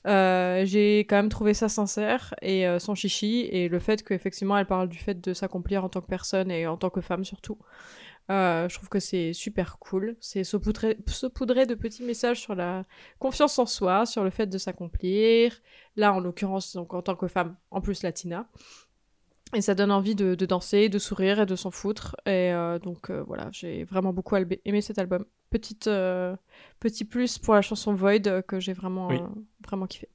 euh, 0.06 0.64
j'ai 0.66 1.00
quand 1.00 1.16
même 1.18 1.30
trouvé 1.30 1.54
ça 1.54 1.70
sincère 1.70 2.34
et 2.42 2.68
euh, 2.68 2.80
sans 2.80 2.96
chichi. 2.96 3.42
Et 3.52 3.68
le 3.70 3.80
fait 3.80 4.04
qu'effectivement 4.04 4.58
elle 4.58 4.66
parle 4.68 4.90
du 4.90 4.98
fait 4.98 5.20
de 5.20 5.34
s'accomplir 5.34 5.84
en 5.84 5.90
tant 5.90 6.02
que 6.02 6.08
personne 6.08 6.52
et 6.52 6.68
en 6.68 6.78
tant 6.78 6.90
que 6.90 7.02
femme 7.02 7.26
surtout, 7.26 7.58
Euh, 8.30 8.68
je 8.68 8.76
trouve 8.76 8.90
que 8.90 9.00
c'est 9.00 9.34
super 9.34 9.80
cool. 9.80 10.18
C'est 10.20 10.44
saupoudré, 10.44 10.98
saupoudré 11.08 11.66
de 11.66 11.76
petits 11.76 12.04
messages 12.04 12.42
sur 12.42 12.56
la 12.56 12.84
confiance 13.20 13.58
en 13.60 13.66
soi, 13.66 14.06
sur 14.06 14.24
le 14.24 14.30
fait 14.32 14.48
de 14.48 14.58
s'accomplir. 14.58 15.62
Là, 15.96 16.14
en 16.14 16.20
l'occurrence, 16.20 16.76
donc 16.76 16.94
en 16.94 17.02
tant 17.02 17.16
que 17.16 17.28
femme, 17.28 17.56
en 17.72 17.80
plus 17.82 18.04
latina. 18.04 18.48
Et 19.54 19.62
ça 19.62 19.76
donne 19.76 19.92
envie 19.92 20.14
de, 20.14 20.36
de 20.36 20.46
danser, 20.46 20.90
de 20.90 21.00
sourire 21.00 21.40
et 21.40 21.46
de 21.46 21.56
s'en 21.56 21.72
foutre. 21.72 22.16
Et 22.26 22.52
euh, 22.54 22.80
donc 22.80 23.10
euh, 23.10 23.24
voilà, 23.26 23.48
j'ai 23.52 23.86
vraiment 23.86 24.12
beaucoup 24.14 24.36
aimé 24.36 24.82
cet 24.82 25.00
album. 25.00 25.26
Petite, 25.50 25.88
euh, 25.88 26.36
petit 26.80 27.06
plus 27.06 27.38
pour 27.38 27.54
la 27.56 27.62
chanson 27.62 27.94
Void 27.94 28.28
euh, 28.28 28.42
que 28.42 28.60
j'ai 28.60 28.74
vraiment, 28.74 29.08
Oui. 29.08 29.18
euh, 29.20 29.28
vraiment 29.66 29.88
kiffé. 29.88 30.10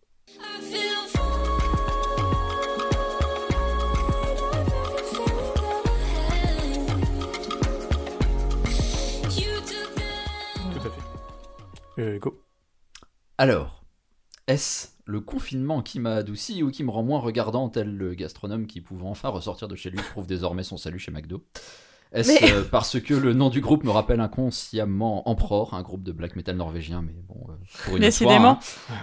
Tout 10.72 10.86
à 10.86 10.90
fait. 10.90 12.00
Euh, 12.02 12.18
go. 12.18 12.40
Alors, 13.38 13.84
est-ce 14.46 14.88
le 15.04 15.20
confinement 15.20 15.82
qui 15.82 15.98
m'a 16.00 16.14
adouci 16.16 16.62
ou 16.62 16.70
qui 16.70 16.84
me 16.84 16.90
rend 16.90 17.02
moins 17.02 17.18
regardant, 17.20 17.68
tel 17.68 17.96
le 17.96 18.14
gastronome 18.14 18.66
qui, 18.66 18.80
pouvant 18.80 19.10
enfin 19.10 19.28
ressortir 19.30 19.68
de 19.68 19.74
chez 19.76 19.90
lui, 19.90 19.98
trouve 20.12 20.26
désormais 20.26 20.62
son 20.62 20.76
salut 20.76 20.98
chez 21.00 21.10
McDo 21.10 21.44
Est-ce 22.12 22.32
Mais- 22.44 22.52
euh, 22.52 22.62
parce 22.70 23.00
que 23.00 23.14
le 23.14 23.32
nom 23.32 23.48
du 23.50 23.60
groupe 23.60 23.84
me 23.84 23.90
rappelle 23.90 24.20
inconsciemment 24.20 25.28
Emperor, 25.28 25.74
un 25.74 25.82
groupe 25.82 26.02
de 26.02 26.12
black 26.12 26.36
metal 26.36 26.56
norvégien, 26.56 27.02
mais 27.02 27.14
bon, 27.26 27.46
euh, 27.48 27.52
pour 27.84 27.96
une 27.96 28.02
fois, 28.26 28.34
hein. 28.36 28.58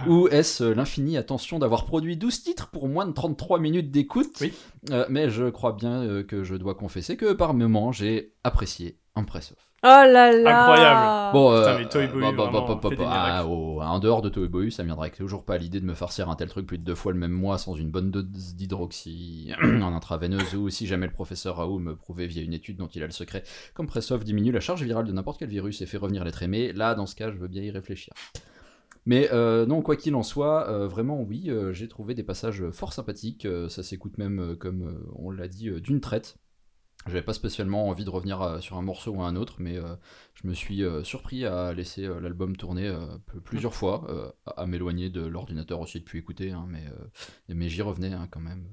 Ou 0.08 0.28
est-ce 0.28 0.62
euh, 0.64 0.74
l'infinie 0.74 1.16
attention 1.16 1.58
d'avoir 1.58 1.84
produit 1.84 2.16
12 2.16 2.42
titres 2.44 2.68
pour 2.70 2.88
moins 2.88 3.06
de 3.06 3.12
33 3.12 3.58
minutes 3.58 3.90
d'écoute? 3.90 4.36
Oui. 4.40 4.52
Euh, 4.90 5.04
Mais 5.10 5.28
je 5.28 5.50
crois 5.50 5.72
bien 5.72 6.22
que 6.22 6.44
je 6.44 6.54
dois 6.54 6.74
confesser 6.74 7.16
que 7.16 7.32
par 7.32 7.52
moments, 7.52 7.92
j'ai 7.92 8.32
apprécié 8.44 8.98
Impressov. 9.16 9.56
Oh 9.82 9.86
là 9.86 10.30
là 10.30 10.60
Incroyable. 10.60 11.32
Bon, 11.32 11.56
Putain, 11.56 11.70
euh, 11.70 11.78
mais 11.78 11.88
Toy 11.88 12.06
Boy, 12.08 12.20
bah, 12.20 12.32
bah, 12.32 12.44
vraiment, 12.50 12.66
bah, 12.66 12.80
bah, 12.82 12.88
fait 12.90 12.96
des 12.96 13.02
bah, 13.02 13.10
ah, 13.10 13.26
miracles. 13.26 13.48
oh, 13.50 13.80
en 13.80 13.98
dehors 13.98 14.20
de 14.20 14.28
Toy 14.28 14.46
Boy, 14.48 14.70
ça 14.70 14.82
me 14.82 14.88
viendrait 14.88 15.10
toujours 15.10 15.44
pas 15.44 15.54
à 15.54 15.58
l'idée 15.58 15.80
de 15.80 15.86
me 15.86 15.94
farcir 15.94 16.28
un 16.28 16.36
tel 16.36 16.48
truc 16.48 16.66
plus 16.66 16.76
de 16.76 16.84
deux 16.84 16.94
fois 16.94 17.12
le 17.12 17.18
même 17.18 17.32
mois 17.32 17.56
sans 17.56 17.74
une 17.74 17.90
bonne 17.90 18.10
dose 18.10 18.54
d'hydroxy 18.54 19.52
en 19.62 19.94
intraveineuse 19.94 20.54
ou 20.54 20.68
si 20.68 20.86
jamais 20.86 21.06
le 21.06 21.12
professeur 21.12 21.56
Raoult 21.56 21.78
me 21.78 21.96
prouvait 21.96 22.26
via 22.26 22.42
une 22.42 22.52
étude 22.52 22.76
dont 22.76 22.88
il 22.88 23.02
a 23.02 23.06
le 23.06 23.12
secret 23.12 23.42
comme 23.72 23.86
Pressov 23.86 24.22
diminue 24.22 24.52
la 24.52 24.60
charge 24.60 24.82
virale 24.82 25.06
de 25.06 25.12
n'importe 25.12 25.38
quel 25.38 25.48
virus 25.48 25.80
et 25.80 25.86
fait 25.86 25.96
revenir 25.96 26.24
l'être 26.24 26.42
aimé, 26.42 26.72
là 26.74 26.94
dans 26.94 27.06
ce 27.06 27.14
cas 27.14 27.30
je 27.30 27.38
veux 27.38 27.48
bien 27.48 27.62
y 27.62 27.70
réfléchir. 27.70 28.12
Mais 29.06 29.30
euh, 29.32 29.64
non, 29.64 29.80
quoi 29.80 29.96
qu'il 29.96 30.14
en 30.14 30.22
soit, 30.22 30.68
euh, 30.68 30.86
vraiment 30.86 31.22
oui, 31.22 31.44
euh, 31.48 31.72
j'ai 31.72 31.88
trouvé 31.88 32.14
des 32.14 32.22
passages 32.22 32.68
fort 32.70 32.92
sympathiques, 32.92 33.46
euh, 33.46 33.68
ça 33.68 33.82
s'écoute 33.82 34.18
même 34.18 34.40
euh, 34.40 34.54
comme 34.56 34.82
euh, 34.82 35.10
on 35.16 35.30
l'a 35.30 35.48
dit 35.48 35.68
euh, 35.70 35.80
d'une 35.80 36.00
traite. 36.00 36.36
J'avais 37.06 37.22
pas 37.22 37.32
spécialement 37.32 37.88
envie 37.88 38.04
de 38.04 38.10
revenir 38.10 38.42
euh, 38.42 38.60
sur 38.60 38.76
un 38.76 38.82
morceau 38.82 39.12
ou 39.12 39.22
un 39.22 39.34
autre, 39.34 39.56
mais 39.58 39.78
euh, 39.78 39.96
je 40.34 40.46
me 40.46 40.52
suis 40.52 40.84
euh, 40.84 41.02
surpris 41.02 41.46
à 41.46 41.72
laisser 41.72 42.04
euh, 42.04 42.20
l'album 42.20 42.56
tourner 42.56 42.94
plusieurs 43.44 43.74
fois, 43.74 44.34
à, 44.44 44.66
m'éloigner 44.66 45.08
de 45.08 45.22
l'ordinateur 45.22 45.80
aussi 45.80 46.00
depuis 46.00 46.18
écouter, 46.18 46.50
hein, 46.52 46.66
mais, 46.68 46.84
mais 47.48 47.68
j'y 47.68 47.82
revenais 47.82 48.12
hein, 48.12 48.28
quand 48.30 48.40
même, 48.40 48.68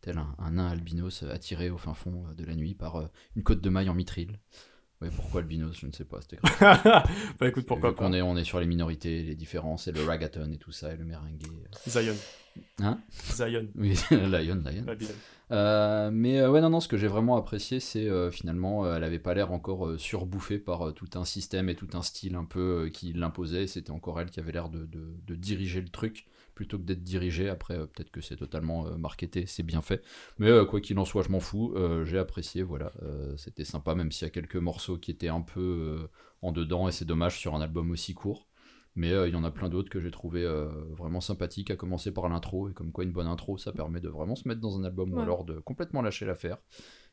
tel 0.00 0.18
un, 0.18 0.34
un 0.38 0.52
nain 0.52 0.68
albinos 0.68 1.24
attiré 1.24 1.70
au 1.70 1.78
fin 1.78 1.94
fond 1.94 2.24
de 2.36 2.44
la 2.44 2.54
nuit 2.54 2.74
par 2.74 3.10
une 3.34 3.42
côte 3.42 3.60
de 3.60 3.70
maille 3.70 3.88
en 3.88 3.94
mitril. 3.94 4.38
Ouais, 5.00 5.10
pourquoi 5.14 5.40
albinos, 5.40 5.76
je 5.76 5.86
ne 5.86 5.92
sais 5.92 6.04
pas, 6.04 6.20
c'était 6.20 6.38
bah 6.60 7.48
écoute, 7.48 7.66
pourquoi 7.66 7.94
pas. 7.94 8.04
qu'on 8.04 8.12
est, 8.12 8.22
on 8.22 8.36
est 8.36 8.44
sur 8.44 8.60
les 8.60 8.66
minorités, 8.66 9.22
les 9.22 9.34
différences, 9.34 9.88
et 9.88 9.92
le 9.92 10.04
ragaton 10.04 10.52
et 10.52 10.58
tout 10.58 10.72
ça, 10.72 10.94
et 10.94 10.96
le 10.96 11.04
merengue. 11.04 11.42
Zion. 11.88 12.14
Hein? 12.78 13.00
Zion. 13.32 13.66
Oui, 13.74 13.98
Lion, 14.10 14.62
Lion. 14.64 14.82
Babylone. 14.84 15.16
Euh, 15.54 16.10
mais 16.12 16.40
euh, 16.40 16.50
ouais, 16.50 16.60
non, 16.60 16.70
non, 16.70 16.80
ce 16.80 16.88
que 16.88 16.96
j'ai 16.96 17.06
vraiment 17.06 17.36
apprécié, 17.36 17.78
c'est 17.80 18.08
euh, 18.08 18.30
finalement, 18.30 18.92
elle 18.92 19.04
avait 19.04 19.20
pas 19.20 19.34
l'air 19.34 19.52
encore 19.52 19.98
surbouffée 20.00 20.58
par 20.58 20.92
tout 20.94 21.08
un 21.14 21.24
système 21.24 21.68
et 21.68 21.76
tout 21.76 21.88
un 21.94 22.02
style 22.02 22.34
un 22.34 22.44
peu 22.44 22.90
qui 22.92 23.12
l'imposait. 23.12 23.66
C'était 23.68 23.92
encore 23.92 24.20
elle 24.20 24.30
qui 24.30 24.40
avait 24.40 24.52
l'air 24.52 24.68
de, 24.68 24.86
de- 24.86 25.34
diriger 25.36 25.80
le 25.80 25.88
truc 25.88 26.26
plutôt 26.54 26.78
que 26.78 26.82
d'être 26.84 27.04
dirigée. 27.04 27.48
Après, 27.48 27.76
peut-être 27.86 28.10
que 28.10 28.20
c'est 28.20 28.36
totalement 28.36 28.84
marketé, 28.98 29.46
c'est 29.46 29.62
bien 29.62 29.80
fait. 29.82 30.02
Mais 30.38 30.50
quoi 30.68 30.80
qu'il 30.80 30.98
en 30.98 31.04
soit, 31.04 31.22
je 31.22 31.28
m'en 31.30 31.40
fous. 31.40 31.74
J'ai 32.04 32.18
apprécié, 32.18 32.62
voilà. 32.62 32.92
C'était 33.36 33.64
sympa, 33.64 33.94
même 33.94 34.12
s'il 34.12 34.26
y 34.26 34.28
a 34.28 34.30
quelques 34.30 34.56
morceaux 34.56 34.96
qui 34.98 35.10
étaient 35.10 35.28
un 35.28 35.40
peu 35.42 36.08
en 36.42 36.52
dedans, 36.52 36.88
et 36.88 36.92
c'est 36.92 37.04
dommage 37.04 37.38
sur 37.38 37.54
un 37.54 37.60
album 37.60 37.90
aussi 37.90 38.14
court. 38.14 38.46
Mais 38.96 39.12
euh, 39.12 39.26
il 39.28 39.34
y 39.34 39.36
en 39.36 39.42
a 39.44 39.50
plein 39.50 39.68
d'autres 39.68 39.90
que 39.90 39.98
j'ai 40.00 40.10
trouvé 40.12 40.44
euh, 40.44 40.68
vraiment 40.90 41.20
sympathiques, 41.20 41.70
à 41.70 41.76
commencer 41.76 42.12
par 42.12 42.28
l'intro, 42.28 42.68
et 42.68 42.72
comme 42.72 42.92
quoi 42.92 43.02
une 43.04 43.12
bonne 43.12 43.26
intro, 43.26 43.58
ça 43.58 43.72
permet 43.72 44.00
de 44.00 44.08
vraiment 44.08 44.36
se 44.36 44.46
mettre 44.46 44.60
dans 44.60 44.78
un 44.78 44.84
album 44.84 45.12
ou 45.12 45.20
alors 45.20 45.44
de 45.44 45.58
complètement 45.58 46.00
lâcher 46.02 46.24
l'affaire. 46.26 46.58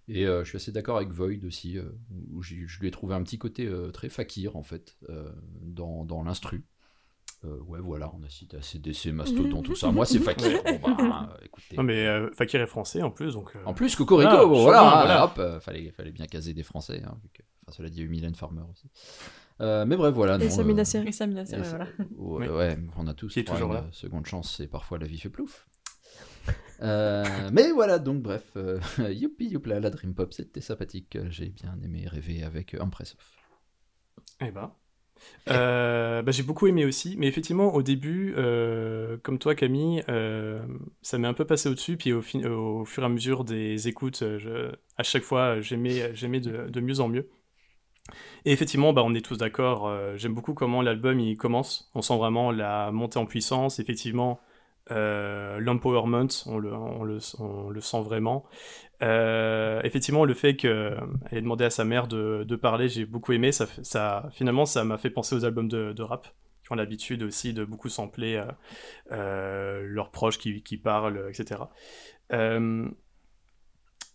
Et 0.07 0.25
euh, 0.27 0.43
je 0.43 0.49
suis 0.49 0.57
assez 0.57 0.71
d'accord 0.71 0.97
avec 0.97 1.09
Void 1.09 1.43
aussi, 1.45 1.77
euh, 1.77 1.83
où 2.31 2.41
je 2.43 2.55
lui 2.55 2.87
ai 2.87 2.91
trouvé 2.91 3.15
un 3.15 3.23
petit 3.23 3.37
côté 3.39 3.65
euh, 3.65 3.91
très 3.91 4.09
fakir 4.09 4.55
en 4.57 4.63
fait, 4.63 4.95
euh, 5.09 5.31
dans, 5.61 6.05
dans 6.05 6.23
l'instru. 6.23 6.65
Euh, 7.43 7.57
ouais, 7.61 7.79
voilà, 7.79 8.11
on 8.15 8.23
a 8.23 8.29
cité 8.29 8.57
ACDC, 8.57 9.07
Mastodon, 9.13 9.63
tout 9.63 9.73
ça. 9.75 9.91
Moi, 9.91 10.05
c'est 10.05 10.19
fakir. 10.19 10.61
Bon, 10.81 10.93
bah, 10.95 11.35
écoutez. 11.43 11.75
Non, 11.75 11.81
mais 11.81 12.05
euh, 12.05 12.29
Fakir 12.33 12.61
est 12.61 12.67
français 12.67 13.01
en 13.01 13.09
plus, 13.09 13.33
donc. 13.33 13.55
euh, 13.55 13.59
En 13.65 13.73
plus, 13.73 13.95
Cocorico, 13.95 14.29
Ah, 14.31 14.45
bon, 14.45 14.61
voilà, 14.61 14.81
voilà. 14.83 15.25
hop, 15.25 15.39
euh, 15.39 15.59
fallait, 15.59 15.89
fallait 15.91 16.11
bien 16.11 16.27
caser 16.27 16.53
des 16.53 16.61
Français. 16.61 17.01
Hein, 17.03 17.17
vu 17.23 17.29
que, 17.33 17.41
enfin, 17.65 17.75
cela 17.77 17.89
dit, 17.89 17.95
il 17.97 17.99
y 18.01 18.03
a 18.03 18.05
eu 18.05 18.09
Mylène 18.09 18.35
Farmer 18.35 18.61
aussi. 18.71 18.87
Euh, 19.61 19.85
mais 19.85 19.95
bref, 19.95 20.13
voilà. 20.13 20.37
Et 20.43 20.49
Samina 20.49 20.81
euh, 20.81 20.85
Seri. 20.85 21.07
Et 21.09 21.11
Samina, 21.11 21.43
voilà. 21.43 21.85
ouais, 21.99 22.07
Oui. 22.17 22.47
ouais, 22.47 22.77
on 22.97 23.07
a 23.07 23.13
tous 23.13 23.31
Qui 23.33 23.39
est 23.41 23.43
toujours 23.43 23.69
une 23.69 23.75
là. 23.75 23.87
seconde 23.91 24.25
chance 24.25 24.59
et 24.59 24.67
parfois 24.67 24.97
la 24.97 25.05
vie 25.05 25.19
fait 25.19 25.29
plouf. 25.29 25.67
Euh, 26.81 27.23
mais 27.53 27.71
voilà, 27.71 27.99
donc 27.99 28.21
bref, 28.23 28.43
euh, 28.55 28.79
youpi 29.11 29.47
youpla, 29.49 29.79
la 29.79 29.89
Dream 29.91 30.15
Pop, 30.15 30.33
c'était 30.33 30.61
sympathique. 30.61 31.17
J'ai 31.29 31.49
bien 31.49 31.77
aimé 31.83 32.05
rêver 32.07 32.43
avec 32.43 32.73
euh, 32.73 32.81
Impressov. 32.81 33.19
Eh 34.43 34.49
ben. 34.51 34.73
Euh, 35.51 36.23
bah, 36.23 36.31
j'ai 36.31 36.41
beaucoup 36.41 36.65
aimé 36.65 36.83
aussi, 36.83 37.15
mais 37.15 37.27
effectivement 37.27 37.71
au 37.75 37.83
début, 37.83 38.33
euh, 38.37 39.17
comme 39.21 39.37
toi 39.37 39.53
Camille, 39.53 40.03
euh, 40.09 40.65
ça 41.03 41.19
m'est 41.19 41.27
un 41.27 41.35
peu 41.35 41.45
passé 41.45 41.69
au-dessus, 41.69 41.95
puis 41.95 42.11
au, 42.11 42.21
fur 42.23 43.03
et 43.03 43.05
à 43.05 43.09
mesure 43.09 43.43
des 43.43 43.87
écoutes, 43.87 44.23
euh, 44.23 44.39
je- 44.39 44.75
à 44.97 45.03
chaque 45.03 45.21
fois 45.21 45.61
j'aimais, 45.61 46.15
j'aimais 46.15 46.39
de, 46.39 46.67
de 46.69 46.79
mieux 46.81 47.01
en 47.01 47.07
mieux. 47.07 47.29
Et 48.45 48.51
effectivement, 48.51 48.93
bah, 48.93 49.03
on 49.05 49.13
est 49.13 49.25
tous 49.25 49.37
d'accord, 49.37 49.87
euh, 49.87 50.15
j'aime 50.17 50.33
beaucoup 50.33 50.53
comment 50.53 50.81
l'album 50.81 51.19
il 51.19 51.37
commence, 51.37 51.89
on 51.95 52.01
sent 52.01 52.17
vraiment 52.17 52.51
la 52.51 52.91
montée 52.91 53.19
en 53.19 53.25
puissance, 53.25 53.79
effectivement 53.79 54.39
euh, 54.89 55.59
l'empowerment, 55.59 56.27
on 56.47 56.57
le, 56.57 57.19
sent 57.19 58.01
vraiment. 58.01 58.45
Euh, 59.01 59.81
effectivement, 59.83 60.25
le 60.25 60.33
fait 60.33 60.55
qu'elle 60.55 60.97
ait 61.31 61.41
demandé 61.41 61.63
à 61.65 61.69
sa 61.69 61.85
mère 61.85 62.07
de, 62.07 62.55
parler, 62.55 62.89
j'ai 62.89 63.05
beaucoup 63.05 63.31
aimé. 63.31 63.51
Ça, 63.51 64.29
finalement, 64.31 64.65
ça 64.65 64.83
m'a 64.83 64.97
fait 64.97 65.09
penser 65.09 65.35
aux 65.35 65.45
albums 65.45 65.69
de, 65.69 66.01
rap, 66.01 66.27
qui 66.63 66.71
ont 66.71 66.75
l'habitude 66.75 67.23
aussi 67.23 67.53
de 67.53 67.63
beaucoup 67.63 67.89
sampler 67.89 68.43
leurs 69.09 70.11
proches 70.11 70.39
qui 70.39 70.77
parlent, 70.77 71.29
etc. 71.29 71.61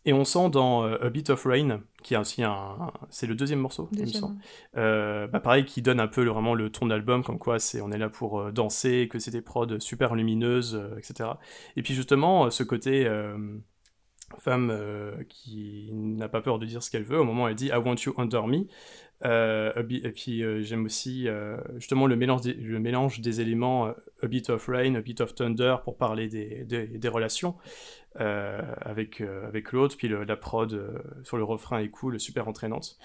Et 0.07 0.12
on 0.14 0.24
sent 0.24 0.48
dans 0.50 0.84
euh, 0.84 0.96
A 1.04 1.11
Bit 1.11 1.30
of 1.30 1.44
Rain, 1.44 1.80
qui 2.02 2.14
est 2.14 2.16
aussi 2.16 2.42
un. 2.42 2.76
C'est 3.11 3.26
le 3.26 3.34
deuxième 3.34 3.59
morceau, 3.59 3.88
il 3.92 3.98
me 4.02 4.07
semble. 4.20 4.36
Euh, 4.76 5.26
bah 5.26 5.40
pareil, 5.40 5.64
qui 5.64 5.82
donne 5.82 6.00
un 6.00 6.07
peu 6.09 6.24
le- 6.24 6.30
vraiment 6.30 6.54
le 6.54 6.70
ton 6.70 6.86
de 6.86 6.90
l'album, 6.90 7.22
comme 7.24 7.38
quoi 7.38 7.59
c'est 7.59 7.80
on 7.80 7.90
est 7.90 7.98
là 7.98 8.09
pour 8.09 8.40
euh, 8.40 8.52
danser, 8.52 9.09
que 9.11 9.18
c'est 9.18 9.32
des 9.32 9.42
prods 9.42 9.78
super 9.80 10.14
lumineuses, 10.14 10.80
etc. 10.96 11.38
Et 11.76 11.82
puis 11.82 11.92
justement, 11.94 12.50
ce 12.50 12.62
côté 12.62 13.04
euh, 13.07 13.36
femme 14.38 14.70
euh, 14.72 15.12
qui 15.28 15.90
n'a 15.92 16.28
pas 16.28 16.40
peur 16.40 16.59
de 16.59 16.66
dire 16.66 16.82
ce 16.82 16.90
qu'elle 16.90 17.04
veut, 17.04 17.18
au 17.20 17.24
moment 17.24 17.44
où 17.44 17.48
elle 17.48 17.54
dit 17.54 17.66
I 17.68 17.76
want 17.76 17.96
you 18.07 18.14
under 18.16 18.46
me. 18.46 18.66
Euh, 19.24 19.72
et 19.76 20.10
puis 20.10 20.42
euh, 20.42 20.62
j'aime 20.62 20.84
aussi 20.84 21.26
euh, 21.26 21.56
justement 21.76 22.06
le 22.06 22.16
mélange, 22.16 23.20
des, 23.20 23.40
éléments 23.40 23.92
A 24.22 24.26
bit 24.26 24.50
of 24.50 24.66
rain, 24.68 24.94
A 24.94 25.00
bit 25.00 25.20
of 25.20 25.34
thunder 25.34 25.76
pour 25.84 25.96
parler 25.96 26.28
des, 26.28 27.08
relations 27.08 27.56
avec, 28.14 29.20
avec 29.20 29.72
l'autre, 29.72 29.96
puis 29.96 30.08
la 30.08 30.36
prod 30.36 31.02
sur 31.22 31.36
le 31.36 31.44
refrain 31.44 31.80
est 31.80 31.88
cool, 31.88 32.18
super 32.20 32.48
entraînante. 32.48 32.98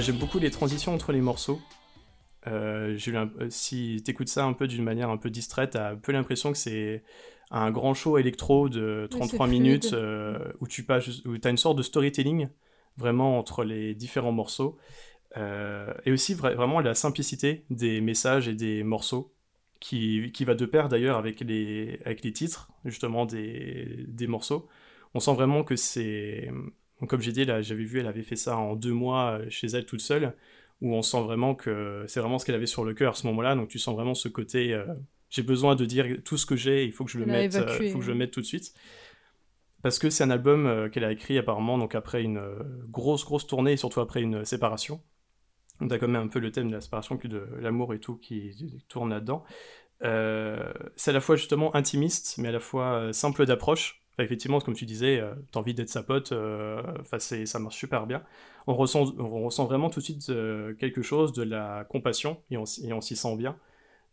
J'aime 0.00 0.16
beaucoup 0.16 0.40
les 0.40 0.50
transitions 0.50 0.92
entre 0.92 1.12
les 1.12 1.20
morceaux. 1.20 1.60
Euh, 2.46 2.94
j'ai 2.96 3.12
eu 3.12 3.16
euh, 3.16 3.26
si 3.50 4.02
t'écoutes 4.04 4.28
ça 4.28 4.44
un 4.44 4.52
peu 4.52 4.66
d'une 4.66 4.84
manière 4.84 5.10
un 5.10 5.16
peu 5.16 5.30
distraite, 5.30 5.70
t'as 5.70 5.92
un 5.92 5.96
peu 5.96 6.12
l'impression 6.12 6.52
que 6.52 6.58
c'est 6.58 7.02
un 7.50 7.70
grand 7.70 7.94
show 7.94 8.18
électro 8.18 8.68
de 8.68 9.06
33 9.10 9.46
c'est 9.46 9.52
minutes 9.52 9.92
euh, 9.92 10.38
où 10.60 10.66
tu 10.68 10.82
passes, 10.84 11.24
où 11.24 11.38
t'as 11.38 11.50
une 11.50 11.56
sorte 11.56 11.78
de 11.78 11.82
storytelling 11.82 12.48
vraiment 12.96 13.38
entre 13.38 13.64
les 13.64 13.94
différents 13.94 14.32
morceaux. 14.32 14.78
Euh, 15.36 15.92
et 16.04 16.12
aussi 16.12 16.34
vra- 16.34 16.54
vraiment 16.54 16.80
la 16.80 16.94
simplicité 16.94 17.64
des 17.70 18.00
messages 18.00 18.48
et 18.48 18.54
des 18.54 18.84
morceaux 18.84 19.32
qui, 19.80 20.30
qui 20.32 20.44
va 20.44 20.54
de 20.54 20.66
pair 20.66 20.88
d'ailleurs 20.88 21.16
avec 21.18 21.40
les, 21.40 21.98
avec 22.04 22.24
les 22.24 22.32
titres 22.32 22.70
justement 22.84 23.26
des, 23.26 24.04
des 24.08 24.26
morceaux. 24.26 24.68
On 25.14 25.20
sent 25.20 25.34
vraiment 25.34 25.64
que 25.64 25.76
c'est... 25.76 26.50
Comme 27.08 27.20
j'ai 27.20 27.32
dit, 27.32 27.44
là, 27.44 27.60
j'avais 27.60 27.84
vu, 27.84 28.00
elle 28.00 28.06
avait 28.06 28.22
fait 28.22 28.36
ça 28.36 28.56
en 28.56 28.76
deux 28.76 28.92
mois 28.92 29.40
chez 29.50 29.66
elle 29.68 29.84
toute 29.84 30.00
seule. 30.00 30.34
Où 30.80 30.94
on 30.94 31.02
sent 31.02 31.22
vraiment 31.22 31.54
que 31.54 32.04
c'est 32.08 32.20
vraiment 32.20 32.38
ce 32.38 32.44
qu'elle 32.44 32.54
avait 32.54 32.66
sur 32.66 32.84
le 32.84 32.94
cœur 32.94 33.12
à 33.12 33.14
ce 33.14 33.26
moment-là. 33.28 33.54
Donc 33.54 33.68
tu 33.68 33.78
sens 33.78 33.94
vraiment 33.94 34.14
ce 34.14 34.28
côté, 34.28 34.72
euh, 34.72 34.84
j'ai 35.30 35.42
besoin 35.42 35.76
de 35.76 35.84
dire 35.84 36.06
tout 36.24 36.36
ce 36.36 36.46
que 36.46 36.56
j'ai, 36.56 36.84
il 36.84 36.92
faut 36.92 37.04
que 37.04 37.10
je 37.10 37.18
le 37.18 37.24
a 37.24 37.26
mette, 37.26 37.54
euh, 37.56 37.90
faut 37.90 37.98
que 37.98 38.04
je 38.04 38.12
le 38.12 38.18
mette 38.18 38.30
tout 38.30 38.40
de 38.40 38.46
suite. 38.46 38.74
Parce 39.82 39.98
que 39.98 40.08
c'est 40.10 40.24
un 40.24 40.30
album 40.30 40.66
euh, 40.66 40.88
qu'elle 40.88 41.04
a 41.04 41.12
écrit 41.12 41.36
apparemment 41.38 41.78
donc 41.78 41.94
après 41.94 42.22
une 42.22 42.40
grosse 42.88 43.24
grosse 43.24 43.46
tournée 43.46 43.72
et 43.72 43.76
surtout 43.76 44.00
après 44.00 44.22
une 44.22 44.44
séparation. 44.44 45.00
Donc 45.80 45.90
t'as 45.90 45.98
quand 45.98 46.08
même 46.08 46.22
un 46.22 46.28
peu 46.28 46.38
le 46.38 46.52
thème 46.52 46.68
de 46.68 46.74
la 46.74 46.80
séparation 46.80 47.16
puis 47.16 47.28
de 47.28 47.46
l'amour 47.60 47.94
et 47.94 47.98
tout 47.98 48.16
qui 48.16 48.84
tourne 48.88 49.10
là-dedans. 49.10 49.44
C'est 50.00 51.10
à 51.10 51.12
la 51.12 51.20
fois 51.20 51.36
justement 51.36 51.74
intimiste 51.74 52.36
mais 52.38 52.48
à 52.48 52.52
la 52.52 52.60
fois 52.60 53.12
simple 53.12 53.46
d'approche. 53.46 54.03
Effectivement, 54.18 54.60
comme 54.60 54.74
tu 54.74 54.84
disais, 54.84 55.18
euh, 55.18 55.34
t'as 55.50 55.58
envie 55.58 55.74
d'être 55.74 55.88
sa 55.88 56.04
pote, 56.04 56.30
euh, 56.32 56.80
ça 57.18 57.58
marche 57.58 57.76
super 57.76 58.06
bien. 58.06 58.22
On 58.66 58.74
ressent, 58.74 59.12
on 59.18 59.44
ressent 59.44 59.66
vraiment 59.66 59.90
tout 59.90 59.98
de 60.00 60.04
suite 60.04 60.30
euh, 60.30 60.74
quelque 60.74 61.02
chose, 61.02 61.32
de 61.32 61.42
la 61.42 61.84
compassion, 61.88 62.40
et 62.50 62.56
on, 62.56 62.64
s'y 62.64 63.16
sent 63.16 63.36
bien. 63.36 63.56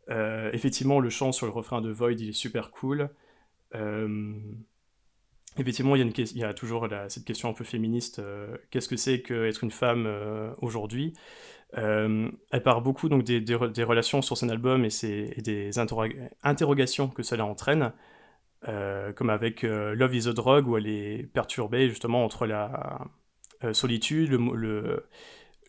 Euh, 0.10 0.50
effectivement, 0.54 1.00
le 1.00 1.10
chant 1.10 1.32
sur 1.32 1.46
le 1.46 1.52
refrain 1.52 1.82
de 1.82 1.92
Void, 1.92 2.14
il 2.14 2.30
est 2.30 2.34
super 2.34 2.72
cool. 2.72 3.12
Euh, 3.76 4.34
effectivement, 5.58 5.96
il 5.96 6.12
y 6.36 6.44
a, 6.44 6.54
toujours 6.56 6.88
cette 7.08 7.26
question 7.26 7.50
un 7.50 7.54
peu 7.54 7.64
féministe. 7.64 8.24
Qu'est-ce 8.72 8.90
que 8.90 8.98
c'est 8.98 9.22
qu'être 9.22 9.64
une 9.64 9.72
femme 9.72 10.10
aujourd'hui? 10.62 11.14
Elle 11.74 12.64
part 12.64 12.82
beaucoup 12.82 13.08
donc 13.08 13.24
des, 13.24 13.40
des 13.40 13.56
re- 13.56 13.72
des 13.72 13.84
relations 13.84 14.24
sur 14.24 14.36
son 14.36 14.50
album 14.50 14.84
et, 14.84 15.42
des 15.42 15.78
interro- 15.78 16.12
interrogations 16.42 17.08
que 17.08 17.22
cela 17.22 17.46
entraîne. 17.46 17.94
Euh, 18.68 19.12
comme 19.14 19.32
avec 19.32 19.64
euh, 19.64 19.96
Love 19.96 20.16
is 20.16 20.28
a 20.28 20.34
Drug, 20.34 20.68
où 20.68 20.78
elle 20.78 20.88
est 20.88 21.24
perturbée 21.34 21.90
justement 21.90 22.24
entre 22.24 22.46
la 22.46 23.02
euh, 23.64 23.74
solitude, 23.74 24.30
le, 24.30 24.38
mo- 24.38 24.56
le, 24.56 25.08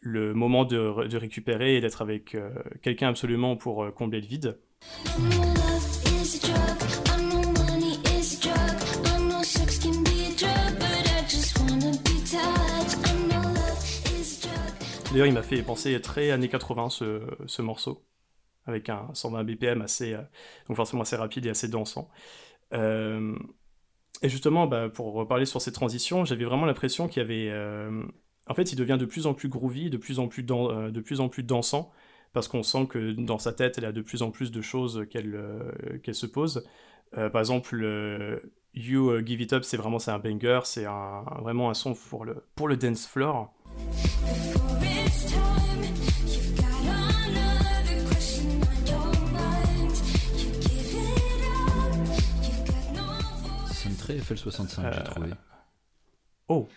le 0.03 0.35
moment 0.35 0.65
de, 0.65 0.79
re- 0.79 1.09
de 1.09 1.17
récupérer 1.17 1.77
et 1.77 1.81
d'être 1.81 2.03
avec 2.03 2.37
quelqu'un 2.83 3.09
absolument 3.09 3.57
pour 3.57 3.93
combler 3.95 4.21
le 4.21 4.27
vide. 4.27 4.59
D'ailleurs, 15.13 15.27
il 15.27 15.35
m'a 15.35 15.43
fait 15.43 15.63
penser 15.63 16.01
très 16.01 16.31
années 16.31 16.49
80 16.49 16.89
ce, 16.91 17.21
ce 17.47 17.61
morceau, 17.63 18.03
avec 18.65 18.89
un 18.89 19.09
120 19.13 19.45
BPM 19.45 19.83
assez, 19.83 20.17
donc 20.69 20.77
forcément 20.77 21.03
assez 21.03 21.17
rapide 21.17 21.47
et 21.47 21.51
assez 21.51 21.69
dansant. 21.69 22.09
Euh, 22.73 23.37
et 24.23 24.29
justement, 24.29 24.67
bah, 24.67 24.89
pour 24.89 25.13
reparler 25.15 25.47
sur 25.47 25.61
ces 25.61 25.73
transitions, 25.73 26.25
j'avais 26.25 26.45
vraiment 26.45 26.65
l'impression 26.65 27.09
qu'il 27.09 27.23
y 27.23 27.25
avait, 27.25 27.49
euh, 27.51 28.03
en 28.47 28.55
fait, 28.55 28.73
il 28.73 28.77
devient 28.77 28.97
de 28.99 29.05
plus 29.05 29.27
en 29.27 29.35
plus 29.35 29.49
groovy, 29.49 29.91
de 29.91 29.97
plus 29.97 30.21
en 30.21 30.29
plus, 30.29 30.47
euh, 30.51 30.91
de 30.91 31.01
plus 31.01 31.21
en 31.21 31.29
plus 31.29 31.43
dansant, 31.43 31.91
parce 32.33 32.47
qu'on 32.47 32.63
sent 32.63 32.87
que 32.87 33.13
dans 33.13 33.39
sa 33.39 33.53
tête, 33.53 33.79
elle 33.79 33.85
a 33.85 33.93
de 33.93 34.01
plus 34.01 34.23
en 34.23 34.31
plus 34.31 34.53
de 34.53 34.61
choses 34.63 35.07
qu'elle 35.11 35.35
euh, 35.35 36.13
se 36.13 36.27
pose. 36.27 36.65
Par 37.15 37.41
exemple, 37.41 37.77
le 37.77 38.55
You 38.73 39.21
Give 39.27 39.43
It 39.43 39.53
Up, 39.53 39.65
c'est 39.65 39.77
vraiment 39.77 39.99
un 40.07 40.19
banger, 40.19 40.61
c'est 40.65 40.87
un, 40.87 41.25
vraiment 41.43 41.69
un 41.69 41.75
son 41.75 41.93
pour 41.93 42.25
le, 42.25 42.43
pour 42.55 42.69
le 42.69 42.79
dance 42.79 43.07
floor. 43.07 43.53
Sonne 54.37 54.67
très 54.67 54.83
FL65, 54.83 54.93
j'ai 54.93 55.01
Euh, 55.01 55.05
trouvé. 55.05 55.31
Oh 56.49 56.69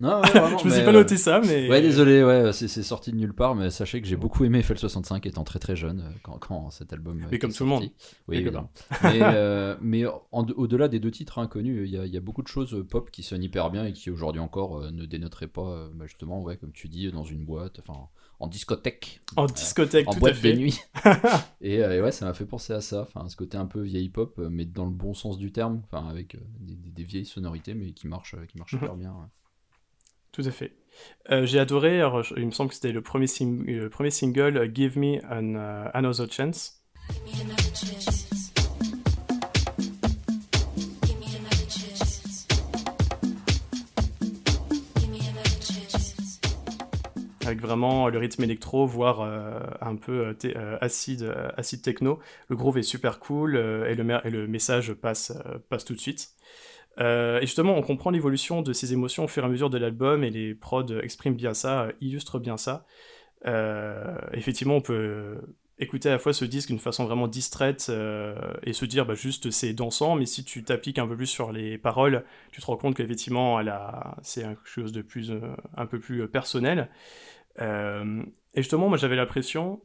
Non, 0.00 0.20
ouais, 0.20 0.28
vraiment, 0.30 0.58
Je 0.58 0.64
me 0.66 0.70
suis 0.70 0.82
pas 0.82 0.90
euh, 0.90 0.92
noté 0.92 1.16
ça, 1.16 1.40
mais. 1.40 1.68
Ouais, 1.70 1.80
désolé, 1.80 2.24
ouais, 2.24 2.52
c'est 2.52 2.68
sorti 2.82 3.12
de 3.12 3.16
nulle 3.16 3.32
part, 3.34 3.54
mais 3.54 3.70
sachez 3.70 4.00
que 4.02 4.08
j'ai 4.08 4.16
beaucoup 4.16 4.44
aimé 4.44 4.60
FL65 4.60 5.26
étant 5.28 5.44
très 5.44 5.58
très 5.60 5.76
jeune 5.76 6.00
euh, 6.00 6.18
quand, 6.22 6.38
quand 6.38 6.70
cet 6.70 6.92
album. 6.92 7.18
Mais 7.30 7.38
comme 7.38 7.50
était 7.50 7.58
tout 7.58 7.64
le 7.64 7.70
monde. 7.70 7.82
sorti. 7.82 8.16
Oui, 8.26 8.44
mais 9.02 9.20
euh, 9.22 9.76
mais 9.80 10.04
au-delà 10.32 10.88
des 10.88 10.98
deux 10.98 11.10
titres 11.12 11.38
inconnus, 11.38 11.82
il 11.88 11.94
y, 11.94 11.98
a- 11.98 12.04
il 12.06 12.12
y 12.12 12.16
a 12.16 12.20
beaucoup 12.20 12.42
de 12.42 12.48
choses 12.48 12.84
pop 12.90 13.10
qui 13.10 13.22
sonnent 13.22 13.44
hyper 13.44 13.70
bien 13.70 13.84
et 13.84 13.92
qui 13.92 14.10
aujourd'hui 14.10 14.40
encore 14.40 14.78
euh, 14.78 14.90
ne 14.90 15.04
dénoteraient 15.06 15.46
pas, 15.46 15.88
bah, 15.94 16.06
justement, 16.06 16.42
ouais, 16.42 16.56
comme 16.56 16.72
tu 16.72 16.88
dis, 16.88 17.10
dans 17.12 17.24
une 17.24 17.44
boîte, 17.44 17.78
enfin 17.78 18.08
en 18.42 18.48
discothèque. 18.48 19.20
En 19.36 19.44
Euh, 19.44 19.46
discothèque, 19.46 20.08
en 20.08 20.12
tout 20.14 20.20
boîte 20.20 20.32
à 20.32 20.36
fait. 20.36 20.52
de 20.52 20.58
nuit. 20.58 20.80
et, 21.60 21.82
euh, 21.82 21.96
et 21.96 22.00
ouais, 22.02 22.12
ça 22.12 22.26
m'a 22.26 22.34
fait 22.34 22.44
penser 22.44 22.72
à 22.72 22.80
ça, 22.80 23.02
enfin 23.02 23.28
ce 23.28 23.36
côté 23.36 23.56
un 23.56 23.66
peu 23.66 23.80
vieille 23.80 24.08
pop, 24.08 24.34
euh, 24.38 24.48
mais 24.50 24.64
dans 24.64 24.84
le 24.84 24.90
bon 24.90 25.14
sens 25.14 25.38
du 25.38 25.52
terme, 25.52 25.80
enfin 25.90 26.08
avec 26.08 26.36
des, 26.60 26.74
des- 26.74 26.90
des 26.90 27.02
vieilles 27.04 27.24
sonorités, 27.26 27.74
mais 27.74 27.92
qui 27.92 28.08
marchent, 28.08 28.34
qui 28.48 28.58
marchent 28.58 28.74
Mhm. 28.74 28.80
super 28.80 28.94
bien. 28.96 29.10
ouais. 29.12 29.26
Tout 30.32 30.42
à 30.44 30.50
fait. 30.50 30.74
Euh, 31.30 31.46
J'ai 31.46 31.58
adoré, 31.58 31.98
alors, 32.00 32.22
il 32.36 32.46
me 32.46 32.50
semble 32.50 32.70
que 32.70 32.74
c'était 32.74 32.92
le 32.92 33.02
premier, 33.02 33.26
sing- 33.26 33.64
le 33.64 33.88
premier 33.90 34.10
single, 34.10 34.70
Give 34.74 34.98
Me 34.98 35.18
an, 35.26 35.54
Another 35.94 36.26
Chance. 36.30 36.80
Avec 47.52 47.60
vraiment 47.60 48.08
le 48.08 48.16
rythme 48.16 48.44
électro, 48.44 48.86
voire 48.86 49.20
euh, 49.20 49.60
un 49.82 49.96
peu 49.96 50.28
euh, 50.28 50.34
euh, 50.56 50.78
acide, 50.80 51.24
euh, 51.24 51.50
acide 51.58 51.82
techno. 51.82 52.18
Le 52.48 52.56
groove 52.56 52.78
est 52.78 52.82
super 52.82 53.18
cool 53.18 53.56
euh, 53.56 53.90
et, 53.90 53.94
le 53.94 54.46
message 54.46 54.94
passe, 54.94 55.34
euh, 55.44 55.58
passe 55.68 55.84
tout 55.84 55.92
de 55.92 56.00
suite. 56.00 56.30
Euh, 56.98 57.40
et 57.40 57.42
justement, 57.42 57.76
on 57.76 57.82
comprend 57.82 58.08
l'évolution 58.08 58.62
de 58.62 58.72
ces 58.72 58.94
émotions 58.94 59.24
au 59.24 59.28
fur 59.28 59.42
et 59.42 59.46
à 59.46 59.50
mesure 59.50 59.68
de 59.68 59.76
l'album 59.76 60.24
et 60.24 60.30
les 60.30 60.54
prods 60.54 60.98
expriment 61.02 61.36
bien 61.36 61.52
ça, 61.52 61.82
euh, 61.82 61.92
illustrent 62.00 62.38
bien 62.38 62.56
ça. 62.56 62.86
Euh, 63.44 64.16
effectivement, 64.32 64.76
on 64.76 64.80
peut 64.80 65.36
écouter 65.82 66.08
à 66.08 66.12
la 66.12 66.18
fois 66.18 66.32
ce 66.32 66.44
disque 66.44 66.68
d'une 66.68 66.78
façon 66.78 67.04
vraiment 67.04 67.28
distraite 67.28 67.86
euh, 67.88 68.34
et 68.62 68.72
se 68.72 68.84
dire 68.84 69.06
bah, 69.06 69.14
juste 69.14 69.50
c'est 69.50 69.72
dansant, 69.72 70.14
mais 70.14 70.26
si 70.26 70.44
tu 70.44 70.62
t'appliques 70.62 70.98
un 70.98 71.06
peu 71.06 71.16
plus 71.16 71.26
sur 71.26 71.52
les 71.52 71.78
paroles, 71.78 72.24
tu 72.52 72.60
te 72.60 72.66
rends 72.66 72.76
compte 72.76 72.96
qu'effectivement 72.96 73.60
c'est 74.22 74.42
quelque 74.42 74.60
chose 74.64 74.92
de 74.92 75.02
plus, 75.02 75.30
euh, 75.30 75.40
un 75.76 75.86
peu 75.86 75.98
plus 75.98 76.22
euh, 76.22 76.28
personnel. 76.28 76.88
Euh, 77.60 78.22
et 78.54 78.62
justement, 78.62 78.88
moi 78.88 78.98
j'avais 78.98 79.16
l'impression, 79.16 79.82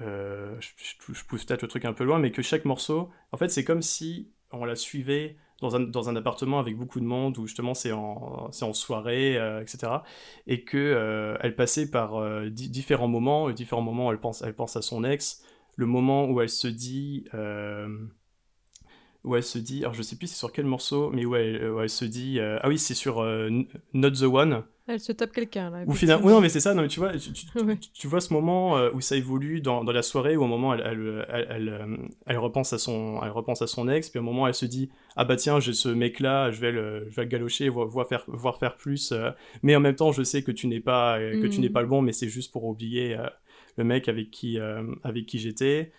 euh, 0.00 0.56
je, 0.60 0.68
je- 0.78 1.24
pousse 1.24 1.44
peut-être 1.44 1.62
le 1.62 1.68
truc 1.68 1.84
un 1.84 1.92
peu 1.92 2.04
loin, 2.04 2.18
mais 2.18 2.30
que 2.32 2.42
chaque 2.42 2.64
morceau, 2.64 3.10
en 3.32 3.36
fait, 3.36 3.48
c'est 3.48 3.64
comme 3.64 3.82
si 3.82 4.30
on 4.50 4.64
la 4.64 4.76
suivait 4.76 5.36
dans 5.60 5.76
un, 5.76 6.16
appartement 6.16 6.58
avec 6.58 6.76
beaucoup 6.76 6.98
de 7.00 7.04
monde, 7.04 7.38
où 7.38 7.46
justement 7.46 7.72
c'est 7.74 7.92
en, 7.92 8.50
soirée, 8.74 9.38
euh, 9.38 9.62
etc. 9.62 10.02
Et 10.48 10.64
que 10.64 10.76
euh, 10.78 11.36
elle 11.40 11.54
passait 11.54 11.90
par 11.90 12.16
euh, 12.16 12.48
di- 12.50 12.68
différents 12.68 13.06
moments, 13.08 13.50
différents 13.50 13.82
moments 13.82 14.10
elle 14.10 14.18
pense, 14.18 14.42
elle 14.42 14.54
pense 14.54 14.76
à 14.76 14.82
son 14.82 15.04
ex, 15.04 15.42
le 15.76 15.86
moment 15.86 16.26
où 16.26 16.40
elle 16.40 16.48
se 16.50 16.68
dit... 16.68 17.26
euh, 19.24 19.28
où 19.28 19.36
elle 19.36 19.42
se 19.42 19.58
dit, 19.58 19.80
alors 19.80 19.94
je 19.94 20.02
sais 20.02 20.16
plus 20.16 20.26
c'est 20.26 20.36
sur 20.36 20.52
quel 20.52 20.66
morceau, 20.66 21.10
mais 21.10 21.24
où 21.24 21.34
elle, 21.36 21.70
où 21.70 21.80
elle 21.80 21.88
se 21.90 22.04
dit, 22.04 22.38
euh, 22.40 22.58
ah 22.62 22.68
oui 22.68 22.78
c'est 22.78 22.94
sur 22.94 23.20
euh, 23.20 23.48
Not 23.94 24.10
the 24.12 24.22
One, 24.22 24.64
Elle 24.88 24.98
se 25.00 25.12
tape 25.12 25.32
quelqu'un 25.32 25.70
là. 25.70 25.84
ou 25.86 25.92
finalement, 25.94 26.26
oui, 26.26 26.32
non, 26.32 26.40
mais 26.40 26.48
c'est 26.48 26.58
ça, 26.60 26.74
non, 26.74 26.82
mais 26.82 26.88
tu 26.88 26.98
vois, 26.98 27.16
tu, 27.16 27.32
tu- 27.32 27.46
Ouais. 27.64 27.76
tu- 27.76 27.90
tu 27.92 28.06
vois 28.08 28.20
ce 28.20 28.32
moment 28.32 28.76
euh, 28.76 28.90
où 28.94 29.00
ça 29.00 29.16
évolue 29.16 29.60
dans, 29.60 29.84
dans 29.84 29.92
la 29.92 30.02
soirée, 30.02 30.36
où 30.36 30.42
au 30.42 30.46
moment 30.48 30.74
elle, 30.74 30.82
elle, 30.84 31.26
elle, 31.28 31.46
elle, 31.50 31.68
euh, 31.68 31.96
elle 32.26 32.38
repense 32.38 32.72
à 32.72 32.78
son, 32.78 33.20
elle 33.22 33.30
repense 33.30 33.62
à 33.62 33.66
son 33.68 33.88
ex, 33.88 34.10
puis 34.10 34.18
au 34.18 34.22
moment 34.24 34.46
elle 34.48 34.54
se 34.54 34.66
dit, 34.66 34.90
ah 35.16 35.24
bah 35.24 35.36
tiens, 35.36 35.60
j'ai 35.60 35.72
ce 35.72 35.88
mec-là, 35.88 36.50
je 36.50 36.60
vais 36.60 36.72
le, 36.72 37.06
je 37.08 37.14
vais 37.16 37.22
le 37.22 37.28
galocher, 37.28 37.68
voir, 37.68 37.86
voir 37.86 38.08
faire, 38.08 38.24
voir 38.26 38.58
faire 38.58 38.74
plus, 38.76 39.12
euh, 39.12 39.30
mais 39.62 39.76
en 39.76 39.80
même 39.80 39.94
temps, 39.94 40.10
je 40.12 40.22
sais 40.24 40.42
que 40.42 40.50
tu 40.50 40.66
n'es 40.66 40.80
pas, 40.80 41.18
euh, 41.18 41.40
que 41.40 41.46
tu 41.46 41.60
n'es 41.60 41.70
pas 41.70 41.82
le 41.82 41.88
bon, 41.88 42.02
mais 42.02 42.12
c'est 42.12 42.28
juste 42.28 42.52
pour 42.52 42.64
oublier 42.64 43.16
euh, 43.16 43.26
le 43.76 43.84
mec 43.84 44.08
avec 44.08 44.30
qui, 44.32 44.58
euh, 44.58 44.82
avec 45.04 45.26
qui 45.26 45.38
j'étais. 45.38 45.92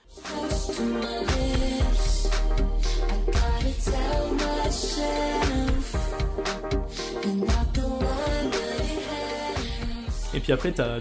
Et 10.36 10.40
puis 10.40 10.52
après, 10.52 10.72
t'as 10.72 11.00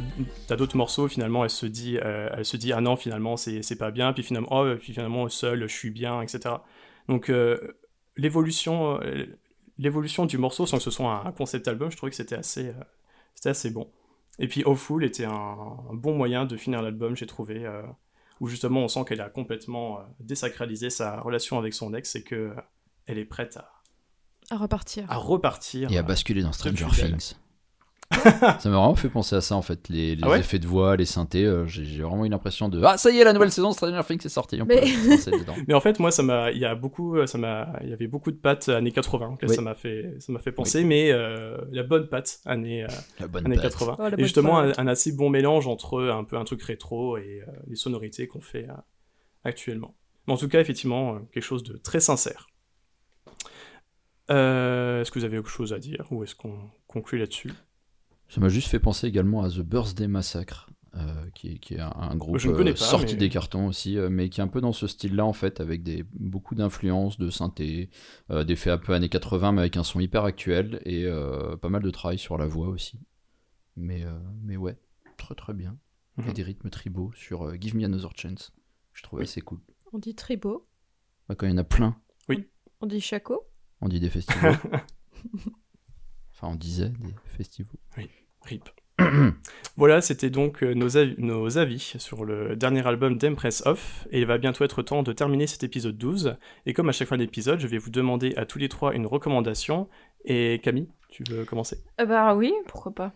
as, 0.50 0.56
d'autres 0.56 0.76
morceaux, 0.76 1.08
finalement, 1.08 1.42
elle 1.42 1.50
se 1.50 1.64
dit, 1.64 1.96
euh, 1.96 2.28
elle 2.36 2.44
se 2.44 2.58
dit 2.58 2.72
ah 2.72 2.82
non, 2.82 2.96
finalement, 2.96 3.36
c'est 3.38 3.78
pas 3.78 3.90
bien, 3.90 4.12
puis 4.12 4.22
finalement, 4.22 4.48
oh, 4.50 4.76
puis 4.78 4.92
finalement, 4.92 5.28
seul, 5.28 5.62
je 5.62 5.74
suis 5.74 5.90
bien, 5.90 6.20
etc. 6.20 6.56
Donc, 7.08 7.30
euh, 7.30 7.78
l'évolution 8.16 9.00
euh, 9.00 9.24
l'évolution 9.78 10.26
du 10.26 10.36
morceau, 10.36 10.66
sans 10.66 10.76
que 10.76 10.82
ce 10.82 10.90
soit 10.90 11.26
un, 11.26 11.32
concept 11.32 11.66
album, 11.66 11.90
je 11.90 11.96
trouvais 11.96 12.10
que 12.10 12.16
c'était 12.16 12.36
assez, 12.36 12.72
c'était 13.34 13.48
assez 13.48 13.70
bon. 13.70 13.90
Et 14.38 14.48
puis, 14.48 14.64
Awful 14.64 15.02
était 15.04 15.24
un, 15.24 15.32
un 15.32 15.94
bon 15.94 16.14
moyen 16.14 16.44
de 16.44 16.56
finir 16.56 16.82
l'album, 16.82 17.16
j'ai 17.16 17.26
trouvé, 17.26 17.66
où 18.40 18.48
justement, 18.48 18.80
on 18.80 18.88
sent 18.88 19.04
qu'elle 19.08 19.22
a 19.22 19.30
complètement 19.30 20.00
désacralisé 20.20 20.90
sa 20.90 21.20
relation 21.20 21.58
avec 21.58 21.72
son 21.72 21.94
ex 21.94 22.16
et 22.16 22.22
que 22.22 22.54
elle 23.07 23.18
est 23.18 23.24
prête 23.24 23.57
à, 23.57 23.70
À 24.50 24.57
repartir. 24.59 25.05
à 25.11 25.16
repartir. 25.16 25.90
Et 25.92 25.98
à 25.98 26.03
basculer 26.03 26.42
dans 26.42 26.53
Stranger. 26.53 26.86
Things. 26.92 27.34
Ça 28.12 28.68
m'a 28.68 28.76
vraiment 28.76 28.94
fait 28.94 29.09
penser 29.09 29.34
à 29.36 29.40
ça 29.40 29.57
en 29.57 29.62
fait, 29.62 29.88
les, 29.88 30.14
les 30.16 30.20
Ah 30.22 30.28
ouais 30.28 30.40
effets 30.40 30.59
de 30.59 30.66
voix, 30.66 30.96
les 30.96 31.07
synthés. 31.07 31.46
euh, 31.46 31.66
j'ai 31.66 32.03
vraiment 32.03 32.26
eu 32.26 32.28
l'impression 32.28 32.68
de 32.68 32.82
ah 32.84 32.98
ça 32.98 33.11
y 33.11 33.18
est 33.18 33.24
la 33.24 33.32
nouvelle 33.32 33.50
saison 33.50 33.70
de 33.70 33.74
Stranger 33.74 34.03
Things 34.07 34.20
est 34.26 34.28
sortie. 34.28 34.61
On 34.61 34.66
Mais- 35.66 35.72
en 35.72 35.80
fait, 35.80 35.98
moi, 35.98 36.11
ça 36.11 36.22
m'a, 36.22 36.50
il 36.50 36.59
y 36.59 36.66
a 36.66 36.74
beaucoup, 36.74 37.16
euh, 37.16 37.26
ça 37.26 37.38
m'a, 37.38 37.72
il 37.82 37.88
y 37.88 37.92
avait 37.94 38.09
beaucoup 38.09 38.30
de 38.30 38.36
pattes 38.36 38.68
années 38.68 38.92
80. 38.92 39.28
auxquelles 39.28 39.48
Oui. 39.48 39.55
Ça 39.57 39.62
m'a 39.62 39.74
fait, 39.74 40.14
ça 40.20 40.30
m'a 40.30 40.40
fait 40.40 40.53
penser, 40.53 40.84
mais 40.84 41.11
euh, 41.11 41.57
la 41.70 41.84
bonne 41.84 42.07
patte 42.07 42.40
années, 42.44 42.84
euh, 42.84 42.88
La 43.18 43.28
bonne 43.28 43.46
années 43.46 43.57
patte. 43.57 43.72
80. 43.72 43.96
Oh, 43.98 44.03
la 44.11 44.18
et 44.18 44.22
justement, 44.22 44.59
un, 44.59 44.72
un 44.76 44.86
assez 44.88 45.12
bon 45.12 45.30
mélange 45.30 45.66
entre 45.66 46.03
un 46.03 46.24
peu 46.24 46.36
un 46.36 46.44
truc 46.44 46.62
rétro 46.64 47.16
et 47.16 47.42
euh, 47.48 47.50
les 47.66 47.76
sonorités 47.76 48.26
qu'on 48.28 48.42
fait 48.42 48.68
euh, 48.68 48.74
actuellement. 49.44 49.94
Mais 50.26 50.34
en 50.34 50.36
tout 50.36 50.48
cas, 50.48 50.61
effectivement, 50.61 51.18
quelque 51.32 51.42
chose 51.44 51.62
de 51.62 51.78
très 51.78 52.00
sincère. 52.00 52.46
Euh, 54.30 55.00
est-ce 55.02 55.10
que 55.10 55.18
vous 55.18 55.24
avez 55.24 55.38
autre 55.38 55.48
chose 55.50 55.72
à 55.72 55.78
dire 55.78 56.06
ou 56.10 56.22
est-ce 56.22 56.34
qu'on 56.34 56.70
conclut 56.86 57.18
là-dessus? 57.18 57.50
Ça 58.28 58.40
m'a 58.40 58.48
juste 58.48 58.68
fait 58.68 58.78
penser 58.78 59.06
également 59.06 59.42
à 59.42 59.50
The 59.50 59.58
Birthday 59.60 60.06
Massacre, 60.08 60.70
euh, 60.94 61.28
qui, 61.34 61.52
est, 61.54 61.58
qui 61.58 61.74
est 61.74 61.80
un, 61.80 61.92
un 61.94 62.16
groupe 62.16 62.36
euh, 62.44 62.64
pas, 62.64 62.76
sorti 62.76 63.14
mais- 63.14 63.18
des 63.18 63.28
cartons 63.28 63.66
aussi, 63.66 63.96
mais 64.10 64.28
qui 64.30 64.40
est 64.40 64.44
un 64.44 64.48
peu 64.48 64.60
dans 64.60 64.72
ce 64.72 64.86
style-là 64.86 65.26
en 65.26 65.32
fait, 65.34 65.60
avec 65.60 65.82
des, 65.82 66.04
beaucoup 66.14 66.54
d'influences, 66.54 67.18
de 67.18 67.28
synthé, 67.30 67.90
euh, 68.30 68.44
d'effets 68.44 68.70
un 68.70 68.78
peu 68.78 68.94
années 68.94 69.08
80, 69.10 69.52
mais 69.52 69.60
avec 69.62 69.76
un 69.76 69.82
son 69.84 70.00
hyper 70.00 70.24
actuel 70.24 70.80
et 70.84 71.04
euh, 71.04 71.56
pas 71.56 71.68
mal 71.68 71.82
de 71.82 71.90
travail 71.90 72.18
sur 72.18 72.38
la 72.38 72.46
voix 72.46 72.68
aussi. 72.68 73.00
Mais, 73.76 74.04
euh, 74.04 74.18
mais 74.42 74.56
ouais, 74.56 74.78
très 75.18 75.34
très 75.34 75.52
bien. 75.52 75.76
Mhm. 76.18 76.28
Et 76.30 76.32
des 76.32 76.42
rythmes 76.42 76.70
tribaux 76.70 77.10
sur 77.14 77.42
euh, 77.48 77.54
Give 77.60 77.74
Me 77.76 77.84
Another 77.84 78.12
Chance. 78.16 78.52
Je 78.92 79.02
trouvais 79.02 79.22
Oui. 79.22 79.28
assez 79.28 79.40
cool. 79.40 79.60
On 79.94 79.98
dit 79.98 80.14
tribo, 80.14 80.66
Bah, 81.28 81.34
quand 81.34 81.46
il 81.46 81.50
y 81.50 81.54
en 81.54 81.58
a 81.58 81.64
plein, 81.64 81.96
on 82.80 82.86
dit 82.86 83.00
chaco. 83.00 83.46
On 83.82 83.88
dit 83.88 84.00
des 84.00 84.08
festivals. 84.08 84.58
enfin, 86.32 86.48
on 86.48 86.54
disait 86.54 86.88
des 86.88 87.14
festivals. 87.36 87.76
Rip. 88.44 88.68
voilà, 89.76 90.00
c'était 90.00 90.30
donc 90.30 90.62
euh, 90.62 90.74
nos, 90.74 90.96
avis, 90.96 91.14
nos 91.18 91.58
avis 91.58 91.94
sur 91.98 92.24
le 92.24 92.56
dernier 92.56 92.86
album 92.86 93.18
d'Empress 93.18 93.62
Off, 93.66 94.06
et 94.10 94.20
il 94.20 94.26
va 94.26 94.38
bientôt 94.38 94.64
être 94.64 94.82
temps 94.82 95.02
de 95.02 95.12
terminer 95.12 95.46
cet 95.46 95.64
épisode 95.64 95.98
12. 95.98 96.36
Et 96.66 96.72
comme 96.72 96.88
à 96.88 96.92
chaque 96.92 97.08
fin 97.08 97.16
d'épisode, 97.16 97.58
je 97.58 97.66
vais 97.66 97.78
vous 97.78 97.90
demander 97.90 98.34
à 98.36 98.46
tous 98.46 98.58
les 98.58 98.68
trois 98.68 98.94
une 98.94 99.06
recommandation. 99.06 99.88
Et 100.24 100.60
Camille, 100.62 100.88
tu 101.10 101.24
veux 101.28 101.44
commencer? 101.44 101.82
Euh, 102.00 102.06
bah 102.06 102.34
oui, 102.34 102.52
pourquoi 102.66 102.94
pas. 102.94 103.12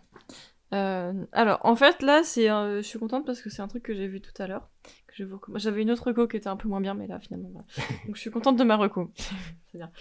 Euh, 0.73 1.13
alors, 1.31 1.59
en 1.63 1.75
fait, 1.75 2.01
là, 2.01 2.23
c'est, 2.23 2.49
euh, 2.49 2.77
je 2.77 2.87
suis 2.87 2.99
contente 2.99 3.25
parce 3.25 3.41
que 3.41 3.49
c'est 3.49 3.61
un 3.61 3.67
truc 3.67 3.83
que 3.83 3.93
j'ai 3.93 4.07
vu 4.07 4.21
tout 4.21 4.41
à 4.41 4.47
l'heure. 4.47 4.69
Je 5.17 5.23
vous. 5.23 5.41
J'avais 5.55 5.81
une 5.81 5.89
autre 5.89 6.05
reco 6.05 6.27
qui 6.27 6.37
était 6.37 6.47
un 6.47 6.55
peu 6.55 6.67
moins 6.69 6.79
bien, 6.79 6.93
mais 6.93 7.07
là, 7.07 7.19
finalement, 7.19 7.49
voilà. 7.49 7.65
Donc, 8.05 8.15
je 8.15 8.21
suis 8.21 8.29
contente 8.29 8.55
de 8.55 8.63
ma 8.63 8.75
reco. 8.75 9.11
bien. 9.73 9.91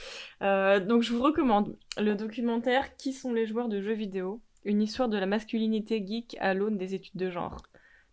Euh, 0.42 0.78
donc, 0.78 1.02
je 1.02 1.12
vous 1.14 1.22
recommande 1.22 1.76
le 1.96 2.14
documentaire 2.14 2.96
Qui 2.96 3.14
sont 3.14 3.32
les 3.32 3.46
joueurs 3.46 3.68
de 3.68 3.80
jeux 3.80 3.94
vidéo? 3.94 4.42
Une 4.64 4.82
histoire 4.82 5.08
de 5.08 5.16
la 5.16 5.26
masculinité 5.26 6.04
geek 6.06 6.36
à 6.38 6.52
l'aune 6.52 6.76
des 6.76 6.94
études 6.94 7.16
de 7.16 7.30
genre. 7.30 7.62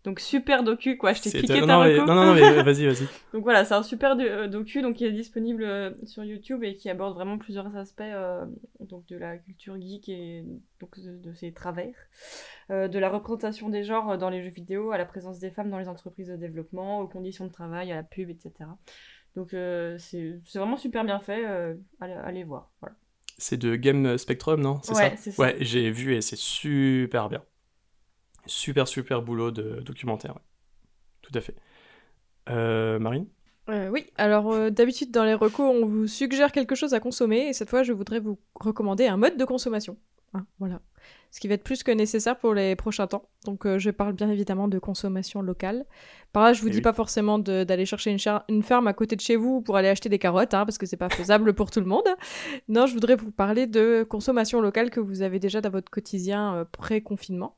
Donc, 0.04 0.20
super 0.20 0.64
docu, 0.64 0.98
quoi. 0.98 1.14
Je 1.14 1.22
t'ai 1.22 1.32
piqué 1.32 1.62
ta 1.62 1.66
non, 1.66 1.84
mais- 1.84 1.98
non, 1.98 2.06
non, 2.08 2.26
non, 2.26 2.34
mais 2.34 2.62
vas-y, 2.64 2.86
vas-y. 2.86 3.08
Donc 3.34 3.44
voilà, 3.44 3.64
c'est 3.66 3.74
un 3.74 3.84
super 3.84 4.16
euh, 4.20 4.48
docu 4.48 4.82
donc 4.82 4.96
qui 4.96 5.06
est 5.06 5.12
disponible 5.12 5.64
euh, 5.64 5.92
sur 6.06 6.24
YouTube 6.24 6.64
et 6.64 6.76
qui 6.76 6.90
aborde 6.90 7.14
vraiment 7.16 7.38
plusieurs 7.38 7.76
aspects 7.78 8.02
euh, 8.02 8.46
donc 8.82 9.06
de 9.08 9.18
la 9.18 9.38
culture 9.38 9.80
geek 9.80 10.10
et 10.10 10.44
donc 10.82 11.00
de, 11.00 11.18
de 11.18 11.34
ses 11.34 11.52
travers, 11.54 11.96
Euh, 12.70 12.88
de 12.88 13.00
la 13.00 13.10
représentation 13.10 13.70
des 13.70 13.84
genres 13.84 14.18
dans 14.18 14.30
les 14.30 14.42
jeux 14.44 14.50
vidéo, 14.50 14.92
à 14.92 14.98
la 14.98 15.06
présence 15.06 15.40
des 15.40 15.52
femmes 15.52 15.70
dans 15.70 15.80
les 15.80 15.90
entreprises 15.90 16.28
de 16.30 16.36
développement, 16.38 17.02
aux 17.02 17.08
conditions 17.08 17.46
de 17.46 17.52
travail, 17.52 17.92
à 17.92 17.96
la 17.96 18.04
pub, 18.04 18.30
etc. 18.30 18.78
Donc 19.36 19.54
euh, 19.54 19.98
c'est 20.00 20.40
vraiment 20.56 20.78
super 20.78 21.04
bien 21.04 21.20
fait, 21.20 21.46
euh, 21.46 21.76
allez, 22.00 22.14
allez 22.14 22.44
voir. 22.44 22.70
Voilà. 22.82 22.96
C'est 23.38 23.58
de 23.58 23.76
Game 23.76 24.18
Spectrum, 24.18 24.62
non? 24.62 24.80
C'est 24.84 24.94
Ouais, 24.96 25.18
ça? 25.18 25.32
ça. 25.32 25.42
Ouais, 25.42 25.58
j'ai 25.62 25.90
vu 25.90 26.14
et 26.14 26.22
c'est 26.22 26.38
super 26.38 27.30
bien. 27.30 27.42
Super, 28.46 28.88
super 28.88 29.22
boulot 29.22 29.52
de 29.52 29.80
documentaire. 29.82 30.36
ouais. 30.36 30.42
Tout 31.22 31.32
à 31.36 31.42
fait. 31.42 31.56
Euh, 32.50 33.00
Marine? 33.00 33.28
Euh, 33.70 33.88
oui, 33.90 34.08
alors 34.18 34.52
euh, 34.52 34.70
d'habitude 34.70 35.12
dans 35.12 35.24
les 35.24 35.34
recos, 35.34 35.62
on 35.82 35.86
vous 35.86 36.08
suggère 36.08 36.52
quelque 36.52 36.76
chose 36.76 36.94
à 36.94 37.00
consommer 37.00 37.48
et 37.48 37.54
cette 37.54 37.70
fois, 37.70 37.84
je 37.84 37.94
voudrais 37.94 38.20
vous 38.20 38.38
recommander 38.56 39.08
un 39.08 39.16
mode 39.16 39.38
de 39.38 39.46
consommation. 39.46 39.98
Hein, 40.34 40.46
voilà. 40.60 40.82
Ce 41.32 41.40
qui 41.40 41.48
va 41.48 41.54
être 41.54 41.64
plus 41.64 41.84
que 41.84 41.92
nécessaire 41.92 42.38
pour 42.38 42.54
les 42.54 42.76
prochains 42.76 43.08
temps. 43.08 43.30
Donc, 43.46 43.66
euh, 43.66 43.80
je 43.80 43.90
parle 43.92 44.14
bien 44.14 44.30
évidemment 44.30 44.68
de 44.68 44.80
consommation 44.80 45.42
locale. 45.42 45.86
Par 46.34 46.44
là, 46.44 46.54
je 46.54 46.62
vous 46.62 46.68
Eh 46.68 46.72
dis 46.72 46.78
oui. 46.78 46.82
pas 46.84 46.92
forcément 46.94 47.40
d'aller 47.40 47.86
chercher 47.86 48.12
une, 48.12 48.20
char- 48.20 48.44
une 48.50 48.64
ferme 48.64 48.88
à 48.88 48.94
côté 48.94 49.16
de 49.16 49.22
chez 49.22 49.36
vous 49.38 49.62
pour 49.62 49.78
aller 49.78 49.88
acheter 49.88 50.10
des 50.10 50.20
carottes, 50.20 50.54
hein, 50.54 50.66
parce 50.66 50.78
que 50.78 50.86
c'est 50.86 50.98
pas 50.98 51.10
faisable 51.10 51.54
pour 51.54 51.72
tout 51.72 51.80
le 51.80 51.86
monde. 51.86 52.08
Non, 52.68 52.86
je 52.88 52.94
voudrais 52.94 53.16
vous 53.16 53.32
parler 53.32 53.68
de 53.68 54.04
consommation 54.10 54.60
locale 54.60 54.90
que 54.90 55.00
vous 55.00 55.22
avez 55.22 55.40
déjà 55.40 55.62
dans 55.62 55.70
votre 55.70 55.90
quotidien 55.92 56.68
pré-confinement. 56.74 57.56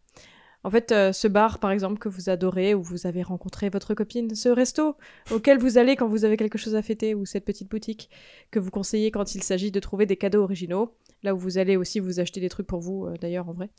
En 0.66 0.72
fait, 0.72 0.92
euh, 0.92 1.14
ce 1.14 1.28
bar, 1.28 1.60
par 1.60 1.70
exemple, 1.70 2.00
que 2.00 2.10
vous 2.10 2.28
adorez, 2.28 2.74
où 2.74 2.82
vous 2.82 3.06
avez 3.06 3.22
rencontré 3.22 3.70
votre 3.70 3.94
copine, 3.94 4.34
ce 4.34 4.50
resto 4.50 4.98
auquel 5.32 5.60
vous 5.60 5.78
allez 5.78 5.96
quand 5.96 6.08
vous 6.08 6.26
avez 6.26 6.38
quelque 6.38 6.58
chose 6.58 6.74
à 6.74 6.82
fêter, 6.82 7.14
ou 7.14 7.24
cette 7.24 7.46
petite 7.46 7.70
boutique 7.70 8.10
que 8.50 8.58
vous 8.58 8.72
conseillez 8.72 9.12
quand 9.12 9.36
il 9.36 9.44
s'agit 9.44 9.70
de 9.70 9.80
trouver 9.80 10.08
des 10.08 10.18
cadeaux 10.18 10.42
originaux, 10.42 10.96
là 11.22 11.36
où 11.36 11.38
vous 11.38 11.60
allez 11.60 11.78
aussi 11.78 12.00
vous 12.00 12.20
acheter 12.20 12.42
des 12.42 12.50
trucs 12.50 12.66
pour 12.66 12.80
vous, 12.80 13.06
euh, 13.06 13.14
d'ailleurs, 13.22 13.48
en 13.48 13.54
vrai. 13.54 13.70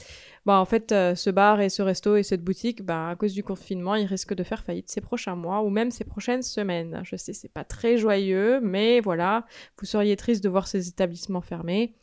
Bah, 0.44 0.60
en 0.60 0.64
fait, 0.64 0.92
euh, 0.92 1.16
ce 1.16 1.28
bar 1.28 1.60
et 1.60 1.70
ce 1.70 1.82
resto 1.82 2.14
et 2.14 2.22
cette 2.22 2.44
boutique, 2.44 2.84
bah, 2.84 3.08
à 3.08 3.16
cause 3.16 3.32
du 3.32 3.42
confinement, 3.42 3.96
ils 3.96 4.06
risquent 4.06 4.34
de 4.34 4.44
faire 4.44 4.62
faillite 4.62 4.88
ces 4.88 5.00
prochains 5.00 5.34
mois, 5.34 5.62
ou 5.64 5.70
même 5.70 5.90
ces 5.90 6.04
prochaines 6.04 6.42
semaines. 6.44 7.00
Je 7.02 7.16
sais, 7.16 7.32
c'est 7.32 7.52
pas 7.52 7.64
très 7.64 7.96
joyeux, 7.96 8.60
mais 8.62 9.00
voilà, 9.00 9.44
vous 9.80 9.86
seriez 9.86 10.14
triste 10.14 10.44
de 10.44 10.48
voir 10.48 10.68
ces 10.68 10.86
établissements 10.86 11.40
fermés, 11.40 11.96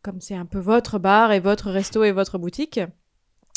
comme 0.00 0.22
c'est 0.22 0.34
un 0.34 0.46
peu 0.46 0.60
votre 0.60 0.98
bar 0.98 1.30
et 1.30 1.40
votre 1.40 1.70
resto 1.70 2.04
et 2.04 2.12
votre 2.12 2.38
boutique. 2.38 2.80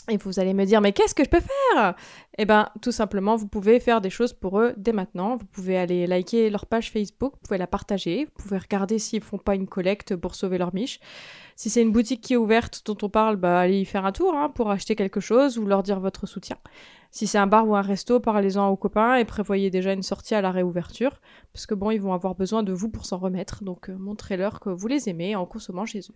Et 0.10 0.16
vous 0.18 0.39
allez 0.39 0.53
me 0.53 0.64
dire, 0.64 0.80
mais 0.80 0.93
qu'est-ce 0.93 1.14
que 1.14 1.26
je 1.26 1.30
peux 1.30 1.41
faire? 1.41 1.95
Eh 2.38 2.45
ben, 2.45 2.70
tout 2.82 2.93
simplement, 2.93 3.36
vous 3.36 3.47
pouvez 3.47 3.82
faire 3.82 3.99
des 3.99 4.10
choses 4.10 4.32
pour 4.32 4.62
eux 4.62 4.74
dès 4.78 4.93
maintenant. 4.93 5.36
Vous 5.36 5.45
pouvez 5.45 5.78
aller 5.78 6.08
liker 6.08 6.49
leur 6.49 6.66
page 6.66 6.91
Facebook, 6.91 7.34
vous 7.34 7.39
pouvez 7.45 7.58
la 7.58 7.68
partager, 7.68 8.26
vous 8.26 8.43
pouvez 8.43 8.58
regarder 8.58 8.99
s'ils 8.99 9.22
font 9.22 9.38
pas 9.38 9.55
une 9.55 9.68
collecte 9.68 10.16
pour 10.16 10.36
sauver 10.36 10.58
leur 10.58 10.74
miche. 10.74 11.01
Si 11.58 11.70
c'est 11.70 11.82
une 11.82 11.91
boutique 11.91 12.22
qui 12.22 12.34
est 12.34 12.38
ouverte 12.38 12.84
dont 12.86 12.97
on 13.01 13.10
parle, 13.10 13.36
bah 13.36 13.60
allez 13.60 13.82
y 13.82 13.86
faire 13.86 14.05
un 14.05 14.14
tour 14.14 14.34
hein, 14.34 14.49
pour 14.49 14.72
acheter 14.72 14.95
quelque 14.95 15.20
chose 15.20 15.58
ou 15.58 15.66
leur 15.66 15.84
dire 15.84 15.99
votre 15.99 16.26
soutien. 16.26 16.58
Si 17.12 17.28
c'est 17.28 17.38
un 17.38 17.47
bar 17.47 17.68
ou 17.68 17.76
un 17.76 17.82
resto, 17.82 18.20
parlez-en 18.22 18.70
aux 18.70 18.78
copains 18.78 19.16
et 19.16 19.26
prévoyez 19.26 19.70
déjà 19.70 19.91
une 19.91 20.03
sortie 20.03 20.36
à 20.36 20.41
la 20.41 20.51
réouverture, 20.51 21.20
parce 21.51 21.66
que 21.66 21.74
bon, 21.74 21.91
ils 21.91 22.01
vont 22.01 22.14
avoir 22.14 22.36
besoin 22.36 22.64
de 22.64 22.72
vous 22.72 22.89
pour 22.89 23.05
s'en 23.05 23.18
remettre. 23.18 23.64
Donc 23.64 23.89
euh, 23.89 23.97
montrez-leur 23.97 24.62
que 24.62 24.70
vous 24.70 24.88
les 24.88 25.10
aimez 25.10 25.36
en 25.36 25.45
consommant 25.45 25.86
chez 25.86 25.99
eux. 25.99 26.14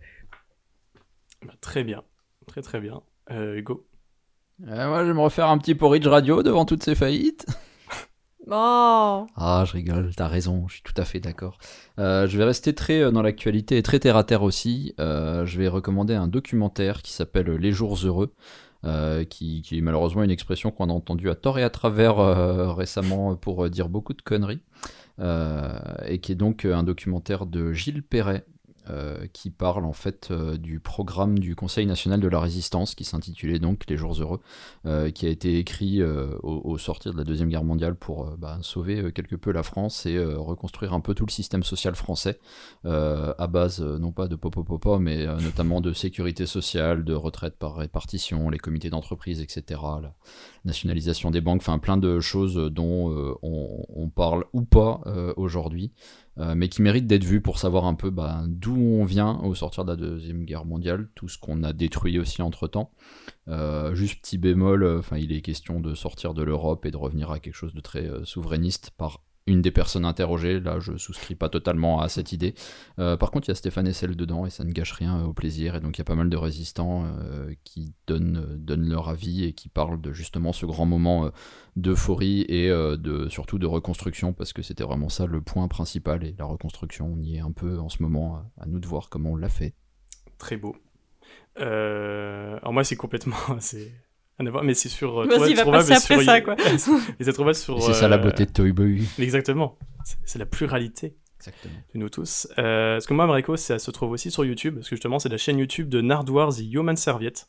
Bah, 1.44 1.54
Très 1.60 1.84
bien. 1.84 2.04
Très, 2.46 2.62
très 2.62 2.80
bien. 2.80 3.02
Euh, 3.30 3.56
Hugo 3.56 3.86
Euh, 4.66 4.88
moi, 4.88 5.02
je 5.02 5.08
vais 5.08 5.14
me 5.14 5.20
refaire 5.20 5.48
un 5.48 5.58
petit 5.58 5.74
porridge 5.74 6.06
radio 6.06 6.42
devant 6.42 6.64
toutes 6.64 6.82
ces 6.82 6.94
faillites. 6.94 7.46
Oh 8.50 9.24
Ah, 9.36 9.62
je 9.68 9.72
rigole, 9.72 10.10
t'as 10.16 10.26
raison, 10.26 10.66
je 10.66 10.74
suis 10.74 10.82
tout 10.82 10.92
à 10.96 11.04
fait 11.04 11.20
d'accord. 11.20 11.58
Euh, 12.00 12.26
je 12.26 12.36
vais 12.36 12.42
rester 12.42 12.74
très 12.74 13.00
euh, 13.00 13.12
dans 13.12 13.22
l'actualité 13.22 13.78
et 13.78 13.84
très 13.84 14.00
terre 14.00 14.16
à 14.16 14.24
terre 14.24 14.42
aussi. 14.42 14.94
Euh, 14.98 15.46
je 15.46 15.58
vais 15.58 15.68
recommander 15.68 16.14
un 16.14 16.26
documentaire 16.26 17.02
qui 17.02 17.12
s'appelle 17.12 17.48
Les 17.52 17.70
Jours 17.70 17.96
Heureux, 18.04 18.34
euh, 18.84 19.22
qui, 19.24 19.62
qui 19.62 19.78
est 19.78 19.80
malheureusement 19.80 20.24
une 20.24 20.30
expression 20.32 20.72
qu'on 20.72 20.90
a 20.90 20.92
entendue 20.92 21.30
à 21.30 21.36
tort 21.36 21.60
et 21.60 21.62
à 21.62 21.70
travers 21.70 22.18
euh, 22.18 22.72
récemment 22.72 23.36
pour 23.36 23.64
euh, 23.64 23.70
dire 23.70 23.88
beaucoup 23.88 24.12
de 24.12 24.22
conneries, 24.22 24.60
Euh, 25.20 25.78
et 26.06 26.18
qui 26.20 26.32
est 26.32 26.34
donc 26.34 26.64
un 26.64 26.82
documentaire 26.82 27.46
de 27.46 27.72
Gilles 27.72 28.02
Perret. 28.02 28.44
Euh, 28.90 29.28
qui 29.32 29.50
parle 29.50 29.84
en 29.84 29.92
fait 29.92 30.32
euh, 30.32 30.56
du 30.56 30.80
programme 30.80 31.38
du 31.38 31.54
Conseil 31.54 31.86
national 31.86 32.18
de 32.18 32.26
la 32.26 32.40
résistance 32.40 32.96
qui 32.96 33.04
s'intitulait 33.04 33.60
donc 33.60 33.84
Les 33.88 33.96
Jours 33.96 34.20
Heureux, 34.20 34.40
euh, 34.86 35.12
qui 35.12 35.24
a 35.24 35.28
été 35.28 35.58
écrit 35.58 36.02
au, 36.02 36.76
sortir 36.78 37.12
de 37.12 37.18
la 37.18 37.22
Deuxième 37.22 37.48
Guerre 37.48 37.62
mondiale 37.62 37.94
pour 37.94 38.36
bah, 38.38 38.58
sauver 38.62 39.12
quelque 39.12 39.36
peu 39.36 39.52
la 39.52 39.62
France 39.62 40.04
et 40.06 40.18
reconstruire 40.18 40.94
un 40.94 41.00
peu 41.00 41.14
tout 41.14 41.24
le 41.26 41.30
système 41.30 41.62
social 41.62 41.94
français, 41.94 42.40
à 42.84 43.46
base 43.46 43.80
non 43.80 44.10
pas 44.10 44.26
de 44.26 44.34
popo 44.34 44.98
mais 44.98 45.26
notamment 45.26 45.80
de 45.80 45.92
sécurité 45.92 46.46
sociale, 46.46 47.04
de 47.04 47.14
retraite 47.14 47.56
par 47.56 47.76
répartition, 47.76 48.50
les 48.50 48.58
comités 48.58 48.90
d'entreprise, 48.90 49.40
etc., 49.40 49.80
la 50.02 50.14
nationalisation 50.64 51.30
des 51.30 51.40
banques, 51.40 51.60
enfin 51.60 51.78
plein 51.78 51.96
de 51.96 52.18
choses 52.18 52.56
dont 52.56 53.36
on, 53.42 54.08
parle 54.08 54.44
ou 54.52 54.62
pas 54.62 55.02
aujourd'hui. 55.36 55.92
Euh, 56.38 56.54
mais 56.54 56.68
qui 56.68 56.80
méritent 56.82 57.06
d'être 57.06 57.24
vues 57.24 57.42
pour 57.42 57.58
savoir 57.58 57.84
un 57.84 57.94
peu 57.94 58.10
bah, 58.10 58.42
d'où 58.46 58.74
on 58.74 59.04
vient 59.04 59.38
au 59.40 59.54
sortir 59.54 59.84
de 59.84 59.90
la 59.90 59.96
Deuxième 59.96 60.44
Guerre 60.44 60.64
mondiale, 60.64 61.08
tout 61.14 61.28
ce 61.28 61.38
qu'on 61.38 61.62
a 61.62 61.72
détruit 61.72 62.18
aussi 62.18 62.40
entre-temps. 62.42 62.90
Euh, 63.48 63.94
juste 63.94 64.20
petit 64.20 64.38
bémol, 64.38 64.82
euh, 64.82 64.98
enfin, 64.98 65.18
il 65.18 65.32
est 65.32 65.42
question 65.42 65.80
de 65.80 65.94
sortir 65.94 66.32
de 66.32 66.42
l'Europe 66.42 66.86
et 66.86 66.90
de 66.90 66.96
revenir 66.96 67.30
à 67.30 67.38
quelque 67.38 67.54
chose 67.54 67.74
de 67.74 67.80
très 67.80 68.08
souverainiste 68.24 68.92
par 68.96 69.20
une 69.46 69.62
des 69.62 69.70
personnes 69.70 70.04
interrogées. 70.04 70.60
Là, 70.60 70.78
je 70.80 70.96
souscris 70.96 71.34
pas 71.34 71.48
totalement 71.48 72.00
à 72.00 72.08
cette 72.08 72.32
idée. 72.32 72.54
Euh, 72.98 73.16
par 73.16 73.30
contre, 73.30 73.48
il 73.48 73.50
y 73.50 73.52
a 73.52 73.56
Stéphane 73.56 73.86
Essel 73.86 74.16
dedans 74.16 74.46
et 74.46 74.50
ça 74.50 74.64
ne 74.64 74.72
gâche 74.72 74.92
rien 74.92 75.20
euh, 75.20 75.24
au 75.24 75.32
plaisir. 75.32 75.74
Et 75.74 75.80
donc, 75.80 75.96
il 75.96 76.00
y 76.00 76.02
a 76.02 76.04
pas 76.04 76.14
mal 76.14 76.30
de 76.30 76.36
résistants 76.36 77.04
euh, 77.04 77.52
qui 77.64 77.94
donnent, 78.06 78.62
leur 78.66 79.08
avis 79.08 79.44
et 79.44 79.52
qui 79.52 79.68
parlent 79.68 80.00
de 80.00 80.12
justement 80.12 80.52
ce 80.52 80.66
grand 80.66 80.86
moment 80.86 81.30
d'euphorie 81.76 82.42
et 82.48 82.70
surtout 83.28 83.58
de 83.58 83.66
reconstruction 83.66 84.32
parce 84.32 84.52
que 84.52 84.62
c'était 84.62 84.84
vraiment 84.84 85.08
ça 85.08 85.26
le 85.26 85.40
point 85.40 85.68
principal. 85.68 86.24
Et 86.24 86.34
la 86.38 86.44
reconstruction, 86.44 87.12
on 87.12 87.20
y 87.20 87.36
est 87.36 87.40
un 87.40 87.52
peu 87.52 87.78
en 87.78 87.88
ce 87.88 88.02
moment. 88.02 88.42
À 88.58 88.66
nous 88.66 88.78
de 88.78 88.86
voir 88.86 89.08
comment 89.08 89.32
on 89.32 89.36
l'a 89.36 89.48
fait. 89.48 89.74
Très 90.38 90.56
beau. 90.56 90.76
Alors 91.56 92.72
moi, 92.72 92.84
c'est 92.84 92.96
complètement, 92.96 93.36
mais 94.40 94.74
c'est 94.74 94.88
sur. 94.88 95.20
euh, 95.20 95.26
Vas-y, 95.26 95.54
va 95.54 95.62
trouvable 95.62 95.88
passer 95.88 95.92
après 96.14 96.14
sur 96.16 96.22
ça, 96.24 96.40
quoi. 96.40 96.56
Et 97.20 97.24
c'est 97.24 97.32
trouvable 97.32 97.54
sur. 97.54 97.82
C'est 97.82 97.94
ça 97.94 98.08
la 98.08 98.16
euh, 98.16 98.18
beauté 98.18 98.46
de 98.46 98.50
Toy 98.52 98.72
Boy. 98.72 99.02
Exactement. 99.18 99.78
C'est- 100.04 100.16
C'est 100.24 100.38
la 100.38 100.46
pluralité 100.46 101.16
Exactement. 101.38 101.74
de 101.94 101.98
nous 101.98 102.08
tous. 102.08 102.48
Euh, 102.58 102.96
parce 102.96 103.06
que 103.06 103.14
moi, 103.14 103.26
Mariko, 103.26 103.56
ça 103.56 103.78
se 103.78 103.90
trouve 103.90 104.10
aussi 104.12 104.30
sur 104.30 104.44
YouTube, 104.44 104.76
parce 104.76 104.88
que 104.88 104.96
justement, 104.96 105.18
c'est 105.18 105.28
la 105.28 105.38
chaîne 105.38 105.58
YouTube 105.58 105.88
de 105.88 106.00
Nardwar 106.00 106.52
The 106.54 106.60
Human 106.72 106.96
Serviette, 106.96 107.46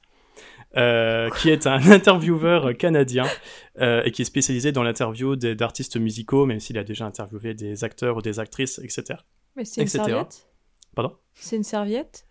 euh, 0.77 1.29
qui 1.37 1.49
est 1.49 1.67
un 1.67 1.77
intervieweur 1.91 2.75
canadien 2.77 3.25
euh, 3.79 4.01
et 4.03 4.11
qui 4.11 4.21
est 4.23 4.25
spécialisé 4.25 4.71
dans 4.71 4.83
l'interview 4.83 5.35
des- 5.35 5.55
d'artistes 5.55 5.97
musicaux, 5.97 6.45
même 6.45 6.59
s'il 6.59 6.77
a 6.77 6.83
déjà 6.83 7.05
interviewé 7.05 7.53
des 7.53 7.83
acteurs 7.83 8.17
ou 8.17 8.21
des 8.21 8.39
actrices, 8.39 8.79
etc. 8.79 9.19
Mais 9.55 9.65
c'est 9.65 9.81
une 9.81 9.87
etc. 9.87 10.03
serviette? 10.05 10.47
Pardon? 10.95 11.15
C'est 11.35 11.55
une 11.57 11.63
serviette? 11.63 12.25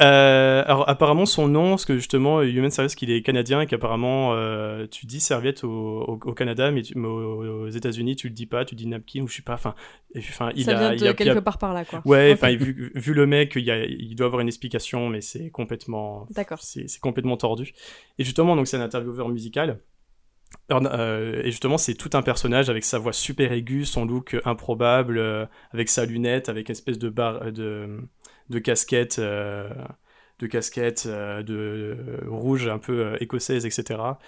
Euh, 0.00 0.62
alors 0.66 0.88
apparemment 0.88 1.26
son 1.26 1.48
nom, 1.48 1.70
parce 1.70 1.84
que 1.84 1.94
justement 1.94 2.42
Human 2.42 2.70
Service 2.70 2.94
qu'il 2.94 3.10
est 3.10 3.22
canadien 3.22 3.60
et 3.60 3.66
qu'apparemment 3.66 4.34
euh, 4.34 4.86
tu 4.90 5.06
dis 5.06 5.20
serviette 5.20 5.64
au, 5.64 5.68
au- 5.70 6.20
au 6.24 6.34
Canada, 6.34 6.70
mais, 6.70 6.82
tu- 6.82 6.96
mais 6.98 7.06
aux, 7.08 7.68
États-Unis 7.68 8.16
tu 8.16 8.28
le 8.28 8.34
dis 8.34 8.46
pas, 8.46 8.64
tu 8.64 8.74
dis 8.74 8.86
napkin 8.86 9.22
ou 9.22 9.28
je 9.28 9.36
sais 9.36 9.42
pas. 9.42 9.54
Enfin, 9.54 9.74
il 10.54 10.64
Ça 10.64 10.72
a, 10.72 10.74
vient 10.74 10.88
de 10.90 10.92
a- 10.92 10.96
il 10.96 11.08
a- 11.08 11.14
quelque 11.14 11.38
part 11.40 11.58
par 11.58 11.72
là, 11.72 11.84
quoi. 11.84 12.02
Ouais, 12.04 12.30
enfin 12.32 12.54
vu, 12.54 12.92
vu 12.94 13.14
le 13.14 13.26
mec, 13.26 13.52
il, 13.56 13.64
y 13.64 13.70
a- 13.70 13.84
il 13.86 14.14
doit 14.14 14.26
avoir 14.26 14.40
une 14.40 14.48
explication, 14.48 15.08
mais 15.08 15.20
c'est 15.20 15.50
complètement, 15.50 16.26
D'accord. 16.30 16.58
c'est 16.60 16.86
complètement 17.00 17.36
tordu. 17.36 17.72
Et 18.18 18.24
justement 18.24 18.54
donc 18.56 18.66
c'est 18.68 18.76
un 18.76 18.82
intervieweur 18.82 19.28
musical. 19.28 19.80
Alors, 20.70 20.82
euh, 20.94 21.42
et 21.44 21.50
justement, 21.50 21.76
c'est 21.76 21.92
tout 21.94 22.08
un 22.14 22.22
personnage 22.22 22.70
avec 22.70 22.82
sa 22.82 22.98
voix 22.98 23.12
super 23.12 23.52
aiguë, 23.52 23.84
son 23.84 24.06
look 24.06 24.34
improbable, 24.46 25.18
euh, 25.18 25.44
avec 25.72 25.90
sa 25.90 26.06
lunette, 26.06 26.48
avec 26.48 26.68
une 26.70 26.72
espèce 26.72 26.98
de 26.98 27.10
barre 27.10 27.52
de, 27.52 28.00
de 28.50 28.58
casquette, 28.58 29.18
euh, 29.18 29.68
de 30.38 30.46
casquette 30.46 31.04
euh, 31.06 31.42
de 31.42 31.96
euh, 31.98 32.28
rouge 32.28 32.68
un 32.68 32.78
peu 32.78 33.06
euh, 33.06 33.16
écossaise, 33.20 33.66
etc. 33.66 34.18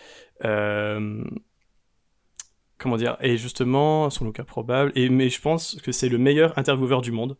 Comment 2.78 2.96
dire? 2.96 3.18
Et 3.20 3.36
justement, 3.36 4.08
son 4.08 4.24
look 4.24 4.40
improbable. 4.40 4.90
Et 4.94 5.10
mais 5.10 5.28
je 5.28 5.40
pense 5.40 5.76
que 5.82 5.92
c'est 5.92 6.08
le 6.08 6.16
meilleur 6.16 6.56
intervieweur 6.58 7.02
du 7.02 7.12
monde. 7.12 7.36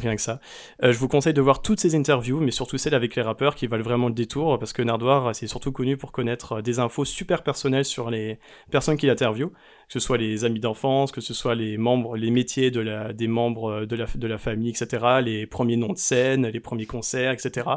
Rien 0.00 0.16
que 0.16 0.22
ça. 0.22 0.40
Euh, 0.82 0.92
je 0.92 0.98
vous 0.98 1.08
conseille 1.08 1.34
de 1.34 1.40
voir 1.40 1.60
toutes 1.60 1.80
ces 1.80 1.94
interviews, 1.94 2.40
mais 2.40 2.50
surtout 2.50 2.78
celles 2.78 2.94
avec 2.94 3.14
les 3.14 3.22
rappeurs 3.22 3.54
qui 3.54 3.66
valent 3.66 3.82
vraiment 3.82 4.08
le 4.08 4.14
détour, 4.14 4.58
parce 4.58 4.72
que 4.72 4.82
Nardwar, 4.82 5.34
c'est 5.34 5.46
surtout 5.46 5.72
connu 5.72 5.96
pour 5.96 6.12
connaître 6.12 6.52
euh, 6.52 6.62
des 6.62 6.78
infos 6.78 7.04
super 7.04 7.42
personnelles 7.42 7.84
sur 7.84 8.10
les 8.10 8.38
personnes 8.70 8.96
qu'il 8.96 9.10
interviewe, 9.10 9.50
que 9.50 9.92
ce 9.92 10.00
soit 10.00 10.16
les 10.16 10.44
amis 10.44 10.60
d'enfance, 10.60 11.12
que 11.12 11.20
ce 11.20 11.34
soit 11.34 11.54
les 11.54 11.76
membres, 11.76 12.16
les 12.16 12.30
métiers 12.30 12.70
des 12.70 13.28
membres 13.28 13.82
euh, 13.82 13.86
de 13.86 14.26
la, 14.26 14.38
famille, 14.38 14.70
etc., 14.70 15.04
les 15.22 15.46
premiers 15.46 15.76
noms 15.76 15.92
de 15.92 15.98
scène, 15.98 16.46
les 16.46 16.60
premiers 16.60 16.86
concerts, 16.86 17.32
etc. 17.32 17.68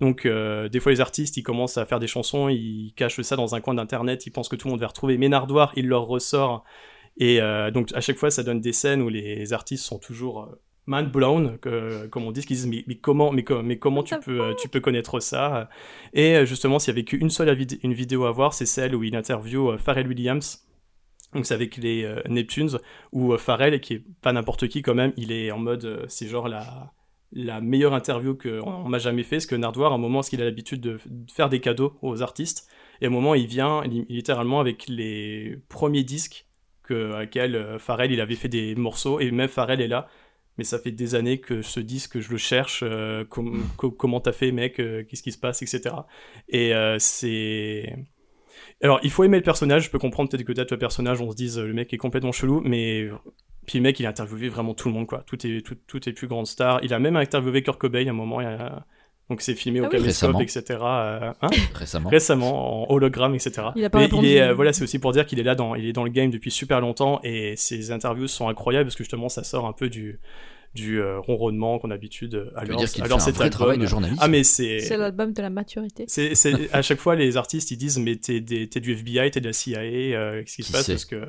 Donc, 0.00 0.26
des 0.26 0.80
fois, 0.80 0.92
les 0.92 1.00
artistes, 1.00 1.36
ils 1.36 1.42
commencent 1.42 1.78
à 1.78 1.84
faire 1.84 1.98
des 1.98 2.06
chansons, 2.06 2.48
ils 2.48 2.92
cachent 2.96 3.20
ça 3.22 3.36
dans 3.36 3.54
un 3.54 3.60
coin 3.60 3.74
d'internet, 3.74 4.26
ils 4.26 4.30
pensent 4.30 4.48
que 4.48 4.56
tout 4.56 4.68
le 4.68 4.72
monde 4.72 4.80
va 4.80 4.86
retrouver, 4.86 5.18
mais 5.18 5.28
Nardwar, 5.28 5.72
il 5.76 5.88
leur 5.88 6.06
ressort. 6.06 6.64
Et 7.18 7.40
donc, 7.72 7.92
à 7.94 8.00
chaque 8.00 8.16
fois, 8.16 8.30
ça 8.30 8.42
donne 8.42 8.60
des 8.60 8.72
scènes 8.72 9.02
où 9.02 9.08
les 9.08 9.52
artistes 9.52 9.84
sont 9.84 9.98
toujours 9.98 10.48
mind 10.86 11.10
blown, 11.10 11.58
que, 11.58 12.06
comme 12.06 12.24
on 12.24 12.32
dit, 12.32 12.42
qui 12.42 12.54
disent 12.54 12.66
mais, 12.66 12.84
mais 12.86 12.96
comment, 12.96 13.32
mais, 13.32 13.42
co- 13.44 13.62
mais 13.62 13.78
comment 13.78 14.02
tu 14.02 14.16
peux, 14.20 14.40
euh, 14.40 14.54
tu 14.54 14.68
peux 14.68 14.80
connaître 14.80 15.20
ça 15.20 15.68
Et 16.12 16.36
euh, 16.36 16.44
justement, 16.44 16.78
s'il 16.78 16.92
y 16.92 16.94
avait 16.94 17.04
qu'une 17.04 17.30
seule 17.30 17.52
vid- 17.54 17.78
une 17.82 17.92
vidéo 17.92 18.24
à 18.24 18.30
voir, 18.30 18.54
c'est 18.54 18.66
celle 18.66 18.94
où 18.94 19.02
il 19.02 19.16
interviewe 19.16 19.72
euh, 19.72 19.78
Pharrell 19.78 20.06
Williams. 20.06 20.62
Donc 21.34 21.44
c'est 21.44 21.54
avec 21.54 21.76
les 21.76 22.04
euh, 22.04 22.22
Neptunes, 22.28 22.78
où 23.12 23.32
euh, 23.32 23.38
Pharrell, 23.38 23.80
qui 23.80 23.94
est 23.94 24.04
pas 24.22 24.32
n'importe 24.32 24.68
qui 24.68 24.82
quand 24.82 24.94
même, 24.94 25.12
il 25.16 25.32
est 25.32 25.50
en 25.50 25.58
mode, 25.58 25.84
euh, 25.84 26.04
c'est 26.08 26.28
genre 26.28 26.48
la, 26.48 26.92
la 27.32 27.60
meilleure 27.60 27.92
interview 27.92 28.36
qu'on 28.36 28.88
m'a 28.88 28.98
jamais 28.98 29.24
fait, 29.24 29.36
parce 29.36 29.46
que 29.46 29.56
Nardwar, 29.56 29.90
à 29.92 29.96
un 29.96 29.98
moment, 29.98 30.18
parce 30.18 30.30
qu'il 30.30 30.40
a 30.40 30.44
l'habitude 30.44 30.80
de, 30.80 31.00
de 31.04 31.30
faire 31.30 31.48
des 31.48 31.60
cadeaux 31.60 31.98
aux 32.00 32.22
artistes, 32.22 32.68
et 33.00 33.06
à 33.06 33.08
un 33.08 33.10
moment, 33.10 33.34
il 33.34 33.46
vient 33.46 33.82
li- 33.82 34.06
littéralement 34.08 34.60
avec 34.60 34.86
les 34.88 35.58
premiers 35.68 36.04
disques 36.04 36.46
que, 36.84 37.12
à 37.12 37.26
euh, 37.36 37.78
Pharrell, 37.80 38.12
il 38.12 38.20
avait 38.20 38.36
fait 38.36 38.48
des 38.48 38.76
morceaux, 38.76 39.18
et 39.18 39.30
même 39.32 39.48
Pharrell 39.48 39.80
est 39.80 39.88
là, 39.88 40.08
mais 40.58 40.64
ça 40.64 40.78
fait 40.78 40.92
des 40.92 41.14
années 41.14 41.38
que 41.40 41.62
ce 41.62 41.80
disque, 41.80 42.20
je 42.20 42.30
le 42.30 42.36
cherche, 42.38 42.80
euh, 42.82 43.24
com- 43.24 43.62
co- 43.76 43.90
comment 43.90 44.20
t'as 44.20 44.32
fait, 44.32 44.52
mec, 44.52 44.80
euh, 44.80 45.04
qu'est-ce 45.04 45.22
qui 45.22 45.32
se 45.32 45.38
passe, 45.38 45.62
etc. 45.62 45.94
Et 46.48 46.74
euh, 46.74 46.96
c'est... 46.98 47.96
Alors, 48.82 49.00
il 49.02 49.10
faut 49.10 49.24
aimer 49.24 49.38
le 49.38 49.42
personnage, 49.42 49.84
je 49.84 49.90
peux 49.90 49.98
comprendre 49.98 50.28
peut-être 50.30 50.44
que 50.44 50.52
peut-être 50.52 50.70
le 50.70 50.78
personnage, 50.78 51.20
on 51.20 51.30
se 51.30 51.36
dise, 51.36 51.58
le 51.58 51.72
mec 51.72 51.92
est 51.92 51.98
complètement 51.98 52.32
chelou, 52.32 52.60
mais... 52.64 53.08
Puis 53.66 53.78
le 53.78 53.82
mec, 53.82 53.98
il 53.98 54.06
a 54.06 54.10
interviewé 54.10 54.48
vraiment 54.48 54.74
tout 54.74 54.86
le 54.88 54.94
monde, 54.94 55.06
quoi. 55.08 55.24
Tout 55.26 55.44
est, 55.44 55.60
tout, 55.60 55.76
toutes 55.88 56.06
les 56.06 56.12
plus 56.12 56.28
grandes 56.28 56.46
stars. 56.46 56.78
Il 56.84 56.94
a 56.94 57.00
même 57.00 57.16
interviewé 57.16 57.62
Kurt 57.64 57.78
Cobain 57.80 58.06
à 58.06 58.10
un 58.10 58.12
moment, 58.12 58.40
il 58.40 58.44
y 58.44 58.46
a- 58.46 58.86
donc 59.28 59.40
c'est 59.42 59.54
filmé 59.54 59.80
Ah 59.80 59.82
au 59.82 59.86
oui. 59.86 59.90
caméscope, 59.98 60.40
etc. 60.40 60.62
euh, 60.70 61.32
hein 61.42 61.48
Récemment. 61.74 62.08
récemment 62.08 62.90
en 62.90 62.94
hologramme, 62.94 63.34
etc. 63.34 63.68
Il 63.76 63.84
a 63.84 63.90
pas 63.90 63.98
Mais 63.98 64.04
répondu. 64.04 64.26
il 64.26 64.32
est, 64.32 64.42
euh, 64.42 64.54
voilà, 64.54 64.72
c'est 64.72 64.82
aussi 64.84 64.98
pour 64.98 65.12
dire 65.12 65.26
qu'il 65.26 65.40
est 65.40 65.44
là 65.44 65.54
dans, 65.54 65.74
il 65.74 65.86
est 65.86 65.92
dans 65.92 66.04
le 66.04 66.10
game 66.10 66.30
depuis 66.30 66.50
super 66.50 66.80
longtemps 66.80 67.20
et 67.24 67.54
ses 67.56 67.90
interviews 67.90 68.28
sont 68.28 68.48
incroyables 68.48 68.86
parce 68.86 68.96
que 68.96 69.04
justement 69.04 69.28
ça 69.28 69.42
sort 69.42 69.66
un 69.66 69.72
peu 69.72 69.88
du, 69.88 70.18
du 70.74 71.00
euh, 71.00 71.18
ronronnement 71.20 71.78
qu'on 71.78 71.90
a 71.90 71.94
l'habitude 71.94 72.34
leur, 72.66 72.76
dire 72.78 72.88
fait 72.88 72.98
leur 73.08 73.16
un 73.16 73.18
vrai 73.18 73.30
album. 73.44 73.50
travail 73.50 73.78
de 73.78 73.86
journaliste 73.86 74.20
Ah 74.22 74.28
mais 74.28 74.44
c'est, 74.44 74.78
C'est 74.80 74.96
l'album 74.96 75.32
de 75.32 75.42
la 75.42 75.50
maturité. 75.50 76.04
c'est, 76.06 76.34
c'est- 76.34 76.72
à 76.72 76.82
chaque 76.82 76.98
fois 77.00 77.16
les 77.16 77.36
artistes 77.36 77.70
ils 77.70 77.76
disent 77.78 77.98
mais 77.98 78.16
t'es, 78.16 78.40
du 78.40 78.92
FBI, 78.92 79.30
t'es 79.32 79.40
de 79.40 79.46
la 79.46 79.52
CIA, 79.52 79.78
euh, 79.80 80.42
qu'est-ce 80.42 80.56
qui 80.56 80.62
se 80.62 80.72
passe? 80.72 80.86
parce 80.86 81.04
que 81.04 81.16
euh, 81.16 81.26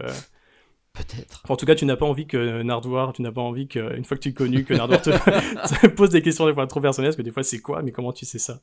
Peut-être. 0.98 1.44
en 1.48 1.56
tout 1.56 1.66
cas, 1.66 1.76
tu 1.76 1.86
n'as 1.86 1.96
pas 1.96 2.06
envie 2.06 2.26
que 2.28 2.62
Nardwar, 2.64 3.14
tu 3.14 3.22
n'as 3.22 3.32
pas 3.32 3.42
envie 3.42 3.68
que, 3.68 3.96
une 3.96 4.04
fois 4.04 4.18
que 4.18 4.24
tu 4.24 4.30
es 4.30 4.34
connu, 4.34 4.64
que 4.64 4.74
Nardwar 4.74 5.02
te, 5.02 5.10
te 5.82 5.88
pose 5.88 6.10
des 6.10 6.22
questions 6.22 6.46
des 6.48 6.54
fois 6.54 6.66
trop 6.68 6.82
personnelles, 6.82 7.10
parce 7.10 7.18
que 7.18 7.22
des 7.22 7.32
fois 7.32 7.44
c'est 7.44 7.60
quoi, 7.60 7.82
mais 7.84 7.92
comment 7.92 8.12
tu 8.14 8.26
sais 8.26 8.40
ça? 8.40 8.62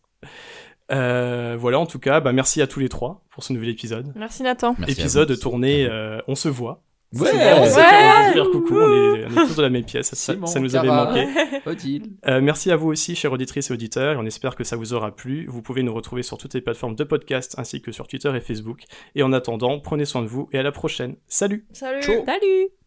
Euh, 0.93 1.57
Voilà, 1.59 1.79
en 1.79 1.87
tout 1.87 1.99
cas, 1.99 2.21
bah, 2.21 2.33
merci 2.33 2.61
à 2.61 2.67
tous 2.67 2.81
les 2.81 2.89
trois 2.89 3.23
pour 3.31 3.43
ce 3.43 3.53
nouvel 3.53 3.71
épisode. 3.71 4.13
Merci 4.17 4.43
Nathan. 4.43 4.75
Merci 4.79 5.01
épisode 5.01 5.39
tourné, 5.39 5.87
euh, 5.87 6.19
on 6.29 6.35
se 6.35 6.49
voit. 6.49 6.83
Ouais, 7.15 7.31
on 7.31 7.65
fait, 7.67 8.51
coucou, 8.53 8.75
on 8.75 8.93
est, 8.93 9.25
on 9.27 9.31
est 9.31 9.47
tous 9.47 9.57
dans 9.57 9.63
la 9.63 9.71
même 9.71 9.85
pièce, 9.85 10.15
ça, 10.15 10.35
nous 10.35 10.77
avait 10.77 10.89
manqué. 10.89 11.27
Odile. 11.67 12.17
Euh, 12.27 12.41
merci 12.41 12.71
à 12.71 12.77
vous 12.77 12.89
aussi, 12.89 13.15
chers 13.15 13.33
auditrices 13.33 13.71
et 13.71 13.73
auditeurs, 13.73 14.15
et 14.15 14.17
on 14.17 14.27
espère 14.27 14.57
que 14.57 14.65
ça 14.65 14.77
vous 14.77 14.95
aura 14.95 15.15
plu. 15.15 15.47
Vous 15.49 15.63
pouvez 15.63 15.83
nous 15.83 15.95
retrouver 15.95 16.23
sur 16.23 16.39
toutes 16.39 16.55
les 16.55 16.61
plateformes 16.61 16.97
de 16.97 17.05
podcast 17.05 17.55
ainsi 17.59 17.81
que 17.81 17.93
sur 17.93 18.09
Twitter 18.09 18.33
et 18.35 18.41
Facebook. 18.41 18.83
Et 19.15 19.23
en 19.23 19.33
attendant, 19.33 19.81
prenez 19.81 20.05
soin 20.05 20.23
de 20.23 20.27
vous 20.27 20.49
et 20.53 20.59
à 20.59 20.63
la 20.63 20.73
prochaine. 20.73 21.17
Salut 21.29 21.67
Salut. 21.73 22.03
Ciao. 22.03 22.25
Salut 22.25 22.84